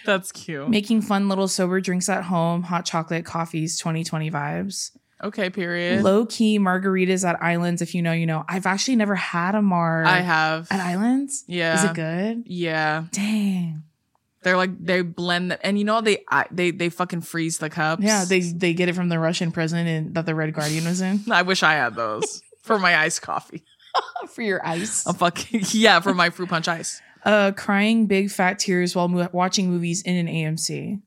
That's 0.05 0.31
cute. 0.31 0.69
Making 0.69 1.01
fun 1.01 1.29
little 1.29 1.47
sober 1.47 1.79
drinks 1.81 2.09
at 2.09 2.23
home, 2.23 2.63
hot 2.63 2.85
chocolate, 2.85 3.25
coffees, 3.25 3.77
2020 3.77 4.31
vibes. 4.31 4.91
okay, 5.23 5.49
period. 5.49 6.03
Low 6.03 6.25
key 6.25 6.57
margaritas 6.59 7.27
at 7.27 7.41
Islands. 7.41 7.81
If 7.81 7.93
you 7.93 8.01
know, 8.01 8.11
you 8.11 8.25
know. 8.25 8.43
I've 8.49 8.65
actually 8.65 8.95
never 8.95 9.15
had 9.15 9.55
a 9.55 9.61
mar 9.61 10.03
I 10.05 10.19
have. 10.19 10.67
at 10.71 10.79
Islands. 10.79 11.43
Yeah. 11.47 11.75
Is 11.75 11.83
it 11.91 11.93
good? 11.93 12.43
Yeah. 12.47 13.05
Dang. 13.11 13.83
They're 14.43 14.57
like 14.57 14.71
they 14.83 15.03
blend 15.03 15.51
the, 15.51 15.63
and 15.63 15.77
you 15.77 15.85
know 15.85 16.01
they 16.01 16.23
they 16.49 16.71
they 16.71 16.89
fucking 16.89 17.21
freeze 17.21 17.59
the 17.59 17.69
cups. 17.69 18.01
Yeah, 18.01 18.25
they 18.25 18.39
they 18.39 18.73
get 18.73 18.89
it 18.89 18.95
from 18.95 19.09
the 19.09 19.19
Russian 19.19 19.51
prison 19.51 19.85
and 19.85 20.15
that 20.15 20.25
the 20.25 20.33
Red 20.33 20.53
Guardian 20.55 20.85
was 20.85 20.99
in 20.99 21.21
I 21.31 21.43
wish 21.43 21.61
I 21.61 21.73
had 21.73 21.93
those 21.95 22.41
for 22.63 22.79
my 22.79 22.97
iced 22.97 23.21
coffee. 23.21 23.63
for 24.29 24.41
your 24.41 24.65
ice. 24.65 25.05
A 25.05 25.13
fucking 25.13 25.61
yeah, 25.73 25.99
for 25.99 26.15
my 26.15 26.31
fruit 26.31 26.49
punch 26.49 26.67
ice. 26.67 26.99
Uh 27.25 27.51
crying 27.51 28.07
big 28.07 28.31
fat 28.31 28.59
tears 28.59 28.95
while 28.95 29.07
mo- 29.07 29.29
watching 29.31 29.69
movies 29.69 30.01
in 30.01 30.15
an 30.15 30.27
AMC. 30.27 31.01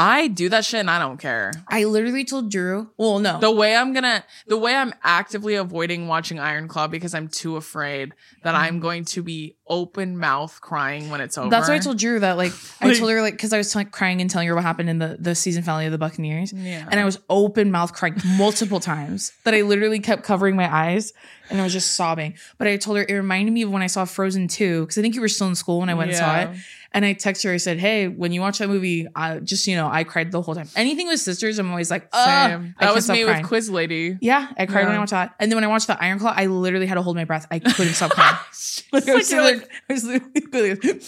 I 0.00 0.28
do 0.28 0.48
that 0.48 0.64
shit 0.64 0.80
and 0.80 0.90
I 0.90 0.98
don't 0.98 1.18
care. 1.18 1.52
I 1.68 1.84
literally 1.84 2.24
told 2.24 2.50
Drew, 2.50 2.90
well, 2.96 3.18
no. 3.18 3.38
The 3.38 3.50
way 3.50 3.76
I'm 3.76 3.92
gonna, 3.92 4.24
the 4.46 4.56
way 4.56 4.74
I'm 4.74 4.92
actively 5.02 5.54
avoiding 5.56 6.08
watching 6.08 6.38
Iron 6.38 6.68
Claw 6.68 6.86
because 6.86 7.14
I'm 7.14 7.28
too 7.28 7.56
afraid 7.56 8.14
that 8.42 8.54
I'm 8.54 8.80
going 8.80 9.04
to 9.06 9.22
be 9.22 9.56
open 9.66 10.18
mouth 10.18 10.60
crying 10.60 11.10
when 11.10 11.20
it's 11.20 11.36
over. 11.38 11.50
That's 11.50 11.68
why 11.68 11.74
I 11.74 11.78
told 11.78 11.98
Drew 11.98 12.18
that 12.20 12.36
like 12.36 12.52
I 12.80 12.94
told 12.94 13.10
her 13.10 13.20
like 13.20 13.34
because 13.34 13.52
I 13.52 13.58
was 13.58 13.74
like 13.76 13.90
crying 13.92 14.20
and 14.20 14.30
telling 14.30 14.48
her 14.48 14.54
what 14.54 14.64
happened 14.64 14.88
in 14.88 14.98
the 14.98 15.16
the 15.20 15.34
season 15.34 15.62
finale 15.62 15.86
of 15.86 15.92
the 15.92 15.98
Buccaneers, 15.98 16.52
Yeah. 16.52 16.88
and 16.90 16.98
I 16.98 17.04
was 17.04 17.18
open 17.28 17.70
mouth 17.70 17.92
crying 17.92 18.16
multiple 18.36 18.80
times 18.80 19.32
that 19.44 19.54
I 19.54 19.62
literally 19.62 20.00
kept 20.00 20.22
covering 20.24 20.56
my 20.56 20.72
eyes 20.74 21.12
and 21.50 21.60
I 21.60 21.64
was 21.64 21.72
just 21.72 21.94
sobbing. 21.94 22.34
But 22.58 22.68
I 22.68 22.76
told 22.78 22.96
her 22.96 23.04
it 23.08 23.12
reminded 23.12 23.52
me 23.52 23.62
of 23.62 23.70
when 23.70 23.82
I 23.82 23.86
saw 23.86 24.04
Frozen 24.04 24.48
two 24.48 24.80
because 24.82 24.96
I 24.98 25.02
think 25.02 25.14
you 25.14 25.20
were 25.20 25.28
still 25.28 25.48
in 25.48 25.54
school 25.54 25.80
when 25.80 25.88
I 25.88 25.94
went 25.94 26.10
and 26.10 26.18
saw 26.18 26.36
it, 26.40 26.50
and 26.92 27.04
I 27.04 27.14
texted 27.14 27.44
her 27.44 27.52
I 27.52 27.56
said, 27.58 27.78
hey, 27.78 28.08
when 28.08 28.32
you 28.32 28.40
watch 28.40 28.58
that 28.58 28.68
movie, 28.68 29.06
I 29.14 29.38
just 29.38 29.66
you 29.66 29.76
know 29.76 29.88
I 29.90 30.04
cried 30.04 30.32
the 30.32 30.42
whole 30.42 30.54
time. 30.54 30.68
Anything 30.76 31.06
with 31.08 31.20
sisters, 31.20 31.58
I'm 31.58 31.70
always 31.70 31.90
like, 31.90 32.02
Same. 32.14 32.74
I 32.78 32.86
That 32.86 32.94
was 32.94 33.08
me 33.08 33.24
crying. 33.24 33.38
with 33.42 33.46
Quiz 33.48 33.70
Lady. 33.70 34.18
Yeah, 34.20 34.48
I 34.58 34.66
cried 34.66 34.86
when 34.86 34.94
I 34.94 34.98
watched 34.98 35.12
that. 35.12 35.34
And 35.38 35.50
then 35.50 35.56
when 35.56 35.64
I 35.64 35.68
watched 35.68 35.86
the 35.86 36.02
Iron 36.02 36.18
Claw, 36.18 36.32
I 36.36 36.46
literally 36.46 36.86
had 36.86 36.96
to 36.96 37.02
hold 37.02 37.16
my 37.16 37.24
breath. 37.24 37.46
I 37.50 37.58
couldn't 37.58 37.94
stop 37.94 38.10
crying. 38.12 38.36
Like, 38.92 39.08
I 39.08 39.14
was 39.14 39.32
Like, 39.32 39.40
literally- 39.42 39.66
I 39.88 39.92
was 39.92 40.04
literally- 40.04 41.00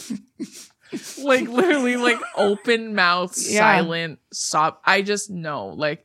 like 1.22 1.49
literally 1.49 1.97
like 1.97 2.18
open 2.37 2.95
mouth 2.95 3.35
Yeah. 3.49 3.61
silent 3.61 4.18
sob 4.30 4.76
i 4.85 5.01
just 5.01 5.30
know 5.30 5.68
like 5.68 6.05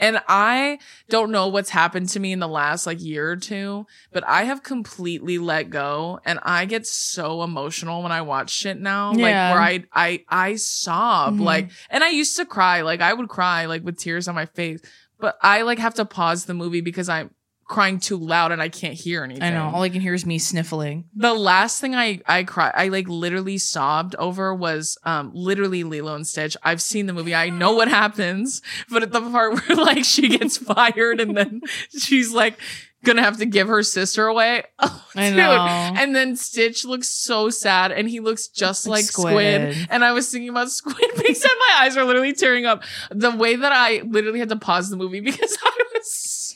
and 0.00 0.20
i 0.26 0.78
don't 1.08 1.30
know 1.30 1.46
what's 1.46 1.70
happened 1.70 2.08
to 2.08 2.18
me 2.18 2.32
in 2.32 2.40
the 2.40 2.48
last 2.48 2.86
like 2.86 3.00
year 3.00 3.30
or 3.30 3.36
two 3.36 3.86
but 4.12 4.24
i 4.26 4.42
have 4.44 4.62
completely 4.64 5.38
let 5.38 5.70
go 5.70 6.18
and 6.24 6.40
i 6.42 6.64
get 6.64 6.86
so 6.86 7.42
emotional 7.42 8.02
when 8.02 8.10
i 8.10 8.20
watch 8.22 8.50
shit 8.50 8.80
now 8.80 9.12
Yeah. 9.12 9.22
like 9.22 9.54
where 9.54 9.62
i 9.62 9.84
i 9.92 10.24
i 10.28 10.56
sob 10.56 11.34
Mhm. 11.36 11.40
like 11.44 11.70
and 11.90 12.02
i 12.02 12.08
used 12.10 12.36
to 12.36 12.44
cry 12.44 12.80
like 12.82 13.00
i 13.00 13.12
would 13.12 13.28
cry 13.28 13.66
like 13.66 13.84
with 13.84 13.98
tears 13.98 14.26
on 14.26 14.34
my 14.34 14.46
face 14.46 14.80
but 15.20 15.36
i 15.42 15.62
like 15.62 15.78
have 15.78 15.94
to 15.94 16.04
pause 16.04 16.46
the 16.46 16.54
movie 16.54 16.80
because 16.80 17.08
i'm 17.08 17.30
crying 17.70 17.98
too 18.00 18.16
loud 18.18 18.50
and 18.52 18.60
i 18.60 18.68
can't 18.68 18.94
hear 18.94 19.22
anything 19.22 19.42
I 19.44 19.50
know. 19.50 19.70
All 19.72 19.82
I 19.82 19.88
can 19.88 20.00
hear 20.00 20.12
is 20.12 20.26
me 20.26 20.38
sniffling. 20.38 21.04
the 21.14 21.32
last 21.32 21.80
thing 21.80 21.94
I 21.94 22.20
I 22.26 22.42
cried 22.44 22.72
I 22.74 22.88
like 22.88 23.08
literally 23.08 23.58
sobbed 23.58 24.14
over 24.16 24.52
was 24.54 24.98
um 25.04 25.30
literally 25.32 25.84
Lilo 25.84 26.14
and 26.16 26.26
Stitch. 26.26 26.56
I've 26.64 26.82
seen 26.82 27.06
the 27.06 27.12
movie. 27.12 27.34
I 27.34 27.48
know 27.50 27.72
what 27.72 27.88
happens, 27.88 28.60
but 28.90 29.02
at 29.04 29.12
the 29.12 29.20
part 29.20 29.54
where 29.54 29.76
like 29.90 30.04
she 30.04 30.36
gets 30.36 30.56
fired 30.72 31.20
and 31.20 31.36
then 31.36 31.60
she's 31.96 32.32
like 32.32 32.58
gonna 33.04 33.22
have 33.22 33.38
to 33.38 33.46
give 33.46 33.68
her 33.68 33.82
sister 33.82 34.26
away. 34.26 34.64
Oh, 34.82 35.04
I 35.14 35.28
dude. 35.28 35.36
know. 35.38 35.54
And 36.00 36.14
then 36.14 36.36
Stitch 36.36 36.84
looks 36.84 37.08
so 37.08 37.50
sad 37.50 37.92
and 37.92 38.08
he 38.08 38.20
looks 38.20 38.48
just 38.48 38.86
Like 38.86 38.98
like, 39.00 39.04
squid. 39.04 39.72
Squid. 39.74 39.88
And 39.90 40.04
I 40.04 40.12
was 40.12 40.30
thinking 40.30 40.48
about 40.50 40.70
Squid 40.70 40.96
and 41.16 41.26
my 41.68 41.76
eyes 41.80 41.96
are 41.96 42.04
literally 42.04 42.32
tearing 42.32 42.64
up. 42.66 42.82
The 43.10 43.30
way 43.30 43.56
that 43.56 43.72
I 43.72 44.02
literally 44.06 44.38
had 44.38 44.48
to 44.50 44.56
pause 44.56 44.88
the 44.90 44.96
movie 44.96 45.20
because 45.20 45.56
I 45.62 45.70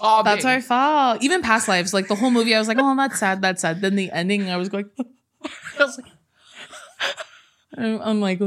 That's 0.00 0.44
how 0.44 0.50
I 0.50 0.60
felt. 0.60 1.22
Even 1.22 1.42
past 1.42 1.68
lives, 1.68 1.94
like 1.94 2.08
the 2.08 2.14
whole 2.14 2.30
movie, 2.30 2.54
I 2.54 2.58
was 2.58 2.68
like, 2.68 2.78
oh, 2.80 2.96
that's 2.96 3.18
sad, 3.18 3.42
that's 3.42 3.62
sad. 3.62 3.80
Then 3.80 3.96
the 3.96 4.10
ending, 4.10 4.50
I 4.50 4.56
was 4.56 4.68
going, 4.68 4.90
I 4.98 5.48
was 5.78 5.98
like, 5.98 6.12
I'm 7.76 8.20
like, 8.20 8.40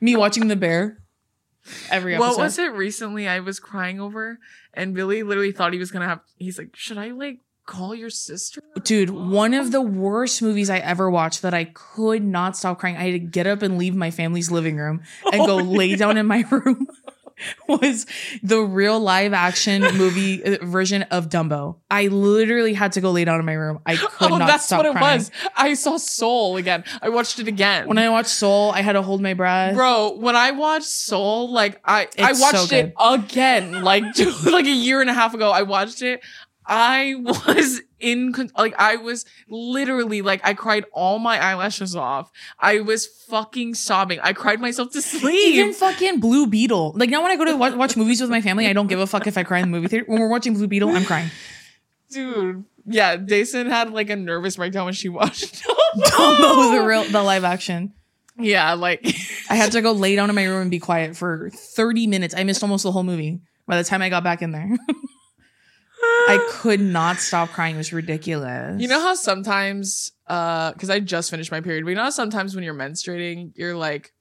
me 0.00 0.16
watching 0.16 0.48
the 0.48 0.56
bear 0.56 0.98
every 1.90 2.14
episode. 2.14 2.28
What 2.28 2.38
was 2.38 2.58
it 2.58 2.72
recently 2.72 3.28
I 3.28 3.40
was 3.40 3.60
crying 3.60 4.00
over? 4.00 4.38
And 4.74 4.94
Billy 4.94 5.22
literally 5.22 5.52
thought 5.52 5.72
he 5.72 5.78
was 5.78 5.90
gonna 5.90 6.06
have 6.06 6.20
he's 6.36 6.58
like, 6.58 6.74
Should 6.74 6.98
I 6.98 7.10
like 7.10 7.40
call 7.66 7.94
your 7.94 8.10
sister? 8.10 8.62
Dude, 8.82 9.10
one 9.10 9.54
of 9.54 9.72
the 9.72 9.80
worst 9.82 10.42
movies 10.42 10.70
I 10.70 10.78
ever 10.78 11.10
watched 11.10 11.42
that 11.42 11.54
I 11.54 11.64
could 11.64 12.24
not 12.24 12.56
stop 12.56 12.78
crying. 12.78 12.96
I 12.96 13.04
had 13.04 13.12
to 13.12 13.18
get 13.18 13.46
up 13.46 13.62
and 13.62 13.78
leave 13.78 13.94
my 13.94 14.10
family's 14.10 14.50
living 14.50 14.76
room 14.76 15.02
and 15.32 15.46
go 15.46 15.58
Oh, 15.58 15.62
lay 15.62 15.94
down 15.96 16.16
in 16.16 16.26
my 16.26 16.44
room. 16.50 16.86
was 17.68 18.06
the 18.42 18.60
real 18.60 18.98
live 19.00 19.32
action 19.32 19.82
movie 19.96 20.44
uh, 20.60 20.64
version 20.64 21.02
of 21.04 21.28
Dumbo. 21.28 21.76
I 21.90 22.08
literally 22.08 22.74
had 22.74 22.92
to 22.92 23.00
go 23.00 23.10
lay 23.10 23.24
down 23.24 23.40
in 23.40 23.46
my 23.46 23.52
room. 23.54 23.80
I 23.86 23.96
could 24.18 24.32
oh, 24.32 24.38
not 24.38 24.48
that's 24.48 24.66
stop 24.66 24.78
what 24.78 24.86
it 24.86 25.00
was. 25.00 25.30
I 25.56 25.74
saw 25.74 25.96
Soul 25.96 26.56
again. 26.56 26.84
I 27.02 27.08
watched 27.08 27.38
it 27.38 27.48
again. 27.48 27.88
When 27.88 27.98
I 27.98 28.08
watched 28.08 28.30
Soul, 28.30 28.70
I 28.70 28.82
had 28.82 28.92
to 28.92 29.02
hold 29.02 29.20
my 29.20 29.34
breath. 29.34 29.74
Bro, 29.74 30.16
when 30.18 30.36
I 30.36 30.52
watched 30.52 30.86
Soul, 30.86 31.52
like 31.52 31.80
I 31.84 32.08
I 32.18 32.30
It's 32.30 32.38
so 32.38 32.52
watched 32.52 32.72
it 32.72 32.94
again, 32.98 33.82
like 33.82 34.04
like 34.44 34.66
a 34.66 34.70
year 34.70 35.00
and 35.00 35.10
a 35.10 35.14
half 35.14 35.34
ago. 35.34 35.50
I 35.50 35.62
watched 35.62 36.02
it. 36.02 36.20
I 36.68 37.14
was 37.16 37.80
in 37.98 38.32
like 38.56 38.74
I 38.78 38.96
was 38.96 39.24
literally 39.48 40.22
like 40.22 40.40
I 40.44 40.54
cried 40.54 40.84
all 40.92 41.18
my 41.18 41.42
eyelashes 41.42 41.96
off. 41.96 42.30
I 42.60 42.80
was 42.80 43.06
fucking 43.06 43.74
sobbing. 43.74 44.20
I 44.20 44.34
cried 44.34 44.60
myself 44.60 44.92
to 44.92 45.02
sleep. 45.02 45.54
Even 45.54 45.72
fucking 45.72 46.20
Blue 46.20 46.46
Beetle. 46.46 46.92
Like 46.94 47.10
now 47.10 47.22
when 47.22 47.32
I 47.32 47.36
go 47.36 47.46
to 47.46 47.56
watch, 47.56 47.74
watch 47.74 47.96
movies 47.96 48.20
with 48.20 48.30
my 48.30 48.42
family, 48.42 48.66
I 48.66 48.74
don't 48.74 48.86
give 48.86 49.00
a 49.00 49.06
fuck 49.06 49.26
if 49.26 49.38
I 49.38 49.42
cry 49.42 49.58
in 49.58 49.70
the 49.70 49.76
movie 49.76 49.88
theater. 49.88 50.04
When 50.06 50.20
we're 50.20 50.28
watching 50.28 50.54
Blue 50.54 50.68
Beetle, 50.68 50.90
I'm 50.90 51.04
crying. 51.04 51.30
Dude. 52.10 52.64
Yeah, 52.90 53.16
Deison 53.16 53.68
had 53.68 53.90
like 53.92 54.08
a 54.08 54.16
nervous 54.16 54.56
breakdown 54.56 54.86
when 54.86 54.94
she 54.94 55.10
watched 55.10 55.62
Dumbo, 55.94 56.72
the 56.72 56.86
real, 56.86 57.04
the 57.04 57.22
live 57.22 57.44
action. 57.44 57.92
Yeah, 58.38 58.74
like 58.74 59.04
I 59.50 59.56
had 59.56 59.72
to 59.72 59.82
go 59.82 59.92
lay 59.92 60.16
down 60.16 60.30
in 60.30 60.34
my 60.34 60.44
room 60.44 60.62
and 60.62 60.70
be 60.70 60.78
quiet 60.78 61.16
for 61.16 61.50
30 61.50 62.06
minutes. 62.06 62.34
I 62.36 62.44
missed 62.44 62.62
almost 62.62 62.84
the 62.84 62.92
whole 62.92 63.02
movie 63.02 63.40
by 63.66 63.76
the 63.76 63.84
time 63.84 64.00
I 64.00 64.08
got 64.08 64.24
back 64.24 64.42
in 64.42 64.52
there. 64.52 64.70
I 66.02 66.46
could 66.50 66.80
not 66.80 67.18
stop 67.18 67.50
crying. 67.50 67.74
It 67.74 67.78
was 67.78 67.92
ridiculous. 67.92 68.80
You 68.80 68.88
know 68.88 69.00
how 69.00 69.14
sometimes, 69.14 70.12
uh, 70.26 70.72
because 70.72 70.90
I 70.90 71.00
just 71.00 71.30
finished 71.30 71.50
my 71.50 71.60
period, 71.60 71.84
but 71.84 71.90
you 71.90 71.96
know 71.96 72.04
how 72.04 72.10
sometimes 72.10 72.54
when 72.54 72.64
you're 72.64 72.74
menstruating, 72.74 73.52
you're 73.56 73.76
like, 73.76 74.12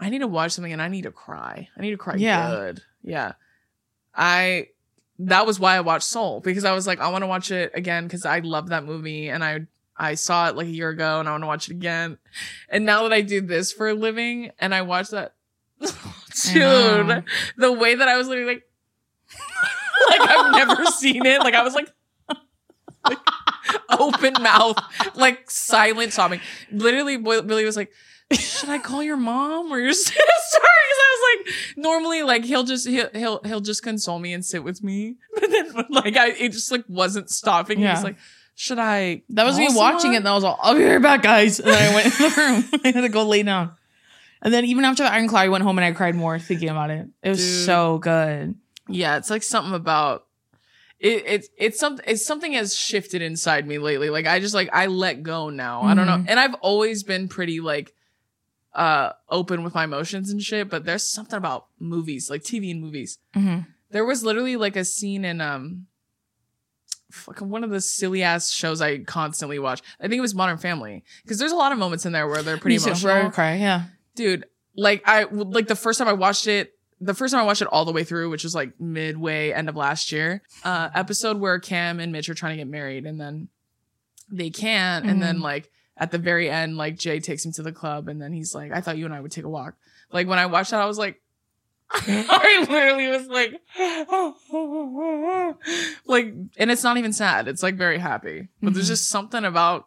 I 0.00 0.10
need 0.10 0.18
to 0.18 0.26
watch 0.26 0.52
something 0.52 0.72
and 0.72 0.82
I 0.82 0.88
need 0.88 1.02
to 1.02 1.12
cry. 1.12 1.68
I 1.76 1.80
need 1.80 1.92
to 1.92 1.96
cry 1.96 2.16
Yeah. 2.16 2.50
good. 2.50 2.82
Yeah. 3.02 3.32
I 4.14 4.68
that 5.20 5.46
was 5.46 5.60
why 5.60 5.76
I 5.76 5.80
watched 5.80 6.06
Soul 6.06 6.40
because 6.40 6.64
I 6.64 6.72
was 6.72 6.86
like, 6.86 7.00
I 7.00 7.08
want 7.08 7.22
to 7.22 7.28
watch 7.28 7.50
it 7.52 7.70
again 7.74 8.04
because 8.04 8.26
I 8.26 8.40
love 8.40 8.70
that 8.70 8.84
movie 8.84 9.28
and 9.28 9.44
I 9.44 9.66
I 9.96 10.14
saw 10.14 10.48
it 10.48 10.56
like 10.56 10.66
a 10.66 10.70
year 10.70 10.88
ago 10.88 11.20
and 11.20 11.28
I 11.28 11.32
want 11.32 11.44
to 11.44 11.46
watch 11.46 11.68
it 11.68 11.72
again. 11.72 12.18
And 12.68 12.84
now 12.84 13.04
that 13.04 13.12
I 13.12 13.20
do 13.20 13.40
this 13.40 13.72
for 13.72 13.88
a 13.88 13.94
living 13.94 14.50
and 14.58 14.74
I 14.74 14.82
watch 14.82 15.10
that, 15.10 15.34
dude, 15.80 17.24
the 17.56 17.72
way 17.72 17.94
that 17.94 18.08
I 18.08 18.16
was 18.16 18.26
literally 18.26 18.54
like, 18.54 18.64
like 20.18 20.20
I've 20.28 20.52
never 20.52 20.84
seen 20.86 21.24
it. 21.26 21.40
Like 21.40 21.54
I 21.54 21.62
was 21.62 21.74
like, 21.74 21.88
like 23.08 23.18
open 23.98 24.34
mouth, 24.42 24.76
like 25.14 25.50
silent 25.50 26.12
sobbing. 26.12 26.40
Literally, 26.72 27.16
Billy 27.16 27.64
was 27.64 27.76
like, 27.76 27.92
"Should 28.32 28.68
I 28.70 28.78
call 28.78 29.02
your 29.02 29.16
mom 29.16 29.70
or 29.72 29.78
your 29.78 29.92
sister?" 29.92 30.14
Because 30.14 30.62
I 30.62 31.36
was 31.38 31.46
like, 31.46 31.54
normally, 31.76 32.22
like 32.22 32.44
he'll 32.44 32.64
just 32.64 32.86
he'll 32.88 33.08
he'll 33.12 33.40
he'll 33.44 33.60
just 33.60 33.82
console 33.82 34.18
me 34.18 34.32
and 34.32 34.44
sit 34.44 34.64
with 34.64 34.82
me, 34.82 35.16
but 35.34 35.50
then 35.50 35.72
like 35.90 36.16
I 36.16 36.28
it 36.30 36.52
just 36.52 36.70
like 36.70 36.84
wasn't 36.88 37.30
stopping. 37.30 37.78
He 37.78 37.84
Yeah. 37.84 37.94
was 37.94 38.04
like, 38.04 38.16
"Should 38.54 38.78
I?" 38.78 39.22
That 39.30 39.44
was 39.44 39.58
me 39.58 39.68
watching 39.70 40.14
it, 40.14 40.18
and 40.18 40.28
I 40.28 40.34
was 40.34 40.44
like, 40.44 40.56
I'll 40.60 40.74
be 40.76 40.84
right 40.84 41.00
back, 41.02 41.22
guys. 41.22 41.60
And 41.60 41.68
then 41.68 41.92
I 41.92 41.94
went 41.94 42.06
in 42.06 42.12
the 42.12 42.34
room. 42.36 42.80
I 42.84 42.88
had 42.92 43.00
to 43.02 43.08
go 43.08 43.24
lay 43.26 43.42
down. 43.42 43.72
And 44.42 44.52
then 44.52 44.66
even 44.66 44.84
after 44.84 45.02
the 45.04 45.10
Iron 45.12 45.26
Claw, 45.26 45.40
I 45.40 45.48
went 45.48 45.64
home 45.64 45.78
and 45.78 45.84
I 45.86 45.92
cried 45.92 46.14
more 46.14 46.38
thinking 46.38 46.68
about 46.68 46.90
it. 46.90 47.08
It 47.22 47.30
was 47.30 47.38
Dude. 47.38 47.64
so 47.66 47.96
good. 47.98 48.54
Yeah, 48.88 49.16
it's 49.16 49.30
like 49.30 49.42
something 49.42 49.74
about 49.74 50.26
it. 51.00 51.24
It's 51.26 51.48
it's 51.56 51.78
something. 51.80 52.04
It's 52.08 52.24
something 52.24 52.52
has 52.52 52.76
shifted 52.76 53.22
inside 53.22 53.66
me 53.66 53.78
lately. 53.78 54.10
Like 54.10 54.26
I 54.26 54.40
just 54.40 54.54
like 54.54 54.68
I 54.72 54.86
let 54.86 55.22
go 55.22 55.50
now. 55.50 55.82
I 55.82 55.94
don't 55.94 56.06
know, 56.06 56.18
Mhm. 56.18 56.26
and 56.28 56.38
I've 56.40 56.54
always 56.54 57.02
been 57.02 57.28
pretty 57.28 57.60
like 57.60 57.94
uh 58.74 59.12
open 59.28 59.62
with 59.64 59.74
my 59.74 59.84
emotions 59.84 60.30
and 60.30 60.42
shit. 60.42 60.68
But 60.68 60.84
there's 60.84 61.08
something 61.08 61.36
about 61.36 61.66
movies, 61.78 62.28
like 62.30 62.42
TV 62.42 62.70
and 62.70 62.80
movies. 62.80 63.18
hmm 63.34 63.60
There 63.90 64.04
was 64.04 64.22
literally 64.24 64.56
like 64.56 64.76
a 64.76 64.84
scene 64.84 65.24
in 65.24 65.40
um. 65.40 65.86
Fucking 67.10 67.48
one 67.48 67.62
of 67.62 67.70
the 67.70 67.80
silly 67.80 68.24
ass 68.24 68.50
shows 68.50 68.80
I 68.80 68.98
constantly 68.98 69.60
watch. 69.60 69.82
I 70.00 70.04
think 70.08 70.14
it 70.14 70.20
was 70.20 70.34
Modern 70.34 70.58
Family 70.58 71.04
because 71.22 71.38
there's 71.38 71.52
a 71.52 71.56
lot 71.56 71.70
of 71.70 71.78
moments 71.78 72.04
in 72.06 72.12
there 72.12 72.26
where 72.26 72.42
they're 72.42 72.56
pretty 72.56 72.76
Me 72.78 72.82
emotional 72.84 73.30
cry, 73.30 73.54
yeah. 73.54 73.84
dude 74.16 74.46
like 74.76 75.00
i 75.06 75.22
like 75.30 75.68
the 75.68 75.76
first 75.76 76.00
time 76.00 76.08
i 76.08 76.12
watched 76.12 76.48
it 76.48 76.72
the 77.04 77.14
first 77.14 77.32
time 77.32 77.40
i 77.42 77.44
watched 77.44 77.62
it 77.62 77.68
all 77.68 77.84
the 77.84 77.92
way 77.92 78.04
through 78.04 78.30
which 78.30 78.44
was 78.44 78.54
like 78.54 78.78
midway 78.80 79.52
end 79.52 79.68
of 79.68 79.76
last 79.76 80.12
year 80.12 80.42
uh 80.64 80.88
episode 80.94 81.38
where 81.38 81.58
cam 81.58 82.00
and 82.00 82.12
mitch 82.12 82.28
are 82.28 82.34
trying 82.34 82.52
to 82.52 82.56
get 82.64 82.68
married 82.68 83.04
and 83.06 83.20
then 83.20 83.48
they 84.30 84.50
can't 84.50 85.04
and 85.06 85.22
then 85.22 85.38
Mhm. 85.38 85.42
like 85.42 85.70
at 85.96 86.10
the 86.10 86.18
very 86.18 86.48
end 86.50 86.76
like 86.76 86.96
jay 86.98 87.20
takes 87.20 87.44
him 87.44 87.52
to 87.52 87.62
the 87.62 87.72
club 87.72 88.08
and 88.08 88.20
then 88.22 88.32
he's 88.32 88.54
like 88.54 88.72
i 88.72 88.80
thought 88.80 88.96
you 88.98 89.04
and 89.04 89.14
i 89.14 89.20
would 89.20 89.32
take 89.32 89.44
a 89.44 89.48
walk 89.48 89.74
like 90.12 90.26
when 90.26 90.38
i 90.38 90.46
watched 90.46 90.70
that 90.70 90.80
i 90.80 90.86
was 90.86 90.98
like 90.98 91.20
I 91.94 92.66
literally 92.68 93.08
was 93.08 93.26
like, 93.28 93.60
like, 96.06 96.26
and 96.56 96.70
it's 96.70 96.82
not 96.82 96.96
even 96.96 97.12
sad. 97.12 97.46
It's 97.46 97.62
like 97.62 97.76
very 97.76 97.98
happy, 97.98 98.48
but 98.62 98.74
there's 98.74 98.86
Mhm. 98.86 98.88
just 98.88 99.08
something 99.08 99.44
about 99.44 99.86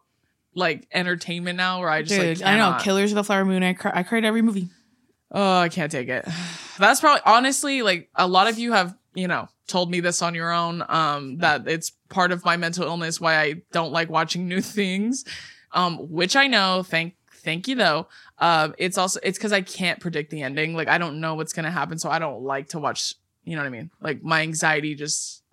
like 0.53 0.87
entertainment 0.93 1.57
now 1.57 1.79
where 1.79 1.89
I 1.89 2.01
just 2.03 2.19
Dude, 2.19 2.39
like, 2.41 2.47
I 2.47 2.57
know. 2.57 2.77
Killers 2.79 3.11
of 3.11 3.15
the 3.15 3.23
Flower 3.23 3.45
Moon. 3.45 3.63
I, 3.63 3.73
cry, 3.73 3.91
I 3.93 4.03
cried 4.03 4.25
every 4.25 4.41
movie. 4.41 4.69
Oh, 5.31 5.59
I 5.59 5.69
can't 5.69 5.91
take 5.91 6.07
it. 6.09 6.25
That's 6.79 6.99
probably 6.99 7.21
honestly 7.25 7.81
like 7.81 8.09
a 8.15 8.27
lot 8.27 8.47
of 8.47 8.57
you 8.59 8.71
have, 8.73 8.95
you 9.13 9.27
know, 9.27 9.49
told 9.67 9.91
me 9.91 9.99
this 9.99 10.21
on 10.21 10.33
your 10.33 10.51
own 10.51 10.83
um 10.87 11.37
that 11.39 11.67
it's 11.67 11.91
part 12.09 12.31
of 12.31 12.45
my 12.45 12.55
mental 12.55 12.85
illness 12.85 13.19
why 13.19 13.37
I 13.41 13.55
don't 13.73 13.91
like 13.91 14.09
watching 14.09 14.47
new 14.47 14.61
things. 14.79 15.25
Um 15.73 15.97
which 16.09 16.35
I 16.35 16.47
know, 16.47 16.83
thank 16.83 17.15
thank 17.43 17.67
you 17.67 17.75
though. 17.75 18.07
Um 18.39 18.75
it's 18.77 18.97
also 18.97 19.19
it's 19.23 19.37
cuz 19.37 19.51
I 19.51 19.61
can't 19.61 19.99
predict 19.99 20.29
the 20.31 20.41
ending. 20.43 20.73
Like 20.75 20.87
I 20.87 20.97
don't 20.97 21.19
know 21.19 21.35
what's 21.35 21.51
going 21.53 21.65
to 21.65 21.71
happen 21.71 21.97
so 21.99 22.09
I 22.09 22.19
don't 22.19 22.43
like 22.43 22.69
to 22.69 22.79
watch, 22.79 23.15
you 23.43 23.55
know 23.55 23.61
what 23.63 23.67
I 23.67 23.71
mean? 23.71 23.89
Like 23.99 24.23
my 24.23 24.41
anxiety 24.41 24.95
just 24.95 25.43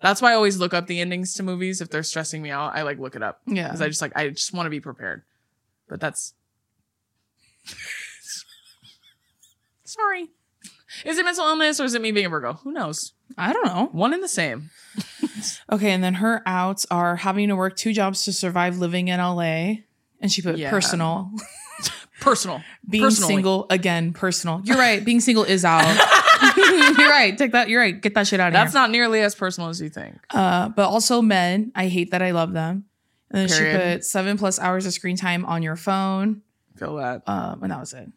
that's 0.00 0.20
why 0.20 0.32
I 0.32 0.34
always 0.34 0.58
look 0.58 0.74
up 0.74 0.86
the 0.86 1.00
endings 1.00 1.32
to 1.34 1.42
movies 1.42 1.80
if 1.80 1.88
they're 1.88 2.02
stressing 2.02 2.42
me 2.42 2.50
out. 2.50 2.76
I 2.76 2.82
like 2.82 2.98
look 2.98 3.16
it 3.16 3.22
up 3.22 3.40
Yeah. 3.46 3.64
because 3.68 3.80
I 3.80 3.88
just 3.88 4.02
like 4.02 4.12
I 4.14 4.28
just 4.28 4.52
want 4.52 4.66
to 4.66 4.70
be 4.70 4.80
prepared. 4.80 5.22
But 5.88 5.98
that's 6.00 6.34
sorry. 9.94 10.28
Is 11.04 11.18
it 11.18 11.24
mental 11.24 11.44
illness 11.46 11.80
or 11.80 11.84
is 11.84 11.94
it 11.94 12.02
me 12.02 12.12
being 12.12 12.26
a 12.26 12.28
Virgo? 12.28 12.54
Who 12.64 12.72
knows? 12.72 13.12
I 13.36 13.52
don't 13.52 13.66
know. 13.66 13.88
One 13.92 14.12
and 14.14 14.22
the 14.22 14.28
same. 14.28 14.70
Okay, 15.70 15.90
and 15.90 16.02
then 16.02 16.14
her 16.14 16.42
outs 16.46 16.86
are 16.90 17.16
having 17.16 17.48
to 17.48 17.56
work 17.56 17.76
two 17.76 17.92
jobs 17.92 18.24
to 18.24 18.32
survive 18.32 18.78
living 18.78 19.08
in 19.08 19.18
LA. 19.20 19.74
And 20.20 20.30
she 20.30 20.40
put 20.40 20.56
Yeah. 20.56 20.70
personal. 20.70 21.30
Personal. 22.20 22.62
Being 22.88 23.04
Personally. 23.04 23.34
single, 23.34 23.66
again, 23.68 24.12
personal. 24.14 24.62
You're 24.64 24.78
right. 24.78 25.04
Being 25.04 25.20
single 25.20 25.42
is 25.44 25.62
out. 25.64 25.82
you're 26.56 27.10
right. 27.10 27.34
Take 27.36 27.52
that. 27.52 27.68
You're 27.68 27.80
right. 27.80 28.00
Get 28.00 28.14
that 28.14 28.26
shit 28.26 28.40
out 28.40 28.48
of 28.48 28.52
That's 28.54 28.72
here. 28.72 28.80
not 28.80 28.90
nearly 28.90 29.20
as 29.20 29.34
personal 29.34 29.68
as 29.68 29.80
you 29.82 29.90
think. 29.90 30.14
uh, 30.30 30.70
but 30.70 30.88
also 30.88 31.20
men. 31.20 31.72
I 31.74 31.88
hate 31.88 32.12
that 32.12 32.22
I 32.22 32.30
love 32.30 32.52
them. 32.54 32.84
And 33.30 33.40
then 33.40 33.48
she 33.48 33.58
Period. 33.64 33.96
put 33.98 34.04
seven 34.04 34.38
plus 34.38 34.58
hours 34.58 34.86
of 34.86 34.94
screen 34.94 35.16
time 35.16 35.44
on 35.44 35.62
your 35.62 35.76
phone. 35.76 36.40
Feel 36.76 36.96
that. 36.96 37.22
Um, 37.26 37.62
and 37.64 37.72
that 37.72 37.80
was 37.80 37.92
it. 37.92 38.08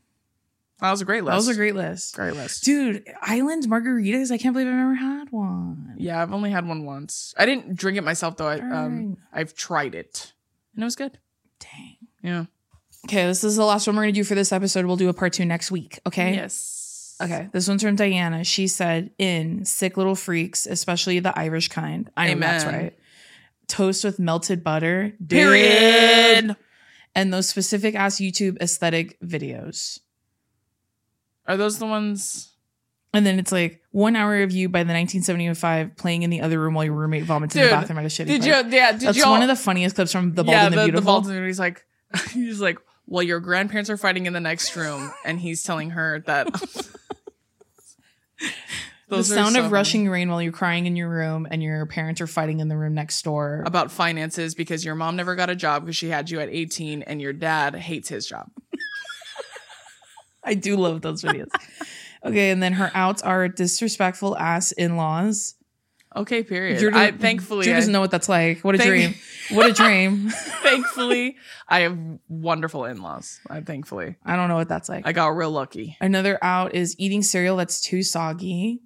That 0.79 0.91
was 0.91 1.01
a 1.01 1.05
great 1.05 1.23
list. 1.23 1.31
That 1.31 1.37
was 1.37 1.47
a 1.47 1.55
great 1.55 1.75
list. 1.75 2.15
great 2.15 2.35
list. 2.35 2.63
Dude, 2.63 3.03
Island 3.21 3.63
margaritas. 3.65 4.31
I 4.31 4.37
can't 4.37 4.53
believe 4.53 4.67
I've 4.67 4.73
never 4.75 4.93
had 4.93 5.31
one. 5.31 5.95
Yeah, 5.97 6.21
I've 6.21 6.31
only 6.33 6.51
had 6.51 6.67
one 6.67 6.85
once. 6.85 7.33
I 7.37 7.45
didn't 7.47 7.75
drink 7.75 7.97
it 7.97 8.03
myself 8.03 8.37
though. 8.37 8.47
I 8.47 8.59
um 8.59 9.17
I've 9.33 9.55
tried 9.55 9.95
it. 9.95 10.33
And 10.75 10.83
it 10.83 10.85
was 10.85 10.95
good. 10.95 11.17
Dang. 11.59 11.97
Yeah. 12.21 12.45
Okay, 13.05 13.25
this 13.25 13.43
is 13.43 13.55
the 13.55 13.65
last 13.65 13.87
one 13.87 13.95
we're 13.95 14.03
gonna 14.03 14.11
do 14.11 14.23
for 14.23 14.35
this 14.35 14.51
episode. 14.51 14.85
We'll 14.85 14.97
do 14.97 15.09
a 15.09 15.13
part 15.13 15.33
two 15.33 15.45
next 15.45 15.71
week. 15.71 15.99
Okay. 16.05 16.35
Yes. 16.35 17.15
Okay. 17.19 17.49
This 17.51 17.67
one's 17.67 17.81
from 17.81 17.95
Diana. 17.95 18.43
She 18.43 18.67
said, 18.67 19.09
"In 19.17 19.65
sick 19.65 19.97
little 19.97 20.13
freaks, 20.15 20.67
especially 20.67 21.19
the 21.19 21.37
Irish 21.37 21.69
kind. 21.69 22.11
I 22.15 22.33
know 22.35 22.39
that's 22.41 22.65
right. 22.65 22.95
Toast 23.67 24.03
with 24.03 24.19
melted 24.19 24.63
butter. 24.63 25.13
dude. 25.19 25.29
Period. 25.29 26.55
And 27.15 27.33
those 27.33 27.49
specific 27.49 27.95
ass 27.95 28.17
YouTube 28.17 28.61
aesthetic 28.61 29.19
videos. 29.21 29.99
Are 31.47 31.57
those 31.57 31.79
the 31.79 31.85
ones? 31.85 32.53
And 33.13 33.25
then 33.25 33.39
it's 33.39 33.51
like 33.51 33.81
one 33.91 34.15
hour 34.15 34.41
of 34.43 34.51
you 34.51 34.67
by 34.69 34.79
the 34.79 34.93
1975 34.93 35.95
playing 35.95 36.23
in 36.23 36.29
the 36.29 36.41
other 36.41 36.59
room 36.59 36.73
while 36.73 36.83
your 36.85 36.93
roommate 36.93 37.23
vomits 37.23 37.55
in 37.55 37.63
the 37.63 37.69
bathroom 37.69 37.97
at 37.99 38.05
a 38.05 38.09
shitty 38.09 38.27
Did 38.27 38.41
park. 38.43 38.65
you? 38.65 38.77
Yeah. 38.77 38.91
Did 38.91 39.01
That's 39.01 39.17
you? 39.17 39.23
all- 39.25 39.31
one 39.31 39.41
of 39.41 39.47
the 39.47 39.55
funniest 39.55 39.95
clips 39.95 40.11
from 40.11 40.33
The 40.35 40.43
Bald 40.43 40.53
yeah, 40.53 40.65
and 40.65 40.73
the, 40.73 40.77
the, 40.77 40.81
the 40.87 40.91
Beautiful. 40.91 41.13
bald 41.13 41.27
dude. 41.27 41.45
He's 41.47 41.59
like, 41.59 41.85
he's 42.33 42.59
like, 42.61 42.77
well, 43.07 43.23
your 43.23 43.39
grandparents 43.39 43.89
are 43.89 43.97
fighting 43.97 44.25
in 44.25 44.33
the 44.33 44.41
next 44.41 44.75
room, 44.75 45.11
and 45.23 45.39
he's 45.39 45.63
telling 45.63 45.91
her 45.91 46.19
that. 46.27 46.47
the 49.09 49.23
sound 49.23 49.53
so 49.53 49.59
of 49.59 49.65
funny. 49.65 49.69
rushing 49.69 50.09
rain 50.09 50.29
while 50.29 50.41
you're 50.41 50.51
crying 50.51 50.85
in 50.85 50.95
your 50.97 51.09
room 51.09 51.47
and 51.49 51.63
your 51.63 51.85
parents 51.85 52.19
are 52.19 52.27
fighting 52.27 52.59
in 52.59 52.67
the 52.67 52.75
room 52.77 52.93
next 52.93 53.21
door. 53.23 53.63
about 53.65 53.89
finances 53.91 54.53
because 54.53 54.83
your 54.83 54.95
mom 54.95 55.15
never 55.15 55.35
got 55.35 55.49
a 55.49 55.55
job 55.55 55.83
because 55.83 55.95
she 55.95 56.09
had 56.09 56.29
you 56.29 56.39
at 56.41 56.49
18 56.49 57.03
and 57.03 57.21
your 57.21 57.31
dad 57.33 57.75
hates 57.75 58.09
his 58.09 58.27
job. 58.27 58.51
I 60.47 60.53
do 60.53 60.77
love 60.77 61.01
those 61.01 61.21
videos. 61.23 61.49
okay, 62.23 62.49
and 62.51 62.63
then 62.63 62.73
her 62.73 62.89
outs 62.93 63.21
are 63.21 63.47
disrespectful 63.47 64.37
ass 64.37 64.71
in-laws. 64.71 65.55
Okay, 66.15 66.41
period. 66.41 66.79
Drew, 66.79 66.89
I 66.95 67.11
thankfully 67.11 67.65
Drew 67.65 67.73
doesn't 67.73 67.91
know 67.91 67.99
what 67.99 68.09
that's 68.11 68.29
like. 68.29 68.61
What 68.61 68.73
a 68.75 68.77
Thank- 68.79 68.89
dream! 68.89 69.15
What 69.51 69.69
a 69.69 69.73
dream! 69.73 70.29
thankfully 70.63 71.35
I 71.67 71.81
have 71.81 71.97
wonderful 72.27 72.85
in-laws. 72.85 73.39
I 73.49 73.61
thankfully 73.61 74.15
I 74.25 74.35
don't 74.35 74.47
know 74.47 74.55
what 74.55 74.69
that's 74.69 74.89
like. 74.89 75.05
I 75.05 75.11
got 75.11 75.27
real 75.35 75.51
lucky. 75.51 75.97
Another 76.01 76.39
out 76.41 76.73
is 76.73 76.95
eating 76.97 77.21
cereal 77.21 77.57
that's 77.57 77.81
too 77.81 78.01
soggy. 78.03 78.79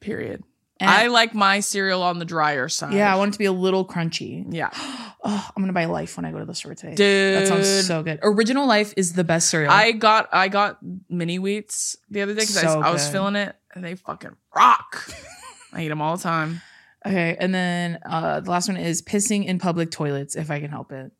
Period. 0.00 0.42
And- 0.80 0.88
I 0.90 1.08
like 1.08 1.34
my 1.34 1.60
cereal 1.60 2.02
on 2.02 2.18
the 2.18 2.24
drier 2.24 2.68
side. 2.68 2.94
yeah, 2.94 3.12
I 3.12 3.16
want 3.16 3.28
it 3.30 3.32
to 3.32 3.38
be 3.38 3.44
a 3.44 3.52
little 3.52 3.84
crunchy. 3.86 4.44
yeah, 4.48 4.70
Oh, 5.22 5.50
I'm 5.54 5.62
gonna 5.62 5.74
buy 5.74 5.84
Life 5.84 6.16
when 6.16 6.24
I 6.24 6.30
go 6.32 6.38
to 6.38 6.46
the 6.46 6.54
store 6.54 6.74
today. 6.74 6.94
dude. 6.94 7.42
That 7.42 7.48
sounds 7.48 7.86
so 7.86 8.02
good. 8.02 8.20
Original 8.22 8.66
Life 8.66 8.94
is 8.96 9.12
the 9.12 9.24
best 9.24 9.50
cereal. 9.50 9.70
I 9.70 9.92
got 9.92 10.28
I 10.32 10.48
got 10.48 10.78
mini 11.10 11.36
wheats 11.38 11.96
the 12.08 12.22
other 12.22 12.32
day 12.32 12.40
because 12.40 12.58
So 12.60 12.80
I, 12.80 12.88
I 12.88 12.90
was 12.90 13.06
feeling 13.08 13.36
it 13.36 13.54
and 13.74 13.84
they 13.84 13.94
fucking 13.96 14.34
rock. 14.56 15.12
I 15.74 15.82
eat 15.84 15.88
them 15.88 16.00
all 16.00 16.16
the 16.16 16.22
time. 16.22 16.62
okay, 17.06 17.36
and 17.38 17.54
then 17.54 17.98
uh, 18.06 18.40
the 18.40 18.50
last 18.50 18.68
one 18.68 18.78
is 18.78 19.02
pissing 19.02 19.44
in 19.44 19.58
public 19.58 19.90
toilets 19.90 20.34
if 20.36 20.50
I 20.50 20.58
can 20.60 20.70
help 20.70 20.90
it. 20.92 21.12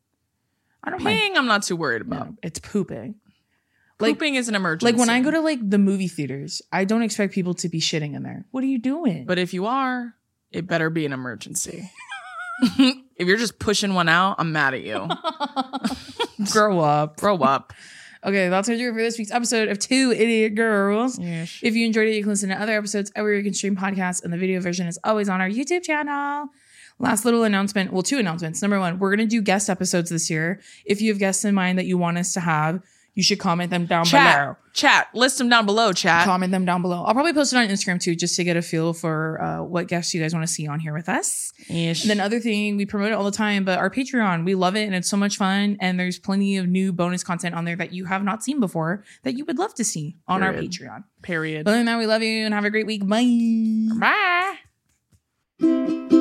I 0.83 0.89
don't 0.89 1.03
mind. 1.03 1.37
I'm 1.37 1.45
not 1.45 1.61
too 1.61 1.75
worried 1.75 2.01
about. 2.01 2.27
No, 2.29 2.35
it's 2.41 2.59
pooping. 2.59 3.15
Like- 4.01 4.15
Pooping 4.15 4.35
is 4.35 4.49
an 4.49 4.55
emergency. 4.55 4.91
Like 4.91 4.99
when 4.99 5.09
I 5.09 5.21
go 5.21 5.31
to 5.31 5.41
like 5.41 5.59
the 5.67 5.77
movie 5.77 6.07
theaters, 6.07 6.61
I 6.71 6.85
don't 6.85 7.01
expect 7.03 7.33
people 7.33 7.53
to 7.55 7.69
be 7.69 7.79
shitting 7.79 8.15
in 8.15 8.23
there. 8.23 8.45
What 8.51 8.63
are 8.63 8.67
you 8.67 8.79
doing? 8.79 9.25
But 9.25 9.37
if 9.39 9.53
you 9.53 9.65
are, 9.67 10.15
it 10.51 10.67
better 10.67 10.89
be 10.89 11.05
an 11.05 11.13
emergency. 11.13 11.89
if 12.61 13.27
you're 13.27 13.37
just 13.37 13.59
pushing 13.59 13.93
one 13.93 14.09
out, 14.09 14.35
I'm 14.39 14.51
mad 14.51 14.73
at 14.73 14.81
you. 14.83 15.07
grow 16.51 16.79
up. 16.79 17.17
Grow 17.19 17.37
up. 17.37 17.73
Okay, 18.23 18.49
that's 18.49 18.67
gonna 18.67 18.77
do 18.77 18.89
it 18.89 18.93
for 18.93 19.01
this 19.01 19.17
week's 19.17 19.31
episode 19.31 19.67
of 19.69 19.79
Two 19.79 20.11
Idiot 20.11 20.53
Girls. 20.53 21.17
Yes. 21.17 21.57
If 21.63 21.75
you 21.75 21.87
enjoyed 21.87 22.07
it, 22.07 22.13
you 22.13 22.21
can 22.21 22.29
listen 22.29 22.49
to 22.49 22.61
other 22.61 22.77
episodes 22.77 23.11
everywhere 23.15 23.37
you 23.39 23.43
can 23.43 23.53
stream 23.55 23.75
podcasts, 23.75 24.23
and 24.23 24.31
the 24.31 24.37
video 24.37 24.59
version 24.59 24.85
is 24.85 24.99
always 25.03 25.27
on 25.27 25.41
our 25.41 25.49
YouTube 25.49 25.81
channel. 25.83 26.47
Last 26.99 27.25
little 27.25 27.43
announcement. 27.43 27.91
Well, 27.91 28.03
two 28.03 28.19
announcements. 28.19 28.61
Number 28.61 28.79
one, 28.79 28.99
we're 28.99 29.09
gonna 29.09 29.25
do 29.25 29.41
guest 29.41 29.71
episodes 29.71 30.11
this 30.11 30.29
year. 30.29 30.59
If 30.85 31.01
you 31.01 31.11
have 31.11 31.17
guests 31.17 31.43
in 31.45 31.55
mind 31.55 31.79
that 31.79 31.87
you 31.87 31.97
want 31.97 32.19
us 32.19 32.33
to 32.33 32.41
have, 32.41 32.83
you 33.13 33.23
should 33.23 33.39
comment 33.39 33.69
them 33.69 33.85
down 33.85 34.05
Chat. 34.05 34.39
below. 34.39 34.55
Chat. 34.73 35.07
List 35.13 35.37
them 35.37 35.49
down 35.49 35.65
below, 35.65 35.91
chat. 35.91 36.23
Comment 36.23 36.49
them 36.49 36.63
down 36.63 36.81
below. 36.81 37.03
I'll 37.03 37.13
probably 37.13 37.33
post 37.33 37.51
it 37.51 37.57
on 37.57 37.67
Instagram 37.67 37.99
too, 37.99 38.15
just 38.15 38.37
to 38.37 38.43
get 38.45 38.55
a 38.55 38.61
feel 38.61 38.93
for 38.93 39.41
uh, 39.41 39.63
what 39.63 39.87
guests 39.87 40.13
you 40.13 40.21
guys 40.21 40.33
want 40.33 40.47
to 40.47 40.51
see 40.51 40.65
on 40.65 40.79
here 40.79 40.93
with 40.93 41.09
us. 41.09 41.51
Yes. 41.67 42.03
And 42.03 42.09
then 42.09 42.21
other 42.21 42.39
thing, 42.39 42.77
we 42.77 42.85
promote 42.85 43.09
it 43.11 43.13
all 43.13 43.25
the 43.25 43.31
time, 43.31 43.65
but 43.65 43.79
our 43.79 43.89
Patreon, 43.89 44.45
we 44.45 44.55
love 44.55 44.77
it 44.77 44.85
and 44.85 44.95
it's 44.95 45.09
so 45.09 45.17
much 45.17 45.35
fun. 45.35 45.75
And 45.81 45.99
there's 45.99 46.19
plenty 46.19 46.55
of 46.55 46.67
new 46.67 46.93
bonus 46.93 47.21
content 47.21 47.53
on 47.53 47.65
there 47.65 47.75
that 47.75 47.91
you 47.91 48.05
have 48.05 48.23
not 48.23 48.43
seen 48.43 48.61
before 48.61 49.03
that 49.23 49.37
you 49.37 49.43
would 49.43 49.57
love 49.57 49.73
to 49.75 49.83
see 49.83 50.15
on 50.27 50.41
our 50.41 50.53
Patreon. 50.53 51.03
Period. 51.21 51.67
Other 51.67 51.77
than 51.77 51.87
that, 51.87 51.97
we 51.97 52.05
love 52.05 52.23
you 52.23 52.45
and 52.45 52.53
have 52.53 52.63
a 52.63 52.69
great 52.69 52.85
week. 52.85 53.05
Bye. 53.05 53.89
Bye. 55.59 56.17